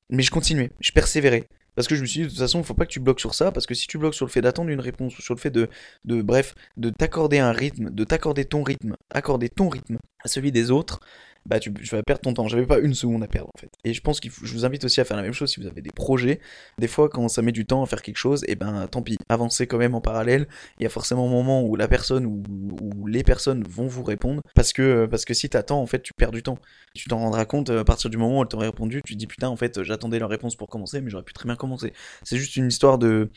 Mais 0.10 0.24
je 0.24 0.32
continuais, 0.32 0.72
je 0.80 0.92
persévérais. 0.92 1.48
Parce 1.76 1.88
que 1.88 1.96
je 1.96 2.02
me 2.02 2.06
suis 2.06 2.22
dit, 2.22 2.26
de 2.26 2.30
toute 2.30 2.40
façon, 2.40 2.60
il 2.60 2.66
faut 2.66 2.74
pas 2.74 2.86
que 2.86 2.92
tu 2.92 3.00
bloques 3.00 3.20
sur 3.20 3.34
ça, 3.34 3.52
parce 3.52 3.66
que 3.66 3.74
si 3.74 3.88
tu 3.88 3.98
bloques 3.98 4.16
sur 4.16 4.26
le 4.26 4.32
fait 4.32 4.42
d'attendre 4.42 4.70
une 4.70 4.80
réponse, 4.80 5.18
ou 5.18 5.22
sur 5.22 5.34
le 5.34 5.40
fait 5.40 5.52
de, 5.52 5.70
de 6.06 6.22
bref, 6.22 6.56
de 6.78 6.90
t'accorder 6.90 7.40
un 7.40 7.52
rythme, 7.52 7.90
de 7.90 8.04
t'accorder 8.04 8.46
ton 8.46 8.64
rythme, 8.64 8.96
accorder 9.10 9.50
ton 9.50 9.70
rythme 9.70 9.98
à 10.24 10.28
celui 10.28 10.52
des 10.52 10.72
autres, 10.72 11.00
bah 11.46 11.60
tu, 11.60 11.72
vas 11.92 12.04
perdre 12.04 12.22
ton 12.22 12.34
temps. 12.34 12.48
J'avais 12.48 12.66
pas 12.66 12.80
une 12.80 12.94
seconde 12.94 13.24
à 13.24 13.28
perdre 13.28 13.50
en 13.54 13.60
fait. 13.60 13.72
Et 13.84 13.94
je 13.94 14.02
pense 14.02 14.20
que 14.20 14.30
je 14.30 14.54
vous 14.54 14.66
invite 14.66 14.86
aussi 14.86 15.02
à 15.02 15.06
faire 15.06 15.18
la 15.18 15.24
même 15.24 15.34
chose 15.34 15.52
si 15.52 15.60
vous 15.60 15.68
avez 15.68 15.82
des 15.82 15.92
projets. 15.92 16.40
Des 16.78 16.88
fois, 16.88 17.10
quand 17.10 17.28
ça 17.28 17.42
met 17.42 17.52
du 17.52 17.66
temps 17.66 17.84
à 17.84 17.86
faire 17.86 18.02
quelque 18.02 18.18
chose, 18.18 18.44
et 18.46 18.52
eh 18.52 18.56
ben 18.56 18.88
tant 18.88 19.02
pis, 19.02 19.18
avancez 19.30 19.68
quand 19.68 19.78
même 19.78 19.96
en 19.96 20.02
parallèle. 20.02 20.48
Il 20.80 20.84
y 20.84 20.86
a 20.86 20.90
forcément 20.90 21.28
un 21.28 21.32
moment 21.32 21.64
où 21.64 21.76
la 21.76 21.88
personne 21.88 22.26
ou, 22.26 23.08
les 23.08 23.24
personnes 23.24 23.64
vont 23.68 23.88
vous 23.88 24.04
répondre 24.04 24.42
parce 24.56 24.74
que 24.74 25.06
parce 25.06 25.26
que 25.26 25.34
si 25.34 25.50
t'attends, 25.50 25.82
en 25.82 25.88
fait, 25.88 26.02
tu 26.02 26.14
perds 26.14 26.32
du 26.32 26.44
temps. 26.44 26.58
Tu 26.94 27.10
t'en 27.10 27.20
rendras 27.20 27.46
compte 27.46 27.70
à 27.70 27.84
partir 27.84 28.10
du 28.10 28.18
moment 28.18 28.40
où 28.40 28.42
elles 28.44 28.48
t'auraient 28.48 28.68
répondu, 28.68 29.02
tu 29.06 29.14
te 29.14 29.20
dis 29.20 29.28
putain, 29.28 29.50
en 29.50 29.56
fait, 29.56 29.84
j'attendais 29.84 30.20
leur 30.20 30.30
réponse 30.30 30.56
pour 30.56 30.70
commencer, 30.70 31.02
mais 31.02 31.10
j'aurais 31.10 31.24
pu 31.24 31.34
très 31.34 31.46
bien 31.46 31.56
commencer. 31.56 31.94
C'est 32.24 32.38
juste 32.38 32.56
une 32.56 32.68
histoire 32.68 32.98
de 32.98 33.30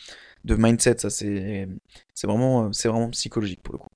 de 0.44 0.54
mindset, 0.54 0.98
ça 0.98 1.10
c'est 1.10 1.68
vraiment 2.24 2.72
c'est 2.72 2.88
vraiment 2.88 3.10
psychologique 3.10 3.62
pour 3.62 3.74
le 3.74 3.78
coup. 3.78 3.88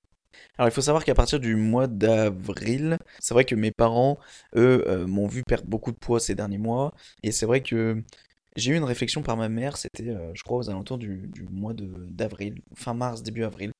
Alors 0.61 0.69
il 0.69 0.75
faut 0.75 0.81
savoir 0.81 1.03
qu'à 1.03 1.15
partir 1.15 1.39
du 1.39 1.55
mois 1.55 1.87
d'avril, 1.87 2.99
c'est 3.19 3.33
vrai 3.33 3.45
que 3.45 3.55
mes 3.55 3.71
parents, 3.71 4.19
eux, 4.55 4.83
euh, 4.87 5.07
m'ont 5.07 5.25
vu 5.25 5.41
perdre 5.41 5.67
beaucoup 5.67 5.91
de 5.91 5.97
poids 5.97 6.19
ces 6.19 6.35
derniers 6.35 6.59
mois. 6.59 6.93
Et 7.23 7.31
c'est 7.31 7.47
vrai 7.47 7.63
que 7.63 8.03
j'ai 8.55 8.71
eu 8.73 8.75
une 8.75 8.83
réflexion 8.83 9.23
par 9.23 9.37
ma 9.37 9.49
mère, 9.49 9.75
c'était, 9.77 10.09
euh, 10.09 10.31
je 10.35 10.43
crois, 10.43 10.59
aux 10.59 10.69
alentours 10.69 10.99
du, 10.99 11.31
mois 11.49 11.73
d'avril, 11.73 12.61
fin 12.75 12.93
mars, 12.93 13.23
début 13.23 13.43
avril. 13.43 13.71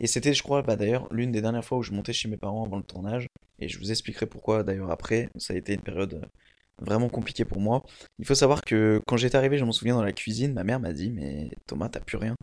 Et 0.00 0.08
c'était, 0.08 0.34
je 0.34 0.42
crois, 0.42 0.62
bah, 0.62 0.74
d'ailleurs, 0.74 1.06
l'une 1.12 1.30
des 1.30 1.40
dernières 1.40 1.64
fois 1.64 1.78
où 1.78 1.82
je 1.84 1.92
montais 1.92 2.12
chez 2.12 2.28
mes 2.28 2.36
parents 2.36 2.64
avant 2.64 2.78
le 2.78 2.82
tournage. 2.82 3.28
Et 3.60 3.68
je 3.68 3.78
vous 3.78 3.92
expliquerai 3.92 4.26
pourquoi 4.26 4.64
d'ailleurs 4.64 4.90
après. 4.90 5.30
Ça 5.36 5.54
a 5.54 5.56
été 5.56 5.74
une 5.74 5.82
période 5.82 6.14
euh, 6.14 6.26
vraiment 6.80 7.08
compliquée 7.08 7.44
pour 7.44 7.60
moi. 7.60 7.84
Il 8.18 8.26
faut 8.26 8.34
savoir 8.34 8.62
que 8.62 9.00
quand 9.06 9.16
j'étais 9.16 9.36
arrivé, 9.38 9.58
je 9.58 9.64
m'en 9.64 9.70
souviens 9.70 9.94
dans 9.94 10.02
la 10.02 10.12
cuisine, 10.12 10.54
ma 10.54 10.64
mère 10.64 10.80
m'a 10.80 10.92
dit 10.92 11.12
Mais 11.12 11.50
Thomas, 11.68 11.88
t'as 11.88 12.00
plus 12.00 12.16
rien. 12.16 12.34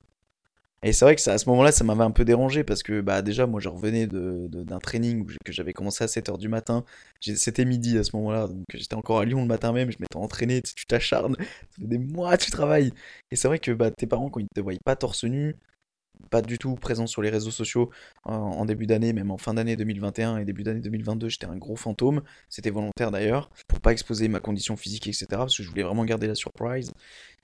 Et 0.84 0.92
c'est 0.92 1.06
vrai 1.06 1.16
que 1.16 1.30
à 1.30 1.38
ce 1.38 1.50
moment-là, 1.50 1.72
ça 1.72 1.84
m'avait 1.86 2.04
un 2.04 2.12
peu 2.12 2.26
dérangé 2.26 2.64
parce 2.66 2.84
que 2.84 3.00
bah, 3.02 3.22
déjà, 3.22 3.48
moi, 3.48 3.62
je 3.62 3.70
revenais 3.70 4.06
d'un 4.08 4.80
training 4.80 5.26
que 5.46 5.54
j'avais 5.54 5.72
commencé 5.72 6.04
à 6.04 6.08
7h 6.08 6.38
du 6.38 6.50
matin. 6.50 6.84
C'était 7.22 7.64
midi 7.66 7.98
à 7.98 8.04
ce 8.04 8.16
moment-là, 8.18 8.48
donc 8.48 8.66
j'étais 8.74 8.96
encore 8.96 9.20
à 9.20 9.26
Lyon 9.26 9.42
le 9.42 9.48
matin 9.48 9.72
même, 9.72 9.92
je 9.92 9.98
m'étais 10.00 10.18
entraîné, 10.18 10.62
tu 10.62 10.86
t'acharnes, 10.86 11.36
ça 11.40 11.46
fait 11.80 11.88
des 11.88 11.98
mois 11.98 12.38
tu 12.38 12.52
travailles. 12.52 12.92
Et 13.32 13.38
c'est 13.38 13.48
vrai 13.48 13.60
que 13.60 13.72
bah, 13.72 13.92
tes 13.92 14.08
parents, 14.08 14.30
quand 14.30 14.42
ils 14.42 14.48
te 14.54 14.60
voient 14.60 14.74
pas 14.84 14.96
torse 14.98 15.24
nu, 15.24 15.56
pas 16.30 16.42
du 16.42 16.58
tout 16.58 16.76
présent 16.76 17.08
sur 17.08 17.22
les 17.22 17.30
réseaux 17.30 17.52
sociaux 17.52 17.90
en, 18.24 18.66
début 18.66 18.86
d'année, 18.86 19.14
même 19.14 19.32
en 19.32 19.38
fin 19.38 19.54
d'année 19.54 19.76
2021 19.76 20.38
et 20.38 20.46
début 20.46 20.64
d'année 20.64 20.82
2022, 20.82 21.30
j'étais 21.30 21.46
un 21.46 21.58
gros 21.58 21.76
fantôme. 21.76 22.22
C'était 22.50 22.70
volontaire 22.70 23.12
d'ailleurs, 23.12 23.50
pour 23.68 23.80
pas 23.80 23.92
exposer 23.92 24.28
ma 24.28 24.40
condition 24.40 24.76
physique, 24.76 25.08
etc. 25.08 25.26
Parce 25.30 25.58
que 25.58 25.64
je 25.64 25.70
voulais 25.70 25.84
vraiment 25.84 26.06
garder 26.06 26.28
la 26.28 26.36
surprise. 26.36 26.92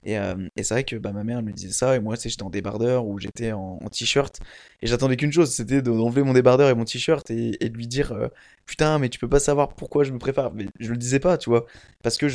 Et, 0.04 0.18
euh, 0.18 0.34
c'est 0.56 0.74
vrai 0.74 0.84
que 0.84 0.96
bah, 0.96 1.12
ma 1.12 1.24
mère 1.24 1.42
me 1.42 1.52
disait 1.52 1.72
ça, 1.72 1.96
et 1.96 2.00
moi, 2.00 2.16
j'étais 2.16 2.42
en 2.42 2.50
débardeur 2.50 3.06
ou 3.06 3.18
j'étais 3.18 3.52
en, 3.52 3.78
t-shirt. 3.90 4.40
Et 4.82 4.86
j'attendais 4.86 5.16
qu'une 5.16 5.32
chose, 5.32 5.50
c'était 5.50 5.82
d'enlever 5.82 6.22
mon 6.22 6.32
débardeur 6.32 6.70
et 6.70 6.74
mon 6.74 6.84
t-shirt 6.84 7.30
et, 7.30 7.52
de 7.52 7.76
lui 7.76 7.86
dire 7.86 8.12
euh, 8.12 8.28
Putain, 8.66 8.98
mais 8.98 9.08
tu 9.08 9.18
peux 9.18 9.28
pas 9.28 9.40
savoir 9.40 9.74
pourquoi 9.74 10.04
je 10.04 10.12
me 10.12 10.18
prépare. 10.18 10.54
Mais 10.54 10.66
je 10.78 10.90
le 10.90 10.96
disais 10.96 11.20
pas, 11.20 11.36
tu 11.38 11.50
vois. 11.50 11.66
Parce 12.02 12.16
que 12.16 12.26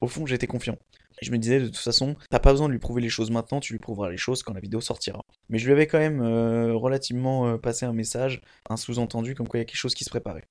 au 0.00 0.08
fond, 0.08 0.26
j'étais 0.26 0.46
confiant. 0.46 0.76
Je 1.22 1.30
me 1.30 1.38
disais, 1.38 1.60
de 1.60 1.66
toute 1.66 1.76
façon, 1.76 2.16
t'as 2.30 2.38
pas 2.38 2.52
besoin 2.52 2.68
de 2.68 2.72
lui 2.72 2.78
prouver 2.78 3.00
les 3.00 3.08
choses 3.08 3.30
maintenant, 3.30 3.60
tu 3.60 3.72
lui 3.72 3.80
prouveras 3.80 4.10
les 4.10 4.16
choses 4.16 4.42
quand 4.42 4.52
la 4.52 4.60
vidéo 4.60 4.80
sortira. 4.80 5.24
Mais 5.48 5.58
je 5.58 5.66
lui 5.66 5.72
avais 5.72 5.86
quand 5.86 5.98
même 5.98 6.20
euh, 6.20 6.74
relativement 6.74 7.56
passé 7.58 7.86
un 7.86 7.92
message, 7.92 8.40
un 8.68 8.76
sous-entendu, 8.76 9.34
comme 9.34 9.48
quoi 9.48 9.58
il 9.58 9.62
y 9.62 9.62
a 9.62 9.66
quelque 9.66 9.76
chose 9.76 9.94
qui 9.94 10.04
se 10.04 10.10
préparait. 10.10 10.44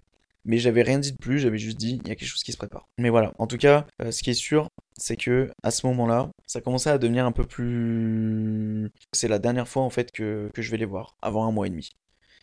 Mais 0.45 0.57
j'avais 0.57 0.82
rien 0.82 0.99
dit 0.99 1.14
de 1.14 1.18
plus, 1.18 1.39
j'avais 1.39 1.57
juste 1.57 1.78
dit 1.78 1.99
il 2.03 2.07
y 2.07 2.11
a 2.11 2.16
quelque 2.16 2.28
chose 2.28 2.43
qui 2.43 2.51
se 2.51 2.57
prépare. 2.57 2.88
Mais 2.97 3.09
voilà, 3.09 3.34
en 3.39 3.47
tout 3.47 3.57
cas, 3.57 3.88
euh, 4.01 4.11
ce 4.11 4.24
qui 4.24 4.30
est 4.30 4.34
sûr, 4.34 4.68
c'est 4.97 5.16
que 5.16 5.49
à 5.64 5.72
ce 5.72 5.88
moment-là, 5.88 6.30
ça 6.47 6.59
commençait 6.59 6.89
à 6.89 6.97
devenir 6.97 7.26
un 7.26 7.32
peu 7.32 7.45
plus. 7.45 8.91
C'est 9.14 9.30
la 9.30 9.39
dernière 9.39 9.68
fois 9.68 9.84
en 9.84 9.89
fait 9.89 10.11
que, 10.11 10.51
je 10.55 10.72
vais 10.72 10.78
les 10.78 10.86
voir, 10.86 11.16
avant 11.22 11.45
un 11.45 11.51
mois 11.51 11.68
et 11.68 11.70
demi. 11.70 11.91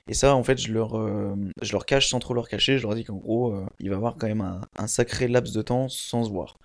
Et 0.08 0.14
ça, 0.14 0.34
en 0.34 0.42
fait, 0.42 0.58
je 0.58 0.72
leur, 0.72 0.98
euh, 0.98 1.36
cache 1.86 2.08
sans 2.08 2.18
trop 2.18 2.34
leur 2.34 2.48
cacher. 2.48 2.78
Je 2.78 2.82
leur 2.82 2.94
dis 2.94 3.04
qu'en 3.04 3.16
gros, 3.16 3.54
euh, 3.54 3.66
il 3.80 3.90
va 3.90 3.94
y 3.94 3.96
avoir 3.96 4.16
quand 4.16 4.26
même 4.26 4.60
un, 4.76 4.86
sacré 4.86 5.28
laps 5.28 5.54
de 5.54 5.62
temps 5.62 5.88
sans 5.88 6.24
se 6.24 6.30
voir. 6.30 6.58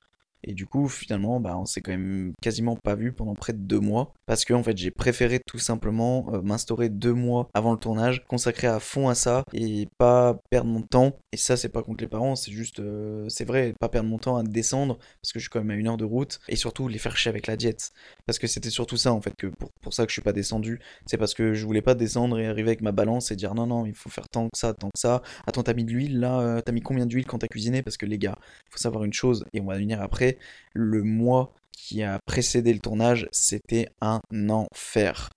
Et 0.45 0.53
du 0.53 0.65
coup, 0.65 0.87
finalement, 0.87 1.39
bah, 1.39 1.57
on 1.57 1.65
s'est 1.65 1.81
quand 1.81 1.91
même 1.91 2.33
quasiment 2.41 2.75
pas 2.75 2.95
vu 2.95 3.11
pendant 3.11 3.33
près 3.33 3.53
de 3.53 3.59
deux 3.59 3.79
mois. 3.79 4.13
Parce 4.25 4.45
que, 4.45 4.53
en 4.53 4.63
fait, 4.63 4.77
j'ai 4.77 4.91
préféré 4.91 5.39
tout 5.45 5.59
simplement 5.59 6.27
euh, 6.33 6.41
m'instaurer 6.41 6.89
deux 6.89 7.13
mois 7.13 7.49
avant 7.53 7.71
le 7.71 7.77
tournage, 7.77 8.23
consacrer 8.27 8.67
à 8.67 8.79
fond 8.79 9.09
à 9.09 9.15
ça 9.15 9.43
et 9.53 9.87
pas 9.97 10.37
perdre 10.49 10.69
mon 10.69 10.81
temps. 10.81 11.17
Et 11.31 11.37
ça, 11.37 11.57
c'est 11.57 11.69
pas 11.69 11.83
contre 11.83 12.03
les 12.03 12.07
parents, 12.07 12.35
c'est 12.35 12.51
juste, 12.51 12.79
euh, 12.79 13.27
c'est 13.29 13.45
vrai, 13.45 13.73
pas 13.79 13.89
perdre 13.89 14.09
mon 14.09 14.17
temps 14.17 14.37
à 14.37 14.43
descendre 14.43 14.97
parce 15.21 15.33
que 15.33 15.39
je 15.39 15.43
suis 15.43 15.49
quand 15.49 15.59
même 15.59 15.71
à 15.71 15.75
une 15.75 15.87
heure 15.87 15.97
de 15.97 16.05
route. 16.05 16.39
Et 16.47 16.55
surtout, 16.55 16.87
les 16.87 16.97
faire 16.97 17.17
chier 17.17 17.29
avec 17.29 17.47
la 17.47 17.57
diète. 17.57 17.91
Parce 18.25 18.39
que 18.39 18.47
c'était 18.47 18.69
surtout 18.69 18.97
ça, 18.97 19.13
en 19.13 19.21
fait, 19.21 19.33
que 19.35 19.47
pour, 19.47 19.69
pour 19.81 19.93
ça 19.93 20.05
que 20.05 20.09
je 20.09 20.13
suis 20.13 20.21
pas 20.21 20.33
descendu. 20.33 20.79
C'est 21.05 21.17
parce 21.17 21.33
que 21.33 21.53
je 21.53 21.65
voulais 21.65 21.81
pas 21.81 21.95
descendre 21.95 22.39
et 22.39 22.47
arriver 22.47 22.69
avec 22.69 22.81
ma 22.81 22.91
balance 22.91 23.31
et 23.31 23.35
dire 23.35 23.53
non, 23.55 23.67
non, 23.67 23.85
il 23.85 23.93
faut 23.93 24.09
faire 24.09 24.29
tant 24.29 24.45
que 24.45 24.57
ça, 24.57 24.73
tant 24.73 24.89
que 24.89 24.99
ça. 24.99 25.21
Attends, 25.47 25.63
t'as 25.63 25.73
mis 25.73 25.85
de 25.85 25.91
l'huile 25.91 26.19
là, 26.19 26.39
euh, 26.39 26.61
t'as 26.61 26.71
mis 26.71 26.81
combien 26.81 27.05
d'huile 27.05 27.25
quand 27.25 27.39
t'as 27.39 27.47
cuisiné? 27.47 27.81
Parce 27.81 27.97
que 27.97 28.05
les 28.05 28.17
gars, 28.17 28.37
faut 28.69 28.77
savoir 28.77 29.03
une 29.03 29.13
chose, 29.13 29.45
et 29.53 29.61
on 29.61 29.65
va 29.65 29.77
venir 29.77 30.01
après 30.01 30.34
le 30.73 31.03
mois 31.03 31.53
qui 31.71 32.03
a 32.03 32.19
précédé 32.25 32.73
le 32.73 32.79
tournage, 32.79 33.27
c'était 33.31 33.89
un 34.01 34.21
enfer. 34.49 35.29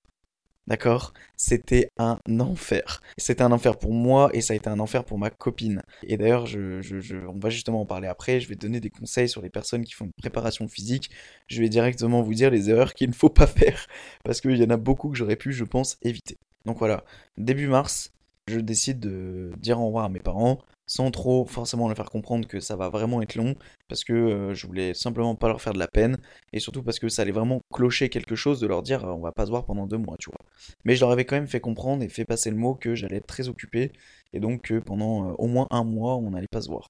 D'accord? 0.68 1.14
C'était 1.38 1.88
un 1.96 2.18
enfer. 2.40 3.00
C'était 3.16 3.42
un 3.42 3.52
enfer 3.52 3.78
pour 3.78 3.94
moi 3.94 4.28
et 4.34 4.42
ça 4.42 4.52
a 4.52 4.56
été 4.56 4.68
un 4.68 4.78
enfer 4.80 5.02
pour 5.04 5.18
ma 5.18 5.30
copine. 5.30 5.82
Et 6.02 6.18
d'ailleurs, 6.18 6.44
je, 6.44 7.26
on 7.26 7.38
va 7.38 7.48
justement 7.48 7.80
en 7.80 7.86
parler 7.86 8.06
après. 8.06 8.38
Je 8.38 8.48
vais 8.48 8.54
donner 8.54 8.78
des 8.78 8.90
conseils 8.90 9.30
sur 9.30 9.40
les 9.40 9.48
personnes 9.48 9.82
qui 9.82 9.94
font 9.94 10.04
une 10.04 10.12
préparation 10.12 10.68
physique. 10.68 11.10
Je 11.46 11.62
vais 11.62 11.70
directement 11.70 12.20
vous 12.20 12.34
dire 12.34 12.50
les 12.50 12.68
erreurs 12.68 12.92
qu'il 12.92 13.08
ne 13.08 13.14
faut 13.14 13.30
pas 13.30 13.46
faire. 13.46 13.86
Parce 14.24 14.42
qu'il 14.42 14.58
y 14.58 14.64
en 14.64 14.70
a 14.70 14.76
beaucoup 14.76 15.08
que 15.08 15.16
j'aurais 15.16 15.36
pu, 15.36 15.52
je 15.54 15.64
pense, 15.64 15.96
éviter. 16.02 16.36
Donc 16.66 16.78
voilà, 16.78 17.02
début 17.38 17.66
mars, 17.66 18.12
je 18.48 18.60
décide 18.60 19.00
de 19.00 19.52
dire 19.58 19.80
au 19.80 19.86
revoir 19.86 20.06
à 20.06 20.08
mes 20.08 20.20
parents 20.20 20.58
sans 20.88 21.10
trop 21.10 21.44
forcément 21.44 21.86
leur 21.86 21.96
faire 21.96 22.10
comprendre 22.10 22.48
que 22.48 22.60
ça 22.60 22.74
va 22.74 22.88
vraiment 22.88 23.22
être 23.22 23.36
long, 23.36 23.54
parce 23.88 24.04
que 24.04 24.14
euh, 24.14 24.54
je 24.54 24.66
voulais 24.66 24.94
simplement 24.94 25.36
pas 25.36 25.46
leur 25.48 25.60
faire 25.60 25.74
de 25.74 25.78
la 25.78 25.86
peine, 25.86 26.16
et 26.52 26.60
surtout 26.60 26.82
parce 26.82 26.98
que 26.98 27.08
ça 27.08 27.22
allait 27.22 27.30
vraiment 27.30 27.60
clocher 27.72 28.08
quelque 28.08 28.34
chose 28.34 28.58
de 28.58 28.66
leur 28.66 28.82
dire 28.82 29.04
on 29.04 29.20
va 29.20 29.30
pas 29.30 29.44
se 29.44 29.50
voir 29.50 29.66
pendant 29.66 29.86
deux 29.86 29.98
mois, 29.98 30.16
tu 30.18 30.30
vois. 30.30 30.40
Mais 30.84 30.96
je 30.96 31.00
leur 31.00 31.10
avais 31.10 31.26
quand 31.26 31.36
même 31.36 31.46
fait 31.46 31.60
comprendre 31.60 32.02
et 32.02 32.08
fait 32.08 32.24
passer 32.24 32.50
le 32.50 32.56
mot 32.56 32.74
que 32.74 32.94
j'allais 32.94 33.16
être 33.16 33.26
très 33.26 33.48
occupé, 33.48 33.92
et 34.32 34.40
donc 34.40 34.62
que 34.62 34.78
pendant 34.78 35.28
euh, 35.28 35.34
au 35.38 35.46
moins 35.46 35.66
un 35.70 35.84
mois 35.84 36.16
on 36.16 36.30
n'allait 36.30 36.48
pas 36.50 36.62
se 36.62 36.68
voir. 36.68 36.88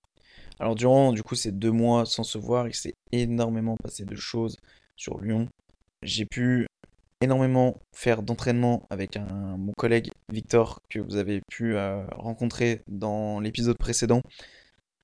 Alors 0.60 0.76
durant 0.76 1.12
du 1.12 1.22
coup 1.24 1.34
ces 1.34 1.52
deux 1.52 1.72
mois 1.72 2.06
sans 2.06 2.22
se 2.24 2.38
voir, 2.38 2.68
il 2.68 2.74
s'est 2.74 2.94
énormément 3.10 3.76
passé 3.76 4.04
de 4.04 4.14
choses 4.14 4.56
sur 4.96 5.20
Lyon. 5.20 5.48
J'ai 6.02 6.24
pu 6.24 6.67
énormément 7.20 7.80
faire 7.92 8.22
d'entraînement 8.22 8.86
avec 8.90 9.18
mon 9.56 9.72
collègue 9.72 10.10
Victor 10.32 10.80
que 10.88 11.00
vous 11.00 11.16
avez 11.16 11.40
pu 11.50 11.74
euh, 11.76 12.04
rencontrer 12.12 12.82
dans 12.86 13.40
l'épisode 13.40 13.76
précédent. 13.76 14.22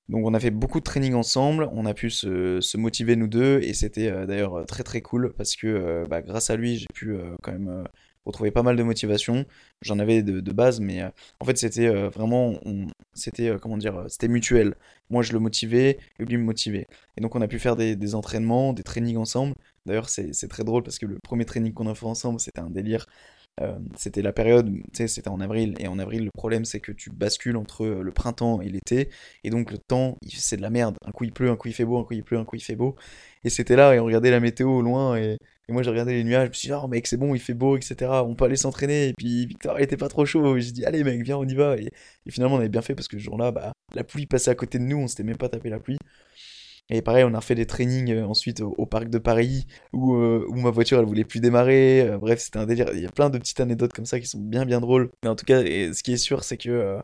Donc 0.07 0.25
on 0.25 0.33
a 0.35 0.39
fait 0.39 0.51
beaucoup 0.51 0.79
de 0.79 0.83
training 0.83 1.15
ensemble, 1.15 1.67
on 1.73 1.85
a 1.85 1.93
pu 1.93 2.11
se, 2.11 2.77
motiver 2.77 3.15
nous 3.15 3.27
deux 3.27 3.59
et 3.61 3.73
c'était 3.73 4.09
euh, 4.09 4.25
d'ailleurs 4.27 4.65
très 4.67 4.83
très 4.83 5.01
cool 5.01 5.33
parce 5.33 5.55
que 5.55 5.67
euh, 5.67 6.05
bah, 6.07 6.21
grâce 6.21 6.49
à 6.51 6.55
lui 6.55 6.77
j'ai 6.77 6.87
pu 6.93 7.17
quand 7.41 7.51
même 7.51 7.83
retrouver 8.23 8.51
pas 8.51 8.63
mal 8.63 8.75
de 8.75 8.83
motivation. 8.83 9.45
J'en 9.81 9.99
avais 9.99 10.23
de, 10.23 10.51
base 10.51 10.79
mais 10.79 11.03
en 11.03 11.45
fait 11.45 11.57
c'était 11.57 11.89
vraiment, 12.09 12.59
c'était 13.13 13.55
comment 13.61 13.77
dire, 13.77 14.05
c'était 14.07 14.27
mutuel. 14.27 14.75
Moi 15.09 15.21
je 15.21 15.33
le 15.33 15.39
motivais 15.39 15.99
et 16.19 16.25
lui 16.25 16.37
me 16.37 16.43
motivait. 16.43 16.87
Et 17.17 17.21
donc 17.21 17.35
on 17.35 17.41
a 17.41 17.47
pu 17.47 17.59
faire 17.59 17.75
des 17.75 18.15
entraînements, 18.15 18.73
des 18.73 18.83
trainings 18.83 19.17
ensemble 19.17 19.55
D'ailleurs, 19.85 20.09
c'est 20.09 20.47
très 20.47 20.63
drôle 20.63 20.83
parce 20.83 20.97
que 20.97 21.05
le 21.05 21.19
premier 21.23 21.45
training 21.45 21.73
qu'on 21.73 21.87
a 21.87 21.95
fait 21.95 22.05
ensemble, 22.05 22.39
c'était 22.39 22.61
un 22.61 22.69
délire. 22.69 23.05
Euh, 23.61 23.77
c'était 23.95 24.21
la 24.21 24.33
période, 24.33 24.69
tu 24.69 24.83
sais, 24.93 25.07
c'était 25.07 25.29
en 25.29 25.39
avril, 25.39 25.75
et 25.79 25.87
en 25.87 25.97
avril, 25.97 26.25
le 26.25 26.31
problème, 26.31 26.65
c'est 26.65 26.81
que 26.81 26.91
tu 26.91 27.09
bascules 27.09 27.55
entre 27.55 27.85
le 27.85 28.11
printemps 28.11 28.59
et 28.61 28.67
l'été, 28.67 29.09
et 29.45 29.49
donc 29.49 29.71
le 29.71 29.77
temps, 29.77 30.17
c'est 30.27 30.57
de 30.57 30.61
la 30.61 30.69
merde. 30.69 30.97
Un 31.05 31.11
coup 31.11 31.23
il 31.23 31.31
pleut, 31.31 31.49
un 31.49 31.55
coup 31.55 31.69
il 31.69 31.73
fait 31.73 31.85
beau, 31.85 31.97
un 31.97 32.03
coup 32.03 32.13
il 32.13 32.23
pleut, 32.23 32.37
un 32.37 32.43
coup 32.43 32.57
il 32.57 32.61
fait 32.61 32.75
beau. 32.75 32.95
Et 33.45 33.49
c'était 33.49 33.77
là, 33.77 33.95
et 33.95 33.99
on 33.99 34.05
regardait 34.05 34.31
la 34.31 34.41
météo 34.41 34.69
au 34.69 34.81
loin, 34.81 35.15
et, 35.17 35.37
moi 35.69 35.83
j'ai 35.83 35.89
regardé 35.89 36.13
les 36.13 36.23
nuages, 36.23 36.45
je 36.45 36.49
me 36.49 36.53
suis 36.53 36.67
dit, 36.67 36.73
oh 36.73 36.87
mec, 36.87 37.07
c'est 37.07 37.17
bon, 37.17 37.33
il 37.33 37.39
fait 37.39 37.53
beau, 37.53 37.77
etc. 37.77 38.11
On 38.25 38.35
peut 38.35 38.45
aller 38.45 38.57
s'entraîner, 38.57 39.07
et 39.09 39.13
puis 39.13 39.45
Victor, 39.45 39.79
il 39.79 39.83
était 39.83 39.97
pas 39.97 40.09
trop 40.09 40.25
chaud. 40.25 40.59
J'ai 40.59 40.71
dit, 40.71 40.85
allez 40.85 41.03
mec, 41.03 41.21
viens, 41.23 41.37
on 41.37 41.47
y 41.47 41.55
va. 41.55 41.77
Et, 41.77 41.91
finalement, 42.29 42.57
on 42.57 42.59
avait 42.59 42.69
bien 42.69 42.81
fait 42.81 42.93
parce 42.93 43.07
que 43.07 43.17
ce 43.17 43.23
jour-là, 43.23 43.51
bah, 43.51 43.71
la 43.95 44.03
pluie 44.03 44.25
passait 44.25 44.51
à 44.51 44.55
côté 44.55 44.79
de 44.79 44.83
nous, 44.83 44.97
on 44.97 45.07
s'était 45.07 45.23
même 45.23 45.37
pas 45.37 45.49
tapé 45.49 45.69
la 45.69 45.79
pluie. 45.79 45.97
Et 46.89 47.01
pareil, 47.01 47.23
on 47.23 47.33
a 47.33 47.41
fait 47.41 47.55
des 47.55 47.65
trainings 47.65 48.11
euh, 48.11 48.27
ensuite 48.27 48.61
au, 48.61 48.85
parc 48.85 49.09
de 49.09 49.17
Paris 49.17 49.65
où, 49.91 50.15
euh, 50.15 50.45
où, 50.49 50.55
ma 50.55 50.69
voiture 50.69 50.99
elle 50.99 51.05
voulait 51.05 51.23
plus 51.23 51.39
démarrer. 51.39 52.01
Euh, 52.01 52.17
bref, 52.19 52.39
c'était 52.39 52.59
un 52.59 52.67
délire. 52.67 52.89
Il 52.93 52.99
y 53.01 53.07
a 53.07 53.11
plein 53.11 53.31
de 53.31 53.39
petites 53.39 53.59
anecdotes 53.59 53.93
comme 53.93 54.05
ça 54.05 54.19
qui 54.19 54.27
sont 54.27 54.39
bien 54.39 54.65
bien 54.65 54.79
drôles. 54.79 55.09
Mais 55.23 55.29
en 55.29 55.35
tout 55.35 55.45
cas, 55.45 55.61
ce 55.61 56.03
qui 56.03 56.13
est 56.13 56.17
sûr, 56.17 56.43
c'est 56.43 56.57
que 56.57 56.99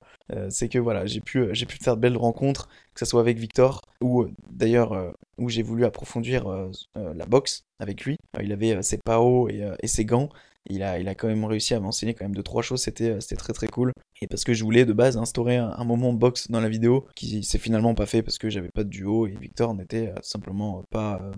c'est 0.49 0.69
que 0.69 0.79
voilà, 0.79 1.05
j'ai 1.05 1.19
pu 1.19 1.47
j'ai 1.53 1.65
pu 1.65 1.77
faire 1.77 1.95
de 1.95 2.01
belles 2.01 2.17
rencontres, 2.17 2.67
que 2.93 2.99
ce 2.99 3.05
soit 3.05 3.19
avec 3.21 3.37
Victor 3.37 3.81
ou 4.01 4.27
d'ailleurs 4.51 5.13
où 5.37 5.49
j'ai 5.49 5.63
voulu 5.63 5.83
approfondir 5.85 6.47
la 6.95 7.25
boxe 7.25 7.65
avec 7.79 8.03
lui. 8.03 8.17
il 8.41 8.53
avait 8.53 8.81
ses 8.83 8.97
PAO 8.97 9.49
et, 9.49 9.67
et 9.81 9.87
ses 9.87 10.05
gants 10.05 10.29
il 10.67 10.83
a, 10.83 10.99
il 10.99 11.07
a 11.07 11.15
quand 11.15 11.27
même 11.27 11.43
réussi 11.45 11.73
à 11.73 11.79
m'enseigner 11.79 12.13
quand 12.13 12.25
même 12.25 12.35
deux 12.35 12.43
trois 12.43 12.61
choses, 12.61 12.81
c'était, 12.81 13.19
c'était 13.19 13.35
très 13.35 13.53
très 13.53 13.67
cool. 13.67 13.91
Et 14.21 14.27
parce 14.27 14.43
que 14.43 14.53
je 14.53 14.63
voulais 14.63 14.85
de 14.85 14.93
base 14.93 15.17
instaurer 15.17 15.57
un, 15.57 15.83
moment 15.83 16.13
box 16.13 16.51
dans 16.51 16.61
la 16.61 16.69
vidéo, 16.69 17.07
qui 17.15 17.43
s'est 17.43 17.57
finalement 17.57 17.95
pas 17.95 18.05
fait 18.05 18.21
parce 18.21 18.37
que 18.37 18.49
j'avais 18.49 18.69
pas 18.69 18.83
de 18.83 18.89
duo 18.89 19.25
et 19.27 19.31
Victor 19.31 19.73
n'était 19.73 20.09
euh, 20.09 20.19
simplement 20.21 20.83
pas, 20.91 21.19
euh, 21.21 21.31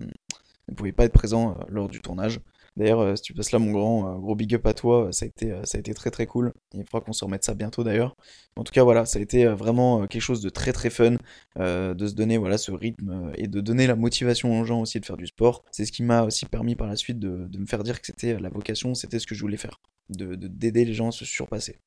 ne 0.68 0.74
pouvait 0.74 0.92
pas 0.92 1.04
être 1.04 1.12
présent 1.12 1.52
euh, 1.52 1.64
lors 1.68 1.88
du 1.88 2.00
tournage. 2.00 2.40
D'ailleurs, 2.76 3.00
euh, 3.00 3.14
si 3.14 3.22
tu 3.22 3.34
passes 3.34 3.52
là, 3.52 3.60
mon 3.60 3.70
grand, 3.70 4.16
euh, 4.16 4.18
gros 4.18 4.34
big 4.34 4.52
up 4.54 4.66
à 4.66 4.74
toi, 4.74 5.12
ça 5.12 5.24
a 5.24 5.28
été, 5.28 5.52
euh, 5.52 5.64
ça 5.64 5.78
a 5.78 5.80
été 5.80 5.94
très 5.94 6.10
très 6.10 6.26
cool. 6.26 6.52
Il 6.72 6.84
faudra 6.84 7.00
qu'on 7.02 7.12
se 7.12 7.24
remette 7.24 7.44
ça 7.44 7.54
bientôt 7.54 7.84
d'ailleurs. 7.84 8.16
En 8.56 8.64
tout 8.64 8.72
cas, 8.72 8.82
voilà, 8.82 9.06
ça 9.06 9.20
a 9.20 9.22
été 9.22 9.46
vraiment 9.46 10.06
quelque 10.08 10.22
chose 10.22 10.40
de 10.40 10.48
très 10.48 10.72
très 10.72 10.90
fun, 10.90 11.16
de 11.56 12.06
se 12.06 12.14
donner 12.14 12.36
voilà, 12.38 12.58
ce 12.58 12.72
rythme 12.72 13.32
et 13.36 13.48
de 13.48 13.60
donner 13.60 13.86
la 13.86 13.96
motivation 13.96 14.60
aux 14.60 14.64
gens 14.64 14.80
aussi 14.80 14.98
de 15.00 15.06
faire 15.06 15.16
du 15.16 15.26
sport. 15.26 15.64
C'est 15.70 15.84
ce 15.84 15.92
qui 15.92 16.02
m'a 16.02 16.22
aussi 16.22 16.46
permis 16.46 16.74
par 16.76 16.88
la 16.88 16.96
suite 16.96 17.18
de, 17.18 17.48
me 17.58 17.66
faire 17.66 17.82
dire 17.84 18.00
que 18.00 18.06
c'était 18.06 18.38
la 18.38 18.48
vocation, 18.48 18.94
c'était 18.94 19.18
ce 19.18 19.26
que 19.26 19.34
je 19.34 19.40
voulais 19.40 19.56
faire, 19.56 19.80
de 20.10 20.34
d'aider 20.34 20.84
les 20.84 20.94
gens 20.94 21.08
à 21.08 21.12
se 21.12 21.24
surpasser. 21.24 21.78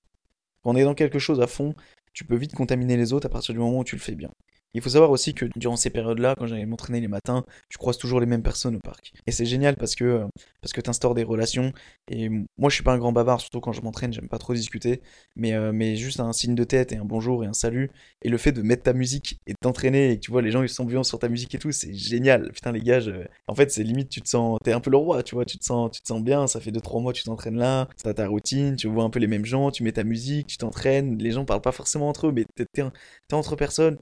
Quand 0.63 0.71
on 0.71 0.75
est 0.75 0.83
dans 0.83 0.95
quelque 0.95 1.19
chose 1.19 1.41
à 1.41 1.47
fond, 1.47 1.73
tu 2.13 2.25
peux 2.25 2.35
vite 2.35 2.53
contaminer 2.53 2.97
les 2.97 3.13
autres 3.13 3.27
à 3.27 3.29
partir 3.29 3.53
du 3.53 3.59
moment 3.59 3.79
où 3.79 3.83
tu 3.83 3.95
le 3.95 4.01
fais 4.01 4.15
bien. 4.15 4.31
Il 4.73 4.81
faut 4.81 4.89
savoir 4.89 5.11
aussi 5.11 5.33
que 5.33 5.45
durant 5.55 5.75
ces 5.75 5.89
périodes-là, 5.89 6.35
quand 6.37 6.45
j'allais 6.47 6.65
m'entraîner 6.65 7.01
les 7.01 7.07
matins, 7.07 7.43
tu 7.69 7.77
croises 7.77 7.97
toujours 7.97 8.19
les 8.19 8.25
mêmes 8.25 8.43
personnes 8.43 8.75
au 8.75 8.79
parc. 8.79 9.13
Et 9.25 9.31
c'est 9.31 9.45
génial 9.45 9.75
parce 9.75 9.95
que 9.95 10.03
euh, 10.03 10.27
parce 10.61 10.73
que 10.73 10.81
instaures 10.89 11.15
des 11.15 11.23
relations. 11.23 11.73
Et 12.09 12.29
moi, 12.29 12.69
je 12.69 12.75
suis 12.75 12.83
pas 12.83 12.93
un 12.93 12.97
grand 12.97 13.11
bavard, 13.11 13.39
surtout 13.41 13.59
quand 13.61 13.71
je 13.73 13.81
m'entraîne, 13.81 14.13
j'aime 14.13 14.27
pas 14.27 14.37
trop 14.37 14.53
discuter. 14.53 15.01
Mais, 15.35 15.53
euh, 15.53 15.71
mais 15.73 15.95
juste 15.95 16.19
un 16.19 16.33
signe 16.33 16.55
de 16.55 16.63
tête 16.63 16.91
et 16.91 16.97
un 16.97 17.05
bonjour 17.05 17.43
et 17.43 17.47
un 17.47 17.53
salut. 17.53 17.91
Et 18.21 18.29
le 18.29 18.37
fait 18.37 18.51
de 18.51 18.61
mettre 18.61 18.83
ta 18.83 18.93
musique 18.93 19.39
et 19.47 19.51
de 19.51 19.57
t'entraîner 19.61 20.11
et 20.11 20.15
que 20.17 20.21
tu 20.21 20.31
vois 20.31 20.41
les 20.41 20.51
gens 20.51 20.63
ils 20.63 20.69
sont 20.69 20.85
bien 20.85 21.03
sur 21.03 21.19
ta 21.19 21.29
musique 21.29 21.55
et 21.55 21.59
tout, 21.59 21.71
c'est 21.71 21.93
génial. 21.93 22.51
Putain 22.51 22.71
les 22.71 22.81
gars, 22.81 22.99
en 23.47 23.55
fait 23.55 23.71
c'est 23.71 23.83
limite 23.83 24.09
tu 24.09 24.21
te 24.21 24.29
sens, 24.29 24.59
t'es 24.63 24.73
un 24.73 24.79
peu 24.79 24.89
le 24.91 24.97
roi, 24.97 25.23
tu 25.23 25.35
vois, 25.35 25.45
tu 25.45 25.57
te 25.57 25.65
sens, 25.65 25.91
tu 25.91 26.01
te 26.01 26.07
sens 26.07 26.21
bien. 26.23 26.47
Ça 26.47 26.59
fait 26.59 26.71
2-3 26.71 27.01
mois 27.01 27.13
tu 27.13 27.23
t'entraînes 27.23 27.57
là, 27.57 27.87
t'as 28.03 28.13
ta 28.13 28.27
routine, 28.27 28.75
tu 28.75 28.87
vois 28.87 29.03
un 29.03 29.09
peu 29.09 29.19
les 29.19 29.27
mêmes 29.27 29.45
gens, 29.45 29.71
tu 29.71 29.83
mets 29.83 29.91
ta 29.91 30.03
musique, 30.03 30.47
tu 30.47 30.57
t'entraînes. 30.57 31.17
Les 31.17 31.31
gens 31.31 31.45
parlent 31.45 31.61
pas 31.61 31.71
forcément 31.71 32.09
entre 32.09 32.27
eux, 32.27 32.31
mais 32.31 32.45
t'es, 32.55 32.83
entre 33.31 33.55
personnes, 33.55 33.97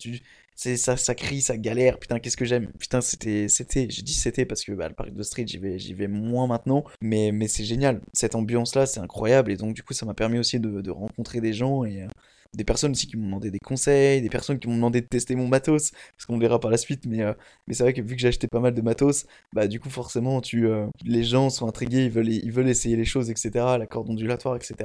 c'est 0.55 0.77
ça, 0.77 0.95
ça 0.95 1.15
crie, 1.15 1.41
ça 1.41 1.57
galère. 1.57 1.99
Putain, 1.99 2.19
qu'est-ce 2.19 2.37
que 2.37 2.45
j'aime. 2.45 2.71
Putain, 2.79 3.01
c'était, 3.01 3.49
c'était, 3.49 3.87
j'ai 3.89 4.01
dit 4.01 4.13
c'était 4.13 4.45
parce 4.45 4.63
que 4.63 4.71
bah, 4.71 4.87
le 4.87 4.95
parc 4.95 5.11
de 5.13 5.21
street, 5.21 5.45
j'y 5.47 5.57
vais, 5.57 5.77
j'y 5.77 5.93
vais 5.93 6.07
moins 6.07 6.47
maintenant. 6.47 6.85
Mais, 7.01 7.31
mais 7.33 7.47
c'est 7.49 7.65
génial. 7.65 8.01
Cette 8.13 8.35
ambiance-là, 8.35 8.85
c'est 8.85 9.01
incroyable. 9.01 9.51
Et 9.51 9.57
donc, 9.57 9.75
du 9.75 9.83
coup, 9.83 9.93
ça 9.93 10.05
m'a 10.05 10.13
permis 10.13 10.39
aussi 10.39 10.59
de, 10.61 10.81
de, 10.81 10.91
rencontrer 10.91 11.41
des 11.41 11.51
gens 11.51 11.83
et 11.83 12.03
euh, 12.03 12.07
des 12.53 12.63
personnes 12.63 12.91
aussi 12.91 13.05
qui 13.07 13.17
m'ont 13.17 13.25
demandé 13.25 13.51
des 13.51 13.59
conseils, 13.59 14.21
des 14.21 14.29
personnes 14.29 14.57
qui 14.57 14.69
m'ont 14.69 14.75
demandé 14.75 15.01
de 15.01 15.07
tester 15.07 15.35
mon 15.35 15.47
matos. 15.49 15.91
Parce 15.91 16.25
qu'on 16.25 16.39
verra 16.39 16.59
par 16.59 16.71
la 16.71 16.77
suite. 16.77 17.05
Mais, 17.05 17.21
euh, 17.21 17.33
mais 17.67 17.73
c'est 17.73 17.83
vrai 17.83 17.93
que 17.93 18.01
vu 18.01 18.15
que 18.15 18.21
j'ai 18.21 18.29
acheté 18.29 18.47
pas 18.47 18.61
mal 18.61 18.73
de 18.73 18.81
matos, 18.81 19.25
bah, 19.53 19.67
du 19.67 19.81
coup, 19.81 19.89
forcément, 19.89 20.39
tu, 20.39 20.67
euh, 20.67 20.87
les 21.03 21.23
gens 21.23 21.49
sont 21.49 21.67
intrigués, 21.67 22.05
ils 22.05 22.11
veulent, 22.11 22.29
ils 22.29 22.51
veulent 22.51 22.69
essayer 22.69 22.95
les 22.95 23.05
choses, 23.05 23.29
etc. 23.29 23.51
La 23.77 23.87
corde 23.87 24.09
ondulatoire, 24.09 24.55
etc. 24.55 24.75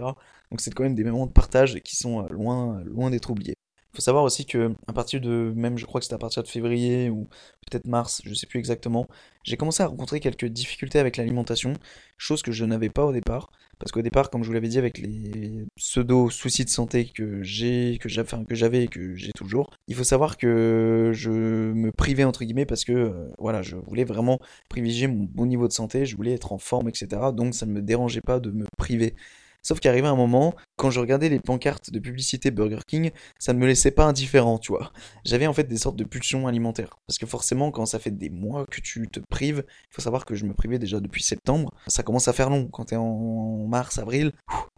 Donc, 0.50 0.60
c'est 0.60 0.74
quand 0.74 0.82
même 0.82 0.96
des 0.96 1.04
moments 1.04 1.26
de 1.26 1.32
partage 1.32 1.80
qui 1.84 1.94
sont 1.94 2.22
loin, 2.28 2.82
loin 2.84 3.10
d'être 3.10 3.30
oubliés. 3.30 3.54
Il 3.92 3.96
faut 3.96 4.02
savoir 4.02 4.24
aussi 4.24 4.46
que 4.46 4.72
à 4.86 4.92
partir 4.92 5.20
de, 5.20 5.52
même 5.56 5.76
je 5.76 5.84
crois 5.84 6.00
que 6.00 6.04
c'était 6.04 6.14
à 6.14 6.18
partir 6.18 6.42
de 6.42 6.48
février 6.48 7.10
ou 7.10 7.28
peut-être 7.68 7.86
mars, 7.86 8.22
je 8.24 8.34
sais 8.34 8.46
plus 8.46 8.58
exactement, 8.58 9.06
j'ai 9.42 9.56
commencé 9.56 9.82
à 9.82 9.86
rencontrer 9.86 10.20
quelques 10.20 10.46
difficultés 10.46 10.98
avec 10.98 11.16
l'alimentation, 11.16 11.72
chose 12.16 12.42
que 12.42 12.52
je 12.52 12.64
n'avais 12.64 12.88
pas 12.88 13.04
au 13.04 13.12
départ, 13.12 13.50
parce 13.80 13.92
qu'au 13.92 14.02
départ, 14.02 14.30
comme 14.30 14.42
je 14.42 14.48
vous 14.48 14.52
l'avais 14.52 14.68
dit, 14.68 14.78
avec 14.78 14.98
les 14.98 15.64
pseudo 15.74 16.28
soucis 16.30 16.64
de 16.64 16.70
santé 16.70 17.06
que 17.06 17.42
j'ai, 17.42 17.98
que 17.98 18.08
j'avais, 18.10 18.44
que 18.44 18.54
j'avais 18.54 18.84
et 18.84 18.88
que 18.88 19.14
j'ai 19.16 19.32
toujours, 19.32 19.70
il 19.88 19.94
faut 19.96 20.04
savoir 20.04 20.36
que 20.36 21.10
je 21.14 21.30
me 21.30 21.90
privais 21.90 22.24
entre 22.24 22.44
guillemets 22.44 22.66
parce 22.66 22.84
que 22.84 22.92
euh, 22.92 23.28
voilà, 23.38 23.62
je 23.62 23.76
voulais 23.76 24.04
vraiment 24.04 24.38
privilégier 24.68 25.08
mon 25.08 25.24
bon 25.24 25.46
niveau 25.46 25.66
de 25.66 25.72
santé, 25.72 26.04
je 26.04 26.14
voulais 26.14 26.34
être 26.34 26.52
en 26.52 26.58
forme, 26.58 26.88
etc. 26.88 27.32
Donc 27.34 27.54
ça 27.54 27.64
ne 27.66 27.72
me 27.72 27.80
dérangeait 27.82 28.20
pas 28.20 28.38
de 28.38 28.50
me 28.50 28.66
priver. 28.76 29.14
Sauf 29.62 29.80
qu'arrivé 29.80 30.08
un 30.08 30.16
moment, 30.16 30.54
quand 30.76 30.90
je 30.90 31.00
regardais 31.00 31.28
les 31.28 31.40
pancartes 31.40 31.90
de 31.90 31.98
publicité 31.98 32.50
Burger 32.50 32.80
King, 32.86 33.10
ça 33.38 33.52
ne 33.52 33.58
me 33.58 33.66
laissait 33.66 33.90
pas 33.90 34.04
indifférent, 34.04 34.58
tu 34.58 34.72
vois. 34.72 34.92
J'avais 35.24 35.46
en 35.46 35.52
fait 35.52 35.64
des 35.64 35.76
sortes 35.76 35.96
de 35.96 36.04
pulsions 36.04 36.46
alimentaires. 36.46 36.98
Parce 37.06 37.18
que 37.18 37.26
forcément, 37.26 37.70
quand 37.70 37.86
ça 37.86 37.98
fait 37.98 38.10
des 38.10 38.30
mois 38.30 38.66
que 38.70 38.80
tu 38.80 39.08
te 39.08 39.20
prives, 39.28 39.64
il 39.66 39.94
faut 39.94 40.02
savoir 40.02 40.24
que 40.24 40.34
je 40.34 40.44
me 40.46 40.54
privais 40.54 40.78
déjà 40.78 41.00
depuis 41.00 41.22
septembre, 41.22 41.70
ça 41.86 42.02
commence 42.02 42.28
à 42.28 42.32
faire 42.32 42.50
long. 42.50 42.68
Quand 42.68 42.86
t'es 42.86 42.96
en 42.96 43.66
mars, 43.66 43.98
avril, 43.98 44.32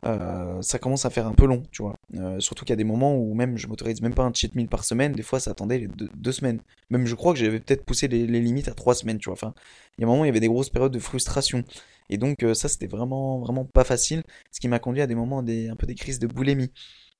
euh, 0.05 0.61
ça 0.63 0.79
commence 0.79 1.05
à 1.05 1.11
faire 1.11 1.27
un 1.27 1.35
peu 1.35 1.47
long, 1.47 1.63
tu 1.71 1.83
vois. 1.83 1.95
Euh, 2.17 2.41
surtout 2.41 2.65
qu'il 2.65 2.73
y 2.73 2.75
a 2.75 2.77
des 2.77 2.85
moments 2.85 3.17
où 3.17 3.35
même 3.35 3.57
je 3.57 3.67
m'autorise 3.69 4.03
même 4.03 4.15
pas 4.15 4.25
un 4.25 4.33
cheat 4.33 4.55
meal 4.55 4.69
par 4.69 4.85
semaine, 4.85 5.13
des 5.13 5.23
fois 5.23 5.39
ça 5.39 5.53
attendait 5.53 5.79
les 5.79 5.89
deux, 5.89 6.33
semaines. 6.33 6.61
Même 6.91 7.07
je 7.07 7.15
crois 7.15 7.33
que 7.33 7.39
j'avais 7.39 7.61
peut-être 7.61 7.85
poussé 7.85 8.09
les, 8.09 8.27
les, 8.27 8.41
limites 8.41 8.69
à 8.69 8.75
trois 8.75 8.95
semaines, 8.95 9.19
tu 9.19 9.27
vois. 9.27 9.35
Enfin, 9.35 9.55
il 9.97 10.03
y 10.03 10.05
a 10.05 10.09
un 10.09 10.11
moment, 10.11 10.25
il 10.25 10.29
y 10.29 10.31
avait 10.31 10.41
des 10.41 10.49
grosses 10.49 10.71
périodes 10.71 10.93
de 10.93 10.99
frustration. 10.99 11.65
Et 12.11 12.19
donc 12.19 12.43
euh, 12.43 12.55
ça 12.55 12.69
c'était 12.69 12.87
vraiment 12.87 13.39
vraiment 13.41 13.65
pas 13.65 13.85
facile, 13.85 14.23
ce 14.51 14.61
qui 14.61 14.69
m'a 14.69 14.79
conduit 14.79 15.03
à 15.03 15.07
des 15.07 15.15
moments 15.15 15.43
des, 15.43 15.69
un 15.69 15.77
peu 15.77 15.87
des 15.87 15.95
crises 15.95 16.19
de 16.19 16.27
boulimie. 16.27 16.73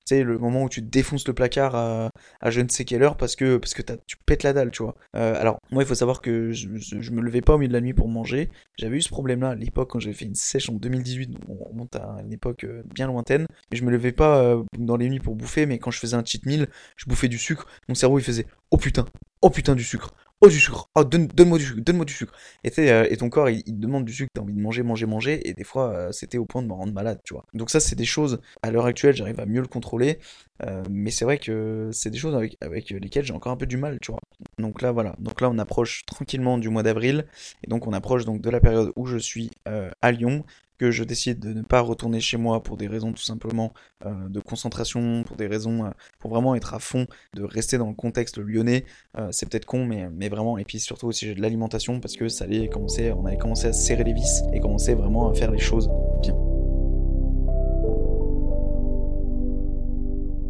Tu 0.05 0.15
sais, 0.15 0.23
le 0.23 0.37
moment 0.37 0.63
où 0.63 0.69
tu 0.69 0.81
défonces 0.81 1.25
le 1.29 1.33
placard 1.33 1.75
à, 1.75 2.11
je 2.49 2.59
ne 2.59 2.67
sais 2.67 2.83
quelle 2.83 3.03
heure 3.03 3.15
parce 3.15 3.37
que, 3.37 3.55
parce 3.55 3.73
que 3.73 3.81
tu 4.05 4.17
pètes 4.17 4.43
la 4.43 4.51
dalle, 4.51 4.69
tu 4.69 4.83
vois. 4.83 4.95
Euh, 5.15 5.39
alors, 5.39 5.59
moi, 5.71 5.81
il 5.81 5.85
faut 5.85 5.95
savoir 5.95 6.19
que 6.19 6.51
je, 6.51 6.67
me 6.67 7.21
levais 7.21 7.39
pas 7.39 7.53
au 7.53 7.57
milieu 7.57 7.69
de 7.69 7.73
la 7.73 7.79
nuit 7.79 7.93
pour 7.93 8.09
manger. 8.09 8.49
J'avais 8.77 8.97
eu 8.97 9.01
ce 9.01 9.07
problème-là 9.07 9.51
à 9.51 9.55
l'époque 9.55 9.91
quand 9.91 9.99
j'avais 10.01 10.13
fait 10.13 10.25
une 10.25 10.35
sèche 10.35 10.69
en 10.69 10.73
2018. 10.73 11.31
Donc 11.31 11.41
on 11.47 11.63
remonte 11.69 11.95
à 11.95 12.17
une 12.21 12.33
époque 12.33 12.65
euh, 12.65 12.83
bien 12.93 13.07
lointaine. 13.07 13.47
Je 13.71 13.81
me 13.83 13.91
levais 13.91 14.11
pas 14.11 14.61
dans 14.77 14.97
les 14.97 15.09
nuits 15.09 15.21
pour 15.21 15.35
bouffer, 15.35 15.65
mais 15.65 15.79
quand 15.79 15.91
je 15.91 15.99
faisais 15.99 16.17
un 16.17 16.25
cheat 16.25 16.45
meal, 16.45 16.67
je 16.97 17.05
bouffais 17.05 17.29
du 17.29 17.37
sucre. 17.37 17.65
Mon 17.87 17.95
cerveau, 17.95 18.19
il 18.19 18.25
faisait 18.25 18.45
Oh 18.71 18.77
putain, 18.77 19.05
oh 19.41 19.49
putain 19.49 19.73
du 19.73 19.85
sucre. 19.85 20.13
Oh, 20.45 20.49
du 20.49 20.59
sucre. 20.59 20.89
Oh, 20.93 21.05
donne, 21.05 21.29
moi 21.45 21.57
du 21.57 21.63
sucre. 21.63 21.79
Donne-moi 21.79 22.03
du 22.03 22.11
sucre. 22.11 22.33
Et, 22.65 22.71
euh, 22.79 23.15
ton 23.15 23.29
corps, 23.29 23.49
il, 23.49 23.79
demande 23.79 24.03
du 24.03 24.11
sucre. 24.11 24.29
T'as 24.33 24.41
envie 24.41 24.51
de 24.51 24.59
manger, 24.59 24.83
manger, 24.83 25.05
manger. 25.05 25.47
Et 25.47 25.53
des 25.53 25.63
fois, 25.63 25.93
euh, 25.93 26.11
c'était 26.11 26.37
au 26.37 26.43
point 26.43 26.61
de 26.61 26.67
me 26.67 26.73
rendre 26.73 26.91
malade, 26.91 27.21
tu 27.23 27.33
vois. 27.33 27.45
Donc, 27.53 27.69
ça, 27.69 27.79
c'est 27.79 27.95
des 27.95 28.03
choses, 28.03 28.41
à 28.61 28.69
l'heure 28.69 28.85
actuelle, 28.85 29.15
j'arrive 29.15 29.39
à 29.39 29.45
mieux 29.45 29.61
le 29.61 29.67
contrôler. 29.67 30.19
Euh, 30.61 30.83
mais 30.89 31.11
c'est 31.11 31.23
vrai 31.23 31.37
que 31.37 31.91
c'est 31.93 32.09
des 32.09 32.17
choses 32.17 32.35
avec, 32.35 32.57
avec 32.59 32.89
lesquelles 32.89 33.23
j'ai 33.23 33.33
encore 33.33 33.53
un 33.53 33.57
peu 33.57 33.65
du 33.65 33.77
mal, 33.77 33.99
tu 34.01 34.11
vois. 34.11 34.19
Donc 34.57 34.81
là, 34.81 34.91
voilà. 34.91 35.15
Donc 35.17 35.39
là, 35.39 35.49
on 35.49 35.57
approche 35.59 36.05
tranquillement 36.05 36.57
du 36.57 36.67
mois 36.67 36.83
d'avril. 36.83 37.25
Et 37.65 37.69
donc, 37.69 37.87
on 37.87 37.93
approche 37.93 38.25
donc 38.25 38.41
de 38.41 38.49
la 38.49 38.59
période 38.59 38.91
où 38.97 39.05
je 39.05 39.17
suis 39.17 39.49
à 39.65 40.11
Lyon 40.11 40.43
que 40.77 40.91
je 40.91 41.03
décide 41.03 41.39
de 41.39 41.53
ne 41.53 41.61
pas 41.61 41.81
retourner 41.81 42.19
chez 42.19 42.37
moi 42.37 42.63
pour 42.63 42.77
des 42.77 42.87
raisons 42.87 43.13
tout 43.13 43.23
simplement 43.23 43.73
euh, 44.05 44.29
de 44.29 44.39
concentration, 44.39 45.23
pour 45.23 45.35
des 45.35 45.47
raisons, 45.47 45.85
euh, 45.85 45.89
pour 46.19 46.31
vraiment 46.31 46.55
être 46.55 46.73
à 46.73 46.79
fond, 46.79 47.07
de 47.33 47.43
rester 47.43 47.77
dans 47.77 47.87
le 47.87 47.95
contexte 47.95 48.37
lyonnais, 48.37 48.85
euh, 49.17 49.29
c'est 49.31 49.49
peut-être 49.49 49.65
con, 49.65 49.85
mais, 49.85 50.09
mais 50.09 50.29
vraiment, 50.29 50.57
et 50.57 50.65
puis 50.65 50.79
surtout 50.79 51.07
aussi 51.07 51.33
de 51.33 51.41
l'alimentation, 51.41 51.99
parce 51.99 52.15
que 52.15 52.27
ça 52.27 52.45
allait 52.45 52.69
commencer, 52.69 53.11
on 53.11 53.25
avait 53.25 53.37
commencé 53.37 53.67
à 53.67 53.73
serrer 53.73 54.03
les 54.03 54.13
vis 54.13 54.41
et 54.53 54.59
commencer 54.59 54.93
vraiment 54.95 55.29
à 55.29 55.33
faire 55.33 55.51
les 55.51 55.59
choses 55.59 55.89
bien. 56.21 56.42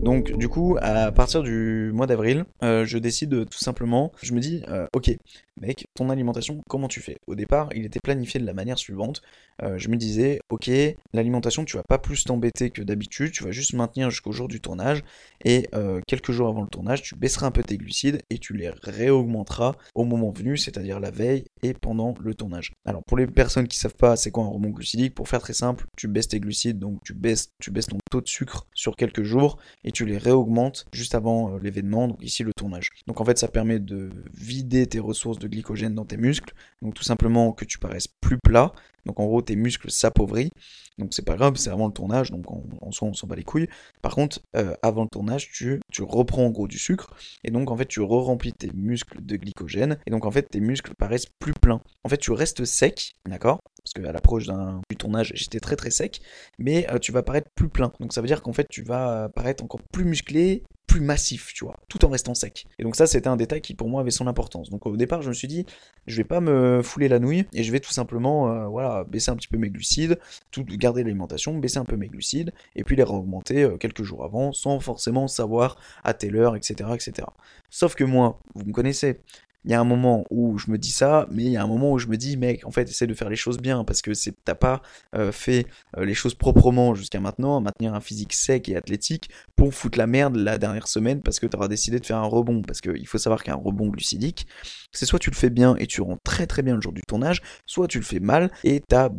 Donc 0.03 0.35
du 0.37 0.49
coup, 0.49 0.77
à 0.81 1.11
partir 1.13 1.43
du 1.43 1.91
mois 1.93 2.07
d'avril, 2.07 2.43
euh, 2.61 2.83
je 2.85 2.97
décide 2.97 3.49
tout 3.49 3.57
simplement, 3.57 4.11
je 4.21 4.33
me 4.33 4.41
dis, 4.41 4.61
euh, 4.67 4.85
ok, 4.93 5.15
mec, 5.61 5.85
ton 5.95 6.09
alimentation, 6.09 6.61
comment 6.67 6.89
tu 6.89 6.99
fais? 6.99 7.15
Au 7.25 7.35
départ, 7.35 7.69
il 7.73 7.85
était 7.85 8.01
planifié 8.03 8.39
de 8.39 8.45
la 8.45 8.53
manière 8.53 8.77
suivante. 8.77 9.21
Euh, 9.61 9.77
je 9.77 9.87
me 9.87 9.95
disais, 9.95 10.39
ok, 10.49 10.69
l'alimentation, 11.13 11.63
tu 11.63 11.77
vas 11.77 11.83
pas 11.87 11.99
plus 11.99 12.25
t'embêter 12.25 12.69
que 12.69 12.81
d'habitude, 12.81 13.31
tu 13.31 13.43
vas 13.45 13.51
juste 13.51 13.73
maintenir 13.73 14.09
jusqu'au 14.09 14.33
jour 14.33 14.49
du 14.49 14.59
tournage, 14.59 15.03
et 15.45 15.69
quelques 16.05 16.31
jours 16.31 16.49
avant 16.49 16.63
le 16.63 16.67
tournage, 16.67 17.01
tu 17.01 17.15
baisseras 17.15 17.47
un 17.47 17.51
peu 17.51 17.63
tes 17.63 17.77
glucides 17.77 18.21
et 18.29 18.39
tu 18.39 18.53
les 18.57 18.71
réaugmenteras 18.81 19.75
au 19.95 20.03
moment 20.03 20.31
venu, 20.31 20.57
c'est-à-dire 20.57 20.99
la 20.99 21.11
veille 21.11 21.45
et 21.61 21.73
pendant 21.73 22.13
le 22.19 22.33
tournage. 22.33 22.73
Alors 22.85 23.03
pour 23.03 23.17
les 23.17 23.27
personnes 23.27 23.67
qui 23.67 23.77
savent 23.77 23.95
pas 23.95 24.17
c'est 24.17 24.31
quoi 24.31 24.43
un 24.43 24.47
rebond 24.47 24.69
glucidique, 24.69 25.15
pour 25.15 25.29
faire 25.29 25.39
très 25.39 25.53
simple, 25.53 25.85
tu 25.95 26.07
baisses 26.07 26.27
tes 26.27 26.39
glucides, 26.39 26.79
donc 26.79 26.99
tu 27.05 27.13
baisses, 27.13 27.51
tu 27.59 27.71
baisses 27.71 27.87
ton 27.87 27.97
taux 28.11 28.21
de 28.21 28.27
sucre 28.27 28.67
sur 28.73 28.95
quelques 28.95 29.23
jours, 29.23 29.57
et 29.83 29.92
tu 29.93 30.05
les 30.05 30.17
réaugmentes 30.17 30.85
juste 30.91 31.15
avant 31.15 31.55
euh, 31.55 31.59
l'événement, 31.61 32.07
donc 32.07 32.21
ici 32.21 32.43
le 32.43 32.51
tournage. 32.53 32.89
Donc 33.07 33.21
en 33.21 33.25
fait 33.25 33.37
ça 33.37 33.47
permet 33.47 33.79
de 33.79 34.09
vider 34.33 34.87
tes 34.87 34.99
ressources 34.99 35.39
de 35.39 35.47
glycogène 35.47 35.95
dans 35.95 36.05
tes 36.05 36.17
muscles, 36.17 36.53
donc 36.81 36.93
tout 36.93 37.03
simplement 37.03 37.53
que 37.53 37.63
tu 37.63 37.79
paraisses 37.79 38.07
plus 38.07 38.37
plat, 38.37 38.73
donc 39.05 39.19
en 39.19 39.25
gros 39.25 39.41
tes 39.41 39.55
muscles 39.55 39.91
s'appauvrissent, 39.91 40.49
donc 40.97 41.13
c'est 41.13 41.25
pas 41.25 41.35
grave, 41.35 41.55
c'est 41.55 41.69
avant 41.69 41.87
le 41.87 41.93
tournage, 41.93 42.31
donc 42.31 42.45
en, 42.49 42.91
soi 42.91 43.07
on 43.07 43.13
s'en 43.13 43.27
bat 43.27 43.35
les 43.35 43.43
couilles. 43.43 43.67
Par 44.01 44.15
contre, 44.15 44.41
euh, 44.55 44.75
avant 44.81 45.03
le 45.03 45.09
tournage, 45.09 45.49
tu, 45.51 45.79
tu 45.91 46.03
reprends 46.03 46.45
en 46.45 46.49
gros 46.49 46.67
du 46.67 46.77
sucre, 46.77 47.13
et 47.43 47.51
donc 47.51 47.71
en 47.71 47.77
fait 47.77 47.85
tu 47.85 48.01
re-remplis 48.01 48.53
tes 48.53 48.71
muscles 48.73 49.23
de 49.23 49.35
glycogène, 49.37 49.97
et 50.05 50.11
donc 50.11 50.25
en 50.25 50.31
fait 50.31 50.43
tes 50.43 50.59
muscles 50.59 50.93
paraissent 50.97 51.27
plus 51.39 51.53
pleins. 51.53 51.81
En 52.03 52.09
fait 52.09 52.17
tu 52.17 52.31
restes 52.31 52.65
sec, 52.65 53.13
d'accord? 53.27 53.59
Parce 53.83 53.93
qu'à 53.93 54.11
l'approche 54.11 54.47
du 54.89 54.97
tournage, 54.97 55.33
j'étais 55.35 55.59
très 55.59 55.75
très 55.75 55.91
sec, 55.91 56.21
mais 56.57 56.87
tu 57.01 57.11
vas 57.11 57.23
paraître 57.23 57.49
plus 57.55 57.69
plein. 57.69 57.91
Donc 57.99 58.13
ça 58.13 58.21
veut 58.21 58.27
dire 58.27 58.41
qu'en 58.41 58.53
fait, 58.53 58.67
tu 58.69 58.81
vas 58.81 59.29
paraître 59.29 59.63
encore 59.63 59.81
plus 59.91 60.05
musclé, 60.05 60.63
plus 60.87 61.01
massif, 61.01 61.53
tu 61.53 61.65
vois, 61.65 61.77
tout 61.89 62.05
en 62.05 62.09
restant 62.09 62.33
sec. 62.33 62.65
Et 62.77 62.83
donc 62.83 62.95
ça, 62.95 63.07
c'était 63.07 63.27
un 63.27 63.35
détail 63.35 63.61
qui 63.61 63.73
pour 63.73 63.89
moi 63.89 64.01
avait 64.01 64.11
son 64.11 64.27
importance. 64.27 64.69
Donc 64.69 64.85
au 64.85 64.95
départ, 64.95 65.21
je 65.21 65.29
me 65.29 65.33
suis 65.33 65.47
dit, 65.47 65.65
je 66.07 66.15
vais 66.17 66.23
pas 66.23 66.39
me 66.39 66.81
fouler 66.81 67.07
la 67.07 67.19
nouille 67.19 67.45
et 67.53 67.63
je 67.63 67.71
vais 67.71 67.79
tout 67.79 67.91
simplement, 67.91 68.69
voilà, 68.69 69.03
baisser 69.03 69.31
un 69.31 69.35
petit 69.35 69.47
peu 69.47 69.57
mes 69.57 69.69
glucides, 69.69 70.19
tout 70.51 70.63
garder 70.63 71.03
l'alimentation, 71.03 71.57
baisser 71.57 71.79
un 71.79 71.85
peu 71.85 71.97
mes 71.97 72.07
glucides 72.07 72.53
et 72.75 72.83
puis 72.83 72.95
les 72.95 73.03
réaugmenter 73.03 73.69
quelques 73.79 74.03
jours 74.03 74.23
avant, 74.23 74.53
sans 74.53 74.79
forcément 74.79 75.27
savoir 75.27 75.77
à 76.03 76.13
telle 76.13 76.37
heure, 76.37 76.55
etc., 76.55 76.91
etc. 76.93 77.27
Sauf 77.69 77.95
que 77.95 78.03
moi, 78.03 78.39
vous 78.55 78.65
me 78.65 78.71
connaissez, 78.71 79.19
il 79.65 79.71
y 79.71 79.73
a 79.73 79.79
un 79.79 79.83
moment 79.83 80.25
où 80.29 80.57
je 80.57 80.69
me 80.71 80.77
dis 80.77 80.91
ça, 80.91 81.27
mais 81.31 81.43
il 81.43 81.51
y 81.51 81.57
a 81.57 81.63
un 81.63 81.67
moment 81.67 81.91
où 81.91 81.97
je 81.97 82.07
me 82.07 82.17
dis, 82.17 82.37
mec, 82.37 82.65
en 82.65 82.71
fait, 82.71 82.89
essaie 82.89 83.07
de 83.07 83.13
faire 83.13 83.29
les 83.29 83.35
choses 83.35 83.57
bien, 83.57 83.83
parce 83.83 84.01
que 84.01 84.11
t'as 84.43 84.55
pas 84.55 84.81
euh, 85.15 85.31
fait 85.31 85.67
euh, 85.97 86.05
les 86.05 86.13
choses 86.13 86.35
proprement 86.35 86.95
jusqu'à 86.95 87.19
maintenant, 87.19 87.61
maintenir 87.61 87.93
un 87.93 88.01
physique 88.01 88.33
sec 88.33 88.69
et 88.69 88.75
athlétique 88.75 89.29
pour 89.55 89.73
foutre 89.73 89.97
la 89.97 90.07
merde 90.07 90.35
la 90.35 90.57
dernière 90.57 90.87
semaine, 90.87 91.21
parce 91.21 91.39
que 91.39 91.47
tu 91.47 91.55
auras 91.55 91.67
décidé 91.67 91.99
de 91.99 92.05
faire 92.05 92.17
un 92.17 92.27
rebond, 92.27 92.61
parce 92.61 92.81
qu'il 92.81 93.07
faut 93.07 93.17
savoir 93.17 93.43
qu'un 93.43 93.55
rebond 93.55 93.87
glucidique, 93.87 94.47
c'est 94.91 95.05
soit 95.05 95.19
tu 95.19 95.29
le 95.29 95.35
fais 95.35 95.49
bien 95.49 95.75
et 95.77 95.87
tu 95.87 96.01
rends 96.01 96.17
très 96.23 96.47
très 96.47 96.61
bien 96.61 96.75
le 96.75 96.81
jour 96.81 96.93
du 96.93 97.01
tournage, 97.01 97.41
soit 97.65 97.87
tu 97.87 97.99
le 97.99 98.05
fais 98.05 98.19
mal 98.19 98.51
et 98.63 98.81
t'as 98.87 99.09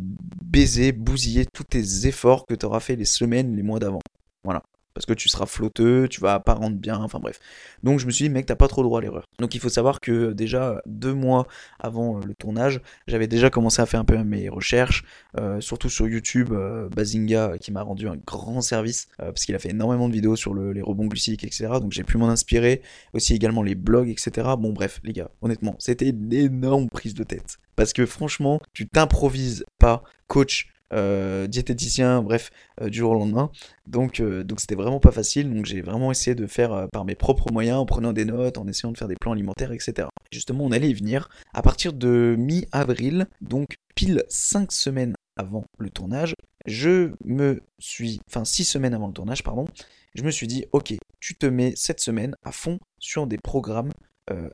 baisé, 0.43 0.91
bousillé 0.91 1.45
tous 1.45 1.63
tes 1.63 2.07
efforts 2.07 2.45
que 2.45 2.53
tu 2.53 2.65
auras 2.65 2.79
fait 2.79 2.95
les 2.95 3.05
semaines, 3.05 3.55
les 3.55 3.63
mois 3.63 3.79
d'avant. 3.79 4.01
Voilà 4.43 4.63
parce 4.95 5.05
que 5.05 5.13
tu 5.13 5.29
seras 5.29 5.45
flotteux, 5.45 6.07
tu 6.09 6.21
vas 6.21 6.39
pas 6.39 6.53
rendre 6.53 6.77
bien, 6.77 6.97
enfin 6.97 7.19
bref. 7.19 7.39
Donc 7.83 7.99
je 7.99 8.05
me 8.07 8.11
suis 8.11 8.23
dit, 8.25 8.29
mec, 8.29 8.45
t'as 8.45 8.55
pas 8.55 8.69
trop 8.69 8.81
droit 8.81 8.99
à 8.99 9.01
l'erreur. 9.01 9.25
Donc 9.39 9.53
il 9.53 9.59
faut 9.59 9.69
savoir 9.69 9.99
que 9.99 10.31
déjà 10.31 10.81
deux 10.85 11.13
mois 11.13 11.47
avant 11.79 12.17
euh, 12.17 12.21
le 12.25 12.33
tournage, 12.33 12.81
j'avais 13.05 13.27
déjà 13.27 13.49
commencé 13.49 13.81
à 13.81 13.85
faire 13.85 13.99
un 13.99 14.05
peu 14.05 14.17
mes 14.23 14.47
recherches, 14.47 15.03
euh, 15.37 15.59
surtout 15.59 15.89
sur 15.89 16.07
YouTube, 16.07 16.53
euh, 16.53 16.87
Bazinga 16.89 17.57
qui 17.59 17.73
m'a 17.73 17.81
rendu 17.81 18.07
un 18.07 18.15
grand 18.15 18.61
service, 18.61 19.09
parce 19.17 19.45
qu'il 19.45 19.53
a 19.53 19.59
fait 19.59 19.71
énormément 19.71 20.07
de 20.07 20.13
vidéos 20.13 20.37
sur 20.37 20.55
les 20.55 20.81
rebonds 20.81 21.07
glucidiques, 21.07 21.43
etc. 21.43 21.67
Donc 21.81 21.91
j'ai 21.91 22.03
pu 22.03 22.17
m'en 22.17 22.29
inspirer, 22.29 22.81
aussi 23.13 23.33
également 23.33 23.63
les 23.63 23.75
blogs, 23.75 24.09
etc. 24.09 24.47
Bon 24.57 24.71
bref, 24.71 25.01
les 25.03 25.11
gars, 25.11 25.29
honnêtement, 25.41 25.75
c'était 25.77 26.09
une 26.09 26.31
énorme 26.31 26.89
prise 26.89 27.13
de 27.13 27.23
tête. 27.23 27.57
Parce 27.75 27.91
que 27.91 28.05
franchement, 28.05 28.61
tu 28.73 28.87
t'improvises 28.87 29.65
pas 29.77 30.03
coach 30.27 30.67
euh, 30.93 31.47
diététicien, 31.47 32.21
bref, 32.21 32.51
euh, 32.81 32.89
du 32.89 32.99
jour 32.99 33.11
au 33.11 33.13
lendemain. 33.15 33.51
Donc, 33.87 34.19
euh, 34.19 34.43
donc 34.43 34.59
c'était 34.59 34.75
vraiment 34.75 34.99
pas 34.99 35.11
facile. 35.11 35.53
Donc 35.53 35.65
j'ai 35.65 35.81
vraiment 35.81 36.11
essayé 36.11 36.35
de 36.35 36.47
faire 36.47 36.87
par 36.91 37.05
mes 37.05 37.15
propres 37.15 37.51
moyens, 37.51 37.79
en 37.79 37.85
prenant 37.85 38.13
des 38.13 38.25
notes, 38.25 38.57
en 38.57 38.67
essayant 38.67 38.91
de 38.91 38.97
faire 38.97 39.07
des 39.07 39.15
plans 39.15 39.31
alimentaires, 39.31 39.71
etc. 39.71 40.07
Justement, 40.31 40.65
on 40.65 40.71
allait 40.71 40.89
y 40.89 40.93
venir. 40.93 41.29
À 41.53 41.61
partir 41.61 41.93
de 41.93 42.35
mi-avril, 42.37 43.27
donc 43.41 43.77
pile 43.95 44.23
5 44.29 44.71
semaines 44.71 45.15
avant 45.37 45.65
le 45.79 45.89
tournage, 45.89 46.33
je 46.65 47.11
me 47.23 47.61
suis, 47.79 48.19
enfin 48.29 48.45
6 48.45 48.65
semaines 48.65 48.93
avant 48.93 49.07
le 49.07 49.13
tournage, 49.13 49.43
pardon, 49.43 49.67
je 50.13 50.23
me 50.23 50.31
suis 50.31 50.47
dit, 50.47 50.65
ok, 50.71 50.93
tu 51.19 51.35
te 51.35 51.45
mets 51.45 51.73
cette 51.75 51.99
semaine 51.99 52.35
à 52.43 52.51
fond 52.51 52.79
sur 52.99 53.27
des 53.27 53.37
programmes 53.37 53.91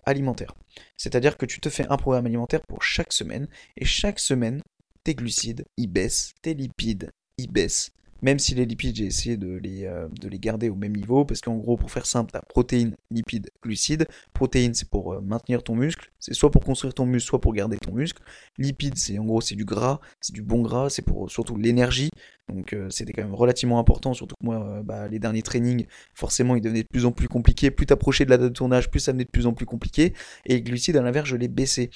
alimentaires. 0.04 0.54
C'est-à-dire 0.98 1.38
que 1.38 1.46
tu 1.46 1.62
te 1.62 1.70
fais 1.70 1.88
un 1.88 1.96
programme 1.96 2.26
alimentaire 2.26 2.60
pour 2.68 2.84
chaque 2.84 3.14
semaine, 3.14 3.48
et 3.78 3.86
chaque 3.86 4.20
semaine, 4.20 4.62
tes 5.04 5.16
glucides, 5.16 5.66
ils 5.78 5.88
baissent, 5.88 6.34
tes 6.42 6.54
lipides, 6.54 7.12
ils 7.38 7.52
baissent. 7.52 7.92
Même 8.22 8.38
si 8.38 8.54
les 8.54 8.66
lipides, 8.66 8.96
j'ai 8.96 9.06
essayé 9.06 9.36
de 9.36 9.56
les, 9.58 9.86
euh, 9.86 10.08
de 10.20 10.28
les 10.28 10.38
garder 10.38 10.70
au 10.70 10.76
même 10.76 10.96
niveau, 10.96 11.26
parce 11.26 11.42
qu'en 11.42 11.56
gros, 11.56 11.76
pour 11.76 11.90
faire 11.90 12.06
simple, 12.06 12.32
t'as 12.32 12.42
protéines, 12.42 12.96
lipides, 13.10 13.50
glucides. 13.64 14.08
Protéines, 14.34 14.76
c'est 14.76 14.90
pour 14.90 15.14
euh, 15.14 15.22
maintenir 15.22 15.64
ton 15.64 15.76
muscle, 15.76 16.12
c'est 16.20 16.34
soit 16.34 16.52
pour 16.52 16.64
construire 16.64 16.94
ton 16.94 17.06
muscle, 17.08 17.28
soit 17.28 17.42
pour 17.42 17.54
garder 17.54 17.78
ton 17.78 17.94
muscle. 17.94 18.22
Lipides, 18.60 18.98
c'est 18.98 19.18
en 19.18 19.26
gros, 19.26 19.42
c'est 19.42 19.56
du 19.56 19.66
gras, 19.66 20.00
c'est 20.20 20.34
du 20.34 20.44
bon 20.44 20.62
gras, 20.62 20.90
c'est 20.90 21.02
pour 21.02 21.32
surtout 21.32 21.58
l'énergie. 21.58 22.12
Donc 22.50 22.74
euh, 22.74 22.90
c'était 22.90 23.14
quand 23.14 23.24
même 23.24 23.34
relativement 23.34 23.80
important, 23.80 24.14
surtout 24.14 24.36
que 24.40 24.46
moi, 24.46 24.82
bah, 24.84 25.08
les 25.08 25.20
derniers 25.20 25.42
trainings, 25.42 25.86
forcément, 26.14 26.56
ils 26.56 26.62
devenaient 26.62 26.84
de 26.84 26.88
plus 26.88 27.06
en 27.06 27.12
plus 27.12 27.28
compliqués. 27.28 27.72
Plus 27.72 27.86
t'approchais 27.86 28.26
de 28.26 28.30
la 28.30 28.38
date 28.38 28.50
de 28.50 28.54
tournage, 28.54 28.92
plus 28.92 29.00
ça 29.00 29.14
devenait 29.14 29.26
de 29.26 29.30
plus 29.30 29.48
en 29.48 29.54
plus 29.54 29.66
compliqué. 29.66 30.14
Et 30.46 30.62
glucides, 30.62 30.98
à 30.98 31.02
l'inverse, 31.02 31.30
je 31.30 31.38
les 31.38 31.48
baissais. 31.48 31.90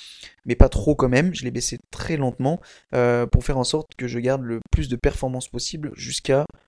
Mais 0.46 0.56
pas 0.56 0.70
trop 0.70 0.96
quand 0.96 1.10
même, 1.10 1.34
je 1.36 1.44
les 1.44 1.52
baissais 1.52 1.80
très 1.92 2.18
lentement 2.18 2.62
pour 2.92 3.44
faire 3.44 3.58
en 3.58 3.64
sorte 3.64 3.96
que 3.96 4.08
je 4.08 4.20
garde 4.20 4.44
le 4.44 4.60
plus 4.72 4.88
de 4.88 4.96
performance 4.96 5.50
possible 5.50 5.92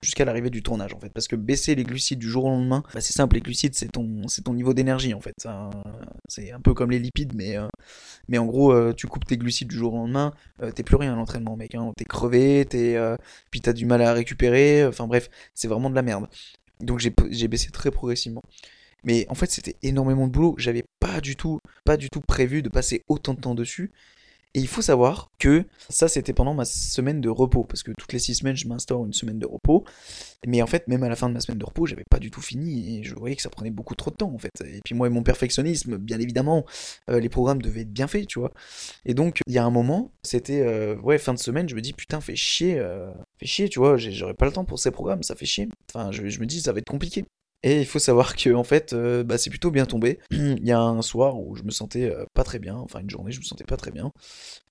jusqu'à 0.02 0.24
l'arrivée 0.24 0.50
du 0.50 0.62
tournage 0.62 0.94
en 0.94 1.00
fait. 1.00 1.10
Parce 1.10 1.28
que 1.28 1.36
baisser 1.36 1.74
les 1.74 1.84
glucides 1.84 2.18
du 2.18 2.28
jour 2.28 2.44
au 2.44 2.50
lendemain, 2.50 2.82
bah, 2.94 3.00
c'est 3.00 3.12
simple, 3.12 3.36
les 3.36 3.40
glucides 3.40 3.74
c'est 3.74 3.90
ton, 3.90 4.54
niveau 4.54 4.74
d'énergie 4.74 5.14
en 5.14 5.20
fait. 5.20 5.34
C'est 6.28 6.52
un 6.52 6.60
peu 6.60 6.74
comme 6.74 6.90
les 6.90 6.98
lipides, 6.98 7.34
mais, 7.34 7.56
euh, 7.56 7.68
en 8.38 8.46
gros, 8.46 8.72
euh, 8.72 8.92
tu 8.92 9.06
coupes 9.06 9.24
tes 9.24 9.36
glucides 9.36 9.68
du 9.68 9.76
jour 9.76 9.94
au 9.94 9.98
lendemain, 9.98 10.32
euh, 10.62 10.70
t'es 10.70 10.82
plus 10.82 10.96
rien 10.96 11.12
à 11.12 11.16
l'entraînement 11.16 11.56
mec. 11.56 11.74
Hein. 11.74 11.92
T'es 11.96 12.04
crevé, 12.04 12.66
t'es, 12.68 12.98
puis 13.50 13.60
t'as 13.60 13.72
du 13.72 13.86
mal 13.86 14.02
à 14.02 14.12
récupérer, 14.12 14.84
enfin 14.86 15.06
bref, 15.06 15.28
c'est 15.54 15.68
vraiment 15.68 15.90
de 15.90 15.94
la 15.94 16.02
merde. 16.02 16.26
Donc 16.80 17.00
j'ai 17.00 17.48
baissé 17.48 17.70
très 17.70 17.90
progressivement. 17.90 18.42
Mais 19.04 19.26
en 19.28 19.34
fait, 19.34 19.50
c'était 19.50 19.76
énormément 19.82 20.26
de 20.26 20.32
boulot. 20.32 20.54
J'avais 20.58 20.84
pas 21.00 21.20
du 21.20 21.36
tout, 21.36 21.60
pas 21.84 21.96
du 21.96 22.10
tout 22.10 22.20
prévu 22.20 22.62
de 22.62 22.68
passer 22.68 23.04
autant 23.08 23.34
de 23.34 23.40
temps 23.40 23.54
dessus. 23.54 23.92
Et 24.54 24.60
il 24.60 24.66
faut 24.66 24.82
savoir 24.82 25.28
que 25.38 25.64
ça, 25.90 26.08
c'était 26.08 26.32
pendant 26.32 26.54
ma 26.54 26.64
semaine 26.64 27.20
de 27.20 27.28
repos, 27.28 27.64
parce 27.64 27.82
que 27.82 27.92
toutes 27.98 28.12
les 28.12 28.18
six 28.18 28.36
semaines, 28.36 28.56
je 28.56 28.66
m'instaure 28.66 29.04
une 29.04 29.12
semaine 29.12 29.38
de 29.38 29.46
repos. 29.46 29.84
Mais 30.46 30.62
en 30.62 30.66
fait, 30.66 30.88
même 30.88 31.02
à 31.02 31.08
la 31.08 31.16
fin 31.16 31.28
de 31.28 31.34
ma 31.34 31.40
semaine 31.40 31.58
de 31.58 31.64
repos, 31.64 31.86
j'avais 31.86 32.04
pas 32.10 32.18
du 32.18 32.30
tout 32.30 32.40
fini 32.40 32.98
et 32.98 33.02
je 33.02 33.14
voyais 33.14 33.36
que 33.36 33.42
ça 33.42 33.50
prenait 33.50 33.70
beaucoup 33.70 33.94
trop 33.94 34.10
de 34.10 34.16
temps, 34.16 34.32
en 34.32 34.38
fait. 34.38 34.52
Et 34.64 34.80
puis 34.84 34.94
moi 34.94 35.06
et 35.06 35.10
mon 35.10 35.22
perfectionnisme, 35.22 35.98
bien 35.98 36.18
évidemment, 36.18 36.64
euh, 37.10 37.20
les 37.20 37.28
programmes 37.28 37.60
devaient 37.60 37.82
être 37.82 37.92
bien 37.92 38.06
faits, 38.06 38.26
tu 38.26 38.38
vois. 38.38 38.52
Et 39.04 39.14
donc, 39.14 39.40
il 39.46 39.52
y 39.52 39.58
a 39.58 39.64
un 39.64 39.70
moment, 39.70 40.12
c'était, 40.22 40.62
euh, 40.62 40.96
ouais, 41.00 41.18
fin 41.18 41.34
de 41.34 41.38
semaine, 41.38 41.68
je 41.68 41.74
me 41.74 41.80
dis, 41.80 41.92
putain, 41.92 42.20
fais 42.20 42.36
chier, 42.36 42.78
euh, 42.78 43.12
fais 43.38 43.46
chier, 43.46 43.68
tu 43.68 43.78
vois, 43.78 43.96
j'aurais 43.96 44.34
pas 44.34 44.46
le 44.46 44.52
temps 44.52 44.64
pour 44.64 44.78
ces 44.78 44.90
programmes, 44.90 45.22
ça 45.22 45.34
fait 45.34 45.46
chier. 45.46 45.68
Enfin, 45.92 46.10
je, 46.12 46.28
je 46.28 46.40
me 46.40 46.46
dis, 46.46 46.60
ça 46.60 46.72
va 46.72 46.78
être 46.78 46.88
compliqué. 46.88 47.24
Et 47.64 47.80
il 47.80 47.86
faut 47.86 47.98
savoir 47.98 48.36
que 48.36 48.54
en 48.54 48.62
fait, 48.62 48.92
euh, 48.92 49.24
bah, 49.24 49.36
c'est 49.36 49.50
plutôt 49.50 49.72
bien 49.72 49.84
tombé. 49.84 50.20
il 50.30 50.64
y 50.64 50.70
a 50.70 50.80
un 50.80 51.02
soir 51.02 51.40
où 51.40 51.56
je 51.56 51.64
me 51.64 51.70
sentais 51.70 52.08
euh, 52.08 52.24
pas 52.32 52.44
très 52.44 52.60
bien, 52.60 52.76
enfin 52.76 53.00
une 53.00 53.10
journée 53.10 53.32
je 53.32 53.40
me 53.40 53.44
sentais 53.44 53.64
pas 53.64 53.76
très 53.76 53.90
bien. 53.90 54.12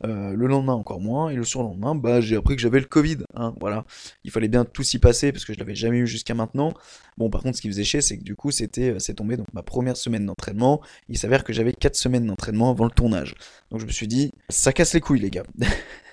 Euh, 0.06 0.34
le 0.34 0.48
lendemain 0.48 0.74
encore 0.74 1.02
moins, 1.02 1.30
et 1.30 1.36
le 1.36 1.44
surlendemain, 1.44 1.96
bah 1.96 2.22
j'ai 2.22 2.38
appris 2.38 2.56
que 2.56 2.62
j'avais 2.62 2.80
le 2.80 2.86
Covid. 2.86 3.18
Hein, 3.36 3.54
voilà, 3.60 3.86
il 4.24 4.32
fallait 4.32 4.48
bien 4.48 4.64
tout 4.64 4.84
s'y 4.84 5.00
passer 5.00 5.34
parce 5.34 5.44
que 5.44 5.54
je 5.54 5.60
l'avais 5.60 5.76
jamais 5.76 5.98
eu 5.98 6.08
jusqu'à 6.08 6.34
maintenant. 6.34 6.74
Bon, 7.18 7.30
par 7.30 7.42
contre, 7.42 7.58
ce 7.58 7.62
qui 7.62 7.68
faisait 7.68 7.84
chier, 7.84 8.02
c'est 8.02 8.18
que 8.18 8.24
du 8.24 8.36
coup, 8.36 8.52
c'était, 8.52 8.96
c'est 9.00 9.16
tombé 9.16 9.36
donc 9.36 9.48
ma 9.54 9.64
première 9.64 9.98
semaine 9.98 10.26
d'entraînement. 10.26 10.82
Il 11.10 11.18
s'avère 11.18 11.44
que 11.44 11.52
j'avais 11.52 11.74
4 11.74 11.96
semaines 11.96 12.26
d'entraînement 12.26 12.72
avant 12.72 12.86
le 12.86 12.92
tournage. 12.92 13.36
Donc 13.72 13.82
je 13.82 13.86
me 13.86 13.92
suis 13.92 14.08
dit, 14.08 14.32
ça 14.50 14.72
casse 14.72 14.94
les 14.94 15.02
couilles 15.02 15.20
les 15.20 15.32
gars. 15.32 15.44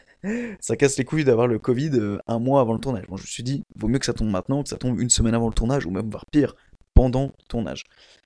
ça 0.61 0.77
casse 0.77 0.97
les 0.99 1.05
couilles 1.05 1.25
d'avoir 1.25 1.47
le 1.47 1.59
Covid 1.59 1.91
euh, 1.95 2.19
un 2.27 2.39
mois 2.39 2.61
avant 2.61 2.73
le 2.73 2.81
tournage. 2.81 3.07
Bon, 3.09 3.17
je 3.17 3.23
me 3.23 3.27
suis 3.27 3.43
dit, 3.43 3.65
vaut 3.77 3.89
mieux 3.89 3.99
que 3.99 4.07
ça 4.07 4.15
tombe 4.15 4.31
maintenant 4.31 4.63
que 4.63 4.69
ça 4.69 4.77
tombe 4.77 5.01
une 5.01 5.11
semaine 5.11 5.35
avant 5.35 5.49
le 5.49 5.55
tournage, 5.55 5.87
ou 5.87 5.91
même 5.91 6.11
voire 6.11 6.27
pire, 6.27 6.55
pendant 6.95 7.27
le 7.27 7.45
tournage. 7.49 7.85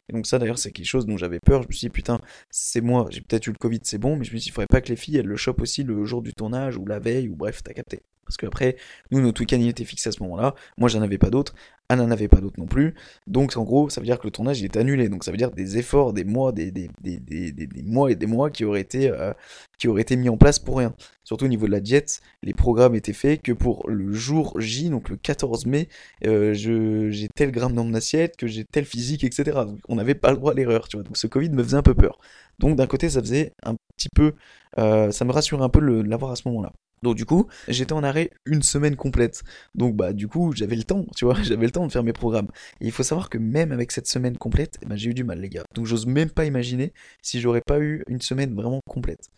Et 0.09 0.13
donc 0.15 0.27
ça 0.27 0.39
d'ailleurs 0.39 0.59
c'est 0.59 0.73
quelque 0.73 0.87
chose 0.87 1.07
dont 1.07 1.19
j'avais 1.19 1.41
peur, 1.41 1.63
je 1.63 1.69
me 1.69 1.73
suis 1.73 1.87
dit 1.87 1.91
putain 1.91 2.19
c'est 2.51 2.81
moi, 2.81 3.07
j'ai 3.11 3.21
peut-être 3.21 3.47
eu 3.47 3.51
le 3.51 3.59
Covid 3.59 3.81
c'est 3.83 3.99
bon, 3.99 4.17
mais 4.17 4.25
je 4.25 4.33
me 4.33 4.39
suis 4.39 4.45
dit 4.45 4.49
il 4.49 4.53
faudrait 4.53 4.67
pas 4.67 4.81
que 4.81 4.89
les 4.89 4.97
filles 4.97 5.19
elles 5.19 5.27
le 5.27 5.37
chopent 5.37 5.61
aussi 5.61 5.83
le 5.83 6.05
jour 6.05 6.23
du 6.23 6.33
tournage 6.33 6.79
ou 6.79 6.87
la 6.87 6.99
veille 6.99 7.29
ou 7.29 7.37
bref 7.37 7.63
t'as 7.63 7.75
capté. 7.75 8.01
Parce 8.29 8.37
qu'après, 8.37 8.77
nous, 9.11 9.21
notre 9.21 9.41
week-end 9.41 9.59
il 9.59 9.69
était 9.69 9.85
fixé 9.85 10.11
à 10.11 10.13
ce 10.13 10.23
moment-là. 10.23 10.55
Moi, 10.77 10.89
j'en 10.89 11.01
avais 11.03 11.19
pas 11.19 11.31
d'autres. 11.31 11.55
Anna 11.91 12.05
n'en 12.05 12.11
avait 12.11 12.29
pas 12.29 12.41
d'autres 12.43 12.61
non 12.61 12.67
plus. 12.67 12.95
Donc, 13.27 13.57
en 13.57 13.65
gros, 13.65 13.89
ça 13.89 14.03
veut 14.03 14.07
dire 14.07 14.19
que 14.19 14.27
le 14.27 14.31
tournage 14.31 14.61
il 14.61 14.67
est 14.67 14.77
annulé. 14.77 15.09
Donc, 15.09 15.25
ça 15.25 15.31
veut 15.31 15.39
dire 15.39 15.51
des 15.51 15.79
efforts, 15.79 16.13
des 16.13 16.25
mois, 16.25 16.53
des, 16.53 16.71
des, 16.71 16.91
des, 17.01 17.19
des 17.51 17.83
mois 17.83 18.11
et 18.11 18.15
des 18.15 18.27
mois 18.27 18.51
qui 18.51 18.67
auraient, 18.67 18.83
été, 18.83 19.09
euh, 19.11 19.33
qui 19.79 19.89
auraient 19.89 20.03
été 20.03 20.17
mis 20.17 20.29
en 20.29 20.37
place 20.37 20.59
pour 20.59 20.77
rien. 20.79 20.95
Surtout 21.25 21.47
au 21.47 21.49
niveau 21.49 21.67
de 21.67 21.73
la 21.73 21.81
diète, 21.81 22.21
les 22.43 22.53
programmes 22.53 22.95
étaient 22.95 23.15
faits 23.15 23.41
que 23.41 23.53
pour 23.53 23.89
le 23.89 24.13
jour 24.13 24.61
J, 24.61 24.91
donc 24.91 25.09
le 25.09 25.17
14 25.17 25.65
mai, 25.65 25.89
euh, 26.27 26.53
j'ai 26.53 27.29
tel 27.35 27.53
gramme 27.53 27.73
dans 27.75 27.85
mon 27.85 27.95
assiette, 27.95 28.37
que 28.37 28.47
j'ai 28.47 28.65
tel 28.65 28.85
physique, 28.85 29.25
etc. 29.25 29.45
Donc, 29.67 29.79
on 29.89 29.95
n'avait 29.97 30.15
pas 30.15 30.31
le 30.31 30.37
droit 30.37 30.53
à 30.53 30.55
l'erreur, 30.55 30.89
tu 30.89 30.99
vois. 30.99 31.05
Donc, 31.05 31.17
ce 31.17 31.27
Covid 31.27 31.51
me 31.51 31.63
faisait 31.63 31.77
un 31.77 31.83
peu 31.83 31.95
peur. 31.95 32.19
Donc, 32.59 32.77
d'un 32.77 32.87
côté, 32.87 33.09
ça 33.09 33.21
faisait 33.21 33.53
un 33.63 33.77
petit 33.97 34.09
peu. 34.15 34.35
Euh, 34.79 35.11
ça 35.11 35.25
me 35.25 35.33
rassurait 35.33 35.65
un 35.65 35.69
peu 35.71 35.81
de 35.81 36.03
l'avoir 36.03 36.33
à 36.33 36.37
ce 36.37 36.47
moment-là. 36.49 36.73
Donc 37.03 37.17
du 37.17 37.25
coup, 37.25 37.47
j'étais 37.69 37.93
en 37.93 38.03
arrêt 38.05 38.31
une 38.45 38.63
semaine 38.63 38.97
complète. 38.97 39.43
Donc 39.75 39.97
bah 39.97 40.13
du 40.13 40.29
coup, 40.29 40.53
j'avais 40.55 40.77
le 40.77 40.85
temps, 40.85 41.05
tu 41.17 41.25
vois, 41.25 41.35
j'avais 41.43 41.67
le 41.67 41.73
temps 41.73 41.87
de 41.87 41.93
faire 41.93 42.03
mes 42.03 42.13
programmes. 42.13 42.49
Et 42.81 42.87
il 42.87 42.93
faut 42.93 43.03
savoir 43.03 43.31
que 43.31 43.39
même 43.39 43.73
avec 43.73 43.93
cette 43.93 44.07
semaine 44.07 44.37
complète, 44.37 44.79
eh 44.83 44.87
ben, 44.87 44.97
j'ai 44.97 45.11
eu 45.11 45.15
du 45.15 45.25
mal 45.25 45.41
les 45.41 45.49
gars. 45.49 45.65
Donc 45.75 45.87
j'ose 45.87 46.07
même 46.07 46.31
pas 46.31 46.45
imaginer 46.45 46.93
si 47.23 47.41
j'aurais 47.41 47.63
pas 47.67 47.81
eu 47.81 48.05
une 48.09 48.21
semaine 48.21 48.55
vraiment 48.55 48.81
complète. 48.89 49.31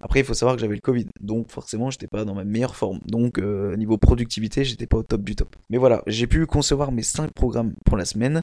Après, 0.00 0.20
il 0.20 0.24
faut 0.24 0.34
savoir 0.34 0.54
que 0.54 0.60
j'avais 0.60 0.76
le 0.76 0.80
Covid, 0.80 1.06
donc 1.20 1.50
forcément, 1.50 1.90
j'étais 1.90 2.06
pas 2.06 2.24
dans 2.24 2.34
ma 2.34 2.44
meilleure 2.44 2.76
forme. 2.76 3.00
Donc, 3.06 3.38
euh, 3.38 3.76
niveau 3.76 3.98
productivité, 3.98 4.64
j'étais 4.64 4.86
pas 4.86 4.98
au 4.98 5.02
top 5.02 5.22
du 5.22 5.34
top. 5.34 5.56
Mais 5.70 5.78
voilà, 5.78 6.02
j'ai 6.06 6.28
pu 6.28 6.46
concevoir 6.46 6.92
mes 6.92 7.02
5 7.02 7.32
programmes 7.32 7.74
pour 7.84 7.96
la 7.96 8.04
semaine. 8.04 8.42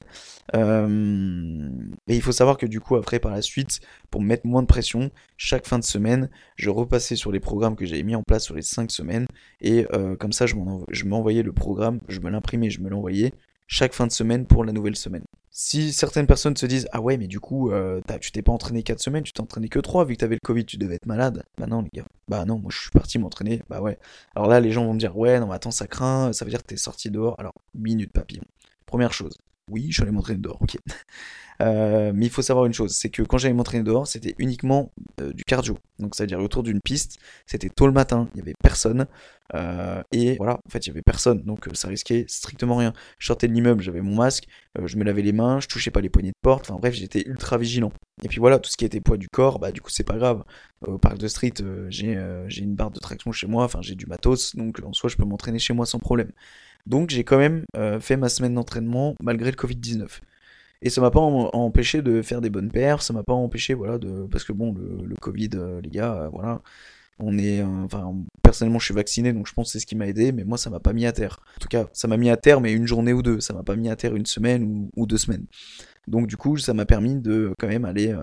Euh, 0.54 1.68
et 2.08 2.14
il 2.14 2.22
faut 2.22 2.32
savoir 2.32 2.58
que 2.58 2.66
du 2.66 2.80
coup, 2.80 2.96
après, 2.96 3.20
par 3.20 3.32
la 3.32 3.40
suite, 3.40 3.80
pour 4.10 4.20
mettre 4.20 4.46
moins 4.46 4.62
de 4.62 4.66
pression, 4.66 5.10
chaque 5.38 5.66
fin 5.66 5.78
de 5.78 5.84
semaine, 5.84 6.28
je 6.56 6.68
repassais 6.68 7.16
sur 7.16 7.32
les 7.32 7.40
programmes 7.40 7.76
que 7.76 7.86
j'avais 7.86 8.02
mis 8.02 8.14
en 8.14 8.22
place 8.22 8.44
sur 8.44 8.54
les 8.54 8.62
5 8.62 8.90
semaines. 8.90 9.26
Et 9.62 9.86
euh, 9.94 10.14
comme 10.16 10.32
ça, 10.32 10.44
je 10.46 11.04
m'envoyais 11.04 11.42
le 11.42 11.52
programme, 11.52 12.00
je 12.08 12.20
me 12.20 12.28
l'imprimais, 12.28 12.68
je 12.68 12.80
me 12.80 12.90
l'envoyais 12.90 13.32
chaque 13.66 13.94
fin 13.94 14.06
de 14.06 14.12
semaine 14.12 14.46
pour 14.46 14.64
la 14.64 14.72
nouvelle 14.72 14.96
semaine. 14.96 15.24
Si 15.58 15.90
certaines 15.94 16.26
personnes 16.26 16.54
se 16.54 16.66
disent 16.66 16.86
Ah 16.92 17.00
ouais, 17.00 17.16
mais 17.16 17.28
du 17.28 17.40
coup, 17.40 17.70
euh, 17.70 18.02
tu 18.20 18.30
t'es 18.30 18.42
pas 18.42 18.52
entraîné 18.52 18.82
4 18.82 19.00
semaines, 19.00 19.22
tu 19.22 19.32
t'es 19.32 19.40
entraîné 19.40 19.70
que 19.70 19.78
3 19.78 20.04
vu 20.04 20.12
que 20.12 20.20
t'avais 20.20 20.34
le 20.34 20.40
Covid, 20.44 20.66
tu 20.66 20.76
devais 20.76 20.96
être 20.96 21.06
malade. 21.06 21.44
Bah 21.56 21.66
non, 21.66 21.80
les 21.80 21.88
gars. 21.94 22.04
Bah 22.28 22.44
non, 22.44 22.58
moi 22.58 22.70
je 22.70 22.78
suis 22.78 22.90
parti 22.90 23.18
m'entraîner. 23.18 23.62
Bah 23.70 23.80
ouais. 23.80 23.98
Alors 24.34 24.48
là, 24.48 24.60
les 24.60 24.70
gens 24.70 24.84
vont 24.84 24.92
me 24.92 24.98
dire 24.98 25.16
Ouais, 25.16 25.40
non, 25.40 25.46
mais 25.46 25.54
attends, 25.54 25.70
ça 25.70 25.86
craint, 25.86 26.34
ça 26.34 26.44
veut 26.44 26.50
dire 26.50 26.60
que 26.60 26.66
t'es 26.66 26.76
sorti 26.76 27.10
dehors. 27.10 27.40
Alors, 27.40 27.54
minute 27.74 28.12
papillon. 28.12 28.42
Première 28.84 29.14
chose. 29.14 29.38
Oui, 29.68 29.86
je 29.88 29.94
suis 29.94 30.02
allé 30.02 30.12
m'entraîner 30.12 30.38
dehors, 30.40 30.60
ok. 30.62 30.76
Euh, 31.62 32.12
mais 32.14 32.26
il 32.26 32.30
faut 32.30 32.42
savoir 32.42 32.66
une 32.66 32.74
chose, 32.74 32.92
c'est 32.92 33.08
que 33.08 33.22
quand 33.22 33.38
j'allais 33.38 33.54
m'entraîner 33.54 33.82
dehors, 33.82 34.06
c'était 34.06 34.34
uniquement 34.38 34.92
euh, 35.22 35.32
du 35.32 35.42
cardio. 35.42 35.78
Donc 35.98 36.14
c'est-à-dire 36.14 36.38
autour 36.38 36.62
d'une 36.62 36.82
piste, 36.82 37.18
c'était 37.46 37.70
tôt 37.70 37.86
le 37.86 37.94
matin, 37.94 38.28
il 38.34 38.38
y 38.38 38.42
avait 38.42 38.54
personne. 38.62 39.06
Euh, 39.54 40.02
et 40.12 40.36
voilà, 40.36 40.60
en 40.66 40.70
fait, 40.70 40.86
il 40.86 40.88
y 40.88 40.90
avait 40.90 41.00
personne, 41.00 41.42
donc 41.44 41.66
ça 41.72 41.88
risquait 41.88 42.26
strictement 42.28 42.76
rien. 42.76 42.92
Je 43.18 43.26
sortais 43.26 43.48
de 43.48 43.54
l'immeuble, 43.54 43.82
j'avais 43.82 44.02
mon 44.02 44.14
masque, 44.16 44.46
je 44.84 44.96
me 44.98 45.04
lavais 45.04 45.22
les 45.22 45.32
mains, 45.32 45.58
je 45.58 45.66
touchais 45.68 45.90
pas 45.90 46.02
les 46.02 46.10
poignées 46.10 46.32
de 46.32 46.40
porte. 46.42 46.70
Enfin 46.70 46.78
bref, 46.78 46.94
j'étais 46.94 47.26
ultra 47.26 47.56
vigilant. 47.56 47.92
Et 48.22 48.28
puis 48.28 48.38
voilà, 48.38 48.58
tout 48.58 48.68
ce 48.70 48.76
qui 48.76 48.84
était 48.84 49.00
poids 49.00 49.16
du 49.16 49.28
corps, 49.28 49.58
bah 49.58 49.72
du 49.72 49.80
coup 49.80 49.90
c'est 49.90 50.04
pas 50.04 50.18
grave. 50.18 50.44
Au 50.86 50.98
parc 50.98 51.16
de 51.16 51.26
street, 51.26 51.54
j'ai 51.88 52.12
une 52.62 52.74
barre 52.74 52.90
de 52.90 53.00
traction 53.00 53.32
chez 53.32 53.46
moi, 53.46 53.64
enfin 53.64 53.80
j'ai 53.80 53.94
du 53.94 54.04
matos, 54.06 54.54
donc 54.56 54.80
en 54.84 54.92
soi 54.92 55.08
je 55.08 55.16
peux 55.16 55.24
m'entraîner 55.24 55.58
chez 55.58 55.72
moi 55.72 55.86
sans 55.86 55.98
problème. 55.98 56.30
Donc 56.86 57.10
j'ai 57.10 57.24
quand 57.24 57.38
même 57.38 57.64
fait 58.00 58.16
ma 58.16 58.28
semaine 58.28 58.54
d'entraînement 58.54 59.14
malgré 59.20 59.50
le 59.50 59.56
Covid-19. 59.56 60.20
Et 60.82 60.90
ça 60.90 61.00
m'a 61.00 61.10
pas 61.10 61.20
empêché 61.20 62.02
de 62.02 62.22
faire 62.22 62.40
des 62.40 62.50
bonnes 62.50 62.70
paires, 62.70 63.02
ça 63.02 63.12
m'a 63.12 63.22
pas 63.22 63.32
empêché, 63.32 63.74
voilà, 63.74 63.98
de. 63.98 64.26
Parce 64.30 64.44
que 64.44 64.52
bon, 64.52 64.74
le, 64.74 65.14
Covid, 65.20 65.50
euh, 65.54 65.80
les 65.82 65.90
gars, 65.90 66.14
euh, 66.14 66.28
voilà. 66.28 66.62
On 67.18 67.38
est. 67.38 67.60
Euh, 67.60 67.84
enfin, 67.84 68.14
personnellement, 68.42 68.78
je 68.78 68.84
suis 68.86 68.94
vacciné, 68.94 69.32
donc 69.32 69.46
je 69.46 69.54
pense 69.54 69.68
que 69.68 69.72
c'est 69.72 69.80
ce 69.80 69.86
qui 69.86 69.96
m'a 69.96 70.06
aidé, 70.06 70.32
mais 70.32 70.44
moi, 70.44 70.58
ça 70.58 70.68
m'a 70.70 70.80
pas 70.80 70.92
mis 70.92 71.06
à 71.06 71.12
terre. 71.12 71.40
En 71.56 71.60
tout 71.60 71.68
cas, 71.68 71.88
ça 71.92 72.08
m'a 72.08 72.18
mis 72.18 72.28
à 72.30 72.36
terre, 72.36 72.60
mais 72.60 72.72
une 72.72 72.86
journée 72.86 73.14
ou 73.14 73.22
deux. 73.22 73.40
Ça 73.40 73.54
m'a 73.54 73.62
pas 73.62 73.74
mis 73.76 73.88
à 73.88 73.96
terre 73.96 74.14
une 74.14 74.26
semaine 74.26 74.90
ou, 74.96 75.06
deux 75.06 75.16
semaines. 75.18 75.46
Donc, 76.08 76.26
du 76.26 76.36
coup, 76.36 76.58
ça 76.58 76.74
m'a 76.74 76.84
permis 76.84 77.16
de 77.16 77.52
quand 77.58 77.68
même 77.68 77.86
aller. 77.86 78.14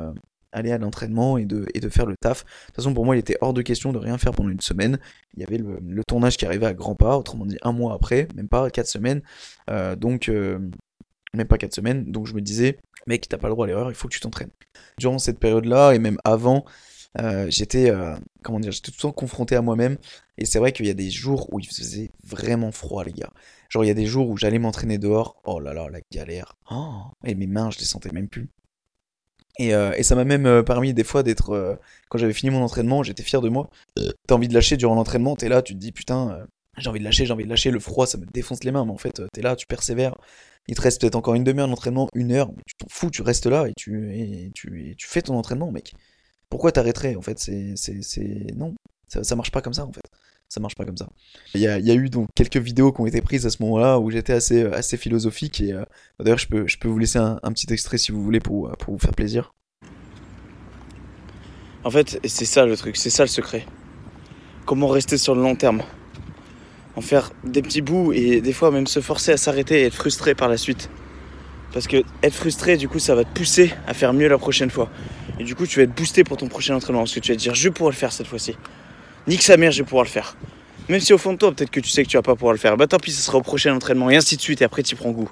Aller 0.53 0.71
à 0.71 0.77
l'entraînement 0.77 1.37
et 1.37 1.45
de, 1.45 1.65
et 1.73 1.79
de 1.79 1.89
faire 1.89 2.05
le 2.05 2.15
taf. 2.15 2.45
De 2.45 2.65
toute 2.67 2.75
façon, 2.77 2.93
pour 2.93 3.05
moi, 3.05 3.15
il 3.15 3.19
était 3.19 3.37
hors 3.41 3.53
de 3.53 3.61
question 3.61 3.91
de 3.91 3.97
rien 3.97 4.17
faire 4.17 4.31
pendant 4.31 4.49
une 4.49 4.61
semaine. 4.61 4.99
Il 5.35 5.41
y 5.41 5.45
avait 5.45 5.57
le, 5.57 6.03
tournage 6.07 6.37
qui 6.37 6.45
arrivait 6.45 6.67
à 6.67 6.73
grands 6.73 6.95
pas, 6.95 7.17
autrement 7.17 7.45
dit 7.45 7.57
un 7.61 7.71
mois 7.71 7.93
après, 7.93 8.27
même 8.35 8.47
pas 8.47 8.69
quatre 8.69 8.87
semaines. 8.87 9.21
donc, 9.97 10.29
même 11.33 11.47
pas 11.47 11.57
4 11.57 11.73
semaines. 11.73 12.11
Donc 12.11 12.27
je 12.27 12.33
me 12.33 12.41
disais, 12.41 12.77
mec, 13.07 13.27
t'as 13.27 13.37
pas 13.37 13.47
le 13.47 13.53
droit 13.53 13.65
à 13.65 13.67
l'erreur, 13.67 13.89
il 13.89 13.95
faut 13.95 14.07
que 14.07 14.13
tu 14.13 14.19
t'entraînes. 14.19 14.51
Durant 14.97 15.19
cette 15.19 15.39
période-là, 15.39 15.93
et 15.93 15.99
même 15.99 16.17
avant, 16.23 16.65
euh, 17.19 17.47
j'étais, 17.49 17.89
euh, 17.89 18.15
comment 18.41 18.59
dire, 18.59 18.71
j'étais 18.71 18.91
tout 18.91 18.97
le 18.97 19.01
temps 19.01 19.11
confronté 19.11 19.55
à 19.55 19.61
moi-même. 19.61 19.97
Et 20.37 20.45
c'est 20.45 20.59
vrai 20.59 20.71
qu'il 20.71 20.85
y 20.85 20.89
a 20.89 20.95
des 20.95 21.09
jours 21.09 21.51
où 21.53 21.59
il 21.59 21.67
faisait 21.67 22.11
vraiment 22.23 22.71
froid, 22.71 23.03
les 23.03 23.13
gars. 23.13 23.31
Genre, 23.69 23.83
il 23.83 23.87
y 23.87 23.91
a 23.91 23.95
des 23.95 24.05
jours 24.05 24.29
où 24.29 24.37
j'allais 24.37 24.59
m'entraîner 24.59 24.97
dehors. 24.97 25.41
Oh 25.43 25.59
là 25.59 25.73
là, 25.73 25.89
la 25.89 25.99
galère. 26.11 26.55
Oh, 26.71 27.01
et 27.23 27.35
mes 27.35 27.47
mains, 27.47 27.71
je 27.71 27.79
les 27.79 27.85
sentais 27.85 28.11
même 28.11 28.27
plus. 28.27 28.49
Et, 29.59 29.75
euh, 29.75 29.93
et 29.95 30.03
ça 30.03 30.15
m'a 30.15 30.23
même 30.23 30.63
permis 30.63 30.93
des 30.93 31.03
fois 31.03 31.23
d'être. 31.23 31.79
quand 32.09 32.17
j'avais 32.17 32.33
fini 32.33 32.51
mon 32.51 32.63
entraînement, 32.63 33.03
j'étais 33.03 33.23
fier 33.23 33.41
de 33.41 33.49
moi. 33.49 33.69
T'as 34.27 34.35
envie 34.35 34.47
de 34.47 34.53
lâcher 34.53 34.77
durant 34.77 34.95
l'entraînement, 34.95 35.35
t'es 35.35 35.49
là, 35.49 35.61
tu 35.61 35.73
te 35.73 35.79
dis 35.79 35.91
putain, 35.91 36.45
j'ai 36.77 36.89
envie 36.89 36.99
de 36.99 37.03
lâcher, 37.03 37.25
j'ai 37.25 37.33
envie 37.33 37.45
de 37.45 37.49
lâcher. 37.49 37.71
Le 37.71 37.79
froid, 37.79 38.07
ça 38.07 38.17
me 38.17 38.25
défonce 38.25 38.63
les 38.63 38.71
mains, 38.71 38.85
mais 38.85 38.91
en 38.91 38.97
fait, 38.97 39.21
t'es 39.31 39.41
là, 39.41 39.55
tu 39.55 39.67
persévères. 39.67 40.15
Il 40.67 40.75
te 40.75 40.81
reste 40.81 41.01
peut-être 41.01 41.15
encore 41.15 41.35
une 41.35 41.43
demi-heure 41.43 41.67
d'entraînement, 41.67 42.07
une 42.15 42.31
heure, 42.31 42.49
tu 42.65 42.75
t'en 42.75 42.87
fous, 42.89 43.11
tu 43.11 43.21
restes 43.21 43.47
là 43.47 43.67
et 43.67 43.73
tu, 43.75 44.15
et 44.15 44.51
tu, 44.55 44.95
tu 44.97 45.07
fais 45.07 45.21
ton 45.21 45.35
entraînement, 45.35 45.71
mec. 45.71 45.93
Pourquoi 46.49 46.71
t'arrêterais 46.71 47.15
En 47.15 47.21
fait, 47.21 47.37
c'est. 47.39 48.47
Non, 48.55 48.73
ça, 49.07 49.23
ça 49.23 49.35
marche 49.35 49.51
pas 49.51 49.61
comme 49.61 49.73
ça, 49.73 49.85
en 49.85 49.91
fait. 49.91 50.03
Ça 50.49 50.59
marche 50.59 50.75
pas 50.75 50.85
comme 50.85 50.97
ça. 50.97 51.09
Il 51.55 51.61
y 51.61 51.67
a, 51.67 51.79
eu 51.79 52.09
donc 52.09 52.27
quelques 52.35 52.57
vidéos 52.57 52.91
qui 52.91 53.01
ont 53.01 53.07
été 53.07 53.21
prises 53.21 53.45
à 53.45 53.49
ce 53.49 53.61
moment-là 53.63 53.99
où 53.99 54.11
j'étais 54.11 54.33
assez, 54.33 54.63
assez 54.65 54.97
philosophique 54.97 55.61
et 55.61 55.73
euh, 55.73 55.83
d'ailleurs, 56.19 56.37
je 56.37 56.47
peux, 56.47 56.67
je 56.67 56.77
peux 56.77 56.87
vous 56.87 56.99
laisser 56.99 57.17
un, 57.17 57.39
petit 57.53 57.71
extrait 57.73 57.97
si 57.97 58.11
vous 58.11 58.23
voulez 58.23 58.39
pour, 58.39 58.71
pour 58.77 58.93
vous 58.93 58.99
faire 58.99 59.15
plaisir. 59.15 59.53
En 61.83 61.89
fait, 61.89 62.19
c'est 62.23 62.45
ça 62.45 62.65
le 62.65 62.77
truc, 62.77 62.97
c'est 62.97 63.09
ça 63.09 63.23
le 63.23 63.29
secret. 63.29 63.65
Comment 64.65 64.87
rester 64.87 65.17
sur 65.17 65.35
le 65.35 65.41
long 65.41 65.55
terme 65.55 65.81
en 66.95 67.01
faire 67.01 67.31
des 67.43 67.61
petits 67.61 67.81
bouts 67.81 68.13
et 68.13 68.41
des 68.41 68.53
fois 68.53 68.71
même 68.71 68.87
se 68.87 68.99
forcer 68.99 69.31
à 69.31 69.37
s'arrêter 69.37 69.81
et 69.81 69.85
être 69.85 69.95
frustré 69.95 70.35
par 70.35 70.47
la 70.47 70.57
suite. 70.57 70.89
Parce 71.73 71.87
que 71.87 72.03
être 72.21 72.35
frustré, 72.35 72.77
du 72.77 72.87
coup, 72.87 72.99
ça 72.99 73.15
va 73.15 73.23
te 73.23 73.33
pousser 73.33 73.73
à 73.87 73.95
faire 73.95 74.13
mieux 74.13 74.27
la 74.27 74.37
prochaine 74.37 74.69
fois. 74.69 74.89
Et 75.39 75.43
du 75.43 75.55
coup, 75.55 75.65
tu 75.65 75.79
vas 75.79 75.83
être 75.83 75.95
boosté 75.95 76.23
pour 76.23 76.37
ton 76.37 76.47
prochain 76.47 76.75
entraînement. 76.75 77.01
Parce 77.01 77.15
que 77.15 77.19
tu 77.19 77.31
vas 77.31 77.35
te 77.35 77.41
dire, 77.41 77.55
je 77.55 77.69
pouvoir 77.69 77.89
le 77.89 77.95
faire 77.95 78.13
cette 78.13 78.27
fois-ci. 78.27 78.55
Nique 79.25 79.43
sa 79.43 79.55
mère, 79.55 79.71
je 79.71 79.79
vais 79.79 79.85
pouvoir 79.85 80.03
le 80.03 80.09
faire. 80.09 80.35
Même 80.89 80.99
si 80.99 81.13
au 81.13 81.17
fond 81.17 81.31
de 81.31 81.37
toi, 81.37 81.53
peut-être 81.53 81.71
que 81.71 81.79
tu 81.79 81.89
sais 81.89 82.03
que 82.03 82.09
tu 82.09 82.17
vas 82.17 82.23
pas 82.23 82.35
pouvoir 82.35 82.51
le 82.51 82.59
faire. 82.59 82.75
Bah 82.75 82.87
tant 82.87 82.97
pis, 82.97 83.11
ce 83.11 83.21
sera 83.21 83.37
au 83.37 83.41
prochain 83.41 83.73
entraînement. 83.73 84.09
Et 84.09 84.17
ainsi 84.17 84.35
de 84.35 84.41
suite. 84.41 84.61
Et 84.61 84.65
après, 84.65 84.83
tu 84.83 84.97
prends 84.97 85.11
goût. 85.11 85.31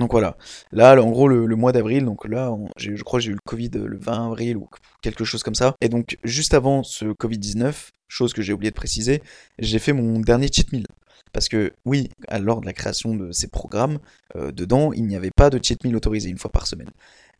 Donc 0.00 0.10
voilà. 0.10 0.36
Là, 0.72 1.00
en 1.00 1.10
gros, 1.10 1.28
le, 1.28 1.46
mois 1.54 1.70
d'avril, 1.70 2.04
donc 2.04 2.26
là, 2.26 2.52
je 2.76 3.00
crois 3.04 3.20
que 3.20 3.24
j'ai 3.24 3.30
eu 3.30 3.34
le 3.34 3.40
Covid 3.46 3.70
le 3.74 3.96
20 3.96 4.26
avril 4.26 4.56
ou 4.56 4.68
quelque 5.00 5.24
chose 5.24 5.44
comme 5.44 5.54
ça. 5.54 5.76
Et 5.80 5.88
donc, 5.88 6.18
juste 6.24 6.54
avant 6.54 6.82
ce 6.82 7.04
Covid-19, 7.04 7.90
chose 8.08 8.32
que 8.32 8.42
j'ai 8.42 8.52
oublié 8.52 8.72
de 8.72 8.76
préciser, 8.76 9.22
j'ai 9.60 9.78
fait 9.78 9.92
mon 9.92 10.18
dernier 10.18 10.48
cheat 10.48 10.72
meal. 10.72 10.86
Parce 11.32 11.48
que 11.48 11.72
oui, 11.84 12.10
lors 12.40 12.60
de 12.60 12.66
la 12.66 12.72
création 12.72 13.14
de 13.14 13.30
ces 13.30 13.48
programmes, 13.48 13.98
euh, 14.36 14.50
dedans, 14.50 14.92
il 14.92 15.06
n'y 15.06 15.16
avait 15.16 15.32
pas 15.34 15.50
de 15.50 15.60
cheat 15.62 15.84
meal 15.84 15.94
autorisé 15.94 16.30
une 16.30 16.38
fois 16.38 16.50
par 16.50 16.66
semaine. 16.66 16.90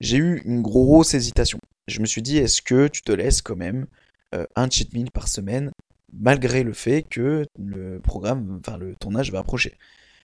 J'ai 0.01 0.17
eu 0.19 0.43
une 0.45 0.63
grosse 0.63 1.15
hésitation. 1.15 1.59
Je 1.89 2.01
me 2.01 2.07
suis 2.07 2.23
dit, 2.23 2.39
est-ce 2.39 2.63
que 2.63 2.87
tu 2.89 3.03
te 3.03 3.13
laisses 3.13 3.43
quand 3.43 3.57
même 3.57 3.83
euh, 3.83 4.04
un 4.57 4.71
cheat 4.71 4.93
meal 4.93 5.11
par 5.11 5.29
semaine, 5.29 5.71
malgré 6.13 6.63
le 6.63 6.73
fait 6.73 7.03
que 7.03 7.45
le 7.59 8.01
programme, 8.01 8.61
enfin 8.61 8.79
le 8.79 8.95
tournage 8.97 9.33
va 9.33 9.41
approcher 9.41 9.77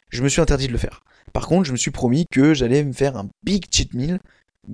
Je 0.08 0.22
me 0.22 0.28
suis 0.28 0.40
interdit 0.40 0.66
de 0.66 0.72
le 0.72 0.78
faire. 0.78 1.02
Par 1.32 1.46
contre, 1.46 1.66
je 1.66 1.72
me 1.72 1.76
suis 1.76 1.90
promis 1.90 2.26
que 2.30 2.54
j'allais 2.54 2.84
me 2.84 2.92
faire 2.92 3.16
un 3.16 3.28
big 3.42 3.64
cheat 3.70 3.94
meal 3.94 4.18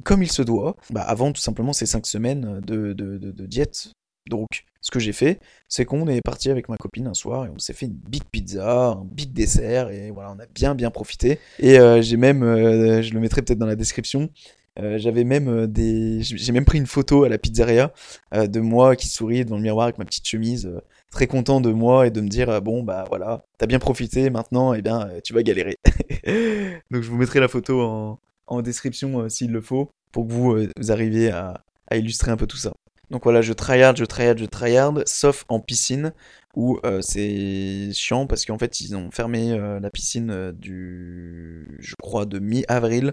comme 0.04 0.22
il 0.22 0.30
se 0.30 0.42
doit, 0.42 0.76
bah, 0.90 1.02
avant 1.02 1.32
tout 1.32 1.40
simplement 1.40 1.72
ces 1.72 1.86
5 1.86 2.06
semaines 2.06 2.60
de, 2.60 2.92
de, 2.92 3.18
de 3.18 3.46
diète 3.46 3.92
donc, 4.28 4.64
ce 4.80 4.90
que 4.90 4.98
j'ai 4.98 5.12
fait, 5.12 5.40
c'est 5.68 5.84
qu'on 5.84 6.06
est 6.08 6.20
parti 6.20 6.50
avec 6.50 6.68
ma 6.68 6.76
copine 6.76 7.06
un 7.06 7.14
soir 7.14 7.46
et 7.46 7.48
on 7.48 7.58
s'est 7.58 7.72
fait 7.72 7.86
une 7.86 7.94
big 7.94 8.24
pizza, 8.24 8.88
un 8.88 9.04
big 9.04 9.32
dessert 9.32 9.90
et 9.90 10.10
voilà, 10.10 10.32
on 10.32 10.40
a 10.40 10.46
bien 10.46 10.74
bien 10.74 10.90
profité. 10.90 11.38
Et 11.58 11.78
euh, 11.78 12.02
j'ai 12.02 12.16
même, 12.16 12.42
euh, 12.42 13.02
je 13.02 13.14
le 13.14 13.20
mettrai 13.20 13.42
peut-être 13.42 13.58
dans 13.58 13.66
la 13.66 13.76
description, 13.76 14.30
euh, 14.78 14.98
j'avais 14.98 15.24
même 15.24 15.66
des, 15.66 16.22
j'ai 16.22 16.52
même 16.52 16.64
pris 16.64 16.78
une 16.78 16.86
photo 16.86 17.24
à 17.24 17.28
la 17.28 17.38
pizzeria 17.38 17.92
de 18.32 18.60
moi 18.60 18.96
qui 18.96 19.08
sourit 19.08 19.44
devant 19.44 19.56
le 19.56 19.62
miroir 19.62 19.84
avec 19.84 19.98
ma 19.98 20.04
petite 20.04 20.26
chemise, 20.26 20.70
très 21.10 21.26
content 21.26 21.60
de 21.60 21.70
moi 21.70 22.06
et 22.06 22.10
de 22.10 22.20
me 22.20 22.28
dire 22.28 22.60
bon 22.62 22.82
bah 22.82 23.04
voilà, 23.08 23.44
t'as 23.58 23.66
bien 23.66 23.78
profité, 23.78 24.30
maintenant 24.30 24.74
et 24.74 24.78
eh 24.78 24.82
bien 24.82 25.08
tu 25.24 25.32
vas 25.32 25.42
galérer. 25.42 25.76
Donc 26.90 27.02
je 27.02 27.10
vous 27.10 27.16
mettrai 27.16 27.40
la 27.40 27.48
photo 27.48 28.18
en, 28.46 28.62
description 28.62 29.28
s'il 29.28 29.50
le 29.50 29.60
faut 29.60 29.90
pour 30.12 30.26
que 30.26 30.32
vous, 30.32 30.58
vous 30.78 30.92
arriviez 30.92 31.30
à 31.30 31.62
illustrer 31.96 32.30
un 32.30 32.36
peu 32.36 32.46
tout 32.46 32.56
ça. 32.56 32.72
Donc 33.10 33.22
voilà, 33.24 33.40
je 33.40 33.52
tryhard, 33.52 33.94
je 33.96 34.04
tryhard, 34.04 34.36
je 34.36 34.46
tryhard, 34.46 34.94
sauf 35.06 35.44
en 35.48 35.60
piscine, 35.60 36.12
où 36.56 36.80
euh, 36.84 37.02
c'est 37.02 37.92
chiant 37.92 38.26
parce 38.26 38.44
qu'en 38.46 38.58
fait 38.58 38.80
ils 38.80 38.96
ont 38.96 39.10
fermé 39.10 39.52
euh, 39.52 39.78
la 39.78 39.90
piscine 39.90 40.30
euh, 40.30 40.52
du, 40.52 41.76
je 41.78 41.94
crois, 42.02 42.24
de 42.24 42.38
mi-avril 42.38 43.12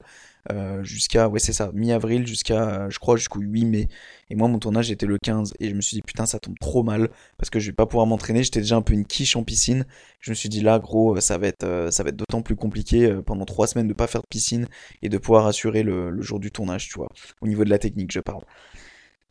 jusqu'à, 0.82 1.30
ouais 1.30 1.40
c'est 1.40 1.54
ça, 1.54 1.72
mi-avril 1.74 2.28
jusqu'à, 2.28 2.90
je 2.90 3.00
crois, 3.00 3.16
jusqu'au 3.16 3.40
8 3.40 3.66
mai. 3.66 3.88
Et 4.30 4.36
moi 4.36 4.50
mon 4.50 4.60
tournage 4.60 4.92
était 4.92 5.06
le 5.06 5.18
15 5.18 5.54
et 5.60 5.70
je 5.70 5.76
me 5.76 5.80
suis 5.80 5.96
dit 5.96 6.02
putain 6.02 6.26
ça 6.26 6.38
tombe 6.40 6.58
trop 6.60 6.84
mal 6.84 7.10
parce 7.38 7.50
que 7.50 7.60
je 7.60 7.68
vais 7.68 7.74
pas 7.74 7.86
pouvoir 7.86 8.08
m'entraîner. 8.08 8.44
J'étais 8.44 8.60
déjà 8.60 8.76
un 8.76 8.82
peu 8.82 8.94
une 8.94 9.06
quiche 9.06 9.38
en 9.38 9.44
piscine. 9.44 9.86
Je 10.20 10.32
me 10.32 10.36
suis 10.36 10.50
dit 10.50 10.60
là 10.62 10.80
gros 10.80 11.18
ça 11.22 11.38
va 11.38 11.48
être, 11.48 11.88
ça 11.92 12.04
être 12.06 12.18
d'autant 12.18 12.42
plus 12.42 12.58
compliqué 12.58 13.20
pendant 13.26 13.46
trois 13.46 13.68
semaines 13.68 13.88
de 13.88 13.94
pas 13.94 14.08
faire 14.08 14.22
de 14.22 14.28
piscine 14.28 14.68
et 15.02 15.08
de 15.08 15.18
pouvoir 15.18 15.48
assurer 15.48 15.84
le, 15.84 16.10
le 16.10 16.22
jour 16.22 16.40
du 16.42 16.52
tournage, 16.52 16.90
tu 16.90 16.96
vois, 16.96 17.10
au 17.42 17.48
niveau 17.48 17.64
de 17.64 17.70
la 17.70 17.80
technique 17.80 18.12
je 18.12 18.20
parle. 18.20 18.44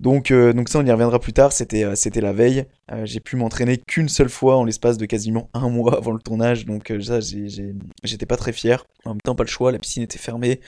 Donc, 0.02 0.32
euh, 0.32 0.52
donc 0.52 0.68
ça, 0.68 0.80
on 0.80 0.84
y 0.84 0.90
reviendra 0.90 1.20
plus 1.20 1.32
tard. 1.32 1.52
C'était, 1.52 1.84
euh, 1.84 1.94
c'était 1.94 2.20
la 2.20 2.32
veille. 2.32 2.64
Euh, 2.90 3.06
j'ai 3.06 3.20
pu 3.20 3.36
m'entraîner 3.36 3.78
qu'une 3.78 4.08
seule 4.08 4.28
fois 4.28 4.56
en 4.56 4.64
l'espace 4.64 4.98
de 4.98 5.06
quasiment 5.06 5.48
un 5.54 5.70
mois 5.70 5.96
avant 5.98 6.10
le 6.10 6.18
tournage. 6.18 6.66
Donc 6.66 6.92
ça, 7.00 7.20
j'étais 7.20 8.26
pas 8.26 8.36
très 8.36 8.52
fier. 8.52 8.84
En 9.04 9.10
même 9.10 9.20
temps, 9.20 9.36
pas 9.36 9.44
le 9.44 9.48
choix. 9.48 9.70
La 9.70 9.78
piscine 9.78 10.02
était 10.02 10.18
fermée. 10.18 10.60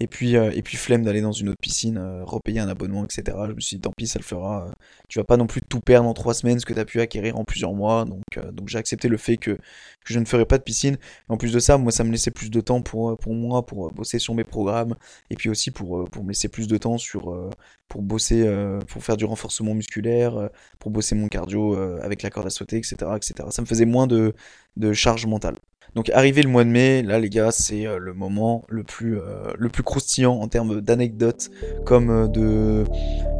Et 0.00 0.06
puis, 0.06 0.36
euh, 0.36 0.50
et 0.52 0.62
puis 0.62 0.76
flemme 0.76 1.04
d'aller 1.04 1.20
dans 1.20 1.32
une 1.32 1.50
autre 1.50 1.60
piscine, 1.60 1.96
euh, 1.98 2.24
repayer 2.24 2.60
un 2.60 2.68
abonnement, 2.68 3.04
etc. 3.04 3.36
Je 3.48 3.52
me 3.52 3.60
suis 3.60 3.76
dit, 3.76 3.82
tant 3.82 3.92
pis, 3.96 4.06
ça 4.06 4.18
le 4.18 4.24
fera. 4.24 4.66
Euh, 4.66 4.72
tu 5.08 5.18
vas 5.18 5.24
pas 5.24 5.36
non 5.36 5.46
plus 5.46 5.60
tout 5.62 5.80
perdre 5.80 6.08
en 6.08 6.14
trois 6.14 6.34
semaines, 6.34 6.58
ce 6.58 6.66
que 6.66 6.74
tu 6.74 6.80
as 6.80 6.84
pu 6.84 7.00
acquérir 7.00 7.38
en 7.38 7.44
plusieurs 7.44 7.72
mois. 7.74 8.04
Donc, 8.04 8.22
donc 8.52 8.68
j'ai 8.68 8.78
accepté 8.78 9.08
le 9.08 9.16
fait 9.16 9.36
que, 9.36 9.58
je 10.04 10.18
ne 10.18 10.24
ferai 10.24 10.44
pas 10.46 10.58
de 10.58 10.64
piscine. 10.64 10.98
en 11.28 11.36
plus 11.36 11.52
de 11.52 11.60
ça, 11.60 11.78
moi, 11.78 11.92
ça 11.92 12.04
me 12.04 12.10
laissait 12.10 12.32
plus 12.32 12.50
de 12.50 12.60
temps 12.60 12.82
pour, 12.82 13.16
pour 13.18 13.34
moi, 13.34 13.64
pour 13.64 13.92
bosser 13.92 14.18
sur 14.18 14.34
mes 14.34 14.44
programmes. 14.44 14.96
Et 15.30 15.36
puis 15.36 15.48
aussi 15.50 15.70
pour, 15.70 16.08
pour 16.10 16.24
me 16.24 16.28
laisser 16.30 16.48
plus 16.48 16.66
de 16.66 16.76
temps 16.78 16.98
sur, 16.98 17.50
pour 17.88 18.02
bosser, 18.02 18.44
pour 18.88 19.04
faire 19.04 19.16
du 19.16 19.24
renforcement 19.24 19.74
musculaire, 19.74 20.50
pour 20.80 20.90
bosser 20.90 21.14
mon 21.14 21.28
cardio 21.28 21.74
avec 22.00 22.22
la 22.22 22.30
corde 22.30 22.46
à 22.46 22.50
sauter, 22.50 22.78
etc., 22.78 22.96
etc. 23.16 23.34
Ça 23.50 23.62
me 23.62 23.66
faisait 23.66 23.84
moins 23.84 24.06
de, 24.08 24.34
de 24.76 24.92
charge 24.92 25.26
mentale. 25.26 25.56
Donc 25.94 26.08
arrivé 26.10 26.42
le 26.42 26.48
mois 26.48 26.64
de 26.64 26.70
mai, 26.70 27.02
là 27.02 27.18
les 27.18 27.28
gars, 27.28 27.50
c'est 27.50 27.86
euh, 27.86 27.98
le 27.98 28.14
moment 28.14 28.64
le 28.68 28.82
plus, 28.82 29.18
euh, 29.18 29.52
le 29.58 29.68
plus 29.68 29.82
croustillant 29.82 30.34
en 30.34 30.48
termes 30.48 30.80
d'anecdotes, 30.80 31.50
comme 31.84 32.10
euh, 32.10 32.28
de, 32.28 32.84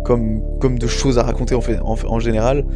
comme, 0.05 0.43
comme 0.59 0.79
de 0.79 0.87
choses 0.87 1.19
à 1.19 1.23
raconter 1.23 1.55
en, 1.55 1.63
fait, 1.63 1.79
en, 1.81 2.19
général. 2.21 2.67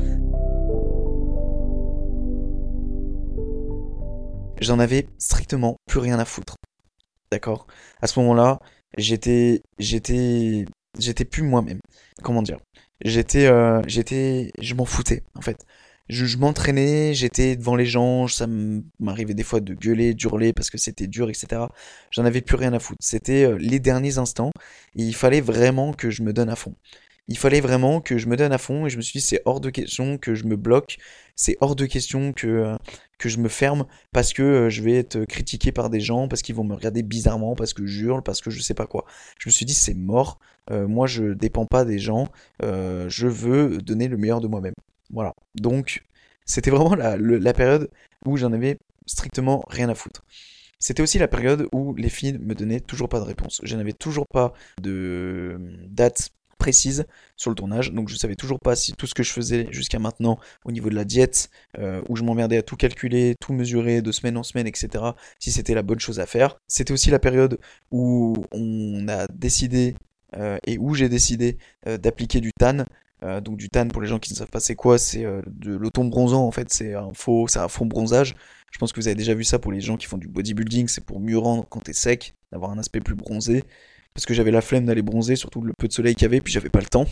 J'en 4.61 4.79
avais 4.79 5.07
strictement 5.19 5.77
plus 5.87 6.01
rien 6.01 6.19
à 6.19 6.25
foutre. 6.25 6.57
d'accord? 7.31 7.67
À 8.01 8.07
ce 8.07 8.19
moment-là, 8.21 8.61
j'étais, 8.97 9.63
j'étais, 9.79 10.65
j'étais 10.99 11.27
plus 11.27 11.43
moi-même. 11.43 11.81
Comment 12.23 12.41
dire? 12.41 12.59
J'étais, 13.05 13.51
j'étais, 13.87 14.53
je 14.59 14.75
m'en 14.75 14.87
foutais 14.87 15.23
en 15.35 15.43
fait. 15.43 15.59
Je, 16.09 16.25
je 16.25 16.39
m'entraînais, 16.39 17.15
j'étais 17.15 17.57
devant 17.57 17.75
les 17.75 17.87
gens, 17.87 18.29
ça 18.29 18.47
m'arrivait 19.01 19.35
des 19.35 19.43
fois 19.43 19.61
de 19.61 19.75
gueuler, 19.75 20.15
d'hurler 20.15 20.53
parce 20.53 20.71
que 20.71 20.79
c'était 20.79 21.09
dur, 21.09 21.29
etc. 21.29 21.63
J'en 22.13 22.25
avais 22.25 22.43
plus 22.43 22.57
rien 22.57 22.73
à 22.73 22.79
foutre. 22.79 22.99
C'était 23.03 23.45
euh, 23.45 23.57
les 23.59 23.81
derniers 23.81 24.19
instants 24.19 24.53
et 24.95 25.03
il 25.03 25.15
fallait 25.15 25.41
vraiment 25.41 25.93
que 25.93 26.11
je 26.11 26.23
me 26.23 26.33
donne 26.33 26.49
à 26.49 26.57
fond. 26.57 26.75
Il 27.29 27.37
fallait 27.37 27.61
vraiment 27.61 28.01
que 28.01 28.19
je 28.19 28.29
me 28.29 28.37
donne 28.37 28.53
à 28.53 28.59
fond 28.59 28.87
et 28.87 28.91
je 28.91 28.97
me 28.97 29.03
suis 29.03 29.19
dit 29.19 29.27
c'est 29.27 29.43
hors 29.47 29.61
de 29.61 29.69
question 29.71 30.17
que 30.17 30.35
je 30.37 30.45
me 30.45 30.57
bloque, 30.57 30.99
c'est 31.35 31.57
hors 31.61 31.75
de 31.75 31.87
question 31.87 32.33
que, 32.33 32.47
euh, 32.47 32.77
que 33.19 33.29
je 33.29 33.39
me 33.39 33.49
ferme 33.49 33.87
parce 34.13 34.33
que 34.33 34.43
euh, 34.43 34.71
je 34.71 34.83
vais 34.83 34.95
être 34.95 35.25
critiqué 35.25 35.73
par 35.73 35.91
des 35.91 36.01
gens, 36.01 36.29
parce 36.29 36.43
qu'ils 36.43 36.55
vont 36.55 36.65
me 36.65 36.75
regarder 36.75 37.03
bizarrement, 37.03 37.57
parce 37.57 37.75
que 37.75 37.85
j'hurle, 37.85 38.23
parce 38.23 38.41
que 38.41 38.51
je 38.51 38.61
sais 38.61 38.75
pas 38.75 38.87
quoi. 38.87 39.07
Je 39.41 39.49
me 39.49 39.53
suis 39.53 39.67
dit 39.67 39.75
c'est 39.75 39.95
mort, 39.95 40.39
moi 40.71 41.07
je 41.07 41.33
dépends 41.33 41.67
pas 41.67 41.85
des 41.85 41.99
gens, 41.99 42.29
je 42.63 43.27
veux 43.27 43.79
donner 43.79 44.09
le 44.09 44.17
meilleur 44.17 44.41
de 44.41 44.49
moi-même. 44.49 44.75
Voilà. 45.11 45.35
Donc 45.55 46.05
c'était 46.45 46.71
vraiment 46.71 46.95
la, 46.95 47.55
période 47.55 47.91
où 48.25 48.37
j'en 48.37 48.53
avais 48.53 48.79
strictement 49.07 49.65
rien 49.69 49.89
à 49.89 49.95
foutre. 49.95 50.25
C'était 50.79 51.03
aussi 51.03 51.19
la 51.19 51.29
période 51.29 51.69
où 51.73 51.95
les 51.95 52.11
filles 52.11 52.39
me 52.39 52.55
donnaient 52.55 52.81
toujours 52.81 53.09
pas 53.09 53.19
de 53.19 53.25
réponse. 53.25 53.61
Je 53.65 53.77
n'avais 53.77 53.93
toujours 53.93 54.27
pas 54.27 54.53
de 54.81 55.59
date 55.89 56.31
précise 56.59 57.07
sur 57.37 57.51
le 57.51 57.55
tournage, 57.55 57.93
donc 57.93 58.09
je 58.09 58.17
savais 58.17 58.35
toujours 58.35 58.59
pas 58.61 58.77
si 58.77 58.93
tout 58.95 59.07
ce 59.07 59.15
que 59.15 59.23
je 59.23 59.31
faisais 59.31 59.69
jusqu'à 59.71 59.99
maintenant 59.99 60.39
au 60.65 60.73
niveau 60.73 60.89
de 60.89 60.95
la 60.95 61.05
diète, 61.05 61.51
euh, 61.79 62.03
où 62.09 62.17
je 62.17 62.23
m'emmerdais 62.23 62.57
à 62.57 62.63
tout 62.63 62.77
calculer, 62.77 63.35
tout 63.41 63.53
mesurer 63.53 64.03
de 64.03 64.13
semaine 64.13 64.37
en 64.37 64.43
semaine, 64.43 64.67
etc., 64.67 65.05
si 65.39 65.53
c'était 65.53 65.75
la 65.75 65.83
bonne 65.83 66.01
chose 66.01 66.19
à 66.19 66.27
faire. 66.27 66.57
C'était 66.67 66.93
aussi 66.93 67.11
la 67.11 67.19
période 67.19 67.59
où 67.91 68.35
on 68.53 69.07
a 69.09 69.27
décidé, 69.29 69.95
euh, 70.37 70.59
et 70.67 70.79
où 70.79 70.95
j'ai 70.95 71.09
décidé 71.09 71.59
euh, 71.87 71.99
d'appliquer 71.99 72.41
du 72.41 72.53
tan. 72.59 72.85
Donc 73.23 73.57
du 73.57 73.69
tan, 73.69 73.89
pour 73.89 74.03
les 74.03 74.09
gens 74.09 74.19
qui 74.19 74.33
ne 74.33 74.37
savent 74.37 74.51
pas 74.51 74.61
c'est 74.61 74.75
quoi, 74.75 74.99
c'est 74.99 75.25
de 75.47 75.77
l'automne 75.77 76.11
bronzant 76.11 76.47
en 76.47 76.51
fait, 76.51 76.73
c'est 76.73 76.95
un 76.95 77.13
faux, 77.15 77.49
c'est 77.49 77.59
un 77.59 77.69
fond 77.69 77.87
bronzage. 77.87 78.35
Je 78.73 78.79
pense 78.79 78.93
que 78.93 79.01
vous 79.01 79.09
avez 79.09 79.15
déjà 79.15 79.35
vu 79.35 79.45
ça 79.45 79.59
pour 79.59 79.73
les 79.73 79.81
gens 79.81 79.97
qui 79.97 80.07
font 80.07 80.19
du 80.19 80.29
bodybuilding, 80.29 80.89
c'est 80.89 81.05
pour 81.05 81.19
mieux 81.21 81.39
rendre 81.39 81.67
quand 81.69 81.81
t'es 81.81 81.95
sec, 81.95 82.35
d'avoir 82.53 82.71
un 82.71 82.79
aspect 82.79 83.01
plus 83.01 83.15
bronzé 83.15 83.65
parce 84.17 84.25
que 84.25 84.33
j'avais 84.33 84.51
la 84.51 84.63
flemme 84.63 84.87
d'aller 84.87 85.03
bronzer, 85.03 85.37
surtout 85.37 85.61
le 85.61 85.75
peu 85.75 85.89
de 85.89 85.93
soleil 85.93 86.15
qu'il 86.15 86.23
y 86.23 86.25
avait, 86.25 86.41
puis 86.41 86.51
j'avais 86.51 86.71
pas 86.71 86.81
le 86.81 86.87
temps. 86.87 87.05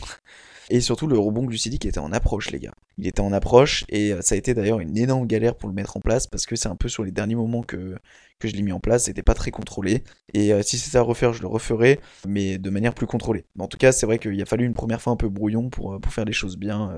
Et 0.71 0.81
surtout 0.81 1.07
le 1.07 1.19
rebond 1.19 1.45
glucidique 1.45 1.85
était 1.85 1.99
en 1.99 2.13
approche, 2.13 2.51
les 2.51 2.59
gars. 2.59 2.73
Il 2.97 3.07
était 3.07 3.21
en 3.21 3.31
approche, 3.31 3.85
et 3.91 4.15
euh, 4.15 4.23
ça 4.23 4.35
a 4.35 4.39
été 4.39 4.55
d'ailleurs 4.55 4.81
une 4.81 4.97
énorme 4.97 5.27
galère 5.27 5.55
pour 5.55 5.69
le 5.69 5.75
mettre 5.75 5.99
en 5.99 6.01
place, 6.01 6.27
parce 6.27 6.47
que 6.47 6.57
c'est 6.57 6.71
un 6.71 6.77
peu 6.77 6.89
sur 6.89 7.05
les 7.05 7.11
derniers 7.11 7.35
moments 7.35 7.63
que, 7.63 7.97
je 8.43 8.53
l'ai 8.53 8.63
mis 8.63 8.73
en 8.73 8.81
place, 8.81 9.05
c'était 9.05 9.23
pas 9.23 9.35
très 9.35 9.51
contrôlé. 9.51 10.03
Et 10.33 10.55
euh, 10.55 10.63
si 10.63 10.79
c'était 10.79 10.97
à 10.97 11.03
refaire, 11.03 11.35
je 11.35 11.43
le 11.43 11.49
referais, 11.49 12.01
mais 12.27 12.57
de 12.57 12.71
manière 12.71 12.95
plus 12.95 13.07
contrôlée. 13.07 13.45
En 13.59 13.69
tout 13.69 13.77
cas, 13.77 13.93
c'est 13.93 14.07
vrai 14.07 14.19
qu'il 14.19 14.41
a 14.41 14.47
fallu 14.47 14.65
une 14.65 14.75
première 14.75 15.03
fois 15.03 15.13
un 15.13 15.17
peu 15.17 15.29
brouillon 15.29 15.69
pour, 15.69 15.93
euh, 15.93 15.99
faire 16.09 16.25
les 16.25 16.33
choses 16.33 16.57
bien, 16.57 16.91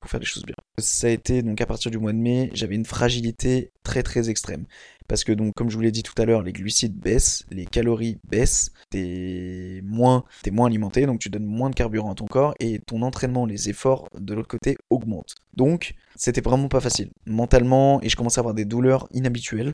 pour 0.00 0.10
faire 0.10 0.20
des 0.20 0.26
choses 0.26 0.44
bien. 0.44 0.56
Ça 0.78 1.06
a 1.06 1.10
été 1.10 1.42
donc 1.42 1.58
à 1.62 1.66
partir 1.66 1.90
du 1.90 1.96
mois 1.98 2.12
de 2.12 2.18
mai, 2.18 2.50
j'avais 2.52 2.74
une 2.74 2.84
fragilité 2.84 3.72
très 3.84 4.02
très 4.02 4.28
extrême. 4.28 4.66
Parce 5.10 5.24
que 5.24 5.32
donc 5.32 5.54
comme 5.56 5.70
je 5.70 5.74
vous 5.74 5.82
l'ai 5.82 5.90
dit 5.90 6.04
tout 6.04 6.14
à 6.22 6.24
l'heure, 6.24 6.44
les 6.44 6.52
glucides 6.52 6.96
baissent, 6.96 7.44
les 7.50 7.66
calories 7.66 8.20
baissent, 8.28 8.70
t'es 8.90 9.80
moins, 9.84 10.22
es 10.46 10.52
moins 10.52 10.68
alimenté, 10.68 11.04
donc 11.04 11.18
tu 11.18 11.28
donnes 11.30 11.46
moins 11.46 11.68
de 11.68 11.74
carburant 11.74 12.12
à 12.12 12.14
ton 12.14 12.26
corps 12.26 12.54
et 12.60 12.78
ton 12.78 13.02
entraînement, 13.02 13.44
les 13.44 13.68
efforts 13.68 14.08
de 14.16 14.34
l'autre 14.34 14.46
côté 14.46 14.76
augmentent. 14.88 15.34
Donc 15.56 15.94
c'était 16.14 16.40
vraiment 16.40 16.68
pas 16.68 16.78
facile 16.78 17.10
mentalement 17.26 18.00
et 18.02 18.08
je 18.08 18.14
commençais 18.14 18.38
à 18.38 18.42
avoir 18.42 18.54
des 18.54 18.64
douleurs 18.64 19.08
inhabituelles 19.10 19.72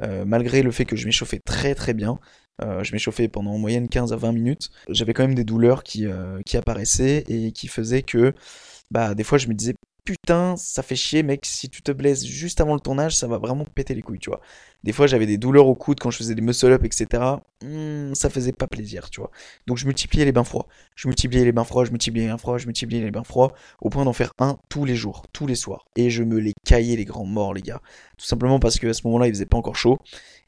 euh, 0.00 0.24
malgré 0.24 0.62
le 0.62 0.70
fait 0.70 0.86
que 0.86 0.96
je 0.96 1.04
m'échauffais 1.04 1.40
très 1.44 1.74
très 1.74 1.92
bien. 1.92 2.18
Euh, 2.62 2.82
je 2.82 2.92
m'échauffais 2.94 3.28
pendant 3.28 3.50
en 3.50 3.58
moyenne 3.58 3.90
15 3.90 4.14
à 4.14 4.16
20 4.16 4.32
minutes. 4.32 4.70
J'avais 4.88 5.12
quand 5.12 5.24
même 5.24 5.34
des 5.34 5.44
douleurs 5.44 5.82
qui, 5.82 6.06
euh, 6.06 6.40
qui 6.46 6.56
apparaissaient 6.56 7.24
et 7.28 7.52
qui 7.52 7.68
faisaient 7.68 8.02
que 8.02 8.32
bah 8.90 9.14
des 9.14 9.22
fois 9.22 9.36
je 9.36 9.48
me 9.48 9.54
disais 9.54 9.74
putain, 10.08 10.56
ça 10.56 10.82
fait 10.82 10.96
chier, 10.96 11.22
mec, 11.22 11.44
si 11.44 11.68
tu 11.68 11.82
te 11.82 11.92
blesses 11.92 12.24
juste 12.24 12.62
avant 12.62 12.72
le 12.72 12.80
tournage, 12.80 13.14
ça 13.14 13.26
va 13.26 13.36
vraiment 13.36 13.66
péter 13.66 13.94
les 13.94 14.00
couilles, 14.00 14.18
tu 14.18 14.30
vois. 14.30 14.40
Des 14.82 14.92
fois, 14.92 15.06
j'avais 15.06 15.26
des 15.26 15.36
douleurs 15.36 15.66
au 15.66 15.74
coude 15.74 16.00
quand 16.00 16.10
je 16.10 16.16
faisais 16.16 16.34
des 16.34 16.40
muscle-up, 16.40 16.82
etc. 16.82 17.22
Hmm, 17.62 18.14
ça 18.14 18.30
faisait 18.30 18.52
pas 18.52 18.66
plaisir, 18.66 19.10
tu 19.10 19.20
vois. 19.20 19.30
Donc, 19.66 19.76
je 19.76 19.84
multipliais 19.84 20.24
les 20.24 20.32
bains 20.32 20.44
froids. 20.44 20.66
Je 20.96 21.08
multipliais 21.08 21.44
les 21.44 21.52
bains 21.52 21.64
froids, 21.64 21.84
je 21.84 21.90
multipliais 21.90 22.24
les 22.24 22.30
bains 22.30 22.38
froids, 22.38 22.56
je 22.56 22.64
multipliais 22.64 23.02
les 23.02 23.10
bains 23.10 23.22
froids, 23.22 23.52
au 23.82 23.90
point 23.90 24.06
d'en 24.06 24.14
faire 24.14 24.32
un 24.38 24.58
tous 24.70 24.86
les 24.86 24.96
jours, 24.96 25.26
tous 25.34 25.46
les 25.46 25.56
soirs. 25.56 25.84
Et 25.94 26.08
je 26.08 26.22
me 26.22 26.38
les 26.38 26.54
caillais, 26.64 26.96
les 26.96 27.04
grands 27.04 27.26
morts, 27.26 27.52
les 27.52 27.60
gars. 27.60 27.82
Tout 28.16 28.24
simplement 28.24 28.60
parce 28.60 28.78
qu'à 28.78 28.94
ce 28.94 29.02
moment-là, 29.04 29.26
il 29.26 29.34
faisait 29.34 29.44
pas 29.44 29.58
encore 29.58 29.76
chaud. 29.76 29.98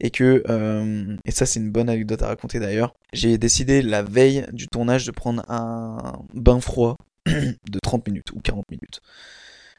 Et 0.01 0.11
que, 0.11 0.43
euh, 0.49 1.16
et 1.27 1.32
ça, 1.32 1.45
c'est 1.45 1.61
une 1.61 1.70
bonne 1.70 1.91
anecdote 1.91 2.23
à 2.23 2.28
raconter 2.28 2.61
d'ailleurs. 2.61 2.95
J'ai 3.12 3.37
décidé 3.37 3.82
la 3.82 4.03
veille 4.03 4.47
du 4.53 4.69
tournage 4.69 5.05
de 5.05 5.11
prendre 5.11 5.45
un 5.51 6.24
bain 6.32 6.61
froid 6.61 6.97
de 7.27 7.79
30 7.83 8.07
minutes 8.09 8.33
ou 8.33 8.41
40 8.41 8.65
minutes. 8.71 9.01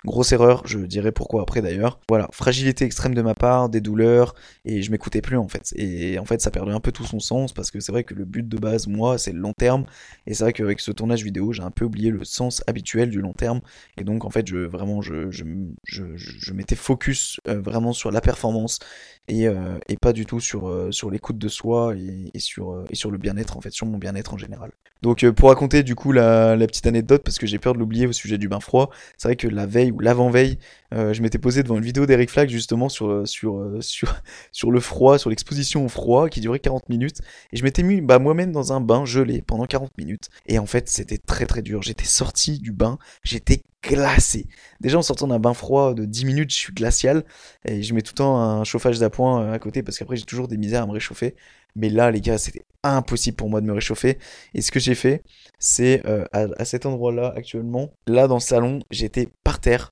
Grosse 0.04 0.32
erreur, 0.32 0.64
je 0.66 0.80
dirais 0.80 1.12
pourquoi 1.12 1.44
après 1.44 1.62
d'ailleurs. 1.62 2.00
Voilà, 2.10 2.28
fragilité 2.32 2.86
extrême 2.86 3.14
de 3.14 3.22
ma 3.22 3.36
part, 3.36 3.70
des 3.70 3.82
douleurs, 3.82 4.34
et 4.66 4.82
je 4.82 4.90
m'écoutais 4.90 5.22
plus 5.22 5.38
en 5.38 5.48
fait. 5.48 5.74
Et 5.76 6.18
en 6.18 6.26
fait, 6.26 6.42
ça 6.42 6.50
perdait 6.50 6.72
un 6.72 6.80
peu 6.80 6.92
tout 6.92 7.06
son 7.06 7.20
sens 7.20 7.54
parce 7.54 7.70
que 7.70 7.80
c'est 7.80 7.92
vrai 7.92 8.04
que 8.04 8.16
le 8.16 8.26
but 8.26 8.48
de 8.48 8.58
base, 8.58 8.88
moi, 8.88 9.20
c'est 9.20 9.32
le 9.32 9.40
long 9.40 9.54
terme. 9.54 9.86
Et 10.26 10.34
c'est 10.34 10.44
vrai 10.44 10.54
qu'avec 10.54 10.80
ce 10.80 10.92
tournage 10.92 11.24
vidéo, 11.24 11.54
j'ai 11.54 11.62
un 11.62 11.70
peu 11.70 11.86
oublié 11.86 12.10
le 12.10 12.24
sens 12.24 12.64
habituel 12.66 13.12
du 13.12 13.22
long 13.22 13.34
terme. 13.34 13.62
Et 13.98 14.04
donc, 14.04 14.26
en 14.26 14.32
fait, 14.32 14.48
je 14.48 14.58
vraiment, 14.58 15.04
je, 15.04 15.30
je, 15.30 15.44
je, 15.86 16.04
je 16.16 16.54
m'étais 16.54 16.76
focus 16.76 17.40
euh, 17.48 17.62
vraiment 17.62 17.94
sur 17.94 18.10
la 18.10 18.22
performance 18.22 18.80
et, 19.28 19.48
euh, 19.48 19.78
et 19.88 19.98
pas 19.98 20.14
du 20.14 20.26
tout 20.26 20.40
sur, 20.40 20.68
euh, 20.68 20.92
sur 20.92 21.12
l'écoute 21.12 21.38
de 21.38 21.48
soi 21.48 21.94
et, 22.34 22.40
sur, 22.40 22.86
et 22.90 22.96
sur 22.96 23.12
le 23.12 23.20
bien-être 23.20 23.56
en 23.56 23.62
fait, 23.62 23.72
sur 23.72 23.86
mon 23.86 24.00
bien-être 24.00 24.34
en 24.34 24.38
général. 24.38 24.72
Donc, 25.04 25.28
pour 25.32 25.50
raconter 25.50 25.84
du 25.84 25.96
coup 25.96 26.12
la 26.12 26.56
petite 26.58 26.86
anecdote, 26.88 27.24
parce 27.24 27.40
que 27.40 27.48
j'ai 27.48 27.58
peur 27.60 27.74
de 27.74 27.80
l'oublier 27.80 28.08
au 28.08 28.12
sujet 28.12 28.38
du 28.38 28.48
bain 28.48 28.60
froid, 28.60 28.92
c'est 29.18 29.28
vrai 29.28 29.36
que 29.36 29.48
la 29.48 29.66
veille 29.66 29.91
ou 29.92 30.00
l'avant-veille, 30.00 30.58
euh, 30.94 31.14
je 31.14 31.22
m'étais 31.22 31.38
posé 31.38 31.64
devant 31.64 31.78
une 31.78 31.84
vidéo 31.84 32.06
d'Eric 32.06 32.30
Flag 32.30 32.50
justement 32.50 32.90
sur, 32.90 33.10
euh, 33.10 33.26
sur, 33.26 33.58
euh, 33.58 33.78
sur, 33.82 34.14
sur 34.52 34.72
le 34.72 34.80
froid, 34.80 35.18
sur 35.18 35.30
l'exposition 35.30 35.86
au 35.86 35.90
froid 35.90 36.30
qui 36.30 36.42
durait 36.42 36.60
40 36.60 36.90
minutes. 36.90 37.20
Et 37.54 37.58
je 37.58 37.64
m'étais 37.64 37.84
mis 37.84 38.02
bah, 38.02 38.20
moi-même 38.20 38.52
dans 38.52 38.74
un 38.74 38.82
bain 38.82 39.06
gelé 39.06 39.42
pendant 39.42 39.66
40 39.66 39.98
minutes. 39.98 40.30
Et 40.48 40.60
en 40.60 40.66
fait, 40.66 40.90
c'était 40.90 41.18
très 41.18 41.46
très 41.46 41.62
dur. 41.62 41.82
J'étais 41.82 42.06
sorti 42.06 42.60
du 42.60 42.72
bain, 42.72 42.98
j'étais 43.24 43.64
glacé. 43.84 44.48
Déjà 44.80 44.98
en 44.98 45.02
sortant 45.02 45.28
d'un 45.28 45.40
bain 45.40 45.54
froid 45.54 45.94
de 45.94 46.06
10 46.06 46.26
minutes, 46.26 46.52
je 46.52 46.58
suis 46.58 46.74
glacial. 46.74 47.24
Et 47.66 47.84
je 47.84 47.94
mets 47.94 48.02
tout 48.02 48.12
le 48.14 48.18
temps 48.18 48.38
un 48.38 48.64
chauffage 48.64 49.00
d'appoint 49.00 49.52
à 49.52 49.60
côté 49.60 49.84
parce 49.84 49.98
qu'après 49.98 50.18
j'ai 50.18 50.26
toujours 50.26 50.48
des 50.48 50.58
misères 50.58 50.84
à 50.84 50.88
me 50.88 50.92
réchauffer. 50.92 51.36
Mais 51.76 51.90
là, 51.90 52.12
les 52.12 52.20
gars, 52.20 52.38
c'était 52.38 52.66
impossible 52.84 53.38
pour 53.38 53.50
moi 53.50 53.62
de 53.62 53.66
me 53.66 53.74
réchauffer. 53.74 54.18
Et 54.54 54.62
ce 54.62 54.72
que 54.72 54.80
j'ai 54.80 54.96
fait, 54.96 55.24
c'est 55.60 56.04
à, 56.34 56.66
cet 56.66 56.86
endroit-là, 56.86 57.34
actuellement, 57.36 57.94
là 58.08 58.28
dans 58.28 58.36
le 58.36 58.42
salon, 58.42 58.80
j'étais 58.90 59.30
par 59.44 59.60
terre, 59.60 59.92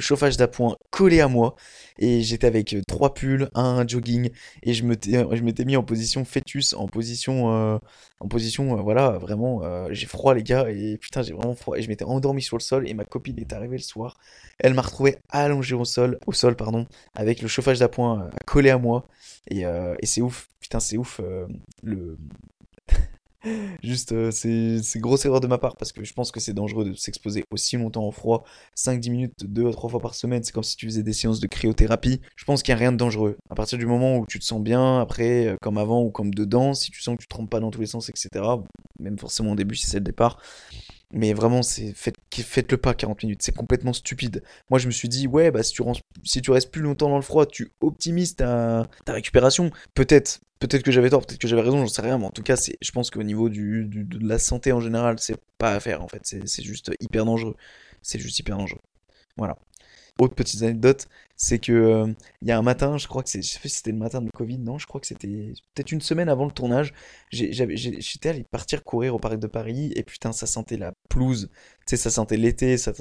chauffage 0.00 0.36
d'appoint 0.36 0.76
collé 0.90 1.20
à 1.20 1.28
moi. 1.28 1.56
Et 1.98 2.22
j'étais 2.22 2.46
avec 2.46 2.74
euh, 2.74 2.82
trois 2.86 3.14
pulls, 3.14 3.48
un 3.54 3.86
jogging. 3.86 4.30
Et 4.62 4.74
je 4.74 4.84
m'étais 4.84 5.64
mis 5.64 5.76
en 5.76 5.82
position 5.82 6.24
fœtus, 6.24 6.74
en 6.74 6.86
position, 6.86 7.52
euh, 7.52 7.78
en 8.20 8.28
position 8.28 8.82
voilà, 8.82 9.12
vraiment, 9.18 9.62
j'ai 9.90 10.06
froid, 10.06 10.34
les 10.34 10.42
gars. 10.42 10.68
Et 10.70 10.98
putain, 10.98 11.22
j'ai 11.22 11.32
vraiment 11.32 11.54
froid. 11.54 11.76
Et 11.76 11.82
je 11.82 11.88
m'étais 11.88 12.04
endormi 12.04 12.42
sur 12.42 12.56
le 12.56 12.62
sol. 12.62 12.88
Et 12.88 12.94
ma 12.94 13.04
copine 13.04 13.38
est 13.38 13.52
arrivée 13.52 13.76
le 13.76 13.82
soir. 13.82 14.16
Elle 14.58 14.74
m'a 14.74 14.82
retrouvé 14.82 15.18
allongé 15.30 15.74
au 15.74 15.84
sol, 15.84 16.18
au 16.26 16.32
sol, 16.32 16.56
pardon, 16.56 16.86
avec 17.14 17.42
le 17.42 17.48
chauffage 17.48 17.78
d'appoint 17.78 18.30
collé 18.46 18.70
à 18.70 18.78
moi. 18.78 19.06
Et, 19.48 19.62
et 19.62 20.06
c'est 20.06 20.22
ouf, 20.22 20.48
putain, 20.60 20.80
c'est 20.80 20.96
ouf 20.96 21.20
le. 21.82 22.18
Juste, 23.82 24.12
euh, 24.12 24.30
c'est 24.30 24.98
grosse 24.98 25.24
erreur 25.24 25.40
de 25.40 25.46
ma 25.46 25.58
part 25.58 25.76
parce 25.76 25.92
que 25.92 26.04
je 26.04 26.12
pense 26.12 26.32
que 26.32 26.40
c'est 26.40 26.52
dangereux 26.52 26.84
de 26.84 26.94
s'exposer 26.94 27.44
aussi 27.50 27.76
longtemps 27.76 28.06
au 28.06 28.12
froid, 28.12 28.44
5-10 28.76 29.10
minutes, 29.10 29.44
2 29.44 29.68
à 29.68 29.72
3 29.72 29.90
fois 29.90 30.00
par 30.00 30.14
semaine. 30.14 30.42
C'est 30.42 30.52
comme 30.52 30.62
si 30.62 30.76
tu 30.76 30.86
faisais 30.86 31.02
des 31.02 31.12
séances 31.12 31.40
de 31.40 31.46
cryothérapie. 31.46 32.20
Je 32.36 32.44
pense 32.44 32.62
qu'il 32.62 32.72
n'y 32.74 32.76
a 32.76 32.80
rien 32.80 32.92
de 32.92 32.96
dangereux. 32.96 33.36
À 33.50 33.54
partir 33.54 33.78
du 33.78 33.86
moment 33.86 34.18
où 34.18 34.26
tu 34.26 34.38
te 34.38 34.44
sens 34.44 34.60
bien, 34.62 35.00
après, 35.00 35.46
euh, 35.46 35.56
comme 35.60 35.78
avant 35.78 36.02
ou 36.02 36.10
comme 36.10 36.32
dedans, 36.32 36.74
si 36.74 36.90
tu 36.90 37.00
sens 37.00 37.16
que 37.16 37.22
tu 37.22 37.28
te 37.28 37.34
trompes 37.34 37.50
pas 37.50 37.60
dans 37.60 37.70
tous 37.70 37.80
les 37.80 37.86
sens, 37.86 38.08
etc., 38.08 38.44
même 38.98 39.18
forcément 39.18 39.52
au 39.52 39.56
début 39.56 39.76
si 39.76 39.86
c'est 39.86 39.98
le 39.98 40.04
départ, 40.04 40.38
mais 41.12 41.32
vraiment, 41.32 41.62
c'est 41.62 41.92
faites, 41.92 42.15
faites-le 42.42 42.78
pas 42.78 42.94
40 42.94 43.22
minutes, 43.22 43.42
c'est 43.42 43.54
complètement 43.54 43.92
stupide. 43.92 44.42
Moi, 44.70 44.78
je 44.78 44.86
me 44.86 44.92
suis 44.92 45.08
dit, 45.08 45.26
ouais, 45.26 45.50
bah 45.50 45.62
si 45.62 45.72
tu, 45.72 45.82
si 46.24 46.42
tu 46.42 46.50
restes 46.50 46.70
plus 46.70 46.82
longtemps 46.82 47.08
dans 47.08 47.16
le 47.16 47.22
froid, 47.22 47.46
tu 47.46 47.72
optimises 47.80 48.36
ta, 48.36 48.86
récupération. 49.06 49.70
Peut-être, 49.94 50.40
peut-être 50.58 50.82
que 50.82 50.92
j'avais 50.92 51.10
tort, 51.10 51.24
peut-être 51.26 51.40
que 51.40 51.48
j'avais 51.48 51.62
raison, 51.62 51.78
j'en 51.78 51.88
sais 51.88 52.02
rien, 52.02 52.18
mais 52.18 52.26
en 52.26 52.30
tout 52.30 52.42
cas, 52.42 52.56
je 52.56 52.90
pense 52.92 53.10
qu'au 53.10 53.22
niveau 53.22 53.48
de 53.48 54.26
la 54.26 54.38
santé 54.38 54.72
en 54.72 54.80
général, 54.80 55.18
c'est 55.18 55.36
pas 55.58 55.74
à 55.74 55.80
faire 55.80 56.02
en 56.02 56.08
fait, 56.08 56.22
c'est 56.24 56.62
juste 56.62 56.90
hyper 57.00 57.24
dangereux. 57.24 57.56
C'est 58.02 58.18
juste 58.18 58.38
hyper 58.38 58.56
dangereux. 58.56 58.80
Voilà. 59.36 59.56
Autre 60.18 60.34
petite 60.34 60.62
anecdote, 60.62 61.08
c'est 61.36 61.58
que 61.58 61.72
euh, 61.72 62.06
il 62.40 62.48
y 62.48 62.50
a 62.50 62.58
un 62.58 62.62
matin, 62.62 62.96
je 62.96 63.06
crois 63.06 63.22
que 63.22 63.28
c'est, 63.28 63.42
je 63.42 63.48
sais 63.48 63.58
pas 63.60 63.68
si 63.68 63.76
c'était 63.76 63.92
le 63.92 63.98
matin 63.98 64.22
de 64.22 64.30
Covid, 64.30 64.58
non, 64.58 64.78
je 64.78 64.86
crois 64.86 64.98
que 65.00 65.06
c'était 65.06 65.52
peut-être 65.74 65.92
une 65.92 66.00
semaine 66.00 66.30
avant 66.30 66.46
le 66.46 66.52
tournage, 66.52 66.94
j'étais 67.30 68.30
allé 68.30 68.44
partir 68.50 68.82
courir 68.82 69.14
au 69.14 69.18
parc 69.18 69.38
de 69.38 69.46
Paris 69.46 69.92
et 69.94 70.02
putain, 70.02 70.32
ça 70.32 70.46
sentait 70.46 70.78
la 70.78 70.92
pelouse, 71.10 71.50
tu 71.52 71.82
sais, 71.86 71.96
ça 71.98 72.10
sentait 72.10 72.38
l'été, 72.38 72.78
ça 72.78 72.92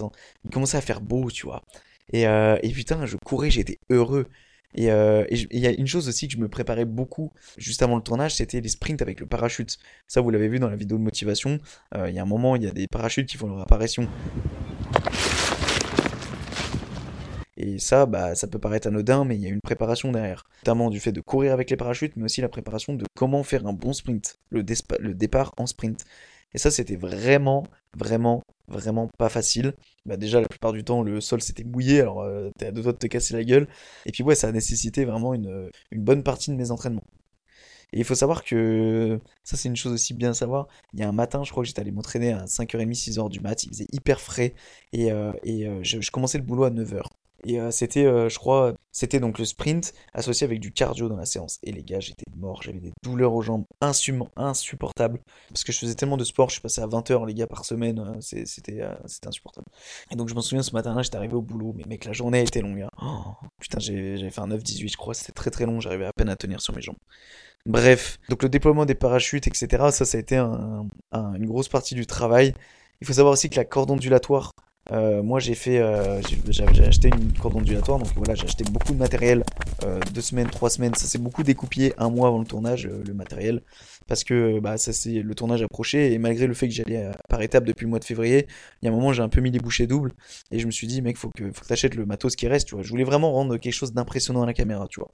il 0.44 0.52
commençait 0.52 0.78
à 0.78 0.82
faire 0.82 1.00
beau, 1.00 1.32
tu 1.32 1.46
vois. 1.46 1.64
Et, 2.12 2.28
euh, 2.28 2.58
putain, 2.74 3.06
je 3.06 3.18
courais, 3.26 3.50
j'étais 3.50 3.80
heureux. 3.90 4.28
Et 4.78 4.92
euh, 4.92 5.26
il 5.32 5.60
y 5.60 5.68
a 5.68 5.72
une 5.72 5.88
chose 5.88 6.10
aussi 6.10 6.28
que 6.28 6.34
je 6.34 6.38
me 6.38 6.50
préparais 6.50 6.84
beaucoup 6.84 7.32
juste 7.58 7.82
avant 7.82 7.96
le 7.96 8.02
tournage, 8.02 8.36
c'était 8.36 8.60
les 8.60 8.68
sprints 8.68 9.02
avec 9.02 9.22
le 9.22 9.26
parachute. 9.26 9.78
Ça, 10.10 10.20
vous 10.20 10.32
l'avez 10.32 10.50
vu 10.50 10.60
dans 10.60 10.70
la 10.70 10.76
vidéo 10.76 10.98
de 10.98 11.04
motivation. 11.04 11.60
Il 11.96 12.14
y 12.14 12.20
a 12.20 12.22
un 12.22 12.26
moment, 12.26 12.58
il 12.58 12.64
y 12.64 12.68
a 12.68 12.72
des 12.72 12.88
parachutes 12.88 13.30
qui 13.30 13.38
font 13.38 13.48
leur 13.48 13.62
apparition. 13.62 14.10
Et 17.58 17.80
ça, 17.80 18.06
bah, 18.06 18.36
ça 18.36 18.48
peut 18.48 18.60
paraître 18.60 18.88
anodin, 18.88 19.24
mais 19.24 19.36
il 19.36 19.42
y 19.42 19.46
a 19.46 19.50
une 19.50 19.62
préparation 19.62 20.12
derrière. 20.12 20.44
Notamment 20.64 20.90
du 20.90 21.00
fait 21.00 21.14
de 21.14 21.22
courir 21.22 21.54
avec 21.54 21.70
les 21.70 21.78
parachutes, 21.78 22.14
mais 22.18 22.26
aussi 22.26 22.42
la 22.42 22.50
préparation 22.50 22.94
de 22.94 23.06
comment 23.16 23.44
faire 23.44 23.66
un 23.66 23.74
bon 23.74 23.94
sprint, 23.94 24.38
le, 24.50 24.64
départ 24.64 25.54
en 25.58 25.66
sprint. 25.66 26.04
Et 26.54 26.58
ça, 26.58 26.72
c'était 26.72 26.98
vraiment, 26.98 27.66
vraiment, 27.98 28.44
vraiment 28.68 29.10
pas 29.18 29.30
facile. 29.30 29.74
Bah, 30.06 30.18
déjà, 30.18 30.42
la 30.42 30.48
plupart 30.48 30.74
du 30.74 30.84
temps, 30.84 31.02
le 31.02 31.22
sol 31.22 31.42
s'était 31.42 31.64
mouillé, 31.64 32.02
alors 32.02 32.22
euh, 32.22 32.50
t'es 32.58 32.68
à 32.68 32.72
deux 32.72 32.82
doigts 32.82 32.94
de 32.94 32.98
te 32.98 33.08
casser 33.08 33.34
la 33.34 33.44
gueule. 33.44 33.68
Et 34.06 34.12
puis, 34.12 34.24
ouais, 34.24 34.36
ça 34.36 34.48
a 34.50 34.52
nécessité 34.52 35.06
vraiment 35.06 35.34
une, 35.34 35.70
bonne 35.94 36.24
partie 36.24 36.52
de 36.52 36.56
mes 36.56 36.72
entraînements. 36.72 37.04
Et 37.94 38.00
il 38.00 38.04
faut 38.04 38.16
savoir 38.16 38.44
que, 38.44 39.20
ça 39.44 39.56
c'est 39.58 39.70
une 39.70 39.76
chose 39.76 39.94
aussi 39.94 40.14
bien 40.14 40.32
à 40.32 40.34
savoir, 40.34 40.68
il 40.94 41.00
y 41.00 41.04
a 41.04 41.08
un 41.08 41.12
matin, 41.14 41.44
je 41.44 41.52
crois 41.52 41.64
que 41.64 41.68
j'étais 41.68 41.82
allé 41.82 41.92
m'entraîner 41.92 42.34
à 42.34 42.46
5h30, 42.46 42.94
6h 42.94 43.30
du 43.30 43.40
mat, 43.40 43.64
il 43.64 43.70
faisait 43.70 43.88
hyper 43.94 44.20
frais, 44.20 44.56
et, 44.92 45.12
euh, 45.12 45.32
euh, 45.48 45.80
je, 45.84 46.02
je 46.02 46.12
commençais 46.12 46.40
le 46.40 46.44
boulot 46.44 46.64
à 46.64 46.72
9h. 46.72 47.04
Et 47.48 47.60
euh, 47.60 47.70
c'était, 47.70 48.06
euh, 48.06 48.28
je 48.28 48.40
crois, 48.40 48.74
c'était 48.92 49.20
donc 49.20 49.38
le 49.38 49.46
sprint 49.46 49.94
associé 50.14 50.46
avec 50.46 50.60
du 50.60 50.72
cardio 50.72 51.08
dans 51.10 51.16
la 51.16 51.26
séance. 51.26 51.60
Et 51.64 51.72
les 51.72 51.84
gars, 51.84 52.00
j'étais 52.00 52.26
mort, 52.36 52.64
j'avais 52.64 52.80
des 52.80 52.92
douleurs 53.04 53.34
aux 53.34 53.42
jambes 53.42 53.66
insupportables. 54.40 55.20
Parce 55.50 55.64
que 55.64 55.72
je 55.72 55.78
faisais 55.78 55.94
tellement 55.96 56.18
de 56.18 56.24
sport, 56.24 56.50
je 56.50 56.54
suis 56.54 56.62
passé 56.62 56.82
à 56.82 56.88
20 56.88 57.12
heures, 57.12 57.26
les 57.26 57.34
gars, 57.36 57.46
par 57.48 57.64
semaine, 57.66 58.00
euh, 58.00 58.20
c'était 58.46 58.82
insupportable. 59.28 59.68
Et 60.12 60.16
donc 60.16 60.28
je 60.30 60.34
m'en 60.34 60.42
souviens, 60.42 60.64
ce 60.64 60.72
matin-là, 60.72 61.02
j'étais 61.04 61.18
arrivé 61.18 61.36
au 61.36 61.42
boulot, 61.42 61.74
mais 61.76 61.84
mec, 61.86 62.06
la 62.06 62.14
journée 62.14 62.42
été 62.42 62.62
longue. 62.62 62.82
hein. 62.82 62.90
Oh, 63.02 63.34
putain, 63.62 63.80
j'avais 63.80 64.30
fait 64.32 64.42
un 64.42 64.48
9-18, 64.48 64.90
je 64.92 64.98
crois, 64.98 65.14
c'était 65.14 65.32
très 65.34 65.52
très 65.52 65.66
long, 65.66 65.80
j'arrivais 65.80 66.06
à 66.06 66.12
peine 66.16 66.30
à 66.30 66.36
tenir 66.36 66.62
sur 66.62 66.76
mes 66.76 66.82
jambes. 66.82 66.98
Bref, 67.66 68.20
donc 68.30 68.44
le 68.44 68.50
déploiement 68.50 68.86
des 68.86 68.96
parachutes, 68.96 69.48
etc., 69.48 69.92
ça, 69.92 70.06
ça 70.06 70.18
a 70.18 70.22
été 70.22 70.38
un- 70.38 70.88
un- 71.12 71.34
une 71.34 71.46
grosse 71.46 71.68
partie 71.70 71.96
du 71.96 72.06
travail. 72.06 72.54
Il 73.02 73.08
faut 73.08 73.14
savoir 73.14 73.34
aussi 73.34 73.50
que 73.50 73.56
la 73.56 73.66
corde 73.66 73.92
ondulatoire, 73.92 74.52
euh, 74.92 75.24
moi 75.24 75.40
j'ai 75.40 75.56
fait, 75.56 75.80
euh, 75.80 76.22
j'ai 76.50 76.64
acheté 76.86 77.10
une 77.10 77.34
corde 77.34 77.56
ondulatoire, 77.56 78.00
donc 78.00 78.10
voilà, 78.16 78.36
j'ai 78.36 78.46
acheté 78.46 78.64
beaucoup 78.66 78.94
de 78.94 79.00
matériel, 79.00 79.44
euh, 79.84 80.00
deux 80.14 80.22
semaines, 80.22 80.50
trois 80.50 80.70
semaines, 80.70 80.94
ça 80.96 81.08
s'est 81.08 81.18
beaucoup 81.18 81.44
découpillé 81.44 81.94
un 81.98 82.10
mois 82.10 82.28
avant 82.28 82.40
le 82.40 82.46
tournage, 82.46 82.86
euh, 82.86 83.04
le 83.06 83.14
matériel, 83.14 83.62
parce 84.08 84.24
que 84.24 84.60
bah, 84.60 84.78
ça 84.78 84.94
c'est 84.94 85.22
le 85.22 85.36
tournage 85.36 85.62
approchait, 85.64 86.14
et 86.14 86.18
malgré 86.20 86.48
le 86.48 86.54
fait 86.54 86.68
que 86.68 86.74
j'allais 86.74 87.06
euh, 87.06 87.12
par 87.30 87.42
étapes 87.42 87.66
depuis 87.66 87.86
le 87.86 87.90
mois 87.90 88.00
de 88.00 88.06
février, 88.06 88.48
il 88.82 88.86
y 88.86 88.88
a 88.90 88.92
un 88.92 88.96
moment 88.96 89.12
j'ai 89.14 89.24
un 89.24 89.30
peu 89.30 89.42
mis 89.42 89.52
les 89.52 89.60
bouchées 89.60 89.88
doubles, 89.88 90.14
et 90.52 90.60
je 90.60 90.66
me 90.66 90.72
suis 90.72 90.88
dit, 90.88 91.02
mec, 91.02 91.18
faut 91.18 91.30
que, 91.30 91.52
faut 91.52 91.62
que 91.62 91.68
t'achètes 91.68 91.96
le 91.96 92.06
matos 92.06 92.36
qui 92.36 92.48
reste, 92.48 92.68
tu 92.68 92.76
vois. 92.76 92.84
Je 92.84 92.90
voulais 92.90 93.04
vraiment 93.04 93.32
rendre 93.32 93.58
quelque 93.58 93.74
chose 93.74 93.94
d'impressionnant 93.94 94.44
à 94.44 94.46
la 94.46 94.54
caméra, 94.54 94.88
tu 94.88 95.00
vois. 95.00 95.12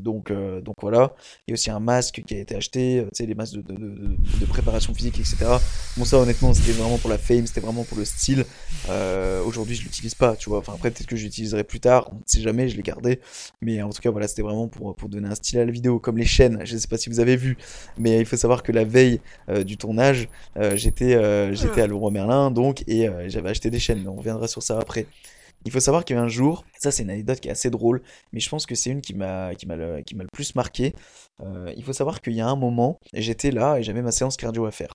Donc, 0.00 0.30
euh, 0.30 0.60
donc 0.60 0.76
voilà. 0.80 1.14
Il 1.46 1.50
y 1.50 1.52
a 1.52 1.54
aussi 1.54 1.70
un 1.70 1.80
masque 1.80 2.22
qui 2.26 2.34
a 2.34 2.38
été 2.38 2.54
acheté, 2.56 3.00
euh, 3.00 3.02
tu 3.04 3.08
sais, 3.14 3.26
les 3.26 3.34
masques 3.34 3.54
de, 3.56 3.60
de, 3.62 3.74
de- 3.74 4.16
de 4.40 4.46
préparation 4.46 4.94
physique, 4.94 5.18
etc. 5.18 5.60
Bon, 5.96 6.04
ça, 6.04 6.18
honnêtement, 6.18 6.54
c'était 6.54 6.72
vraiment 6.72 6.98
pour 6.98 7.10
la 7.10 7.18
fame, 7.18 7.46
c'était 7.46 7.60
vraiment 7.60 7.84
pour 7.84 7.98
le 7.98 8.04
style. 8.04 8.44
Euh, 8.88 9.42
aujourd'hui, 9.44 9.74
je 9.76 9.82
l'utilise 9.82 10.14
pas, 10.14 10.34
tu 10.36 10.48
vois. 10.48 10.58
Enfin, 10.58 10.72
après, 10.74 10.90
peut-être 10.90 11.06
que 11.06 11.16
j'utiliserai 11.16 11.64
plus 11.64 11.80
tard, 11.80 12.08
on 12.12 12.16
ne 12.16 12.20
sait 12.26 12.40
jamais, 12.40 12.68
je 12.68 12.76
l'ai 12.76 12.82
gardé. 12.82 13.20
Mais 13.60 13.82
en 13.82 13.90
tout 13.90 14.00
cas, 14.00 14.10
voilà, 14.10 14.28
c'était 14.28 14.42
vraiment 14.42 14.68
pour, 14.68 14.94
pour 14.96 15.08
donner 15.08 15.28
un 15.28 15.34
style 15.34 15.58
à 15.58 15.64
la 15.64 15.70
vidéo, 15.72 15.98
comme 15.98 16.16
les 16.18 16.24
chaînes. 16.24 16.60
Je 16.64 16.74
ne 16.74 16.78
sais 16.78 16.88
pas 16.88 16.96
si 16.98 17.10
vous 17.10 17.20
avez 17.20 17.36
vu, 17.36 17.58
mais 17.98 18.18
il 18.18 18.26
faut 18.26 18.36
savoir 18.36 18.62
que 18.62 18.72
la 18.72 18.84
veille 18.84 19.20
du 19.66 19.76
tournage, 19.76 20.28
j'étais 20.74 21.52
j'étais 21.54 21.80
à 21.82 21.86
Leroy 21.86 22.10
Merlin, 22.10 22.50
donc, 22.50 22.82
et 22.88 23.08
j'avais 23.26 23.50
acheté 23.50 23.70
des 23.70 23.78
chaînes. 23.78 24.06
On 24.08 24.16
reviendra 24.16 24.48
sur 24.48 24.62
ça 24.62 24.78
après. 24.78 25.06
Il 25.64 25.70
faut 25.70 25.80
savoir 25.80 26.04
qu'il 26.04 26.16
y 26.16 26.18
a 26.18 26.22
un 26.22 26.28
jour, 26.28 26.64
ça 26.78 26.90
c'est 26.90 27.04
une 27.04 27.10
anecdote 27.10 27.40
qui 27.40 27.48
est 27.48 27.52
assez 27.52 27.70
drôle, 27.70 28.02
mais 28.32 28.40
je 28.40 28.48
pense 28.48 28.66
que 28.66 28.74
c'est 28.74 28.90
une 28.90 29.00
qui 29.00 29.14
m'a 29.14 29.52
le, 29.52 30.02
plus 30.32 30.54
marqué. 30.54 30.92
Euh, 31.42 31.72
il 31.76 31.84
faut 31.84 31.92
savoir 31.92 32.20
qu'il 32.20 32.32
y 32.32 32.40
a 32.40 32.48
un 32.48 32.56
moment, 32.56 32.98
j'étais 33.12 33.50
là 33.50 33.78
et 33.78 33.82
j'avais 33.82 34.02
ma 34.02 34.12
séance 34.12 34.36
cardio 34.36 34.66
à 34.66 34.72
faire. 34.72 34.94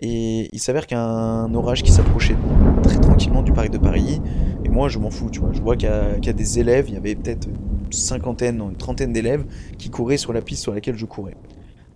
Et 0.00 0.48
il 0.52 0.60
s'avère 0.60 0.86
qu'il 0.86 0.96
y 0.96 1.00
a 1.00 1.04
un 1.04 1.52
orage 1.54 1.82
qui 1.82 1.90
s'approchait 1.90 2.36
très 2.84 2.98
tranquillement 3.00 3.42
du 3.42 3.52
parc 3.52 3.70
de 3.70 3.78
Paris. 3.78 4.20
Et 4.64 4.68
moi, 4.68 4.88
je 4.88 4.98
m'en 4.98 5.10
fous, 5.10 5.28
tu 5.28 5.40
vois. 5.40 5.52
Je 5.52 5.60
vois 5.60 5.76
qu'il 5.76 5.88
y, 5.88 6.28
a 6.28 6.32
des 6.32 6.58
élèves, 6.60 6.84
il 6.88 6.94
y 6.94 6.96
avait 6.96 7.16
peut-être 7.16 7.48
une 7.48 7.92
cinquantaine, 7.92 8.60
une 8.60 8.76
trentaine 8.76 9.12
d'élèves 9.12 9.44
qui 9.76 9.90
couraient 9.90 10.16
sur 10.16 10.32
la 10.32 10.40
piste 10.40 10.62
sur 10.62 10.72
laquelle 10.72 10.96
je 10.96 11.04
courais. 11.04 11.36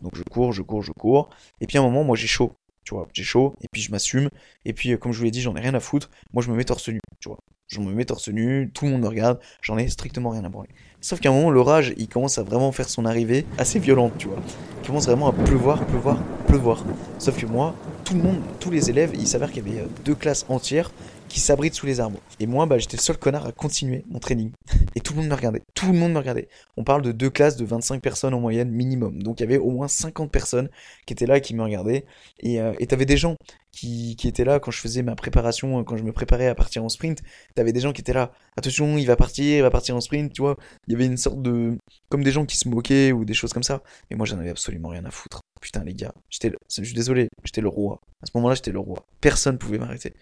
Donc 0.03 0.16
je 0.16 0.23
cours, 0.24 0.53
je 0.53 0.62
cours, 0.62 0.82
je 0.82 0.90
cours. 0.90 1.31
Et 1.61 1.66
puis 1.69 1.78
à 1.78 1.81
un 1.81 1.85
moment, 1.85 2.03
moi 2.03 2.16
j'ai 2.16 2.27
chaud. 2.27 2.53
Tu 2.85 2.94
vois, 2.94 3.07
j'ai 3.12 3.23
chaud, 3.23 3.55
et 3.61 3.66
puis 3.70 3.81
je 3.81 3.93
m'assume. 3.93 4.28
Et 4.65 4.73
puis, 4.73 4.93
euh, 4.93 4.97
comme 4.97 5.12
je 5.12 5.19
vous 5.19 5.24
l'ai 5.24 5.31
dit, 5.31 5.40
j'en 5.40 5.55
ai 5.55 5.61
rien 5.61 5.74
à 5.74 5.78
foutre. 5.78 6.11
Moi, 6.32 6.43
je 6.43 6.51
me 6.51 6.57
mets 6.57 6.65
torse 6.65 6.89
nu, 6.89 6.99
tu 7.20 7.28
vois. 7.28 7.39
Je 7.73 7.81
me 7.81 7.90
mets 7.94 8.05
torse 8.05 8.28
nu, 8.28 8.70
tout 8.74 8.85
le 8.85 8.90
monde 8.90 9.01
me 9.01 9.09
regarde, 9.09 9.40
j'en 9.62 9.78
ai 9.78 9.89
strictement 9.89 10.28
rien 10.28 10.44
à 10.44 10.51
branler. 10.51 10.69
Sauf 11.01 11.20
qu'à 11.20 11.31
un 11.31 11.32
moment, 11.32 11.51
l'orage, 11.51 11.94
il 11.97 12.07
commence 12.07 12.36
à 12.36 12.43
vraiment 12.43 12.70
faire 12.70 12.86
son 12.86 13.07
arrivée 13.07 13.47
assez 13.57 13.78
violente, 13.78 14.12
tu 14.19 14.28
vois. 14.28 14.36
Il 14.82 14.86
commence 14.86 15.07
vraiment 15.07 15.28
à 15.28 15.32
pleuvoir, 15.32 15.82
pleuvoir, 15.86 16.23
pleuvoir. 16.47 16.85
Sauf 17.19 17.40
que 17.40 17.47
moi, 17.47 17.74
tout 18.05 18.12
le 18.12 18.20
monde, 18.20 18.43
tous 18.61 18.70
les 18.70 18.90
élèves, 18.90 19.12
il 19.15 19.27
s'avère 19.27 19.51
qu'il 19.51 19.66
y 19.66 19.70
avait 19.70 19.81
euh, 19.81 19.89
deux 20.05 20.15
classes 20.15 20.44
entières 20.51 20.90
qui 21.32 21.40
s'abritent 21.40 21.74
sous 21.74 21.86
les 21.86 21.98
arbres. 21.98 22.18
Et 22.40 22.46
moi, 22.46 22.66
bah, 22.66 22.76
j'étais 22.78 22.96
le 22.98 23.02
seul 23.02 23.16
connard 23.16 23.46
à 23.46 23.52
continuer 23.52 24.04
mon 24.09 24.18
training. 24.18 24.52
Et 24.94 25.00
tout 25.00 25.14
le 25.14 25.20
monde 25.20 25.28
me 25.30 25.34
regardait. 25.34 25.62
Tout 25.74 25.86
le 25.86 25.98
monde 25.98 26.12
me 26.12 26.18
regardait. 26.18 26.48
On 26.76 26.84
parle 26.84 27.00
de 27.02 27.10
deux 27.10 27.30
classes 27.30 27.56
de 27.56 27.64
25 27.64 28.02
personnes 28.02 28.34
en 28.34 28.40
moyenne 28.40 28.70
minimum. 28.70 29.22
Donc 29.22 29.40
il 29.40 29.44
y 29.44 29.46
avait 29.46 29.59
au 29.59 29.70
moins 29.70 29.88
50 29.88 30.30
personnes 30.30 30.68
qui 31.06 31.14
étaient 31.14 31.26
là 31.26 31.38
et 31.38 31.40
qui 31.40 31.54
me 31.54 31.62
regardaient. 31.62 32.04
Et 32.40 32.60
euh, 32.60 32.72
t'avais 32.86 33.06
des 33.06 33.16
gens 33.16 33.36
qui, 33.70 34.14
qui 34.16 34.28
étaient 34.28 34.44
là 34.44 34.60
quand 34.60 34.70
je 34.70 34.78
faisais 34.78 35.02
ma 35.02 35.14
préparation, 35.16 35.82
quand 35.84 35.96
je 35.96 36.02
me 36.04 36.12
préparais 36.12 36.48
à 36.48 36.54
partir 36.54 36.84
en 36.84 36.88
sprint. 36.90 37.22
T'avais 37.54 37.72
des 37.72 37.80
gens 37.80 37.92
qui 37.92 38.02
étaient 38.02 38.12
là. 38.12 38.32
Attention, 38.59 38.98
il 38.98 39.06
va 39.06 39.16
partir, 39.16 39.56
il 39.56 39.62
va 39.62 39.70
partir 39.70 39.96
en 39.96 40.00
sprint, 40.02 40.32
tu 40.32 40.42
vois. 40.42 40.56
Il 40.86 40.92
y 40.92 40.94
avait 40.94 41.06
une 41.06 41.16
sorte 41.16 41.40
de. 41.40 41.78
Comme 42.10 42.22
des 42.24 42.30
gens 42.32 42.44
qui 42.44 42.59
se 42.59 42.68
moquaient 42.68 43.12
ou 43.12 43.24
des 43.24 43.34
choses 43.34 43.52
comme 43.54 43.62
ça. 43.62 43.82
Mais 44.10 44.16
moi, 44.16 44.26
j'en 44.26 44.38
avais 44.38 44.50
absolument 44.50 44.88
rien 44.90 45.04
à 45.06 45.10
foutre. 45.10 45.40
Putain, 45.62 45.82
les 45.84 45.94
gars. 45.94 46.12
J'étais 46.28 46.50
le- 46.50 46.59
Je 46.76 46.82
suis 46.84 46.94
désolé, 46.94 47.28
j'étais 47.44 47.60
le 47.62 47.68
roi. 47.68 48.00
À 48.22 48.26
ce 48.26 48.32
moment-là, 48.34 48.54
j'étais 48.54 48.72
le 48.72 48.80
roi. 48.80 49.04
Personne 49.20 49.56
pouvait 49.59 49.78
m'arrêter. 49.78 50.12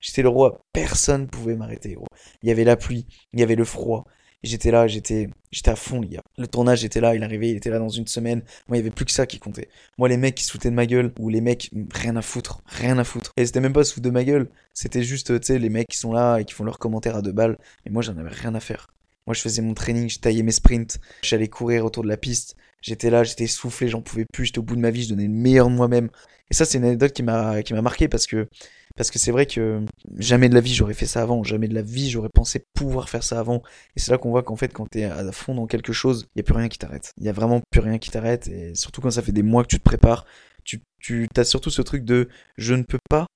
J'étais 0.00 0.22
le 0.22 0.28
roi. 0.28 0.64
Personne 0.72 1.26
pouvait 1.28 1.56
m'arrêter, 1.56 1.94
gros. 1.94 2.06
Il 2.42 2.48
y 2.48 2.52
avait 2.52 2.64
la 2.64 2.76
pluie, 2.76 3.06
il 3.32 3.40
y 3.40 3.42
avait 3.42 3.54
le 3.54 3.64
froid. 3.64 4.04
J'étais 4.42 4.70
là, 4.70 4.86
j'étais, 4.86 5.28
j'étais 5.50 5.70
à 5.70 5.76
fond, 5.76 6.00
les 6.00 6.08
gars. 6.08 6.22
Le 6.38 6.46
tournage 6.46 6.84
était 6.84 7.00
là, 7.00 7.16
il 7.16 7.24
arrivait, 7.24 7.50
il 7.50 7.56
était 7.56 7.70
là 7.70 7.78
dans 7.78 7.88
une 7.88 8.06
semaine. 8.06 8.42
Moi, 8.68 8.76
il 8.76 8.80
y 8.80 8.82
avait 8.82 8.90
plus 8.90 9.04
que 9.04 9.10
ça 9.10 9.26
qui 9.26 9.38
comptait. 9.38 9.68
Moi, 9.98 10.08
les 10.08 10.16
mecs 10.16 10.34
qui 10.34 10.44
se 10.44 10.56
de 10.56 10.70
ma 10.70 10.86
gueule, 10.86 11.12
ou 11.18 11.28
les 11.28 11.40
mecs, 11.40 11.70
rien 11.92 12.14
à 12.16 12.22
foutre, 12.22 12.62
rien 12.66 12.98
à 12.98 13.04
foutre. 13.04 13.32
Et 13.36 13.46
c'était 13.46 13.60
même 13.60 13.72
pas 13.72 13.82
se 13.82 13.94
foutre 13.94 14.04
de 14.04 14.10
ma 14.10 14.24
gueule, 14.24 14.48
c'était 14.72 15.02
juste, 15.02 15.40
tu 15.40 15.46
sais, 15.46 15.58
les 15.58 15.68
mecs 15.68 15.88
qui 15.88 15.96
sont 15.96 16.12
là 16.12 16.38
et 16.38 16.44
qui 16.44 16.54
font 16.54 16.64
leurs 16.64 16.78
commentaires 16.78 17.16
à 17.16 17.22
deux 17.22 17.32
balles. 17.32 17.58
Et 17.86 17.90
moi, 17.90 18.02
j'en 18.02 18.16
avais 18.18 18.30
rien 18.30 18.54
à 18.54 18.60
faire. 18.60 18.88
Moi, 19.26 19.34
je 19.34 19.40
faisais 19.40 19.62
mon 19.62 19.74
training, 19.74 20.08
je 20.08 20.20
taillais 20.20 20.44
mes 20.44 20.52
sprints, 20.52 21.00
j'allais 21.22 21.48
courir 21.48 21.84
autour 21.84 22.04
de 22.04 22.08
la 22.08 22.16
piste. 22.16 22.54
J'étais 22.80 23.10
là, 23.10 23.24
j'étais 23.24 23.44
essoufflé, 23.44 23.88
j'en 23.88 24.00
pouvais 24.02 24.26
plus, 24.32 24.44
j'étais 24.46 24.60
au 24.60 24.62
bout 24.62 24.76
de 24.76 24.80
ma 24.80 24.90
vie, 24.90 25.02
je 25.02 25.08
donnais 25.08 25.24
le 25.24 25.30
meilleur 25.30 25.68
de 25.68 25.74
moi-même. 25.74 26.10
Et 26.50 26.54
ça, 26.54 26.64
c'est 26.64 26.78
une 26.78 26.84
anecdote 26.84 27.12
qui 27.12 27.24
m'a 27.24 27.82
marqué 27.82 28.06
parce 28.06 28.26
que, 28.28 28.48
parce 28.96 29.10
que 29.10 29.18
c'est 29.18 29.30
vrai 29.30 29.46
que 29.46 29.82
jamais 30.18 30.48
de 30.48 30.54
la 30.54 30.60
vie 30.60 30.74
j'aurais 30.74 30.94
fait 30.94 31.06
ça 31.06 31.22
avant, 31.22 31.42
jamais 31.44 31.68
de 31.68 31.74
la 31.74 31.82
vie 31.82 32.10
j'aurais 32.10 32.30
pensé 32.30 32.64
pouvoir 32.74 33.08
faire 33.08 33.22
ça 33.22 33.38
avant. 33.38 33.62
Et 33.94 34.00
c'est 34.00 34.10
là 34.10 34.18
qu'on 34.18 34.30
voit 34.30 34.42
qu'en 34.42 34.56
fait, 34.56 34.72
quand 34.72 34.86
t'es 34.86 35.04
à 35.04 35.30
fond 35.32 35.54
dans 35.54 35.66
quelque 35.66 35.92
chose, 35.92 36.26
il 36.34 36.38
y 36.38 36.40
a 36.40 36.44
plus 36.44 36.54
rien 36.54 36.68
qui 36.68 36.78
t'arrête. 36.78 37.12
Il 37.18 37.24
y 37.24 37.28
a 37.28 37.32
vraiment 37.32 37.60
plus 37.70 37.80
rien 37.80 37.98
qui 37.98 38.10
t'arrête. 38.10 38.48
Et 38.48 38.74
surtout 38.74 39.00
quand 39.00 39.10
ça 39.10 39.22
fait 39.22 39.32
des 39.32 39.42
mois 39.42 39.62
que 39.62 39.68
tu 39.68 39.78
te 39.78 39.84
prépares, 39.84 40.24
tu, 40.64 40.82
tu 40.98 41.28
as 41.36 41.44
surtout 41.44 41.70
ce 41.70 41.82
truc 41.82 42.04
de 42.04 42.28
je 42.56 42.74
ne 42.74 42.82
peux 42.82 42.98
pas 43.08 43.26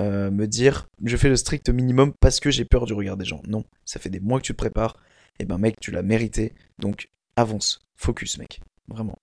euh, 0.00 0.30
me 0.30 0.46
dire 0.46 0.86
je 1.04 1.16
fais 1.16 1.28
le 1.28 1.36
strict 1.36 1.70
minimum 1.70 2.12
parce 2.20 2.38
que 2.38 2.50
j'ai 2.50 2.64
peur 2.64 2.86
du 2.86 2.92
regard 2.92 3.16
des 3.16 3.24
gens. 3.24 3.42
Non, 3.48 3.64
ça 3.84 3.98
fait 3.98 4.10
des 4.10 4.20
mois 4.20 4.38
que 4.38 4.44
tu 4.44 4.52
te 4.52 4.58
prépares. 4.58 4.96
Et 5.38 5.44
ben 5.44 5.58
mec, 5.58 5.80
tu 5.80 5.90
l'as 5.90 6.02
mérité. 6.02 6.54
Donc 6.78 7.08
avance, 7.36 7.80
focus 7.96 8.38
mec, 8.38 8.60
vraiment. 8.88 9.18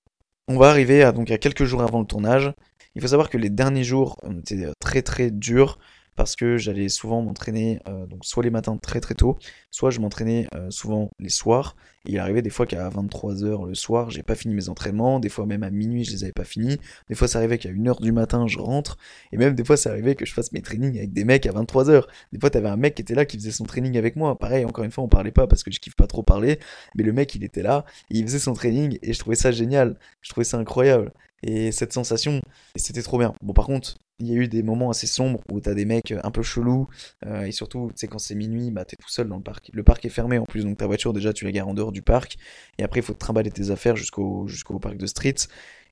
On 0.47 0.57
va 0.57 0.69
arriver 0.69 1.03
à 1.03 1.11
donc 1.11 1.31
à 1.31 1.37
quelques 1.37 1.63
jours 1.63 1.81
avant 1.81 1.99
le 1.99 2.05
tournage. 2.05 2.53
Il 2.95 3.01
faut 3.01 3.07
savoir 3.07 3.29
que 3.29 3.37
les 3.37 3.49
derniers 3.49 3.83
jours 3.83 4.17
ont 4.23 4.39
été 4.39 4.67
très 4.79 5.01
très 5.01 5.31
durs 5.31 5.79
parce 6.15 6.35
que 6.35 6.57
j'allais 6.57 6.89
souvent 6.89 7.21
m'entraîner 7.21 7.79
euh, 7.87 8.05
soit 8.21 8.43
les 8.43 8.49
matins 8.49 8.77
très 8.77 8.99
très 8.99 9.15
tôt, 9.15 9.37
soit 9.71 9.89
je 9.89 9.99
m'entraînais 9.99 10.47
euh, 10.53 10.69
souvent 10.69 11.09
les 11.19 11.29
soirs. 11.29 11.75
Il 12.05 12.19
arrivait 12.19 12.41
des 12.41 12.49
fois 12.49 12.65
qu'à 12.65 12.89
23h 12.89 13.67
le 13.67 13.75
soir, 13.75 14.09
j'ai 14.09 14.23
pas 14.23 14.35
fini 14.35 14.53
mes 14.53 14.69
entraînements, 14.69 15.19
des 15.19 15.29
fois 15.29 15.45
même 15.45 15.63
à 15.63 15.69
minuit 15.69 16.03
je 16.03 16.11
les 16.11 16.23
avais 16.25 16.33
pas 16.33 16.43
finis, 16.43 16.77
des 17.09 17.15
fois 17.15 17.27
ça 17.27 17.39
arrivait 17.39 17.57
qu'à 17.57 17.69
1h 17.69 18.01
du 18.01 18.11
matin 18.11 18.45
je 18.45 18.59
rentre, 18.59 18.97
et 19.31 19.37
même 19.37 19.55
des 19.55 19.63
fois 19.63 19.77
ça 19.77 19.91
arrivait 19.91 20.15
que 20.15 20.25
je 20.25 20.33
fasse 20.33 20.51
mes 20.51 20.61
trainings 20.61 20.97
avec 20.97 21.13
des 21.13 21.23
mecs 21.23 21.45
à 21.45 21.51
23h. 21.51 22.03
Des 22.33 22.39
fois 22.39 22.49
t'avais 22.49 22.69
un 22.69 22.77
mec 22.77 22.95
qui 22.95 23.01
était 23.01 23.15
là 23.15 23.25
qui 23.25 23.37
faisait 23.37 23.51
son 23.51 23.65
training 23.65 23.97
avec 23.97 24.15
moi. 24.15 24.37
Pareil, 24.37 24.65
encore 24.65 24.83
une 24.83 24.91
fois 24.91 25.03
on 25.03 25.07
parlait 25.07 25.31
pas 25.31 25.47
parce 25.47 25.63
que 25.63 25.71
je 25.71 25.79
kiffe 25.79 25.95
pas 25.95 26.07
trop 26.07 26.23
parler, 26.23 26.59
mais 26.95 27.03
le 27.03 27.13
mec 27.13 27.33
il 27.35 27.43
était 27.43 27.63
là, 27.63 27.85
il 28.09 28.23
faisait 28.23 28.39
son 28.39 28.53
training 28.53 28.99
et 29.01 29.13
je 29.13 29.19
trouvais 29.19 29.35
ça 29.35 29.51
génial, 29.51 29.97
je 30.21 30.29
trouvais 30.29 30.45
ça 30.45 30.57
incroyable. 30.57 31.11
Et 31.43 31.71
cette 31.71 31.93
sensation, 31.93 32.41
c'était 32.75 33.01
trop 33.01 33.19
bien. 33.19 33.33
Bon 33.41 33.53
par 33.53 33.65
contre, 33.65 33.95
il 34.19 34.27
y 34.27 34.31
a 34.31 34.35
eu 34.35 34.47
des 34.47 34.63
moments 34.63 34.89
assez 34.89 35.07
sombres 35.07 35.41
où 35.51 35.59
t'as 35.59 35.73
des 35.73 35.85
mecs 35.85 36.13
un 36.23 36.31
peu 36.31 36.41
chelous, 36.41 36.87
euh, 37.25 37.43
et 37.43 37.51
surtout, 37.51 37.89
tu 37.89 37.99
sais, 37.99 38.07
quand 38.07 38.19
c'est 38.19 38.35
minuit, 38.35 38.71
bah 38.71 38.85
t'es 38.85 38.95
tout 38.95 39.09
seul 39.09 39.27
dans 39.27 39.37
le 39.37 39.43
parc. 39.43 39.69
Le 39.73 39.83
parc 39.83 40.05
est 40.05 40.09
fermé 40.09 40.37
en 40.37 40.45
plus, 40.45 40.63
donc 40.63 40.77
ta 40.77 40.87
voiture 40.87 41.13
déjà 41.13 41.33
tu 41.33 41.45
la 41.45 41.51
gares 41.51 41.67
en 41.67 41.73
dehors 41.73 41.91
du 41.91 42.01
parc, 42.01 42.37
et 42.77 42.83
après 42.83 43.01
il 43.01 43.03
faut 43.03 43.13
te 43.13 43.19
trimballer 43.19 43.51
tes 43.51 43.71
affaires 43.71 43.95
jusqu'au 43.95 44.47
parc 44.81 44.97
de 44.97 45.07
Street. 45.07 45.35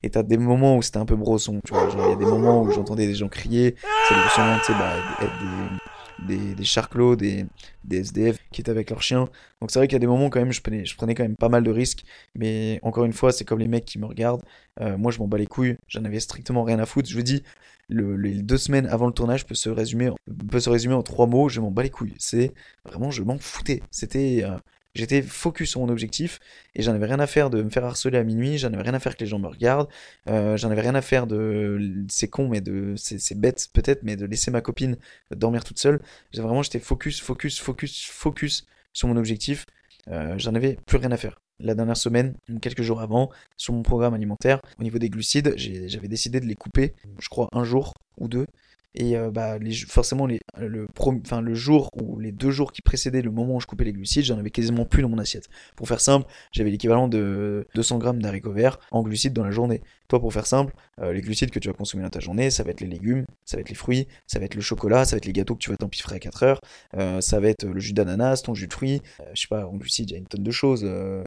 Et 0.04 0.10
t'as 0.10 0.24
des 0.24 0.36
moments 0.36 0.76
où 0.76 0.82
c'était 0.82 0.98
un 0.98 1.04
peu 1.04 1.14
brosson, 1.14 1.60
tu 1.64 1.72
vois. 1.72 1.88
Il 1.92 2.10
y 2.10 2.12
a 2.12 2.16
des 2.16 2.26
moments 2.26 2.62
où 2.62 2.72
j'entendais 2.72 3.06
des 3.06 3.14
gens 3.14 3.28
crier, 3.28 3.76
ça 4.08 4.16
devait 4.16 4.28
sûrement, 4.30 4.58
tu 4.58 4.64
sais, 4.64 4.72
bah, 4.72 4.94
être 5.20 5.38
des, 5.38 5.76
des 6.18 6.64
charclos, 6.64 7.16
des, 7.16 7.46
des 7.84 7.98
SDF 7.98 8.38
qui 8.52 8.60
étaient 8.60 8.70
avec 8.70 8.90
leurs 8.90 9.02
chiens. 9.02 9.28
Donc 9.60 9.70
c'est 9.70 9.78
vrai 9.78 9.88
qu'il 9.88 9.94
y 9.94 9.96
a 9.96 10.00
des 10.00 10.06
moments 10.06 10.30
quand 10.30 10.40
même, 10.40 10.52
je 10.52 10.60
prenais, 10.60 10.84
je 10.84 10.96
prenais 10.96 11.14
quand 11.14 11.22
même 11.24 11.36
pas 11.36 11.48
mal 11.48 11.62
de 11.64 11.70
risques. 11.70 12.04
Mais 12.34 12.78
encore 12.82 13.04
une 13.04 13.12
fois, 13.12 13.32
c'est 13.32 13.44
comme 13.44 13.58
les 13.58 13.68
mecs 13.68 13.84
qui 13.84 13.98
me 13.98 14.06
regardent. 14.06 14.42
Euh, 14.80 14.96
moi, 14.98 15.10
je 15.12 15.18
m'en 15.18 15.28
bats 15.28 15.38
les 15.38 15.46
couilles. 15.46 15.76
J'en 15.88 16.04
avais 16.04 16.20
strictement 16.20 16.64
rien 16.64 16.78
à 16.78 16.86
foutre. 16.86 17.08
Je 17.08 17.16
vous 17.16 17.22
dis, 17.22 17.42
le- 17.88 18.16
les 18.16 18.42
deux 18.42 18.58
semaines 18.58 18.86
avant 18.86 19.06
le 19.06 19.12
tournage 19.12 19.46
peut 19.46 19.54
se 19.54 19.68
résumer, 19.68 20.10
peut 20.50 20.60
se 20.60 20.70
résumer 20.70 20.94
en 20.94 21.02
trois 21.02 21.26
mots. 21.26 21.48
Je 21.48 21.60
m'en 21.60 21.70
bats 21.70 21.82
les 21.82 21.90
couilles. 21.90 22.14
C'est 22.18 22.52
vraiment, 22.84 23.10
je 23.10 23.22
m'en 23.22 23.38
foutais. 23.38 23.82
C'était, 23.90 24.42
euh, 24.44 24.56
j'étais 24.94 25.22
focus 25.22 25.70
sur 25.70 25.80
mon 25.80 25.88
objectif 25.88 26.38
et 26.74 26.82
j'en 26.82 26.94
avais 26.94 27.06
rien 27.06 27.20
à 27.20 27.26
faire 27.26 27.50
de 27.50 27.62
me 27.62 27.70
faire 27.70 27.84
harceler 27.84 28.18
à 28.18 28.24
minuit. 28.24 28.58
J'en 28.58 28.72
avais 28.72 28.82
rien 28.82 28.94
à 28.94 29.00
faire 29.00 29.16
que 29.16 29.20
les 29.20 29.26
gens 29.26 29.38
me 29.38 29.48
regardent. 29.48 29.88
Euh, 30.28 30.56
j'en 30.56 30.70
avais 30.70 30.80
rien 30.82 30.94
à 30.94 31.02
faire 31.02 31.26
de, 31.26 32.04
c'est 32.08 32.28
con, 32.28 32.48
mais 32.48 32.60
de, 32.60 32.94
c'est 32.96 33.38
bête 33.38 33.68
peut-être, 33.72 34.02
mais 34.02 34.16
de 34.16 34.26
laisser 34.26 34.50
ma 34.50 34.60
copine 34.60 34.96
dormir 35.30 35.64
toute 35.64 35.78
seule. 35.78 36.00
Vraiment, 36.34 36.62
j'étais 36.62 36.80
focus, 36.80 37.20
focus, 37.20 37.60
focus, 37.60 38.04
focus 38.04 38.66
sur 38.92 39.08
mon 39.08 39.16
objectif. 39.16 39.64
Euh, 40.08 40.34
j'en 40.38 40.54
avais 40.54 40.78
plus 40.86 40.98
rien 40.98 41.12
à 41.12 41.16
faire. 41.16 41.38
La 41.60 41.74
dernière 41.74 41.96
semaine, 41.96 42.34
quelques 42.60 42.82
jours 42.82 43.00
avant, 43.00 43.30
sur 43.56 43.72
mon 43.72 43.82
programme 43.82 44.14
alimentaire, 44.14 44.60
au 44.80 44.82
niveau 44.82 44.98
des 44.98 45.08
glucides, 45.08 45.54
j'avais 45.56 46.08
décidé 46.08 46.40
de 46.40 46.46
les 46.46 46.56
couper, 46.56 46.94
je 47.20 47.28
crois, 47.28 47.48
un 47.52 47.62
jour 47.62 47.94
ou 48.18 48.26
deux. 48.26 48.46
Et 48.94 49.16
euh, 49.16 49.30
bah, 49.30 49.58
les, 49.58 49.72
forcément, 49.74 50.26
les, 50.26 50.40
le, 50.58 50.86
pro- 50.86 51.14
enfin, 51.24 51.40
le 51.40 51.54
jour 51.54 51.88
ou 52.00 52.18
les 52.18 52.30
deux 52.32 52.50
jours 52.50 52.72
qui 52.72 52.82
précédaient 52.82 53.22
le 53.22 53.30
moment 53.30 53.56
où 53.56 53.60
je 53.60 53.66
coupais 53.66 53.84
les 53.84 53.92
glucides, 53.92 54.24
j'en 54.24 54.38
avais 54.38 54.50
quasiment 54.50 54.84
plus 54.84 55.00
dans 55.02 55.08
mon 55.08 55.18
assiette. 55.18 55.48
Pour 55.76 55.88
faire 55.88 56.00
simple, 56.00 56.26
j'avais 56.52 56.70
l'équivalent 56.70 57.08
de 57.08 57.66
200 57.74 57.98
grammes 57.98 58.20
d'haricots 58.20 58.52
verts 58.52 58.78
en 58.90 59.02
glucides 59.02 59.32
dans 59.32 59.44
la 59.44 59.50
journée. 59.50 59.80
Toi, 60.08 60.20
pour 60.20 60.32
faire 60.32 60.46
simple, 60.46 60.74
euh, 61.00 61.12
les 61.14 61.22
glucides 61.22 61.50
que 61.50 61.58
tu 61.58 61.68
vas 61.68 61.74
consommer 61.74 62.02
dans 62.02 62.10
ta 62.10 62.20
journée, 62.20 62.50
ça 62.50 62.64
va 62.64 62.70
être 62.70 62.82
les 62.82 62.86
légumes, 62.86 63.24
ça 63.46 63.56
va 63.56 63.62
être 63.62 63.70
les 63.70 63.74
fruits, 63.74 64.08
ça 64.26 64.38
va 64.38 64.44
être 64.44 64.54
le 64.54 64.60
chocolat, 64.60 65.06
ça 65.06 65.12
va 65.12 65.18
être 65.18 65.26
les 65.26 65.32
gâteaux 65.32 65.54
que 65.54 65.60
tu 65.62 65.70
vas 65.70 65.76
t'empiffrer 65.78 66.16
à 66.16 66.18
4 66.18 66.42
heures, 66.42 66.60
euh, 66.98 67.22
ça 67.22 67.40
va 67.40 67.48
être 67.48 67.64
le 67.64 67.80
jus 67.80 67.94
d'ananas, 67.94 68.42
ton 68.42 68.52
jus 68.54 68.66
de 68.66 68.72
fruits, 68.74 69.00
euh, 69.20 69.24
je 69.34 69.40
sais 69.42 69.48
pas, 69.48 69.66
en 69.66 69.74
glucides, 69.76 70.10
il 70.10 70.12
y 70.12 70.16
a 70.16 70.18
une 70.18 70.26
tonne 70.26 70.42
de 70.42 70.50
choses, 70.50 70.82
euh, 70.84 71.22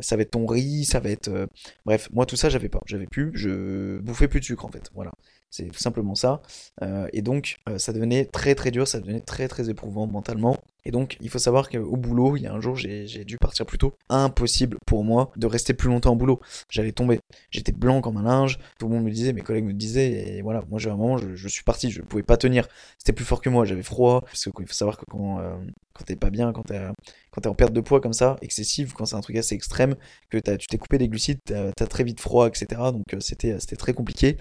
ça 0.00 0.16
va 0.16 0.22
être 0.22 0.30
ton 0.30 0.46
riz, 0.46 0.84
ça 0.86 1.00
va 1.00 1.10
être... 1.10 1.28
euh, 1.28 1.46
Bref, 1.84 2.08
moi 2.12 2.24
tout 2.26 2.36
ça, 2.36 2.48
j'avais 2.48 2.68
pas, 2.70 2.80
j'avais 2.86 3.06
plus, 3.06 3.30
je 3.34 3.98
bouffais 3.98 4.28
plus 4.28 4.40
de 4.40 4.44
sucre 4.46 4.64
en 4.64 4.70
fait, 4.70 4.90
voilà. 4.94 5.12
C'est 5.50 5.74
simplement 5.76 6.14
ça. 6.14 6.42
Euh, 6.82 7.08
et 7.12 7.22
donc, 7.22 7.58
euh, 7.68 7.76
ça 7.78 7.92
devenait 7.92 8.24
très 8.24 8.54
très 8.54 8.70
dur, 8.70 8.86
ça 8.86 9.00
devenait 9.00 9.20
très 9.20 9.48
très 9.48 9.68
éprouvant 9.68 10.06
mentalement. 10.06 10.56
Et 10.84 10.92
donc, 10.92 11.18
il 11.20 11.28
faut 11.28 11.38
savoir 11.38 11.68
qu'au 11.68 11.96
boulot, 11.96 12.36
il 12.36 12.42
y 12.42 12.46
a 12.46 12.54
un 12.54 12.60
jour, 12.60 12.76
j'ai 12.76 13.24
dû 13.24 13.36
partir 13.36 13.66
plus 13.66 13.76
tôt. 13.76 13.94
Impossible 14.08 14.78
pour 14.86 15.04
moi 15.04 15.30
de 15.36 15.46
rester 15.46 15.74
plus 15.74 15.88
longtemps 15.88 16.12
au 16.12 16.16
boulot. 16.16 16.40
J'allais 16.70 16.92
tomber. 16.92 17.20
J'étais 17.50 17.72
blanc 17.72 18.00
comme 18.00 18.16
un 18.16 18.22
linge. 18.22 18.58
Tout 18.78 18.88
le 18.88 18.94
monde 18.94 19.04
me 19.04 19.10
disait, 19.10 19.32
mes 19.32 19.42
collègues 19.42 19.64
me 19.64 19.74
disaient, 19.74 20.36
et 20.36 20.42
voilà, 20.42 20.62
moi 20.70 20.78
j'ai 20.78 20.88
un 20.88 20.96
moment, 20.96 21.18
je, 21.18 21.48
suis 21.48 21.64
parti, 21.64 21.90
je 21.90 22.00
ne 22.00 22.06
pouvais 22.06 22.22
pas 22.22 22.36
tenir. 22.36 22.66
C'était 22.98 23.12
plus 23.12 23.24
fort 23.24 23.42
que 23.42 23.50
moi, 23.50 23.64
j'avais 23.64 23.82
froid. 23.82 24.22
Parce 24.22 24.44
qu'il 24.44 24.66
faut 24.66 24.72
savoir 24.72 24.96
que 24.96 25.04
quand, 25.10 25.40
euh, 25.40 25.56
quand 25.94 26.04
t'es 26.04 26.16
pas 26.16 26.30
bien, 26.30 26.52
quand 26.52 26.62
t'es 26.62 27.48
en 27.48 27.54
perte 27.54 27.72
de 27.72 27.80
poids 27.80 28.00
comme 28.00 28.12
ça, 28.14 28.36
excessive, 28.40 28.92
quand 28.94 29.04
c'est 29.04 29.16
un 29.16 29.20
truc 29.20 29.36
assez 29.36 29.54
extrême, 29.54 29.96
que 30.30 30.38
t'as- 30.38 30.56
tu 30.56 30.66
t'es 30.68 30.78
coupé 30.78 30.96
des 30.96 31.08
glucides, 31.08 31.40
t'as 31.44 31.72
as 31.78 31.86
très 31.86 32.04
vite 32.04 32.20
froid, 32.20 32.46
etc. 32.48 32.66
Donc 32.92 33.14
euh, 33.14 33.20
c'était 33.20 33.58
très 33.76 33.92
compliqué 33.92 34.36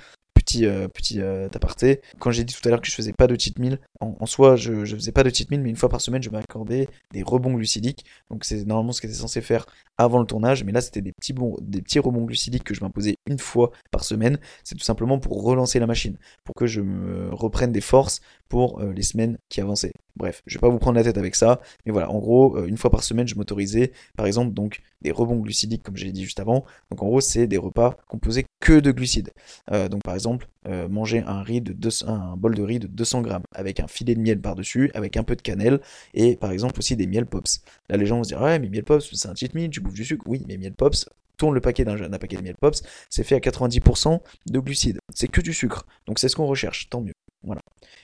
petit, 0.50 0.66
euh, 0.66 0.88
euh, 1.18 1.50
aparté. 1.54 2.02
Quand 2.20 2.32
j'ai 2.32 2.44
dit 2.44 2.54
tout 2.54 2.68
à 2.68 2.72
l'heure 2.72 2.82
que 2.82 2.88
je 2.88 2.94
faisais 2.94 3.14
pas 3.14 3.28
de 3.28 3.40
cheat 3.40 3.60
meal, 3.60 3.80
en, 4.00 4.26
soi, 4.26 4.56
je, 4.56 4.86
faisais 4.86 5.12
pas 5.12 5.24
de 5.24 5.30
cheat 5.30 5.52
meal, 5.52 5.62
mais 5.62 5.70
une 5.70 5.76
fois 5.76 5.90
par 5.90 6.02
semaine, 6.02 6.24
je 6.24 6.30
m'accordais 6.30 6.88
des 7.12 7.22
rebonds 7.22 7.54
glucidiques. 7.54 8.06
Donc 8.30 8.46
c'est 8.46 8.66
normalement 8.66 8.94
ce 8.94 9.02
que 9.02 9.08
j'étais 9.08 9.20
censé 9.20 9.42
faire 9.42 9.66
avant 9.98 10.20
le 10.20 10.26
tournage, 10.26 10.64
mais 10.64 10.72
là 10.72 10.80
c'était 10.80 11.02
des 11.02 11.12
petits, 11.12 11.36
des 11.62 11.82
petits 11.82 12.00
rebonds 12.00 12.24
glucidiques 12.24 12.64
que 12.64 12.74
je 12.74 12.82
m'imposais 12.82 13.18
une 13.28 13.40
fois 13.40 13.72
par 13.92 14.06
semaine. 14.06 14.40
C'est 14.64 14.76
tout 14.76 14.84
simplement 14.84 15.20
pour 15.20 15.44
relancer 15.44 15.80
la 15.80 15.88
machine, 15.88 16.18
pour 16.46 16.56
que 16.56 16.66
je 16.66 16.80
me 16.80 17.34
reprenne 17.34 17.74
des 17.74 17.82
forces 17.82 18.22
pour 18.48 18.80
euh, 18.80 18.94
les 18.94 19.04
semaines 19.04 19.38
qui 19.50 19.60
avançaient. 19.60 19.92
Bref, 20.16 20.42
je 20.46 20.56
vais 20.56 20.62
pas 20.62 20.70
vous 20.70 20.80
prendre 20.80 20.98
la 20.98 21.04
tête 21.04 21.18
avec 21.18 21.36
ça, 21.36 21.60
mais 21.86 21.92
voilà, 21.92 22.10
en 22.10 22.20
gros, 22.20 22.66
une 22.66 22.78
fois 22.78 22.90
par 22.90 23.04
semaine, 23.04 23.28
je 23.28 23.36
m'autorisais, 23.36 23.92
par 24.18 24.26
exemple, 24.26 24.54
donc 24.54 24.82
des 25.02 25.12
rebonds 25.12 25.38
glucidiques, 25.38 25.84
comme 25.84 25.96
j'ai 25.96 26.12
dit 26.12 26.24
juste 26.24 26.40
avant. 26.40 26.66
Donc 26.90 27.02
en 27.02 27.08
gros, 27.08 27.22
c'est 27.22 27.48
des 27.48 27.58
repas 27.58 27.96
composés 28.08 28.46
que 28.60 28.80
de 28.80 28.92
glucides. 28.92 29.32
Donc 29.72 30.04
par 30.04 30.16
exemple, 30.16 30.39
euh, 30.68 30.88
manger 30.88 31.24
un 31.26 31.41
riz 31.41 31.61
de 31.61 31.74
200 31.74 32.07
un 32.07 32.38
bol 32.38 32.56
de 32.56 32.61
riz 32.61 32.80
de 32.80 32.88
200 32.88 33.22
grammes 33.22 33.44
avec 33.53 33.80
un 33.80 33.88
filet 33.88 34.16
de 34.16 34.20
miel 34.20 34.40
par-dessus, 34.40 34.91
avec 34.94 35.18
un 35.18 35.24
peu 35.24 35.36
de 35.36 35.41
cannelle 35.41 35.80
et 36.14 36.36
par 36.36 36.52
exemple 36.52 36.80
aussi 36.80 36.95
des 36.95 37.07
miel 37.07 37.26
pops. 37.26 37.61
Là, 37.90 37.98
les 37.98 38.06
gens 38.06 38.18
vont 38.18 38.24
se 38.24 38.30
dire 38.30 38.41
ouais, 38.41 38.60
mais 38.60 38.70
miel 38.70 38.84
pops, 38.84 39.10
c'est 39.14 39.28
un 39.28 39.36
cheat 39.36 39.53
meal, 39.53 39.70
tu 39.70 39.80
bouffes 39.80 39.94
du 39.94 40.06
sucre. 40.06 40.26
Oui, 40.28 40.44
mais 40.48 40.57
miel 40.57 40.74
pops, 40.74 41.10
tourne 41.40 41.56
le 41.56 41.61
paquet 41.61 41.86
d'un 41.86 42.10
paquet 42.20 42.38
de 42.38 42.44
miel 42.44 42.56
pops, 42.60 42.84
c'est 43.10 43.24
fait 43.24 43.36
à 43.36 43.40
90% 43.40 44.20
de 44.45 44.60
glucides. 44.60 44.99
C'est 45.16 45.28
que 45.28 45.41
du 45.41 45.53
sucre. 45.53 45.88
Donc 46.06 46.20
c'est 46.20 46.30
ce 46.30 46.36
qu'on 46.36 46.45
recherche, 46.45 46.90
tant 46.90 47.02
mieux. 47.02 47.14
Voilà. 47.41 47.61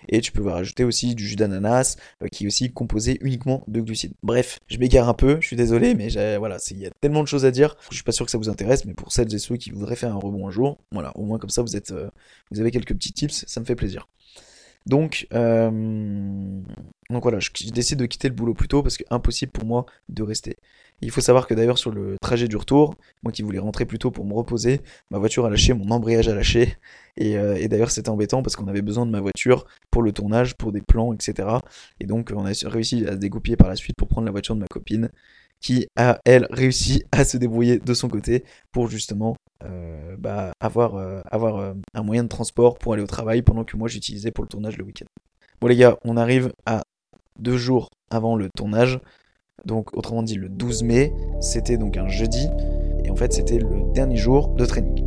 Et 0.07 0.22
tu 0.22 0.32
peux 0.32 0.48
rajouter 0.48 0.86
aussi 0.86 1.14
du 1.14 1.28
jus 1.28 1.36
d'ananas 1.36 1.98
euh, 2.24 2.28
qui 2.28 2.45
est 2.45 2.48
aussi 2.48 2.72
composé 2.72 3.18
uniquement 3.22 3.64
de 3.68 3.82
glucides. 3.82 4.14
Bref, 4.24 4.60
je 4.68 4.78
m'égare 4.78 5.10
un 5.10 5.14
peu, 5.14 5.40
je 5.41 5.48
suis 5.48 5.57
désolé, 5.57 5.94
mais 5.94 6.07
voilà, 6.38 6.57
il 6.72 6.80
y 6.80 6.86
a 6.86 6.90
tellement 7.02 7.22
de 7.22 7.28
choses 7.28 7.45
à 7.45 7.52
dire. 7.52 7.76
Je 7.90 7.95
suis 7.95 8.03
pas 8.03 8.14
sûr 8.14 8.26
que 8.26 8.32
ça 8.32 8.38
vous 8.38 8.49
intéresse, 8.49 8.86
mais 8.86 8.94
pour 8.94 9.12
celles 9.12 9.34
et 9.34 9.40
ceux 9.40 9.57
qui 9.57 9.72
voudraient 9.72 9.98
faire 9.98 10.14
un 10.14 10.20
rebond 10.20 10.48
un 10.48 10.52
jour, 10.52 10.80
voilà, 10.91 11.12
au 11.18 11.26
moins 11.26 11.38
comme 11.38 11.49
ça 11.49 11.62
vous 11.62 11.76
êtes, 11.76 11.91
euh, 11.91 12.10
vous 12.52 12.62
avez 12.62 12.72
quelques 12.72 12.94
petits 12.94 13.12
tips, 13.12 13.44
ça 13.45 13.60
me 13.60 13.66
fait 13.66 13.76
plaisir. 13.76 14.07
Donc, 14.86 15.28
euh, 15.34 16.62
donc 17.10 17.24
voilà, 17.24 17.40
je, 17.40 17.49
je 17.60 17.72
décide 17.72 17.99
de 17.99 18.06
quitter 18.06 18.30
le 18.30 18.36
boulot 18.36 18.53
plus 18.53 18.68
tôt 18.68 18.84
parce 18.84 18.98
que 18.98 19.03
impossible 19.10 19.52
pour 19.52 19.66
moi 19.66 19.86
de 20.10 20.24
rester. 20.24 20.57
Il 21.02 21.12
faut 21.12 21.22
savoir 21.22 21.46
que 21.46 21.54
d'ailleurs 21.54 21.78
sur 21.78 21.92
le 21.92 22.16
trajet 22.22 22.48
du 22.48 22.56
retour, 22.56 22.96
moi 23.22 23.32
qui 23.32 23.42
voulais 23.42 23.60
rentrer 23.60 23.86
plus 23.86 24.00
tôt 24.00 24.12
pour 24.12 24.26
me 24.26 24.34
reposer, 24.34 24.82
ma 25.12 25.18
voiture 25.18 25.46
a 25.46 25.50
lâché, 25.50 25.74
mon 25.74 25.90
embrayage 25.92 26.30
a 26.30 26.36
lâché. 26.36 26.78
Et, 27.18 27.38
euh, 27.38 27.68
d'ailleurs 27.68 27.92
c'était 27.92 28.10
embêtant 28.10 28.42
parce 28.42 28.56
qu'on 28.56 28.68
avait 28.68 28.82
besoin 28.82 29.06
de 29.06 29.12
ma 29.12 29.20
voiture 29.20 29.66
pour 29.92 30.02
le 30.02 30.12
tournage, 30.12 30.56
pour 30.56 30.72
des 30.72 30.82
plans, 30.82 31.14
etc. 31.14 31.50
Et 32.00 32.06
donc 32.06 32.32
on 32.36 32.46
a 32.46 32.52
réussi 32.66 33.06
à 33.06 33.12
se 33.12 33.18
dégoupiller 33.18 33.58
par 33.58 33.68
la 33.68 33.76
suite 33.76 33.96
pour 33.98 34.08
prendre 34.08 34.26
la 34.26 34.32
voiture 34.32 34.56
de 34.56 34.62
ma 34.62 34.68
copine 34.68 35.10
qui 35.62 35.88
a, 35.96 36.20
elle, 36.26 36.48
réussi 36.50 37.04
à 37.12 37.26
se 37.26 37.38
débrouiller 37.38 37.80
de 37.80 37.94
son 37.94 38.10
côté 38.10 38.44
pour 38.72 38.88
justement 38.88 39.36
euh, 39.64 40.16
bah, 40.18 40.52
avoir, 40.60 40.96
euh, 40.96 41.22
avoir 41.32 41.74
un 41.94 42.04
moyen 42.04 42.24
de 42.24 42.30
transport 42.30 42.78
pour 42.78 42.94
aller 42.94 43.02
au 43.02 43.08
travail 43.08 43.42
pendant 43.42 43.64
que 43.64 43.76
moi 43.78 43.88
j'utilisais 43.88 44.32
pour 44.32 44.44
le 44.44 44.50
tournage 44.50 44.78
le 44.78 44.84
week-end. 44.84 45.06
Bon 45.62 45.68
les 45.68 45.76
gars, 45.76 45.98
on 46.04 46.18
arrive 46.18 46.52
à 46.66 46.84
deux 47.40 47.58
jours 47.58 47.90
avant 48.10 48.36
le 48.36 48.50
tournage. 48.56 49.00
Donc 49.66 49.96
autrement 49.98 50.24
dit 50.24 50.36
le 50.36 50.50
12 50.50 50.84
mai, 50.84 51.14
c'était 51.42 51.78
donc 51.78 51.98
un 51.98 52.08
jeudi. 52.08 52.48
Et 53.04 53.10
en 53.10 53.16
fait 53.16 53.34
c'était 53.34 53.60
le 53.60 53.94
dernier 53.94 54.18
jour 54.18 54.50
de 54.50 54.66
training. 54.66 55.04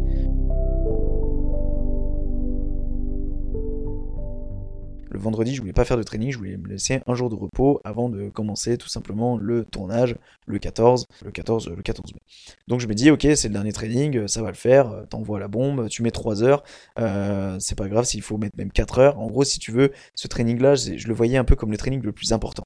Le 5.10 5.18
vendredi, 5.18 5.54
je 5.54 5.60
voulais 5.60 5.72
pas 5.72 5.84
faire 5.84 5.96
de 5.96 6.02
training, 6.02 6.30
je 6.30 6.38
voulais 6.38 6.56
me 6.56 6.68
laisser 6.68 7.00
un 7.06 7.14
jour 7.14 7.30
de 7.30 7.34
repos 7.34 7.80
avant 7.82 8.08
de 8.08 8.28
commencer 8.28 8.76
tout 8.76 8.88
simplement 8.88 9.38
le 9.38 9.64
tournage 9.64 10.16
le 10.46 10.58
14, 10.58 11.06
le 11.24 11.30
14, 11.30 11.70
le 11.70 11.82
14 11.82 12.12
mai. 12.12 12.20
Donc 12.68 12.80
je 12.80 12.86
me 12.86 12.94
dis, 12.94 13.10
ok, 13.10 13.26
c'est 13.34 13.48
le 13.48 13.54
dernier 13.54 13.72
training, 13.72 14.28
ça 14.28 14.42
va 14.42 14.48
le 14.48 14.54
faire, 14.54 15.06
t'envoies 15.08 15.40
la 15.40 15.48
bombe, 15.48 15.88
tu 15.88 16.02
mets 16.02 16.10
3 16.10 16.42
heures, 16.42 16.62
euh, 16.98 17.56
c'est 17.58 17.76
pas 17.76 17.88
grave 17.88 18.04
s'il 18.04 18.22
faut 18.22 18.36
mettre 18.36 18.56
même 18.58 18.70
4 18.70 18.98
heures. 18.98 19.18
En 19.18 19.28
gros, 19.28 19.44
si 19.44 19.58
tu 19.58 19.72
veux, 19.72 19.92
ce 20.14 20.28
training-là, 20.28 20.74
je 20.74 21.08
le 21.08 21.14
voyais 21.14 21.38
un 21.38 21.44
peu 21.44 21.56
comme 21.56 21.70
le 21.70 21.78
training 21.78 22.02
le 22.02 22.12
plus 22.12 22.32
important. 22.32 22.64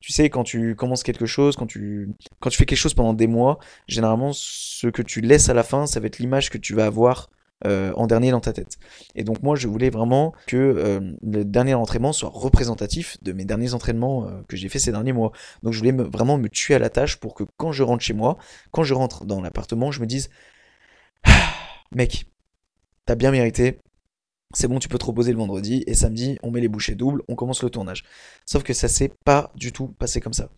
Tu 0.00 0.12
sais, 0.12 0.30
quand 0.30 0.44
tu 0.44 0.74
commences 0.74 1.02
quelque 1.02 1.26
chose, 1.26 1.56
quand 1.56 1.66
tu, 1.66 2.08
fais 2.50 2.64
quelque 2.64 2.78
chose 2.78 2.94
pendant 2.94 3.12
des 3.12 3.26
mois, 3.26 3.58
généralement, 3.86 4.32
ce 4.32 4.86
que 4.88 5.02
tu 5.02 5.20
laisses 5.20 5.48
à 5.50 5.54
la 5.54 5.62
fin, 5.62 5.86
ça 5.86 6.00
va 6.00 6.06
être 6.06 6.18
l'image 6.18 6.50
que 6.50 6.58
tu 6.58 6.74
vas 6.74 6.86
avoir 6.86 7.28
euh, 7.66 7.92
en 7.96 8.06
dernier 8.06 8.30
dans 8.30 8.40
ta 8.40 8.54
tête. 8.54 8.78
Et 9.14 9.22
donc 9.22 9.42
moi 9.42 9.54
je 9.54 9.68
voulais 9.68 9.90
vraiment 9.90 10.32
que 10.46 10.56
euh, 10.56 11.00
le 11.22 11.44
dernier 11.44 11.74
entraînement 11.74 12.14
soit 12.14 12.30
représentatif 12.32 13.18
de 13.22 13.32
mes 13.32 13.44
derniers 13.44 13.74
entraînements 13.74 14.26
euh, 14.26 14.40
que 14.48 14.56
j'ai 14.56 14.70
fait 14.70 14.78
ces 14.78 14.92
derniers 14.92 15.12
mois. 15.12 15.32
Donc 15.62 15.74
je 15.74 15.78
voulais 15.78 15.92
me, 15.92 16.04
vraiment 16.04 16.38
me 16.38 16.48
tuer 16.48 16.74
à 16.74 16.78
la 16.78 16.88
tâche 16.88 17.16
pour 17.16 17.34
que 17.34 17.44
quand 17.58 17.70
je 17.70 17.82
rentre 17.82 18.02
chez 18.02 18.14
moi, 18.14 18.38
quand 18.70 18.82
je 18.82 18.94
rentre 18.94 19.26
dans 19.26 19.42
l'appartement, 19.42 19.92
je 19.92 20.00
me 20.00 20.06
dise 20.06 20.30
ah, 21.24 21.52
mec, 21.92 22.24
t'as 23.04 23.14
bien 23.14 23.30
mérité. 23.30 23.78
C'est 24.52 24.66
bon, 24.66 24.80
tu 24.80 24.88
peux 24.88 24.98
te 24.98 25.04
reposer 25.04 25.30
le 25.30 25.38
vendredi 25.38 25.84
et 25.86 25.94
samedi, 25.94 26.38
on 26.42 26.50
met 26.50 26.60
les 26.60 26.68
bouchées 26.68 26.96
doubles, 26.96 27.22
on 27.28 27.36
commence 27.36 27.62
le 27.62 27.70
tournage. 27.70 28.04
Sauf 28.46 28.64
que 28.64 28.72
ça 28.72 28.88
s'est 28.88 29.12
pas 29.24 29.52
du 29.54 29.72
tout 29.72 29.86
passé 29.86 30.20
comme 30.20 30.32
ça. 30.32 30.48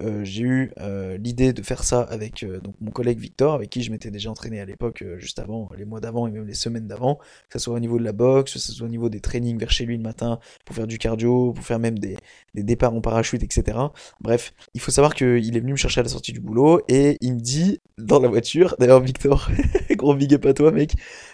Euh, 0.00 0.22
j'ai 0.22 0.42
eu 0.44 0.72
euh, 0.80 1.16
l'idée 1.18 1.52
de 1.52 1.62
faire 1.62 1.82
ça 1.82 2.02
avec 2.02 2.42
euh, 2.42 2.60
donc 2.60 2.74
mon 2.80 2.90
collègue 2.90 3.18
Victor, 3.18 3.54
avec 3.54 3.70
qui 3.70 3.82
je 3.82 3.90
m'étais 3.90 4.10
déjà 4.10 4.30
entraîné 4.30 4.60
à 4.60 4.64
l'époque, 4.64 5.04
juste 5.18 5.38
avant, 5.38 5.68
les 5.76 5.84
mois 5.84 6.00
d'avant 6.00 6.26
et 6.26 6.30
même 6.30 6.46
les 6.46 6.54
semaines 6.54 6.86
d'avant, 6.86 7.18
que 7.48 7.58
ce 7.58 7.64
soit 7.64 7.74
au 7.74 7.80
niveau 7.80 7.98
de 7.98 8.04
la 8.04 8.12
boxe, 8.12 8.54
que 8.54 8.58
ce 8.58 8.72
soit 8.72 8.86
au 8.86 8.90
niveau 8.90 9.08
des 9.08 9.20
trainings 9.20 9.58
vers 9.58 9.70
chez 9.70 9.84
lui 9.84 9.96
le 9.96 10.02
matin, 10.02 10.38
pour 10.64 10.76
faire 10.76 10.86
du 10.86 10.98
cardio, 10.98 11.52
pour 11.52 11.64
faire 11.64 11.78
même 11.78 11.98
des, 11.98 12.16
des 12.54 12.62
départs 12.62 12.94
en 12.94 13.00
parachute, 13.00 13.42
etc. 13.42 13.78
Bref, 14.20 14.52
il 14.74 14.80
faut 14.80 14.90
savoir 14.90 15.14
qu'il 15.14 15.56
est 15.56 15.60
venu 15.60 15.72
me 15.72 15.76
chercher 15.76 16.00
à 16.00 16.04
la 16.04 16.08
sortie 16.08 16.32
du 16.32 16.40
boulot 16.40 16.80
et 16.88 17.18
il 17.20 17.34
me 17.34 17.40
dit 17.40 17.80
dans 17.96 18.20
la 18.20 18.28
voiture, 18.28 18.76
d'ailleurs 18.80 19.00
Victor, 19.00 19.50
gros 19.90 20.14
big 20.14 20.34
up 20.34 20.46
à 20.46 20.54
toi 20.54 20.70
mec, 20.70 20.92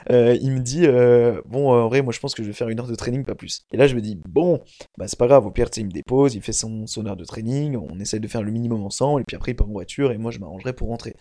il 0.08 0.50
me 0.52 0.60
dit 0.60 0.86
bon 1.46 1.70
en 1.70 1.88
vrai 1.88 2.02
moi 2.02 2.12
je 2.12 2.20
pense 2.20 2.34
que 2.34 2.42
je 2.42 2.48
vais 2.48 2.54
faire 2.54 2.68
une 2.68 2.80
heure 2.80 2.86
de 2.86 2.94
training 2.94 3.24
pas 3.24 3.34
plus. 3.34 3.66
Et 3.72 3.76
là 3.76 3.86
je 3.86 3.94
me 3.94 4.00
dis 4.00 4.18
bon 4.28 4.60
bah 4.96 5.06
c'est 5.08 5.18
pas 5.18 5.26
grave, 5.26 5.46
au 5.46 5.50
pire 5.50 5.68
il 5.76 5.86
me 5.86 5.90
dépose, 5.90 6.34
il 6.34 6.42
fait 6.42 6.52
son, 6.52 6.86
son 6.86 7.06
heure 7.06 7.16
de 7.16 7.24
training, 7.24 7.76
on 7.76 7.98
essaye 8.00 8.20
de 8.20 8.28
faire 8.28 8.42
le 8.42 8.53
minimum 8.54 8.82
ensemble, 8.84 9.20
et 9.22 9.24
puis 9.24 9.36
après 9.36 9.52
il 9.52 9.56
part 9.56 9.68
en 9.68 9.72
voiture, 9.72 10.12
et 10.12 10.18
moi 10.18 10.30
je 10.30 10.38
m'arrangerai 10.38 10.72
pour 10.72 10.88
rentrer. 10.88 11.14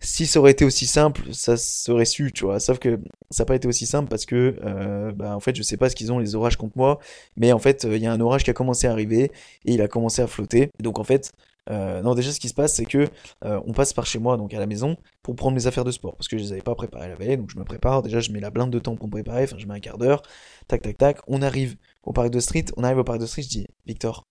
si 0.00 0.26
ça 0.26 0.40
aurait 0.40 0.52
été 0.52 0.64
aussi 0.64 0.86
simple, 0.86 1.22
ça 1.32 1.56
serait 1.56 2.04
su, 2.04 2.32
tu 2.32 2.44
vois. 2.44 2.60
Sauf 2.60 2.78
que 2.78 3.00
ça 3.30 3.42
n'a 3.42 3.46
pas 3.46 3.56
été 3.56 3.68
aussi 3.68 3.86
simple 3.86 4.08
parce 4.08 4.26
que, 4.26 4.56
euh, 4.64 5.12
bah, 5.12 5.34
en 5.36 5.40
fait, 5.40 5.56
je 5.56 5.62
sais 5.62 5.76
pas 5.76 5.88
ce 5.90 5.96
qu'ils 5.96 6.12
ont 6.12 6.18
les 6.20 6.34
orages 6.36 6.56
contre 6.56 6.76
moi, 6.76 7.00
mais 7.36 7.52
en 7.52 7.58
fait, 7.58 7.84
il 7.84 7.98
y 8.02 8.06
a 8.06 8.12
un 8.12 8.20
orage 8.20 8.44
qui 8.44 8.50
a 8.50 8.54
commencé 8.54 8.86
à 8.86 8.92
arriver 8.92 9.32
et 9.64 9.74
il 9.74 9.82
a 9.82 9.88
commencé 9.88 10.22
à 10.22 10.26
flotter. 10.28 10.70
Donc 10.80 10.98
en 11.00 11.04
fait, 11.04 11.32
euh, 11.70 12.02
non, 12.02 12.14
déjà, 12.14 12.32
ce 12.32 12.40
qui 12.40 12.48
se 12.48 12.54
passe, 12.54 12.74
c'est 12.74 12.84
que 12.84 13.08
euh, 13.44 13.60
on 13.66 13.72
passe 13.72 13.92
par 13.92 14.06
chez 14.06 14.18
moi, 14.18 14.36
donc 14.36 14.54
à 14.54 14.58
la 14.58 14.66
maison, 14.66 14.96
pour 15.22 15.36
prendre 15.36 15.54
mes 15.54 15.66
affaires 15.66 15.84
de 15.84 15.90
sport, 15.90 16.16
parce 16.16 16.28
que 16.28 16.38
je 16.38 16.42
les 16.44 16.52
avais 16.52 16.62
pas 16.62 16.74
préparées 16.74 17.08
la 17.08 17.14
veille, 17.14 17.36
donc 17.36 17.50
je 17.50 17.58
me 17.58 17.64
prépare. 17.64 18.02
Déjà, 18.02 18.20
je 18.20 18.30
mets 18.32 18.40
la 18.40 18.50
blinde 18.50 18.70
de 18.70 18.78
temps 18.78 18.96
pour 18.96 19.06
me 19.06 19.12
préparer, 19.12 19.44
enfin, 19.44 19.56
je 19.58 19.66
mets 19.66 19.74
un 19.74 19.80
quart 19.80 19.98
d'heure, 19.98 20.22
tac, 20.66 20.82
tac, 20.82 20.96
tac. 20.96 21.18
On 21.26 21.42
arrive 21.42 21.76
au 22.04 22.12
parc 22.12 22.30
de 22.30 22.40
street, 22.40 22.66
on 22.76 22.84
arrive 22.84 22.98
au 22.98 23.04
parc 23.04 23.20
de 23.20 23.26
street, 23.26 23.42
je 23.42 23.48
dis, 23.48 23.66
Victor, 23.86 24.26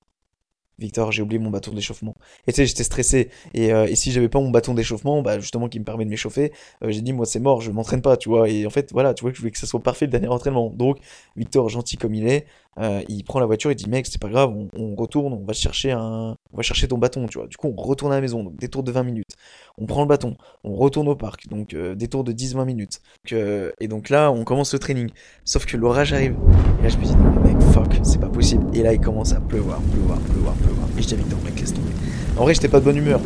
Victor, 0.79 1.11
j'ai 1.11 1.23
oublié 1.23 1.39
mon 1.39 1.49
bâton 1.49 1.71
d'échauffement. 1.71 2.15
Et 2.45 2.51
tu 2.51 2.57
sais, 2.57 2.65
j'étais 2.67 2.83
stressé. 2.83 3.29
Et, 3.53 3.73
euh, 3.73 3.87
et 3.87 3.95
si 3.95 4.11
j'avais 4.11 4.29
pas 4.29 4.39
mon 4.39 4.51
bâton 4.51 4.73
d'échauffement, 4.75 5.21
bah 5.23 5.39
justement 5.39 5.69
qui 5.69 5.79
me 5.79 5.85
permet 5.85 6.05
de 6.05 6.09
m'échauffer, 6.09 6.51
euh, 6.83 6.91
j'ai 6.91 7.01
dit 7.01 7.13
moi 7.13 7.25
c'est 7.25 7.39
mort, 7.39 7.61
je 7.61 7.71
m'entraîne 7.71 8.01
pas, 8.01 8.15
tu 8.17 8.29
vois. 8.29 8.47
Et 8.49 8.65
en 8.65 8.69
fait, 8.69 8.91
voilà, 8.91 9.13
tu 9.13 9.23
vois 9.23 9.31
que 9.31 9.37
je 9.37 9.41
voulais 9.41 9.51
que 9.51 9.57
ça 9.57 9.65
soit 9.67 9.81
parfait 9.81 10.05
le 10.05 10.11
dernier 10.11 10.27
entraînement. 10.27 10.69
Donc, 10.69 10.99
Victor, 11.35 11.69
gentil 11.69 11.97
comme 11.97 12.13
il 12.13 12.27
est, 12.27 12.45
euh, 12.79 13.01
il 13.09 13.23
prend 13.23 13.39
la 13.39 13.45
voiture, 13.45 13.71
il 13.71 13.75
dit 13.75 13.89
mec, 13.89 14.05
c'est 14.05 14.21
pas 14.21 14.29
grave, 14.29 14.51
on, 14.51 14.69
on 14.73 14.95
retourne, 14.95 15.33
on 15.33 15.43
va 15.43 15.53
chercher 15.53 15.91
un, 15.91 16.35
on 16.53 16.57
va 16.57 16.63
chercher 16.63 16.87
ton 16.87 16.97
bâton, 16.97 17.25
tu 17.27 17.37
vois. 17.39 17.47
Du 17.47 17.57
coup, 17.57 17.73
on 17.75 17.81
retourne 17.81 18.11
à 18.11 18.15
la 18.15 18.21
maison, 18.21 18.43
donc 18.43 18.55
détour 18.55 18.83
de 18.83 18.91
20 18.91 19.03
minutes. 19.03 19.35
On 19.77 19.85
prend 19.85 20.01
le 20.01 20.07
bâton, 20.07 20.35
on 20.63 20.75
retourne 20.75 21.07
au 21.07 21.15
parc, 21.15 21.47
donc 21.47 21.73
euh, 21.73 21.95
détour 21.95 22.23
de 22.23 22.31
10-20 22.31 22.65
minutes. 22.65 23.01
Donc, 23.23 23.33
euh, 23.33 23.71
et 23.79 23.87
donc 23.87 24.09
là, 24.09 24.31
on 24.31 24.43
commence 24.43 24.73
le 24.73 24.79
training. 24.79 25.09
Sauf 25.45 25.65
que 25.65 25.77
l'orage 25.77 26.13
arrive. 26.13 26.35
Et 26.79 26.83
là, 26.83 26.89
je 26.89 26.97
me 26.97 27.03
dis 27.03 27.15
non 27.15 27.41
mec, 27.41 27.61
fuck, 27.73 27.99
c'est 28.03 28.19
pas 28.19 28.29
possible. 28.29 28.65
Et 28.75 28.83
là, 28.83 28.93
il 28.93 28.99
commence 28.99 29.33
à 29.33 29.39
pleuvoir, 29.39 29.81
pleuvoir, 29.81 30.19
pleuvoir, 30.19 30.53
pleuvoir. 30.55 30.87
Et 30.97 31.01
je 31.01 31.07
dis 31.07 31.13
à 31.13 31.17
Victor, 31.17 31.39
mec, 31.43 31.59
laisse 31.59 31.73
tomber. 31.73 31.91
En 32.37 32.43
vrai, 32.43 32.53
j'étais 32.53 32.69
pas 32.69 32.79
de 32.79 32.85
bonne 32.85 32.97
humeur. 32.97 33.21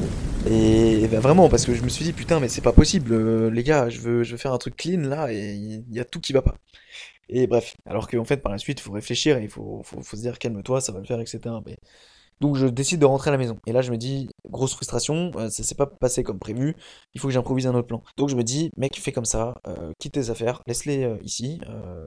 Et, 0.50 1.08
bah, 1.12 1.20
vraiment, 1.20 1.50
parce 1.50 1.66
que 1.66 1.74
je 1.74 1.84
me 1.84 1.90
suis 1.90 2.04
dit, 2.04 2.14
putain, 2.14 2.40
mais 2.40 2.48
c'est 2.48 2.62
pas 2.62 2.72
possible, 2.72 3.14
euh, 3.14 3.50
les 3.52 3.64
gars, 3.64 3.90
je 3.90 4.00
veux, 4.00 4.24
je 4.24 4.32
veux 4.32 4.38
faire 4.38 4.54
un 4.54 4.58
truc 4.58 4.76
clean 4.76 5.02
là, 5.02 5.32
et 5.32 5.54
il 5.54 5.84
y 5.92 6.00
a 6.00 6.06
tout 6.06 6.20
qui 6.20 6.34
va 6.34 6.42
pas. 6.42 6.56
Et 7.32 7.48
bref, 7.48 7.76
alors 7.86 8.10
qu'en 8.10 8.26
fait, 8.26 8.38
par 8.38 8.52
la 8.52 8.58
suite, 8.58 8.80
il 8.80 8.84
faut 8.84 8.92
réfléchir 8.92 9.38
et 9.38 9.44
il 9.44 9.50
faut, 9.50 9.84
se 10.04 10.16
dire, 10.18 10.38
calme-toi, 10.38 10.82
ça 10.82 10.92
va 10.92 11.00
le 11.00 11.06
faire, 11.06 11.20
etc. 11.20 11.40
Donc 12.42 12.56
je 12.56 12.66
décide 12.66 13.00
de 13.00 13.06
rentrer 13.06 13.30
à 13.30 13.32
la 13.32 13.38
maison. 13.38 13.58
Et 13.68 13.72
là, 13.72 13.82
je 13.82 13.92
me 13.92 13.98
dis, 13.98 14.28
grosse 14.50 14.74
frustration, 14.74 15.32
euh, 15.36 15.50
ça 15.50 15.64
s'est 15.64 15.76
pas 15.76 15.86
passé 15.86 16.24
comme 16.24 16.40
prévu, 16.40 16.76
il 17.14 17.22
faut 17.22 17.28
que 17.28 17.34
j'improvise 17.34 17.68
un 17.68 17.76
autre 17.76 17.88
plan. 17.88 18.04
Donc 18.18 18.30
je 18.30 18.36
me 18.36 18.44
dis, 18.44 18.72
mec, 18.78 19.00
fais 19.00 19.12
comme 19.12 19.26
ça, 19.26 19.62
euh, 19.68 19.92
quitte 20.00 20.14
tes 20.14 20.30
affaires, 20.32 20.62
laisse-les 20.66 21.04
euh, 21.04 21.18
ici, 21.22 21.62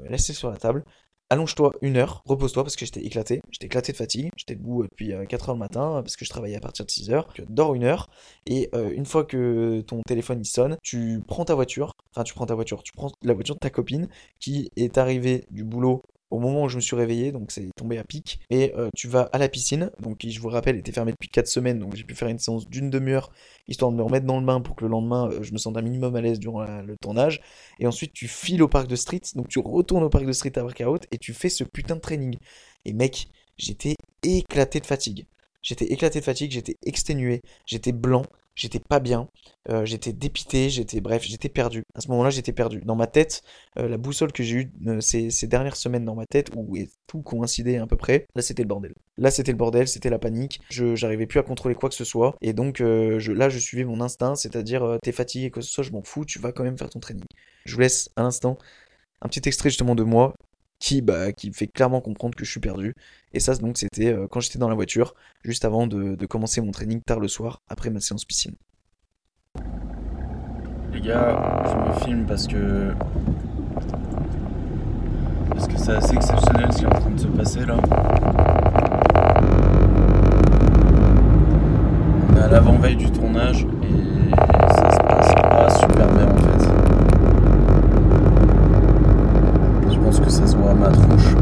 laisse-les 0.09 0.35
sur 0.35 0.51
la 0.51 0.57
table, 0.57 0.85
allonge-toi 1.31 1.73
une 1.83 1.97
heure, 1.97 2.23
repose-toi 2.27 2.63
parce 2.63 2.77
que 2.77 2.85
j'étais 2.85 3.05
éclaté, 3.05 3.41
j'étais 3.51 3.67
éclaté 3.67 3.93
de 3.93 3.97
fatigue, 3.97 4.31
j'étais 4.37 4.55
debout 4.55 4.83
euh, 4.83 4.89
depuis 4.91 5.13
4 5.29 5.49
heures 5.49 5.55
le 5.55 5.59
matin 5.59 5.97
euh, 5.97 6.03
parce 6.03 6.17
que 6.17 6.25
je 6.25 6.31
travaillais 6.31 6.57
à 6.57 6.61
partir 6.61 6.85
de 6.85 6.91
6 6.91 7.11
heures, 7.11 7.27
donc, 7.27 7.41
euh, 7.41 7.45
dors 7.49 7.75
une 7.75 7.85
heure. 7.85 8.09
Et 8.47 8.69
euh, 8.75 8.91
une 8.95 9.07
fois 9.07 9.25
que 9.25 9.83
ton 9.87 10.03
téléphone 10.07 10.45
sonne, 10.45 10.77
tu 10.83 11.23
prends 11.27 11.45
ta 11.45 11.55
voiture, 11.55 11.93
enfin 12.11 12.25
tu 12.25 12.35
prends 12.35 12.47
ta 12.47 12.55
voiture, 12.55 12.83
tu 12.83 12.93
prends 12.93 13.11
la 13.23 13.35
voiture 13.35 13.55
de 13.55 13.61
ta 13.61 13.71
copine 13.71 14.09
qui 14.39 14.71
est 14.77 14.99
arrivée 14.99 15.47
du 15.51 15.65
boulot 15.65 16.03
au 16.35 16.41
moment 16.41 16.65
où 16.65 16.69
je 16.69 16.75
me 16.75 16.81
suis 16.81 16.97
réveillé, 16.97 17.31
donc 17.31 17.53
c'est 17.53 17.69
tombé 17.77 17.97
à 17.97 18.03
pic, 18.03 18.41
et 18.51 18.75
euh, 18.77 18.89
tu 18.97 19.07
vas 19.07 19.29
à 19.33 19.39
la 19.39 19.49
piscine, 19.49 19.93
donc 20.01 20.19
qui 20.19 20.33
je 20.33 20.41
vous 20.41 20.49
rappelle 20.49 20.77
était 20.77 20.91
fermée 20.91 21.13
depuis 21.13 21.29
4 21.29 21.47
semaines, 21.47 21.79
donc 21.79 21.95
j'ai 21.95 22.03
pu 22.03 22.17
faire 22.17 22.27
une 22.27 22.41
séance 22.41 22.69
d'une 22.69 22.91
demi-heure, 22.91 23.31
histoire 23.69 23.93
de 23.93 23.97
me 23.97 24.03
remettre 24.03 24.27
dans 24.27 24.41
le 24.41 24.45
bain 24.45 24.61
pour 24.61 24.75
que 24.75 24.85
le 24.85 24.91
lendemain 24.91 25.31
euh, 25.31 25.43
je 25.43 25.53
me 25.53 25.59
sente 25.59 25.77
un 25.77 25.83
minimum 25.83 26.17
à 26.17 26.21
l'aise 26.21 26.41
durant 26.41 26.65
le 26.65 26.97
tournage, 27.01 27.41
et 27.79 27.87
ensuite 27.87 28.13
tu 28.13 28.27
files 28.27 28.65
au 28.65 28.69
parc 28.69 28.89
de 28.89 28.97
street, 28.97 29.21
donc 29.37 29.47
tu 29.47 29.61
retournes 29.61 30.03
au 30.03 30.11
parc 30.11 30.27
de 30.27 30.33
street 30.33 30.59
à 30.59 30.65
workout, 30.65 31.07
et 31.13 31.19
tu 31.19 31.33
fais 31.33 31.49
ce 31.49 31.63
putain 31.63 31.95
de 31.95 32.01
training. 32.01 32.37
Et 32.85 32.93
mec, 32.93 33.29
j'étais 33.57 33.95
éclaté 34.25 34.81
de 34.81 34.87
fatigue. 34.87 35.27
J'étais 35.63 35.87
éclaté 35.87 36.19
de 36.19 36.25
fatigue, 36.25 36.51
j'étais 36.51 36.77
exténué, 36.85 37.41
j'étais 37.65 37.93
blanc, 37.93 38.25
j'étais 38.55 38.79
pas 38.79 39.01
bien, 39.01 39.29
euh, 39.71 39.85
j'étais 39.85 40.13
dépité, 40.13 40.71
j'étais 40.71 41.01
bref, 41.01 41.23
j'étais 41.23 41.49
perdu. 41.49 41.85
À 41.95 42.01
ce 42.01 42.09
moment-là, 42.09 42.31
j'étais 42.31 42.53
perdu. 42.53 42.81
Dans 42.85 42.97
ma 42.97 43.07
tête, 43.07 43.43
euh, 43.79 43.89
la 43.89 43.97
boussole 43.97 44.33
que 44.33 44.43
j'ai 44.43 44.57
eue 44.57 44.73
euh, 44.87 45.01
ces, 45.01 45.47
dernières 45.47 45.77
semaines 45.77 46.05
dans 46.05 46.15
ma 46.15 46.27
tête, 46.27 46.51
où 46.57 46.77
tout 47.07 47.23
coïncidait 47.23 47.79
à 47.79 47.87
peu 47.87 47.97
près, 47.97 48.27
là 48.35 48.43
c'était 48.43 48.63
le 48.63 48.69
bordel. 48.69 48.95
Là 49.19 49.31
c'était 49.31 49.53
le 49.53 49.59
bordel, 49.59 49.89
c'était 49.89 50.11
la 50.11 50.19
panique, 50.19 50.61
j'arrivais 50.71 51.27
plus 51.27 51.39
à 51.39 51.43
contrôler 51.43 51.75
quoi 51.75 51.89
que 51.89 51.95
ce 51.95 52.05
soit, 52.05 52.37
et 52.41 52.53
donc 52.53 52.81
là 52.81 53.49
je 53.49 53.59
suivais 53.59 53.85
mon 53.85 54.01
instinct, 54.01 54.35
c'est-à-dire 54.35 54.99
t'es 55.03 55.13
fatigué, 55.13 55.51
que 55.51 55.61
ce 55.61 55.71
soit, 55.71 55.85
je 55.85 55.93
m'en 55.93 56.03
fous, 56.03 56.25
tu 56.25 56.39
vas 56.39 56.53
quand 56.53 56.65
même 56.65 56.79
faire 56.79 56.91
ton 56.91 57.01
training. 57.01 57.25
Je 57.65 57.75
vous 57.75 57.81
laisse 57.81 58.11
à 58.17 58.23
l'instant 58.23 58.59
un 59.23 59.29
petit 59.29 59.47
extrait 59.47 59.71
justement 59.71 59.95
de 59.95 60.03
moi 60.03 60.35
qui, 60.85 61.01
bah, 61.01 61.33
qui 61.33 61.51
fait 61.51 61.67
clairement 61.67 62.03
comprendre 62.03 62.35
que 62.35 62.45
je 62.45 62.51
suis 62.51 62.61
perdu. 62.61 62.95
Et 63.33 63.41
ça, 63.41 63.55
donc, 63.55 63.79
c'était 63.79 64.13
euh, 64.13 64.27
quand 64.31 64.41
j'étais 64.41 64.59
dans 64.59 64.69
la 64.69 64.75
voiture, 64.75 65.15
juste 65.43 65.65
avant 65.65 65.87
de, 65.87 66.15
de 66.15 66.27
commencer 66.27 66.61
mon 66.61 66.73
training 66.73 67.01
tard 67.01 67.21
le 67.21 67.29
soir, 67.29 67.63
après 67.69 67.89
ma 67.89 68.01
séance 68.01 68.27
piscine. 68.27 68.55
Les 70.93 71.01
gars, 71.01 71.63
je 71.65 71.75
me 71.89 72.05
filme 72.05 72.27
parce 72.27 72.47
que. 72.47 72.93
Parce 75.49 75.69
que 75.69 75.79
c'est 75.79 75.93
assez 75.93 76.17
exceptionnel 76.17 76.71
ce 76.71 76.79
qui 76.79 76.85
est 76.85 76.89
en 76.89 77.01
train 77.01 77.11
de 77.11 77.21
se 77.21 77.29
passer 77.29 77.65
là. 77.65 77.77
On 82.29 82.37
est 82.37 82.41
à 82.41 82.49
l'avant-veille 82.49 82.97
du 82.97 83.11
tournage 83.11 83.63
et 83.63 84.69
ça 84.75 84.91
se 84.91 84.99
passe 84.99 85.35
pas 85.35 85.71
super 85.71 86.13
bien 86.13 86.29
en 86.29 86.37
fait. 86.37 86.69
Je 89.93 89.99
pense 89.99 90.21
que 90.21 90.31
ça 90.31 90.47
se 90.47 90.57
voit 90.57 90.73
à 90.73 90.75
ma 90.75 90.89
tronche. 90.89 91.35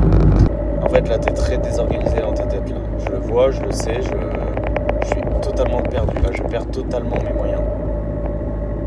En 0.82 0.88
fait, 0.88 1.08
là, 1.08 1.11
très 1.30 1.58
désorganisé 1.58 2.20
dans 2.20 2.34
ta 2.34 2.46
tête 2.46 2.68
là. 2.68 2.80
Je 2.98 3.10
le 3.10 3.18
vois, 3.18 3.50
je 3.50 3.62
le 3.62 3.72
sais, 3.72 4.00
je, 4.02 5.06
suis 5.06 5.20
totalement 5.42 5.82
perdu. 5.82 6.16
Je 6.32 6.42
perds 6.42 6.70
totalement 6.70 7.22
mes 7.22 7.32
moyens. 7.32 7.62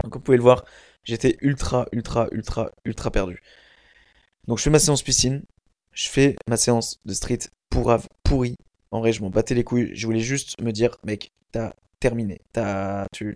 Donc, 0.03 0.13
vous 0.13 0.19
pouvez 0.19 0.37
le 0.37 0.43
voir, 0.43 0.65
j'étais 1.03 1.37
ultra, 1.41 1.87
ultra, 1.91 2.27
ultra, 2.31 2.71
ultra 2.83 3.11
perdu. 3.11 3.41
Donc, 4.47 4.57
je 4.57 4.63
fais 4.63 4.69
ma 4.69 4.79
séance 4.79 5.03
piscine, 5.03 5.43
je 5.91 6.09
fais 6.09 6.35
ma 6.47 6.57
séance 6.57 6.99
de 7.05 7.13
street 7.13 7.39
pourrave, 7.69 8.07
pourri. 8.23 8.57
En 8.91 8.99
vrai, 8.99 9.11
je 9.11 9.21
m'en 9.21 9.29
battais 9.29 9.55
les 9.55 9.63
couilles. 9.63 9.91
Je 9.93 10.05
voulais 10.05 10.19
juste 10.19 10.61
me 10.61 10.71
dire, 10.71 10.97
mec, 11.05 11.31
t'as 11.51 11.73
terminé. 12.05 12.39
T'as, 12.53 13.07
tu, 13.11 13.33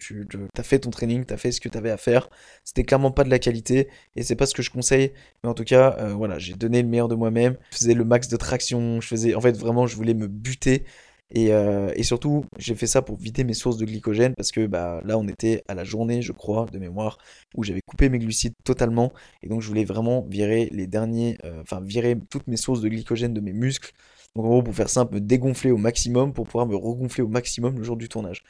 t'as 0.53 0.61
fait 0.61 0.77
ton 0.77 0.91
training, 0.91 1.25
t'as 1.25 1.37
fait 1.37 1.51
ce 1.51 1.59
que 1.59 1.69
t'avais 1.69 1.89
à 1.89 1.97
faire. 1.97 2.29
C'était 2.63 2.83
clairement 2.83 3.09
pas 3.09 3.23
de 3.23 3.31
la 3.31 3.39
qualité 3.39 3.87
et 4.15 4.21
c'est 4.21 4.35
pas 4.35 4.45
ce 4.45 4.53
que 4.53 4.61
je 4.61 4.69
conseille. 4.69 5.11
Mais 5.43 5.49
en 5.49 5.55
tout 5.55 5.63
cas, 5.63 5.95
euh, 5.97 6.13
voilà, 6.13 6.37
j'ai 6.37 6.53
donné 6.53 6.83
le 6.83 6.87
meilleur 6.87 7.07
de 7.07 7.15
moi-même. 7.15 7.57
Je 7.71 7.77
faisais 7.77 7.95
le 7.95 8.05
max 8.05 8.27
de 8.27 8.37
traction. 8.37 9.01
Je 9.01 9.07
faisais, 9.07 9.33
en 9.33 9.41
fait, 9.41 9.57
vraiment, 9.57 9.87
je 9.87 9.95
voulais 9.95 10.13
me 10.13 10.27
buter. 10.27 10.83
Et, 11.31 11.51
euh, 11.51 11.91
surtout, 12.03 12.45
j'ai 12.59 12.75
fait 12.75 12.85
ça 12.85 13.01
pour 13.01 13.17
vider 13.17 13.43
mes 13.43 13.55
sources 13.55 13.77
de 13.77 13.85
glycogène 13.85 14.35
parce 14.35 14.51
que 14.51 14.67
bah, 14.67 15.01
là, 15.03 15.17
on 15.17 15.27
était 15.27 15.63
à 15.67 15.73
la 15.73 15.83
journée, 15.83 16.21
je 16.21 16.31
crois, 16.31 16.67
de 16.71 16.77
mémoire, 16.77 17.17
où 17.55 17.63
j'avais 17.63 17.81
coupé 17.81 18.07
mes 18.09 18.19
glucides 18.19 18.53
totalement. 18.63 19.13
Et 19.41 19.47
donc, 19.47 19.63
je 19.63 19.67
voulais 19.67 19.83
vraiment 19.85 20.21
virer 20.29 20.69
les 20.71 20.85
derniers, 20.85 21.39
euh, 21.43 21.63
enfin, 21.63 21.81
virer 21.81 22.15
toutes 22.29 22.45
mes 22.45 22.57
sources 22.57 22.81
de 22.81 22.87
glycogène 22.89 23.33
de 23.33 23.41
mes 23.41 23.53
muscles. 23.53 23.93
Donc, 24.35 24.45
en 24.45 24.49
gros, 24.49 24.63
pour 24.63 24.75
faire 24.75 24.89
simple, 24.89 25.15
me 25.15 25.21
dégonfler 25.21 25.71
au 25.71 25.77
maximum 25.77 26.33
pour 26.33 26.45
pouvoir 26.45 26.67
me 26.67 26.75
regonfler 26.75 27.23
au 27.23 27.27
maximum 27.27 27.77
le 27.77 27.83
jour 27.83 27.97
du 27.97 28.09
tournage. 28.09 28.43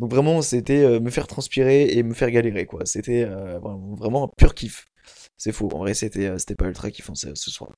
Donc, 0.00 0.10
vraiment, 0.10 0.42
c'était 0.42 0.82
euh, 0.84 1.00
me 1.00 1.10
faire 1.10 1.26
transpirer 1.26 1.88
et 1.88 2.02
me 2.02 2.14
faire 2.14 2.30
galérer, 2.30 2.66
quoi. 2.66 2.86
C'était 2.86 3.24
euh, 3.24 3.58
vraiment 3.58 4.24
un 4.24 4.28
pur 4.36 4.54
kiff. 4.54 4.86
C'est 5.36 5.52
faux. 5.52 5.68
En 5.72 5.78
vrai, 5.78 5.94
c'était 5.94 6.26
euh, 6.26 6.38
pas 6.58 6.66
ultra 6.66 6.90
kiffant 6.90 7.14
ce, 7.14 7.34
soir. 7.34 7.70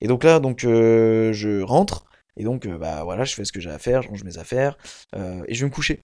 Et 0.00 0.08
donc 0.08 0.24
là, 0.24 0.40
donc, 0.40 0.60
je 0.60 1.62
rentre. 1.62 2.04
Et 2.36 2.44
donc, 2.44 2.66
bah 2.66 3.04
voilà, 3.04 3.24
je 3.24 3.34
fais 3.34 3.44
ce 3.44 3.52
que 3.52 3.60
j'ai 3.60 3.70
à 3.70 3.78
faire, 3.78 4.02
je 4.02 4.08
range 4.08 4.24
mes 4.24 4.38
affaires, 4.38 4.78
et 5.14 5.54
je 5.54 5.60
vais 5.60 5.66
me 5.66 5.74
coucher. 5.74 6.00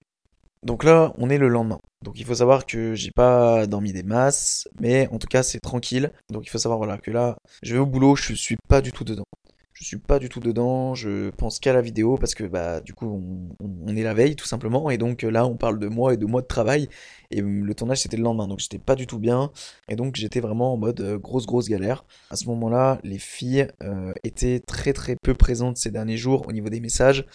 Donc 0.63 0.83
là, 0.83 1.13
on 1.17 1.29
est 1.29 1.37
le 1.37 1.47
lendemain. 1.47 1.79
Donc 2.03 2.19
il 2.19 2.25
faut 2.25 2.35
savoir 2.35 2.65
que 2.65 2.93
j'ai 2.93 3.11
pas 3.11 3.65
dormi 3.65 3.93
des 3.93 4.03
masses, 4.03 4.67
mais 4.79 5.07
en 5.07 5.17
tout 5.17 5.27
cas, 5.27 5.41
c'est 5.41 5.59
tranquille. 5.59 6.11
Donc 6.29 6.45
il 6.45 6.49
faut 6.49 6.57
savoir 6.57 6.77
voilà 6.77 6.97
que 6.97 7.11
là, 7.11 7.37
je 7.63 7.73
vais 7.73 7.79
au 7.79 7.85
boulot, 7.85 8.15
je 8.15 8.33
suis 8.33 8.57
pas 8.67 8.81
du 8.81 8.91
tout 8.91 9.03
dedans. 9.03 9.23
Je 9.73 9.85
suis 9.85 9.97
pas 9.97 10.19
du 10.19 10.27
tout 10.27 10.41
dedans, 10.41 10.93
je 10.93 11.29
pense 11.29 11.59
qu'à 11.59 11.71
la 11.71 11.81
vidéo 11.81 12.17
parce 12.17 12.35
que 12.35 12.43
bah 12.43 12.81
du 12.81 12.93
coup 12.93 13.55
on, 13.61 13.95
est 13.95 14.03
la 14.03 14.13
veille 14.13 14.35
tout 14.35 14.45
simplement 14.45 14.89
et 14.89 14.97
donc 14.97 15.21
là 15.21 15.45
on 15.45 15.55
parle 15.55 15.79
de 15.79 15.87
moi 15.87 16.13
et 16.13 16.17
de 16.17 16.25
mois 16.25 16.41
de 16.41 16.47
travail 16.47 16.89
et 17.31 17.41
euh, 17.41 17.61
le 17.61 17.73
tournage 17.73 18.01
c'était 18.01 18.17
le 18.17 18.23
lendemain 18.23 18.47
donc 18.47 18.59
j'étais 18.59 18.77
pas 18.77 18.95
du 18.95 19.07
tout 19.07 19.19
bien 19.19 19.51
et 19.87 19.95
donc 19.95 20.17
j'étais 20.17 20.41
vraiment 20.41 20.73
en 20.73 20.77
mode 20.77 20.99
euh, 20.99 21.17
grosse 21.17 21.45
grosse 21.45 21.69
galère. 21.69 22.03
À 22.29 22.35
ce 22.35 22.45
moment-là, 22.47 22.99
les 23.03 23.19
filles 23.19 23.67
euh, 23.81 24.11
étaient 24.23 24.59
très 24.59 24.91
très 24.91 25.15
peu 25.15 25.33
présentes 25.33 25.77
ces 25.77 25.91
derniers 25.91 26.17
jours 26.17 26.47
au 26.47 26.51
niveau 26.51 26.69
des 26.69 26.81
messages. 26.81 27.25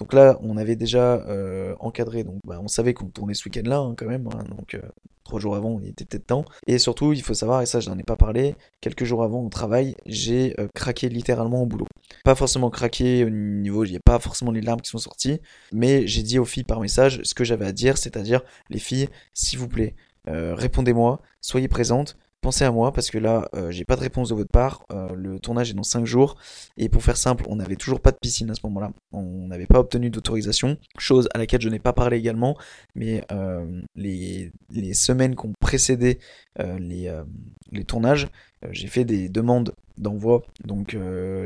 Donc 0.00 0.14
là, 0.14 0.38
on 0.42 0.56
avait 0.56 0.76
déjà 0.76 1.16
euh, 1.28 1.76
encadré, 1.78 2.24
donc 2.24 2.40
bah, 2.46 2.58
on 2.62 2.68
savait 2.68 2.94
qu'on 2.94 3.08
tournait 3.08 3.34
ce 3.34 3.44
week-end-là 3.44 3.78
hein, 3.78 3.94
quand 3.96 4.06
même, 4.06 4.26
hein, 4.28 4.44
donc 4.48 4.74
euh, 4.74 4.80
trois 5.24 5.38
jours 5.38 5.54
avant, 5.56 5.78
il 5.82 5.90
était 5.90 6.06
peut-être 6.06 6.26
temps. 6.26 6.46
Et 6.66 6.78
surtout, 6.78 7.12
il 7.12 7.20
faut 7.22 7.34
savoir, 7.34 7.60
et 7.60 7.66
ça 7.66 7.80
je 7.80 7.90
n'en 7.90 7.98
ai 7.98 8.02
pas 8.02 8.16
parlé, 8.16 8.54
quelques 8.80 9.04
jours 9.04 9.22
avant 9.22 9.44
au 9.44 9.50
travail, 9.50 9.94
j'ai 10.06 10.58
euh, 10.58 10.68
craqué 10.74 11.10
littéralement 11.10 11.62
au 11.62 11.66
boulot. 11.66 11.86
Pas 12.24 12.34
forcément 12.34 12.70
craqué 12.70 13.24
au 13.24 13.30
niveau, 13.30 13.84
il 13.84 13.90
n'y 13.90 13.96
a 13.98 14.02
pas 14.02 14.18
forcément 14.18 14.52
les 14.52 14.62
larmes 14.62 14.80
qui 14.80 14.88
sont 14.88 14.98
sorties, 14.98 15.38
mais 15.70 16.06
j'ai 16.06 16.22
dit 16.22 16.38
aux 16.38 16.46
filles 16.46 16.64
par 16.64 16.80
message 16.80 17.20
ce 17.22 17.34
que 17.34 17.44
j'avais 17.44 17.66
à 17.66 17.72
dire, 17.72 17.98
c'est-à-dire, 17.98 18.40
les 18.70 18.78
filles, 18.78 19.10
s'il 19.34 19.58
vous 19.58 19.68
plaît, 19.68 19.94
répondez-moi, 20.26 21.20
soyez 21.42 21.68
présentes, 21.68 22.16
pensez 22.40 22.64
à 22.64 22.70
moi 22.70 22.92
parce 22.92 23.10
que 23.10 23.18
là, 23.18 23.48
euh, 23.54 23.70
j'ai 23.70 23.84
pas 23.84 23.96
de 23.96 24.00
réponse 24.00 24.30
de 24.30 24.34
votre 24.34 24.50
part. 24.50 24.84
Euh, 24.92 25.14
le 25.14 25.38
tournage 25.38 25.70
est 25.70 25.74
dans 25.74 25.82
5 25.82 26.06
jours. 26.06 26.36
Et 26.76 26.88
pour 26.88 27.02
faire 27.02 27.16
simple, 27.16 27.44
on 27.48 27.56
n'avait 27.56 27.76
toujours 27.76 28.00
pas 28.00 28.10
de 28.10 28.16
piscine 28.16 28.50
à 28.50 28.54
ce 28.54 28.60
moment-là. 28.64 28.92
On 29.12 29.46
n'avait 29.46 29.66
pas 29.66 29.78
obtenu 29.78 30.10
d'autorisation. 30.10 30.76
Chose 30.98 31.28
à 31.34 31.38
laquelle 31.38 31.60
je 31.60 31.68
n'ai 31.68 31.78
pas 31.78 31.92
parlé 31.92 32.16
également. 32.16 32.56
Mais 32.94 33.24
euh, 33.32 33.82
les, 33.94 34.52
semaines 34.94 35.36
qui 35.36 35.46
ont 35.46 35.52
précédé 35.60 36.18
les 36.58 37.84
tournages, 37.86 38.28
j'ai 38.70 38.88
fait 38.88 39.04
des 39.04 39.28
demandes 39.28 39.74
d'envoi. 40.00 40.42
Donc 40.64 40.96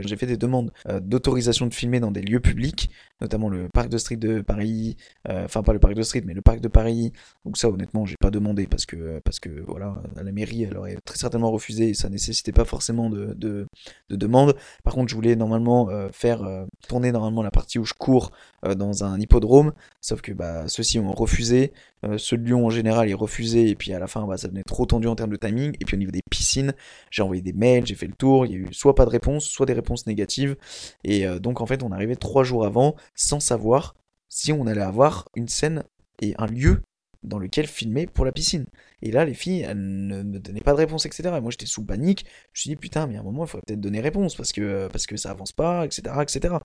j'ai 0.01 0.17
fait 0.17 0.27
des 0.27 0.37
demandes 0.37 0.73
d'autorisation 1.03 1.67
de 1.67 1.75
filmer 1.75 2.01
dans 2.01 2.11
des 2.11 2.23
lieux 2.23 2.41
publics, 2.41 2.91
notamment 3.21 3.49
le 3.49 3.69
parc 3.73 3.89
de 3.89 3.99
street 3.99 4.17
de 4.17 4.41
Paris, 4.41 4.97
enfin 5.29 5.63
pas 5.63 5.73
le 5.73 5.79
parc 5.79 5.95
de 5.95 6.03
street, 6.03 6.23
mais 6.25 6.35
le 6.35 6.43
parc 6.43 6.61
de 6.61 6.69
Paris. 6.69 7.13
Donc 7.45 7.57
ça 7.59 7.69
honnêtement 7.69 8.07
j'ai 8.07 8.17
pas 8.19 8.31
demandé 8.31 8.67
parce 8.67 8.87
que 8.87 9.21
parce 9.25 9.41
que 9.41 9.49
voilà 9.67 10.03
la 10.17 10.33
mairie 10.33 10.63
elle 10.63 10.77
aurait 10.77 10.97
très 11.05 11.19
certainement 11.19 11.51
refusé 11.51 11.91
et 11.91 11.95
ça 11.95 12.09
nécessitait 12.09 12.53
pas 12.53 12.65
forcément 12.65 13.11
de, 13.11 13.35
de, 13.35 13.67
demande. 14.11 14.55
Par 14.85 14.95
contre 14.95 15.11
je 15.11 15.15
voulais 15.15 15.37
normalement 15.37 15.89
faire 16.13 16.43
tourner 16.89 17.13
normalement 17.13 17.43
la 17.43 17.51
partie 17.51 17.79
où 17.79 17.85
je 17.85 17.95
cours 17.95 18.31
dans 18.77 19.05
un 19.05 19.19
hippodrome, 19.21 19.73
sauf 20.01 20.21
que 20.21 20.33
bah 20.33 20.69
ceux-ci 20.69 20.99
ont 20.99 21.13
refusé. 21.13 21.73
ceux 22.19 22.39
de 22.39 22.45
Lyon 22.45 22.67
en 22.67 22.71
général 22.71 23.09
ils 23.09 23.15
refusaient 23.15 23.69
et 23.69 23.75
puis 23.75 23.93
à 23.93 23.99
la 23.99 24.07
fin 24.07 24.27
bah, 24.27 24.37
ça 24.37 24.49
devenait 24.49 24.63
trop 24.63 24.87
tendu 24.87 25.09
en 25.09 25.17
termes 25.17 25.31
de 25.31 25.37
timing. 25.37 25.75
Et 25.81 25.85
puis 25.85 25.97
au 25.97 25.99
niveau 25.99 26.13
des 26.13 26.23
piscines, 26.31 26.73
j'ai 27.15 27.23
envoyé 27.23 27.43
des 27.43 27.53
mails, 27.53 27.87
j'ai 27.87 27.95
fait 27.95 28.09
le 28.09 28.15
tour, 28.15 28.45
il 28.45 28.53
y 28.53 28.55
a 28.57 28.59
eu 28.59 28.67
soit 28.73 28.97
pas 28.97 29.05
de 29.05 29.11
réponse, 29.11 29.45
soit 29.45 29.67
des 29.67 29.73
réponses 29.73 30.05
négatives. 30.09 30.57
Et 31.05 31.29
euh, 31.29 31.39
donc 31.39 31.61
en 31.61 31.67
fait, 31.67 31.85
on 31.85 31.93
arrivait 31.93 32.17
trois 32.17 32.43
jours 32.43 32.67
avant 32.67 32.97
sans 33.15 33.39
savoir 33.39 33.95
si 34.29 34.53
on 34.53 34.67
allait 34.67 34.81
avoir 34.81 35.29
une 35.37 35.47
scène 35.47 35.85
et 36.21 36.35
un 36.39 36.47
lieu 36.47 36.83
dans 37.23 37.39
lequel 37.39 37.69
filmer 37.69 38.09
pour 38.09 38.25
la 38.25 38.33
piscine. 38.33 38.67
Et 39.01 39.13
là, 39.13 39.25
les 39.25 39.33
filles, 39.33 39.61
elles 39.61 39.79
ne 39.79 40.25
me 40.25 40.41
donnaient 40.41 40.61
pas 40.61 40.73
de 40.73 40.79
réponse, 40.79 41.07
etc. 41.07 41.35
Et 41.37 41.41
moi, 41.41 41.53
j'étais 41.53 41.67
sous 41.67 41.85
panique. 41.85 42.27
Je 42.53 42.59
me 42.59 42.63
suis 42.63 42.71
dit, 42.71 42.77
putain, 42.77 43.07
mais 43.07 43.17
à 43.17 43.21
un 43.21 43.23
moment, 43.23 43.45
il 43.45 43.49
faudrait 43.49 43.63
peut-être 43.65 43.81
donner 43.81 44.01
réponse 44.01 44.35
parce 44.35 44.53
que, 44.53 44.89
parce 44.89 45.07
que 45.07 45.17
ça 45.17 45.31
avance 45.31 45.53
pas, 45.53 45.87
etc., 45.87 46.17
etc. 46.21 46.57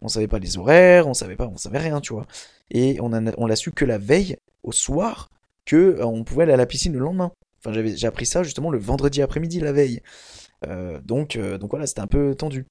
On 0.00 0.08
savait 0.08 0.26
pas 0.26 0.38
les 0.38 0.56
horaires, 0.56 1.06
on 1.06 1.12
savait 1.12 1.36
pas, 1.36 1.46
on 1.46 1.58
savait 1.58 1.78
rien, 1.78 2.00
tu 2.00 2.14
vois. 2.14 2.26
Et 2.70 2.98
on, 3.02 3.12
a, 3.12 3.20
l'a 3.20 3.56
su 3.56 3.72
que 3.72 3.84
la 3.84 3.98
veille, 3.98 4.36
au 4.62 4.72
soir, 4.72 5.28
que 5.66 5.76
euh, 5.76 6.06
on 6.06 6.24
pouvait 6.24 6.44
aller 6.44 6.54
à 6.54 6.56
la 6.56 6.66
piscine 6.66 6.94
le 6.94 7.00
lendemain. 7.00 7.30
J'avais, 7.72 7.96
j'ai 7.96 8.06
appris 8.06 8.26
ça 8.26 8.42
justement 8.42 8.70
le 8.70 8.78
vendredi 8.78 9.22
après-midi, 9.22 9.60
la 9.60 9.72
veille. 9.72 10.00
Euh, 10.66 11.00
donc, 11.00 11.36
euh, 11.36 11.58
donc 11.58 11.70
voilà, 11.70 11.86
c'était 11.86 12.00
un 12.00 12.06
peu 12.06 12.34
tendu. 12.34 12.66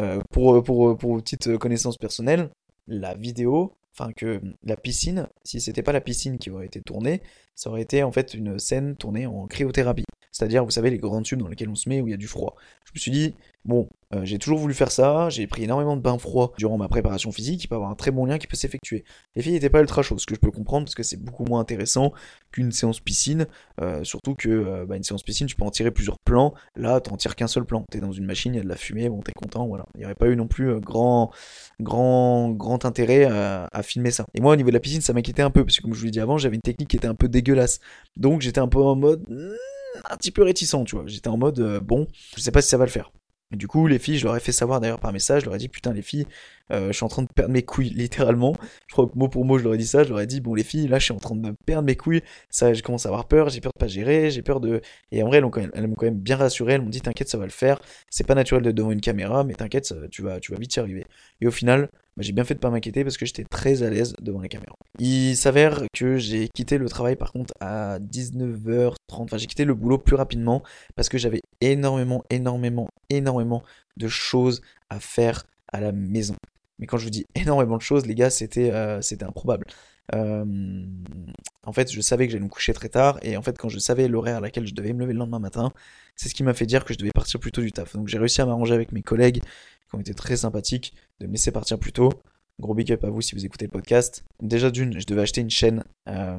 Euh, 0.00 0.20
pour, 0.30 0.62
pour, 0.62 0.96
pour 0.96 1.16
petite 1.18 1.56
connaissance 1.58 1.98
personnelle, 1.98 2.50
la 2.86 3.14
vidéo, 3.14 3.76
enfin 3.92 4.12
que 4.12 4.40
la 4.62 4.76
piscine, 4.76 5.28
si 5.44 5.60
c'était 5.60 5.82
pas 5.82 5.92
la 5.92 6.00
piscine 6.00 6.38
qui 6.38 6.50
aurait 6.50 6.66
été 6.66 6.80
tournée, 6.80 7.22
ça 7.54 7.70
aurait 7.70 7.82
été 7.82 8.02
en 8.02 8.12
fait 8.12 8.34
une 8.34 8.58
scène 8.58 8.96
tournée 8.96 9.26
en 9.26 9.46
cryothérapie. 9.46 10.04
C'est-à-dire, 10.32 10.64
vous 10.64 10.70
savez, 10.70 10.90
les 10.90 10.98
grands 10.98 11.22
tubes 11.22 11.40
dans 11.40 11.48
lesquels 11.48 11.68
on 11.68 11.74
se 11.74 11.88
met 11.88 12.00
où 12.00 12.08
il 12.08 12.10
y 12.10 12.14
a 12.14 12.18
du 12.18 12.26
froid. 12.26 12.56
Je 12.84 12.92
me 12.94 12.98
suis 12.98 13.10
dit, 13.10 13.34
bon, 13.64 13.88
euh, 14.14 14.24
j'ai 14.24 14.38
toujours 14.38 14.58
voulu 14.58 14.74
faire 14.74 14.90
ça, 14.90 15.28
j'ai 15.30 15.46
pris 15.46 15.64
énormément 15.64 15.96
de 15.96 16.02
bains 16.02 16.18
froids 16.18 16.52
durant 16.58 16.76
ma 16.76 16.88
préparation 16.88 17.32
physique, 17.32 17.64
il 17.64 17.68
peut 17.68 17.74
avoir 17.74 17.90
un 17.90 17.94
très 17.94 18.10
bon 18.10 18.26
lien 18.26 18.38
qui 18.38 18.46
peut 18.46 18.56
s'effectuer. 18.56 19.04
Les 19.36 19.42
filles 19.42 19.52
n'étaient 19.52 19.70
pas 19.70 19.80
ultra 19.80 20.02
chaudes, 20.02 20.20
ce 20.20 20.26
que 20.26 20.34
je 20.34 20.40
peux 20.40 20.50
comprendre 20.50 20.84
parce 20.84 20.94
que 20.94 21.02
c'est 21.02 21.16
beaucoup 21.16 21.44
moins 21.44 21.60
intéressant 21.60 22.12
qu'une 22.50 22.72
séance 22.72 23.00
piscine, 23.00 23.46
euh, 23.80 24.04
surtout 24.04 24.34
que 24.34 24.48
euh, 24.48 24.84
bah, 24.86 24.96
une 24.96 25.02
séance 25.02 25.22
piscine, 25.22 25.46
tu 25.46 25.56
peux 25.56 25.64
en 25.64 25.70
tirer 25.70 25.90
plusieurs 25.90 26.18
plans, 26.18 26.52
là, 26.76 27.00
t'en 27.00 27.16
tires 27.16 27.36
qu'un 27.36 27.46
seul 27.46 27.64
plan. 27.64 27.84
T'es 27.90 28.00
dans 28.00 28.12
une 28.12 28.26
machine, 28.26 28.54
il 28.54 28.58
y 28.58 28.60
a 28.60 28.64
de 28.64 28.68
la 28.68 28.76
fumée, 28.76 29.08
bon, 29.08 29.20
t'es 29.20 29.32
content, 29.32 29.66
voilà. 29.66 29.86
Il 29.94 30.00
n'y 30.00 30.04
aurait 30.04 30.14
pas 30.14 30.28
eu 30.28 30.36
non 30.36 30.48
plus 30.48 30.78
grand, 30.80 31.30
grand, 31.80 32.50
grand 32.50 32.84
intérêt 32.84 33.24
à, 33.24 33.82
filmer 33.82 34.10
ça. 34.10 34.24
Et 34.34 34.40
moi, 34.40 34.52
au 34.52 34.56
niveau 34.56 34.68
de 34.68 34.74
la 34.74 34.80
piscine, 34.80 35.00
ça 35.00 35.12
m'inquiétait 35.12 35.42
un 35.42 35.50
peu, 35.50 35.64
parce 35.64 35.78
que 35.78 35.82
comme 35.82 35.94
je 35.94 35.98
vous 35.98 36.04
l'ai 36.04 36.10
dit 36.10 36.20
avant, 36.20 36.36
j'avais 36.36 36.56
une 36.56 36.62
technique 36.62 36.88
qui 36.88 36.96
était 36.96 37.08
un 37.08 37.14
peu 37.14 37.28
dégueulasse. 37.42 37.80
Donc 38.16 38.40
j'étais 38.40 38.60
un 38.60 38.68
peu 38.68 38.78
en 38.78 38.96
mode 38.96 39.24
hmm, 39.28 39.52
un 40.10 40.16
petit 40.16 40.30
peu 40.30 40.42
réticent, 40.42 40.84
tu 40.86 40.96
vois. 40.96 41.04
J'étais 41.06 41.28
en 41.28 41.36
mode 41.36 41.80
bon, 41.80 42.06
je 42.36 42.40
sais 42.40 42.52
pas 42.52 42.62
si 42.62 42.68
ça 42.68 42.78
va 42.78 42.84
le 42.84 42.90
faire. 42.90 43.12
Du 43.52 43.68
coup, 43.68 43.86
les 43.86 43.98
filles, 43.98 44.18
je 44.18 44.24
leur 44.24 44.34
ai 44.34 44.40
fait 44.40 44.52
savoir 44.52 44.80
d'ailleurs 44.80 44.98
par 44.98 45.12
message, 45.12 45.42
je 45.42 45.46
leur 45.46 45.54
ai 45.56 45.58
dit 45.58 45.68
putain 45.68 45.92
les 45.92 46.00
filles, 46.02 46.26
euh, 46.70 46.88
je 46.88 46.92
suis 46.92 47.04
en 47.04 47.08
train 47.08 47.22
de 47.22 47.28
perdre 47.34 47.52
mes 47.52 47.62
couilles 47.62 47.90
littéralement. 47.90 48.56
Je 48.86 48.92
crois 48.92 49.06
que 49.06 49.18
mot 49.18 49.28
pour 49.28 49.44
mot, 49.44 49.58
je 49.58 49.64
leur 49.64 49.74
ai 49.74 49.78
dit 49.78 49.86
ça, 49.86 50.04
je 50.04 50.10
leur 50.10 50.20
ai 50.20 50.26
dit 50.26 50.40
bon 50.40 50.54
les 50.54 50.64
filles, 50.64 50.88
là 50.88 50.98
je 50.98 51.04
suis 51.04 51.14
en 51.14 51.18
train 51.18 51.36
de 51.36 51.54
perdre 51.66 51.86
mes 51.86 51.96
couilles, 51.96 52.22
ça 52.50 52.72
je 52.72 52.82
commence 52.82 53.06
à 53.06 53.08
avoir 53.08 53.26
peur, 53.26 53.48
j'ai 53.48 53.60
peur 53.60 53.72
de 53.74 53.78
pas 53.78 53.88
gérer, 53.88 54.30
j'ai 54.30 54.42
peur 54.42 54.60
de 54.60 54.80
et 55.10 55.22
en 55.22 55.26
vrai 55.26 55.38
elles 55.38 55.44
m'ont 55.44 55.50
quand, 55.50 55.66
quand, 55.70 56.02
même 56.02 56.18
bien 56.18 56.36
rassuré, 56.36 56.74
elles 56.74 56.82
m'ont 56.82 56.88
dit 56.88 57.00
t'inquiète 57.00 57.28
ça 57.28 57.38
va 57.38 57.44
le 57.44 57.50
faire, 57.50 57.80
c'est 58.10 58.26
pas 58.26 58.34
naturel 58.34 58.62
d'être 58.62 58.74
devant 58.74 58.90
une 58.90 59.00
caméra, 59.00 59.44
mais 59.44 59.54
t'inquiète 59.54 59.92
tu 60.10 60.22
vas 60.22 60.40
tu 60.40 60.52
vas 60.52 60.58
vite 60.58 60.74
y 60.76 60.80
arriver. 60.80 61.04
Et 61.40 61.46
au 61.46 61.50
final, 61.50 61.88
bah, 62.16 62.22
j'ai 62.22 62.32
bien 62.32 62.44
fait 62.44 62.54
de 62.54 62.58
pas 62.60 62.68
m'inquiéter 62.68 63.04
parce 63.04 63.16
que 63.16 63.24
j'étais 63.24 63.44
très 63.44 63.82
à 63.82 63.88
l'aise 63.88 64.14
devant 64.20 64.42
la 64.42 64.48
caméra. 64.48 64.74
Il 64.98 65.34
s'avère 65.34 65.84
que 65.94 66.18
j'ai 66.18 66.48
quitté 66.48 66.76
le 66.76 66.88
travail 66.88 67.16
par 67.16 67.32
contre 67.32 67.54
à 67.60 67.98
19h30, 68.00 68.94
enfin 69.10 69.38
j'ai 69.38 69.46
quitté 69.46 69.64
le 69.64 69.74
boulot 69.74 69.98
plus 69.98 70.16
rapidement 70.16 70.62
parce 70.94 71.08
que 71.08 71.16
j'avais 71.16 71.40
énormément, 71.62 72.22
énormément, 72.28 72.88
énormément 73.08 73.62
de 73.96 74.08
choses 74.08 74.60
à 74.90 75.00
faire 75.00 75.44
à 75.72 75.80
la 75.80 75.92
maison. 75.92 76.36
Mais 76.78 76.86
quand 76.86 76.98
je 76.98 77.04
vous 77.04 77.10
dis 77.10 77.26
énormément 77.34 77.76
de 77.76 77.82
choses, 77.82 78.06
les 78.06 78.14
gars, 78.14 78.30
c'était 78.30 78.70
euh, 78.72 79.00
improbable. 79.20 79.66
Euh, 80.14 80.44
en 81.64 81.72
fait, 81.72 81.92
je 81.92 82.00
savais 82.00 82.26
que 82.26 82.32
j'allais 82.32 82.44
me 82.44 82.48
coucher 82.50 82.72
très 82.72 82.88
tard, 82.88 83.18
et 83.22 83.36
en 83.36 83.42
fait, 83.42 83.56
quand 83.56 83.68
je 83.68 83.78
savais 83.78 84.08
l'horaire 84.08 84.38
à 84.38 84.40
laquelle 84.40 84.66
je 84.66 84.74
devais 84.74 84.92
me 84.92 85.00
lever 85.00 85.12
le 85.12 85.20
lendemain 85.20 85.38
matin, 85.38 85.72
c'est 86.16 86.28
ce 86.28 86.34
qui 86.34 86.42
m'a 86.42 86.54
fait 86.54 86.66
dire 86.66 86.84
que 86.84 86.92
je 86.92 86.98
devais 86.98 87.12
partir 87.14 87.40
plus 87.40 87.52
tôt 87.52 87.62
du 87.62 87.72
taf. 87.72 87.94
Donc 87.94 88.08
j'ai 88.08 88.18
réussi 88.18 88.40
à 88.40 88.46
m'arranger 88.46 88.74
avec 88.74 88.92
mes 88.92 89.02
collègues, 89.02 89.42
qui 89.88 89.94
ont 89.94 90.00
été 90.00 90.14
très 90.14 90.36
sympathiques, 90.36 90.94
de 91.20 91.26
me 91.26 91.32
laisser 91.32 91.52
partir 91.52 91.78
plus 91.78 91.92
tôt. 91.92 92.10
Gros 92.60 92.74
big 92.74 92.92
up 92.92 93.02
à 93.04 93.10
vous 93.10 93.22
si 93.22 93.34
vous 93.34 93.44
écoutez 93.46 93.64
le 93.64 93.70
podcast. 93.70 94.24
Déjà 94.40 94.70
d'une, 94.70 94.98
je 95.00 95.06
devais 95.06 95.22
acheter 95.22 95.40
une 95.40 95.50
chaîne. 95.50 95.84
Euh, 96.08 96.38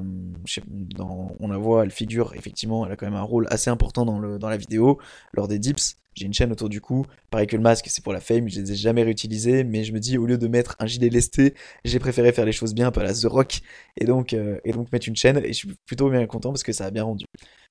on 1.00 1.48
la 1.48 1.58
voit, 1.58 1.84
elle 1.84 1.92
figure 1.92 2.34
effectivement, 2.36 2.86
elle 2.86 2.92
a 2.92 2.96
quand 2.96 3.08
même 3.08 3.16
un 3.16 3.24
rôle 3.24 3.48
assez 3.50 3.70
important 3.70 4.06
dans 4.06 4.50
la 4.50 4.58
vidéo, 4.58 5.00
lors 5.34 5.48
des 5.48 5.60
dips. 5.60 5.98
J'ai 6.16 6.26
une 6.26 6.34
chaîne 6.34 6.52
autour 6.52 6.70
du 6.70 6.82
cou. 6.82 7.06
Pareil 7.30 7.48
que 7.48 7.56
le 7.56 7.62
masque, 7.62 7.86
c'est 7.90 8.04
pour 8.04 8.14
la 8.14 8.20
fame. 8.20 8.50
Je 8.50 8.62
les 8.62 8.72
ai 8.72 8.76
jamais 8.76 9.04
réutilisés. 9.04 9.64
Mais 9.64 9.84
je 9.84 9.94
me 9.94 10.00
dis, 10.00 10.18
au 10.18 10.26
lieu 10.26 10.38
de 10.38 10.48
mettre 10.48 10.76
un 10.80 10.86
gilet 10.86 11.10
lesté, 11.10 11.54
j'ai 11.86 12.00
préféré 12.00 12.32
faire 12.32 12.46
les 12.46 12.52
choses 12.52 12.74
bien, 12.74 12.92
pas 12.92 13.04
la 13.04 13.14
The 13.14 13.26
Rock. 13.26 13.62
Et 13.98 14.06
donc, 14.06 14.34
euh, 14.34 14.60
et 14.66 14.72
donc 14.72 14.92
mettre 14.92 15.08
une 15.08 15.16
chaîne. 15.16 15.38
Et 15.38 15.50
je 15.50 15.54
suis 15.54 15.76
plutôt 15.86 16.10
bien 16.10 16.26
content 16.26 16.52
parce 16.52 16.64
que 16.64 16.72
ça 16.72 16.86
a 16.86 16.92
bien 16.92 17.04
rendu. 17.04 17.26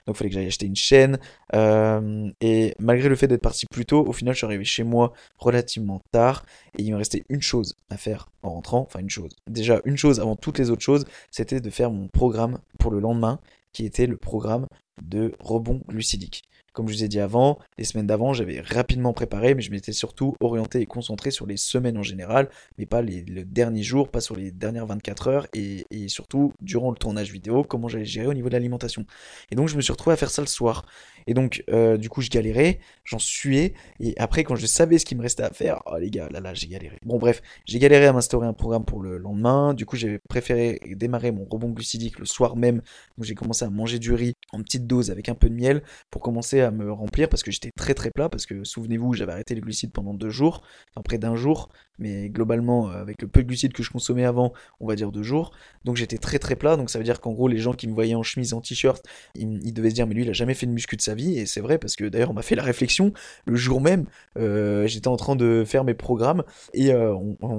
Donc 0.07 0.17
il 0.17 0.19
fallait 0.19 0.31
que 0.31 0.35
j'aille 0.35 0.47
acheter 0.47 0.67
une 0.67 0.77
chaîne. 0.77 1.19
Euh, 1.55 2.31
et 2.41 2.75
malgré 2.79 3.09
le 3.09 3.17
fait 3.17 3.29
d'être 3.29 3.43
parti 3.43 3.67
plus 3.67 3.87
tôt, 3.87 4.05
au 4.07 4.13
final, 4.13 4.35
je 4.35 4.39
suis 4.39 4.47
arrivé 4.47 4.65
chez 4.65 4.83
moi 4.83 5.13
relativement 5.39 6.01
tard. 6.11 6.45
Et 6.79 6.83
il 6.83 6.93
me 6.93 6.97
restait 6.97 7.25
une 7.29 7.43
chose 7.43 7.77
à 7.91 7.97
faire 7.97 8.29
en 8.43 8.51
rentrant. 8.51 8.81
Enfin, 8.81 9.01
une 9.01 9.11
chose. 9.11 9.33
Déjà, 9.49 9.81
une 9.85 9.97
chose 9.97 10.21
avant 10.21 10.37
toutes 10.37 10.59
les 10.59 10.71
autres 10.71 10.83
choses, 10.83 11.05
c'était 11.31 11.61
de 11.61 11.71
faire 11.71 11.91
mon 11.91 12.09
programme 12.09 12.59
pour 12.79 12.91
le 12.91 13.01
lendemain, 13.01 13.39
qui 13.73 13.87
était 13.87 14.07
le 14.07 14.17
programme 14.17 14.67
de 15.01 15.35
rebond 15.41 15.83
glucidique. 15.89 16.43
Comme 16.73 16.89
je 16.89 16.95
vous 16.95 17.05
ai 17.05 17.09
dit 17.09 17.21
avant, 17.21 17.59
les 17.77 17.85
semaines 17.85 18.07
d'avant, 18.07 18.33
j'avais 18.33 18.61
rapidement 18.61 19.13
préparé, 19.13 19.55
mais 19.55 19.61
je 19.61 19.71
m'étais 19.71 19.93
surtout 19.93 20.35
orienté 20.41 20.81
et 20.81 20.87
concentré 20.87 21.31
sur 21.31 21.47
les 21.47 21.59
semaines 21.59 21.99
en 21.99 22.03
général, 22.03 22.49
mais 22.79 22.87
pas 22.87 23.03
les, 23.03 23.23
le 23.25 23.45
dernier 23.45 23.83
jour, 23.83 24.09
pas 24.09 24.21
sur 24.21 24.37
les 24.37 24.51
dernières 24.51 24.87
24 24.87 25.29
heures, 25.29 25.47
et, 25.53 25.85
surtout 26.09 26.53
durant 26.61 26.91
le 26.91 26.97
tournage 26.97 27.31
vidéo, 27.31 27.63
comment 27.63 27.89
j'allais 27.89 28.05
gérer 28.05 28.27
au 28.27 28.35
niveau 28.35 28.49
de 28.49 28.55
l'alimentation. 28.55 29.05
Et 29.51 29.55
donc 29.55 29.69
je 29.69 29.77
me 29.77 29.83
suis 29.83 29.93
retrouvé 29.93 30.15
à 30.15 30.17
faire 30.17 30.31
ça 30.31 30.43
le 30.43 30.49
soir. 30.49 30.87
Et 31.27 31.35
donc, 31.35 31.63
euh, 31.71 31.97
du 31.97 32.09
coup, 32.09 32.21
je 32.21 32.31
galérais, 32.31 32.81
j'en 33.05 33.19
suais, 33.19 33.75
et 34.01 34.15
après, 34.19 34.43
quand 34.43 34.57
je 34.57 34.67
savais 34.67 34.99
ce 34.99 35.05
qu'il 35.05 35.17
me 35.17 35.23
restait 35.23 35.45
à 35.45 35.51
faire, 35.51 35.81
oh 35.87 35.97
les 35.97 36.11
gars, 36.11 36.29
là 36.31 36.41
là, 36.41 36.53
j'ai 36.55 36.67
galéré. 36.67 36.97
Bon, 37.05 37.19
bref, 37.19 37.43
j'ai 37.65 37.79
galéré 37.79 38.07
à 38.07 38.13
m'instaurer 38.13 38.47
un 38.47 38.53
programme 38.53 38.85
pour 38.85 39.01
le 39.01 39.19
lendemain, 39.19 39.75
du 39.75 39.87
coup, 39.87 39.97
j'ai 39.97 40.19
préféré 40.29 40.81
démarrer 40.97 41.31
mon 41.31 41.45
rebond 41.45 41.69
glucidique 41.69 42.19
le 42.19 42.25
soir 42.25 42.57
même, 42.57 42.83
où 43.19 43.25
j'ai 43.25 43.35
commencé 43.35 43.65
à 43.65 43.71
manger 43.71 43.99
du 43.99 44.13
riz 44.13 44.35
en 44.53 44.63
petite 44.63 44.87
dose 44.87 45.11
avec 45.11 45.29
un 45.29 45.35
peu 45.35 45.49
de 45.49 45.55
miel, 45.55 45.83
pour 46.11 46.23
commencer 46.23 46.62
à 46.63 46.71
me 46.71 46.91
remplir, 46.93 47.29
parce 47.29 47.43
que 47.43 47.51
j'étais 47.51 47.71
très 47.77 47.95
très 47.95 48.11
plat, 48.11 48.29
parce 48.29 48.47
que 48.47 48.65
souvenez-vous, 48.65 49.15
j'avais 49.15 49.33
arrêté 49.33 49.55
les 49.55 49.61
glucides 49.61 49.93
pendant 49.93 50.15
deux 50.15 50.31
jours, 50.31 50.63
enfin 50.91 51.03
près 51.03 51.19
d'un 51.19 51.37
jour, 51.37 51.69
mais 51.99 52.29
globalement, 52.29 52.91
euh, 52.91 53.01
avec 53.01 53.23
le 53.23 53.29
peu 53.29 53.43
de 53.43 53.49
glucides 53.49 53.73
que 53.73 53.83
je 53.83 53.91
consommais 53.91 54.25
avant, 54.25 54.53
on 54.81 54.87
va 54.87 54.97
dire 54.97 55.13
deux 55.13 55.23
jours, 55.23 55.53
donc 55.85 55.97
j'étais 55.97 56.19
très 56.19 56.39
très 56.39 56.57
plat, 56.57 56.77
donc 56.77 56.91
ça 56.91 56.99
veut 56.99 57.05
dire 57.05 57.21
qu'en 57.21 57.33
gros, 57.33 57.49
les 57.49 57.59
gens 57.59 57.73
qui 57.73 57.87
me 57.89 57.95
voyaient 57.95 58.15
en 58.15 58.23
chemise, 58.23 58.55
en 58.55 58.61
t-shirt, 58.61 59.05
ils, 59.35 59.73
devaient 59.73 59.91
se 59.91 59.95
dire, 59.95 60.07
mais 60.07 60.15
lui, 60.15 60.23
il 60.23 60.31
a 60.31 60.33
jamais 60.33 60.55
fait 60.55 60.67
de 60.67 60.73
muscu 60.73 60.97
de 60.97 61.03
sa 61.03 61.15
vie, 61.15 61.39
et 61.39 61.47
c'est 61.47 61.61
vrai, 61.61 61.79
parce 61.79 61.97
que 61.97 62.05
d'ailleurs, 62.05 62.31
on 62.31 62.35
m'a 62.35 62.43
fait 62.43 62.57
la 62.57 62.63
réflexion, 62.63 63.13
le 63.47 63.57
jour 63.57 63.81
même, 63.81 64.07
euh, 64.39 64.87
j'étais 64.87 65.09
en 65.09 65.17
train 65.17 65.37
de 65.37 65.65
faire 65.67 65.85
mes 65.85 65.95
programmes, 65.95 66.43
et 66.75 66.93
euh, 66.93 67.15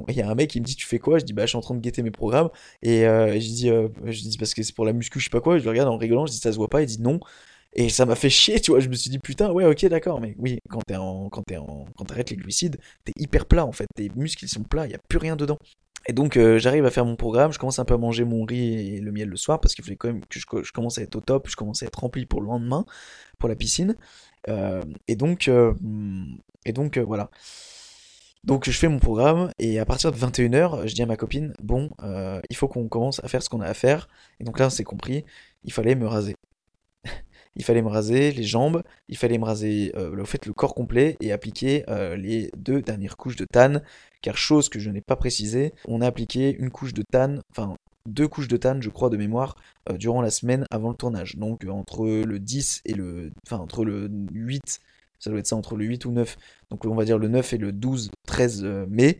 il 0.10 0.16
y 0.16 0.22
a 0.22 0.30
un 0.30 0.36
mec 0.36 0.50
qui 0.50 0.60
me 0.60 0.66
dit, 0.66 0.76
tu 0.76 0.86
fais 0.86 1.00
quoi? 1.00 1.20
Je 1.20 1.26
dis, 1.26 1.34
bah, 1.34 1.44
je 1.44 1.50
suis 1.50 1.58
en 1.58 1.62
train 1.62 1.76
de 1.76 1.82
guetter 1.82 2.02
mes 2.02 2.12
programmes, 2.12 2.50
et 2.82 3.02
je 3.02 3.38
dis, 3.38 3.68
je 3.68 4.22
dis, 4.22 4.38
parce 4.38 4.54
que 4.54 4.64
c'est 4.64 4.76
pour 4.76 4.86
la 4.86 4.94
muscu, 4.94 5.20
je 5.20 5.26
sais 5.26 5.30
pas 5.30 5.42
quoi, 5.42 5.58
je 5.58 5.64
le 5.64 5.70
regarde 5.70 5.90
en 5.90 5.98
rigolant, 5.98 6.26
je 6.26 6.32
dis, 6.32 6.40
ça 6.40 6.52
se 6.52 6.58
voit 6.58 6.70
pas, 6.70 6.82
il 6.82 6.88
dit 6.88 7.02
non. 7.02 7.20
Et 7.76 7.90
ça 7.90 8.06
m'a 8.06 8.16
fait 8.16 8.30
chier, 8.30 8.60
tu 8.60 8.72
vois. 8.72 8.80
Je 8.80 8.90
me 8.90 8.94
suis 8.94 9.10
dit, 9.10 9.20
putain, 9.20 9.52
ouais, 9.52 9.66
ok, 9.66 9.86
d'accord. 9.86 10.22
Mais 10.22 10.36
oui, 10.38 10.60
quand 10.70 10.82
t'es 10.86 10.96
en, 10.96 11.30
quand 11.30 11.44
t'es 11.44 11.58
en, 11.58 11.86
quand 11.98 12.06
t'arrêtes 12.06 12.30
les 12.30 12.36
glucides, 12.36 12.78
t'es 13.04 13.14
hyper 13.18 13.46
plat, 13.46 13.66
en 13.66 13.72
fait. 13.72 13.88
Tes 13.96 14.10
muscles, 14.16 14.46
ils 14.46 14.50
sont 14.50 14.64
plats, 14.64 14.86
il 14.86 14.90
n'y 14.90 14.96
a 14.96 15.00
plus 15.10 15.18
rien 15.18 15.36
dedans. 15.36 15.58
Et 16.06 16.14
donc, 16.14 16.38
euh, 16.38 16.60
j'arrive 16.60 16.86
à 16.86 16.92
faire 16.92 17.06
mon 17.06 17.16
programme. 17.16 17.52
Je 17.52 17.60
commence 17.60 17.80
un 17.80 17.86
peu 17.86 17.96
à 17.96 17.98
manger 17.98 18.26
mon 18.26 18.46
riz 18.46 18.96
et 18.96 19.00
le 19.00 19.12
miel 19.12 19.30
le 19.30 19.38
soir 19.38 19.60
parce 19.60 19.74
qu'il 19.74 19.84
fallait 19.84 19.96
quand 19.96 20.10
même 20.10 20.22
que 20.26 20.40
je, 20.40 20.46
je, 20.64 20.72
commence 20.72 20.98
à 20.98 21.02
être 21.02 21.16
au 21.16 21.22
top. 21.22 21.48
Je 21.50 21.56
commence 21.56 21.82
à 21.82 21.88
être 21.88 22.00
rempli 22.00 22.26
pour 22.26 22.42
le 22.42 22.48
lendemain, 22.48 22.86
pour 23.40 23.50
la 23.50 23.56
piscine. 23.56 23.96
Euh, 24.50 24.82
et 25.08 25.16
donc, 25.16 25.48
euh, 25.48 25.74
et 26.66 26.74
donc 26.74 26.98
voilà. 26.98 27.32
Donc 28.44 28.70
je 28.70 28.78
fais 28.78 28.90
mon 28.90 29.00
programme 29.00 29.52
et 29.58 29.80
à 29.80 29.86
partir 29.86 30.12
de 30.12 30.18
21h, 30.18 30.86
je 30.86 30.94
dis 30.94 31.02
à 31.02 31.06
ma 31.06 31.16
copine, 31.16 31.54
bon, 31.64 31.90
il 32.50 32.56
faut 32.58 32.68
qu'on 32.68 32.90
commence 32.90 33.24
à 33.24 33.30
faire 33.30 33.42
ce 33.42 33.48
qu'on 33.48 33.62
a 33.62 33.68
à 33.68 33.74
faire. 33.74 34.10
Et 34.42 34.44
donc 34.44 34.60
là, 34.60 34.70
c'est 34.70 34.84
compris, 34.84 35.24
il 35.64 35.72
fallait 35.72 35.96
me 35.96 36.08
raser. 36.08 36.36
Il 37.56 37.64
fallait 37.64 37.82
me 37.82 37.90
raser 37.90 38.32
les 38.32 38.44
jambes, 38.44 38.84
il 39.10 39.18
fallait 39.18 39.38
me 39.38 39.46
raser 39.46 39.92
euh, 39.96 40.14
le 40.14 40.26
fait 40.26 40.46
le 40.46 40.54
corps 40.54 40.76
complet 40.76 41.18
et 41.22 41.32
appliquer 41.32 41.84
euh, 41.90 42.16
les 42.16 42.50
deux 42.58 42.82
dernières 42.82 43.18
couches 43.18 43.36
de 43.36 43.46
tan, 43.46 43.82
car 44.22 44.38
chose 44.38 44.70
que 44.70 44.80
je 44.80 44.90
n'ai 44.90 45.02
pas 45.02 45.16
précisé, 45.16 45.74
on 45.88 46.02
a 46.02 46.08
appliqué 46.08 46.56
une 46.58 46.72
couche 46.72 46.94
de 46.94 47.04
tan, 47.04 47.40
enfin 47.52 47.78
deux 48.06 48.28
couches 48.28 48.48
de 48.48 48.58
tan, 48.58 48.82
je 48.82 48.90
crois, 48.90 49.10
de 49.10 49.18
mémoire, 49.18 49.56
euh, 49.90 49.98
durant 49.98 50.22
la 50.22 50.30
semaine 50.30 50.66
avant 50.72 50.90
le 50.90 50.96
tournage. 50.96 51.38
Donc 51.38 51.66
entre 51.70 52.06
le 52.06 52.40
10 52.40 52.82
et 52.86 52.94
le. 52.94 53.32
Enfin, 53.46 53.58
entre 53.58 53.86
le 53.86 54.10
8, 54.34 54.80
ça 55.20 55.30
doit 55.30 55.40
être 55.40 55.48
ça, 55.48 55.56
entre 55.56 55.78
le 55.78 55.86
8 55.86 56.06
ou 56.06 56.12
9 56.12 56.38
donc 56.74 56.86
on 56.86 56.96
va 56.96 57.06
dire 57.06 57.20
le 57.20 57.28
9 57.28 57.54
et 57.54 57.58
le 57.60 57.72
12, 57.72 58.10
13 58.26 58.64
euh, 58.64 58.86
mai, 58.90 59.20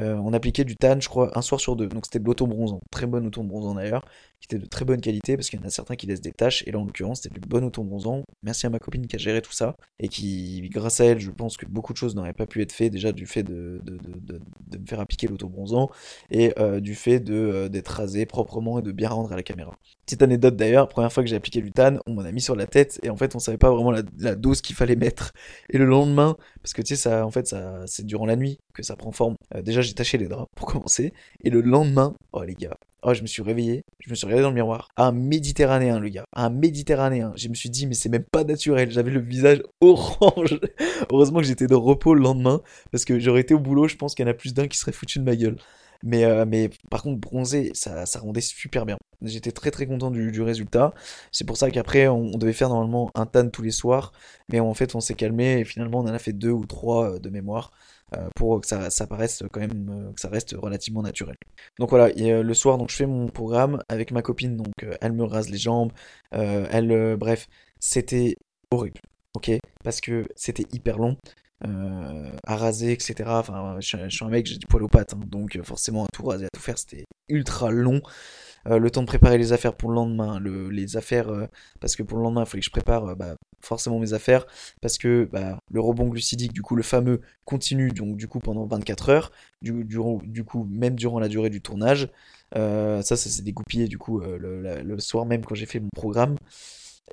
euh, 0.00 0.14
on 0.14 0.32
appliquait 0.32 0.64
du 0.64 0.76
tan, 0.76 0.98
je 0.98 1.10
crois, 1.10 1.36
un 1.36 1.42
soir 1.42 1.60
sur 1.60 1.76
deux. 1.76 1.88
Donc 1.88 2.06
c'était 2.06 2.18
de 2.18 2.24
l'auto-bronzant, 2.24 2.80
très 2.90 3.06
bon 3.06 3.26
auto-bronzant 3.26 3.74
d'ailleurs, 3.74 4.02
qui 4.40 4.46
était 4.46 4.58
de 4.58 4.66
très 4.66 4.86
bonne 4.86 5.02
qualité, 5.02 5.36
parce 5.36 5.50
qu'il 5.50 5.60
y 5.60 5.62
en 5.62 5.66
a 5.66 5.70
certains 5.70 5.94
qui 5.94 6.06
laissent 6.06 6.22
des 6.22 6.32
taches, 6.32 6.64
et 6.66 6.72
là 6.72 6.78
en 6.78 6.86
l'occurrence 6.86 7.20
c'était 7.20 7.38
du 7.38 7.46
bon 7.46 7.62
auto-bronzant. 7.64 8.24
Merci 8.42 8.64
à 8.64 8.70
ma 8.70 8.78
copine 8.78 9.06
qui 9.06 9.16
a 9.16 9.18
géré 9.18 9.42
tout 9.42 9.52
ça, 9.52 9.76
et 9.98 10.08
qui, 10.08 10.66
grâce 10.70 11.00
à 11.00 11.04
elle, 11.04 11.20
je 11.20 11.30
pense 11.30 11.58
que 11.58 11.66
beaucoup 11.66 11.92
de 11.92 11.98
choses 11.98 12.16
n'auraient 12.16 12.32
pas 12.32 12.46
pu 12.46 12.62
être 12.62 12.72
faites, 12.72 12.92
déjà 12.92 13.12
du 13.12 13.26
fait 13.26 13.42
de, 13.42 13.82
me 13.86 14.86
faire 14.86 15.00
appliquer 15.00 15.26
l'auto-bronzant, 15.26 15.90
et 16.30 16.54
euh, 16.58 16.80
du 16.80 16.94
fait 16.94 17.20
d'être 17.20 17.88
rasé 17.88 18.24
proprement 18.24 18.78
et 18.78 18.82
de 18.82 18.92
bien 18.92 19.10
rendre 19.10 19.32
à 19.32 19.36
la 19.36 19.42
caméra. 19.42 19.76
Petite 20.06 20.22
anecdote 20.22 20.56
d'ailleurs, 20.56 20.88
première 20.88 21.12
fois 21.12 21.22
que 21.22 21.28
j'ai 21.28 21.36
appliqué 21.36 21.60
du 21.60 21.72
tan, 21.72 21.98
on 22.06 22.14
m'en 22.14 22.22
a 22.22 22.32
mis 22.32 22.40
sur 22.40 22.56
la 22.56 22.66
tête, 22.66 23.00
et 23.02 23.10
en 23.10 23.16
fait 23.16 23.34
on 23.34 23.38
savait 23.38 23.58
pas 23.58 23.70
vraiment 23.70 23.90
la 23.90 24.34
dose 24.34 24.62
qu'il 24.62 24.76
fallait 24.76 24.96
mettre. 24.96 25.34
Et 25.70 25.76
le 25.76 25.84
lendemain, 25.84 26.36
parce 26.62 26.72
que 26.72 26.82
tu 26.86 27.08
en 27.08 27.30
fait, 27.30 27.54
c'est 27.86 28.06
durant 28.06 28.26
la 28.26 28.36
nuit 28.36 28.58
que 28.74 28.82
ça 28.82 28.96
prend 28.96 29.12
forme. 29.12 29.36
Euh, 29.54 29.62
déjà, 29.62 29.80
j'ai 29.80 29.94
taché 29.94 30.18
les 30.18 30.28
draps 30.28 30.48
pour 30.54 30.66
commencer. 30.72 31.12
Et 31.42 31.50
le 31.50 31.60
lendemain, 31.60 32.14
oh 32.32 32.42
les 32.42 32.54
gars, 32.54 32.76
oh, 33.02 33.14
je 33.14 33.22
me 33.22 33.26
suis 33.26 33.42
réveillé, 33.42 33.84
je 34.00 34.10
me 34.10 34.14
suis 34.14 34.26
regardé 34.26 34.42
dans 34.42 34.50
le 34.50 34.54
miroir. 34.54 34.88
Un 34.96 35.12
méditerranéen, 35.12 35.98
le 35.98 36.08
gars. 36.08 36.24
Un 36.34 36.50
méditerranéen. 36.50 37.32
Je 37.36 37.48
me 37.48 37.54
suis 37.54 37.70
dit, 37.70 37.86
mais 37.86 37.94
c'est 37.94 38.08
même 38.08 38.24
pas 38.24 38.44
naturel. 38.44 38.90
J'avais 38.90 39.10
le 39.10 39.20
visage 39.20 39.62
orange. 39.80 40.58
Heureusement 41.10 41.40
que 41.40 41.46
j'étais 41.46 41.66
de 41.66 41.74
repos 41.74 42.14
le 42.14 42.22
lendemain. 42.22 42.60
Parce 42.90 43.04
que 43.04 43.18
j'aurais 43.18 43.40
été 43.40 43.54
au 43.54 43.60
boulot, 43.60 43.88
je 43.88 43.96
pense 43.96 44.14
qu'il 44.14 44.24
y 44.24 44.28
en 44.28 44.30
a 44.30 44.34
plus 44.34 44.54
d'un 44.54 44.68
qui 44.68 44.78
serait 44.78 44.92
foutu 44.92 45.18
de 45.18 45.24
ma 45.24 45.36
gueule. 45.36 45.56
Mais, 46.02 46.24
euh, 46.24 46.44
mais 46.46 46.70
par 46.90 47.02
contre, 47.02 47.20
bronzer, 47.20 47.72
ça, 47.74 48.06
ça 48.06 48.20
rendait 48.20 48.40
super 48.40 48.86
bien. 48.86 48.96
J'étais 49.22 49.52
très 49.52 49.70
très 49.70 49.86
content 49.86 50.10
du, 50.10 50.42
résultat. 50.42 50.92
C'est 51.32 51.46
pour 51.46 51.56
ça 51.56 51.70
qu'après, 51.70 52.08
on, 52.08 52.30
devait 52.38 52.52
faire 52.52 52.68
normalement 52.68 53.10
un 53.14 53.26
tan 53.26 53.48
tous 53.48 53.62
les 53.62 53.70
soirs. 53.70 54.12
Mais 54.50 54.60
en 54.60 54.74
fait, 54.74 54.94
on 54.94 55.00
s'est 55.00 55.14
calmé 55.14 55.60
et 55.60 55.64
finalement, 55.64 56.00
on 56.00 56.04
en 56.04 56.14
a 56.14 56.18
fait 56.18 56.32
deux 56.32 56.50
ou 56.50 56.66
trois 56.66 57.14
euh, 57.14 57.18
de 57.18 57.30
mémoire. 57.30 57.72
Euh, 58.16 58.28
pour 58.36 58.60
que 58.60 58.68
ça, 58.68 58.88
quand 59.50 59.58
même, 59.58 60.12
que 60.14 60.20
ça 60.20 60.28
reste 60.28 60.54
relativement 60.56 61.02
naturel. 61.02 61.34
Donc 61.80 61.90
voilà, 61.90 62.08
le 62.14 62.54
soir, 62.54 62.78
donc 62.78 62.88
je 62.90 62.94
fais 62.94 63.06
mon 63.06 63.26
programme 63.26 63.82
avec 63.88 64.12
ma 64.12 64.22
copine, 64.22 64.56
donc 64.56 64.72
elle 65.00 65.10
me 65.12 65.24
rase 65.24 65.50
les 65.50 65.58
jambes, 65.58 65.90
elle, 66.30 67.16
bref, 67.16 67.48
c'était 67.80 68.36
horrible, 68.70 69.00
ok, 69.34 69.50
parce 69.82 70.00
que 70.00 70.24
c'était 70.36 70.66
hyper 70.72 70.98
long. 70.98 71.16
Euh, 71.64 72.30
à 72.46 72.56
raser, 72.56 72.92
etc. 72.92 73.14
Enfin, 73.26 73.76
je, 73.80 74.08
suis 74.10 74.24
un 74.24 74.28
mec, 74.28 74.44
j'ai 74.44 74.58
du 74.58 74.66
poil 74.66 74.82
aux 74.82 74.88
pattes, 74.88 75.14
hein, 75.14 75.20
donc 75.26 75.56
euh, 75.56 75.62
forcément 75.62 76.04
à 76.04 76.08
tout 76.12 76.24
raser, 76.26 76.44
à 76.44 76.48
tout 76.52 76.60
faire, 76.60 76.78
c'était 76.78 77.06
ultra 77.30 77.70
long. 77.70 78.02
Euh, 78.66 78.78
le 78.78 78.90
temps 78.90 79.00
de 79.00 79.06
préparer 79.06 79.38
les 79.38 79.52
affaires 79.54 79.74
pour 79.74 79.88
le 79.88 79.94
lendemain, 79.94 80.38
le, 80.38 80.68
les 80.68 80.98
affaires, 80.98 81.30
parce 81.80 81.96
que 81.96 82.02
pour 82.02 82.18
le 82.18 82.24
lendemain, 82.24 82.42
il 82.42 82.46
fallait 82.46 82.60
que 82.60 82.66
je 82.66 82.70
prépare 82.70 83.16
bah, 83.16 83.36
forcément 83.62 83.98
mes 83.98 84.12
affaires, 84.12 84.46
parce 84.82 84.98
que 84.98 85.26
bah, 85.32 85.58
le 85.70 85.80
rebond 85.80 86.08
glucidique, 86.08 86.52
du 86.52 86.60
coup, 86.62 86.76
le 86.76 86.82
fameux, 86.82 87.22
continue, 87.46 87.90
donc 87.90 88.16
du 88.18 88.28
coup, 88.28 88.40
pendant 88.40 88.66
24 88.66 89.08
heures, 89.08 89.32
du, 89.62 90.44
coup, 90.44 90.68
même 90.70 90.94
durant 90.94 91.20
la 91.20 91.28
durée 91.28 91.48
du 91.48 91.62
tournage. 91.62 92.10
ça, 92.54 93.02
ça 93.02 93.16
s'est 93.16 93.42
dégoupillé, 93.42 93.88
du 93.88 93.98
coup, 93.98 94.20
le, 94.20 94.98
soir 94.98 95.24
même 95.24 95.44
quand 95.44 95.54
j'ai 95.54 95.66
fait 95.66 95.80
mon 95.80 95.88
programme. 95.94 96.36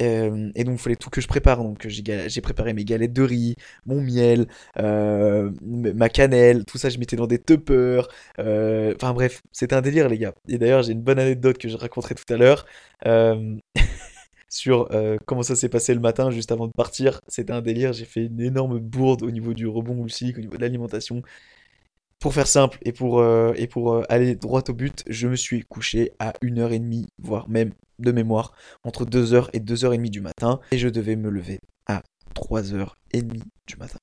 Euh, 0.01 0.51
et 0.55 0.63
donc, 0.63 0.75
il 0.75 0.81
fallait 0.81 0.95
tout 0.95 1.09
que 1.09 1.21
je 1.21 1.27
prépare. 1.27 1.63
Donc, 1.63 1.85
j'ai 1.87 2.41
préparé 2.41 2.73
mes 2.73 2.85
galettes 2.85 3.13
de 3.13 3.23
riz, 3.23 3.55
mon 3.85 4.01
miel, 4.01 4.47
euh, 4.79 5.51
ma 5.61 6.09
cannelle, 6.09 6.65
tout 6.65 6.77
ça, 6.77 6.89
je 6.89 6.97
mettais 6.97 7.15
dans 7.15 7.27
des 7.27 7.39
tuppers. 7.39 8.07
Euh, 8.39 8.93
enfin, 8.95 9.13
bref, 9.13 9.41
c'était 9.51 9.75
un 9.75 9.81
délire, 9.81 10.09
les 10.09 10.17
gars. 10.17 10.33
Et 10.47 10.57
d'ailleurs, 10.57 10.83
j'ai 10.83 10.93
une 10.93 11.01
bonne 11.01 11.19
anecdote 11.19 11.57
que 11.57 11.69
je 11.69 11.77
raconterai 11.77 12.15
tout 12.15 12.31
à 12.33 12.37
l'heure. 12.37 12.65
sur 14.49 14.87
comment 15.25 15.41
ça 15.41 15.55
s'est 15.55 15.67
passé 15.69 15.95
le 15.95 15.99
matin 15.99 16.29
juste 16.29 16.51
avant 16.51 16.67
de 16.67 16.71
partir. 16.71 17.21
C'était 17.27 17.53
un 17.53 17.61
délire, 17.61 17.91
j'ai 17.91 18.05
fait 18.05 18.25
une 18.25 18.39
énorme 18.39 18.79
bourde 18.79 19.23
au 19.23 19.31
niveau 19.31 19.53
du 19.53 19.67
rebond 19.67 19.95
glucidique, 19.95 20.37
au 20.37 20.41
niveau 20.41 20.55
de 20.55 20.61
l'alimentation. 20.61 21.23
Pour 22.23 22.33
faire 22.33 22.47
simple 22.47 22.77
et 22.83 22.93
pour, 22.93 23.21
et 23.57 23.67
pour 23.67 24.01
aller 24.09 24.35
droit 24.35 24.63
au 24.69 24.73
but, 24.73 25.03
je 25.09 25.27
me 25.27 25.35
suis 25.35 25.65
couché 25.65 26.13
à 26.19 26.31
1h30, 26.41 27.07
voire 27.21 27.49
même 27.49 27.73
de 27.99 28.13
mémoire, 28.13 28.53
entre 28.85 29.03
2h 29.03 29.49
et 29.51 29.59
2h30 29.59 30.09
du 30.09 30.21
matin, 30.21 30.61
et 30.71 30.77
je 30.77 30.87
devais 30.87 31.17
me 31.17 31.29
lever 31.29 31.59
à 31.85 32.01
3h30 32.33 33.41
du 33.67 33.75
matin. 33.75 33.99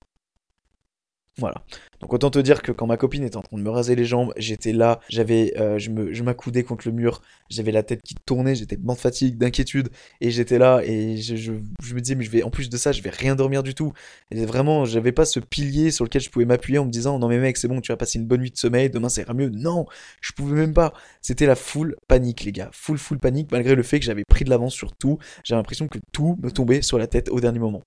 Voilà. 1.40 1.62
Donc 2.00 2.12
autant 2.12 2.30
te 2.30 2.38
dire 2.38 2.60
que 2.60 2.70
quand 2.70 2.86
ma 2.86 2.98
copine 2.98 3.24
était 3.24 3.38
en 3.38 3.42
train 3.42 3.56
de 3.56 3.62
me 3.62 3.70
raser 3.70 3.96
les 3.96 4.04
jambes, 4.04 4.32
j'étais 4.36 4.72
là, 4.72 5.00
j'avais, 5.08 5.54
euh, 5.58 5.78
je 5.78 5.90
je 6.12 6.22
m'accoudais 6.22 6.64
contre 6.64 6.86
le 6.86 6.92
mur, 6.92 7.22
j'avais 7.48 7.72
la 7.72 7.82
tête 7.82 8.02
qui 8.02 8.14
tournait, 8.26 8.54
j'étais 8.54 8.76
de 8.76 8.92
fatigue, 8.94 9.38
d'inquiétude, 9.38 9.88
et 10.20 10.30
j'étais 10.30 10.58
là 10.58 10.82
et 10.84 11.16
je, 11.16 11.36
je, 11.36 11.52
me 11.94 12.00
disais 12.00 12.14
mais 12.14 12.24
je 12.24 12.30
vais, 12.30 12.42
en 12.42 12.50
plus 12.50 12.68
de 12.68 12.76
ça, 12.76 12.92
je 12.92 13.00
vais 13.00 13.08
rien 13.10 13.36
dormir 13.36 13.62
du 13.62 13.74
tout. 13.74 13.94
Et 14.30 14.44
vraiment, 14.44 14.84
j'avais 14.84 15.12
pas 15.12 15.24
ce 15.24 15.40
pilier 15.40 15.90
sur 15.90 16.04
lequel 16.04 16.20
je 16.20 16.28
pouvais 16.28 16.44
m'appuyer 16.44 16.78
en 16.78 16.84
me 16.84 16.90
disant 16.90 17.18
non 17.18 17.28
mais 17.28 17.38
mec 17.38 17.56
c'est 17.56 17.68
bon, 17.68 17.80
tu 17.80 17.90
vas 17.90 17.96
passer 17.96 18.18
une 18.18 18.26
bonne 18.26 18.40
nuit 18.40 18.50
de 18.50 18.58
sommeil, 18.58 18.90
demain 18.90 19.08
ça 19.08 19.22
ira 19.22 19.32
mieux. 19.32 19.48
Non, 19.48 19.86
je 20.20 20.32
pouvais 20.32 20.56
même 20.56 20.74
pas. 20.74 20.92
C'était 21.22 21.46
la 21.46 21.56
full 21.56 21.96
panique 22.06 22.44
les 22.44 22.52
gars, 22.52 22.68
full 22.72 22.98
full 22.98 23.18
panique 23.18 23.50
malgré 23.50 23.74
le 23.74 23.82
fait 23.82 23.98
que 23.98 24.04
j'avais 24.04 24.24
pris 24.28 24.44
de 24.44 24.50
l'avance 24.50 24.74
sur 24.74 24.94
tout. 24.94 25.18
J'avais 25.44 25.58
l'impression 25.58 25.88
que 25.88 25.98
tout 26.12 26.36
me 26.42 26.50
tombait 26.50 26.82
sur 26.82 26.98
la 26.98 27.06
tête 27.06 27.30
au 27.30 27.40
dernier 27.40 27.58
moment. 27.58 27.82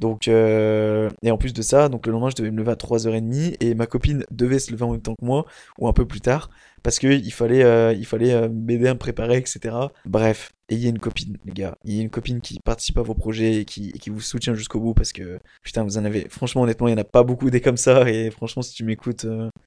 Donc, 0.00 0.28
euh, 0.28 1.10
et 1.22 1.30
en 1.30 1.36
plus 1.36 1.52
de 1.52 1.62
ça, 1.62 1.88
donc 1.88 2.06
le 2.06 2.12
lendemain, 2.12 2.30
je 2.30 2.36
devais 2.36 2.50
me 2.50 2.56
lever 2.56 2.72
à 2.72 2.76
3h30 2.76 3.56
et 3.60 3.74
ma 3.74 3.86
copine 3.86 4.24
devait 4.30 4.58
se 4.58 4.72
lever 4.72 4.84
en 4.84 4.92
même 4.92 5.02
temps 5.02 5.14
que 5.14 5.24
moi, 5.24 5.44
ou 5.78 5.88
un 5.88 5.92
peu 5.92 6.06
plus 6.06 6.22
tard, 6.22 6.50
parce 6.82 6.98
qu'il 6.98 7.32
fallait, 7.32 7.62
euh, 7.62 7.92
il 7.92 8.06
fallait 8.06 8.32
euh, 8.32 8.48
m'aider 8.48 8.88
à 8.88 8.94
me 8.94 8.98
préparer, 8.98 9.36
etc. 9.36 9.76
Bref, 10.06 10.52
ayez 10.70 10.88
une 10.88 10.98
copine, 10.98 11.36
les 11.44 11.52
gars. 11.52 11.76
Ayez 11.86 12.00
une 12.02 12.08
copine 12.08 12.40
qui 12.40 12.58
participe 12.64 12.96
à 12.96 13.02
vos 13.02 13.12
projets 13.12 13.56
et 13.56 13.64
qui, 13.66 13.92
qui 13.92 14.08
vous 14.08 14.22
soutient 14.22 14.54
jusqu'au 14.54 14.80
bout, 14.80 14.94
parce 14.94 15.12
que, 15.12 15.38
putain, 15.62 15.84
vous 15.84 15.98
en 15.98 16.04
avez, 16.06 16.28
franchement, 16.30 16.62
honnêtement, 16.62 16.88
il 16.88 16.94
n'y 16.94 16.98
en 16.98 17.02
a 17.02 17.04
pas 17.04 17.22
beaucoup 17.22 17.50
des 17.50 17.60
comme 17.60 17.76
ça, 17.76 18.08
et 18.08 18.30
franchement, 18.30 18.62
si 18.62 18.72
tu 18.72 18.84
m'écoutes, 18.84 19.26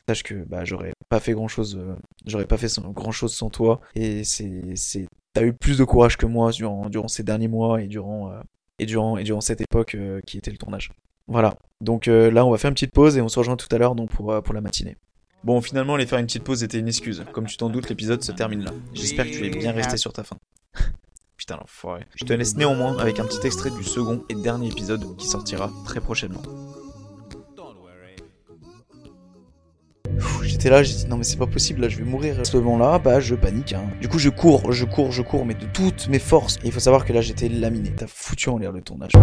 sache 0.10 0.24
que, 0.24 0.44
bah, 0.46 0.66
j'aurais 0.66 0.94
pas 1.10 1.20
fait 1.20 1.34
grand 1.34 1.48
chose, 1.48 1.80
j'aurais 2.26 2.48
pas 2.48 2.58
fait 2.58 2.68
grand 2.80 3.12
chose 3.12 3.34
sans 3.36 3.52
toi, 3.52 3.82
et 3.94 4.24
c'est, 4.24 4.76
c'est, 4.76 5.08
t'as 5.34 5.44
eu 5.44 5.54
plus 5.54 5.78
de 5.78 5.84
courage 5.84 6.18
que 6.18 6.26
moi 6.26 6.50
durant, 6.52 6.90
durant 6.90 7.08
ces 7.08 7.22
derniers 7.22 7.48
mois 7.48 7.84
et 7.84 7.88
durant, 7.88 8.32
et 8.80 8.86
durant, 8.86 9.18
et 9.18 9.24
durant 9.24 9.42
cette 9.42 9.62
époque 9.62 9.96
euh, 9.96 10.22
qui 10.26 10.38
était 10.38 10.52
le 10.52 10.58
tournage. 10.58 10.92
Voilà, 11.28 11.56
donc 11.82 12.08
euh, 12.08 12.30
là 12.30 12.46
on 12.46 12.52
va 12.52 12.58
faire 12.58 12.70
une 12.70 12.76
petite 12.76 12.92
pause 12.92 13.18
et 13.18 13.22
on 13.22 13.30
se 13.30 13.40
rejoint 13.40 13.56
tout 13.56 13.74
à 13.74 13.78
l'heure 13.78 13.96
donc 13.96 14.10
pour, 14.10 14.32
euh, 14.32 14.42
pour 14.42 14.54
la 14.54 14.62
matinée. 14.62 14.98
Bon, 15.44 15.60
finalement, 15.60 15.96
aller 15.96 16.06
faire 16.06 16.20
une 16.20 16.26
petite 16.26 16.44
pause 16.44 16.64
était 16.64 16.80
une 16.80 16.88
excuse. 16.88 17.26
Comme 17.34 17.48
tu 17.48 17.58
t'en 17.58 17.70
doutes, 17.70 17.90
l'épisode 17.90 18.24
se 18.24 18.32
termine 18.32 18.64
là. 18.64 18.72
J'espère 18.94 19.26
que 19.26 19.32
tu 19.32 19.46
es 19.46 19.50
bien 19.50 19.74
resté 19.74 19.98
sur 19.98 20.14
ta 20.14 20.24
fin. 20.24 20.38
Putain, 21.38 21.58
l'enfoiré. 21.58 22.06
Je 22.16 22.24
te 22.24 22.32
laisse 22.32 22.56
néanmoins 22.56 22.98
avec 22.98 23.20
un 23.20 23.26
petit 23.26 23.46
extrait 23.46 23.72
du 23.72 23.84
second 23.84 24.24
et 24.30 24.36
dernier 24.36 24.70
épisode 24.70 25.18
qui 25.18 25.28
sortira 25.28 25.70
très 25.86 26.00
prochainement. 26.00 26.42
J'étais 30.54 30.70
là, 30.70 30.84
j'ai 30.84 30.94
dit 30.94 31.08
non 31.08 31.18
mais 31.18 31.24
c'est 31.24 31.38
pas 31.40 31.48
possible, 31.48 31.82
là 31.82 31.90
je 31.90 31.98
vais 31.98 32.04
mourir. 32.04 32.40
À 32.40 32.44
ce 32.44 32.56
moment-là, 32.58 33.00
bah 33.00 33.20
je 33.20 33.34
panique. 33.34 33.74
Hein. 33.74 33.86
Du 34.00 34.08
coup 34.08 34.20
je 34.20 34.30
cours, 34.30 34.72
je 34.72 34.86
cours, 34.86 35.12
je 35.12 35.24
cours, 35.24 35.48
mais 35.48 35.56
de 35.56 35.66
toutes 35.74 36.08
mes 36.10 36.20
forces. 36.20 36.58
Et 36.58 36.68
il 36.68 36.72
faut 36.72 36.80
savoir 36.80 37.06
que 37.06 37.12
là 37.12 37.22
j'étais 37.22 37.50
laminé. 37.50 37.92
T'as 37.98 38.06
foutu 38.06 38.50
en 38.50 38.60
l'air 38.60 38.72
le 38.72 38.82
tournage. 38.82 39.14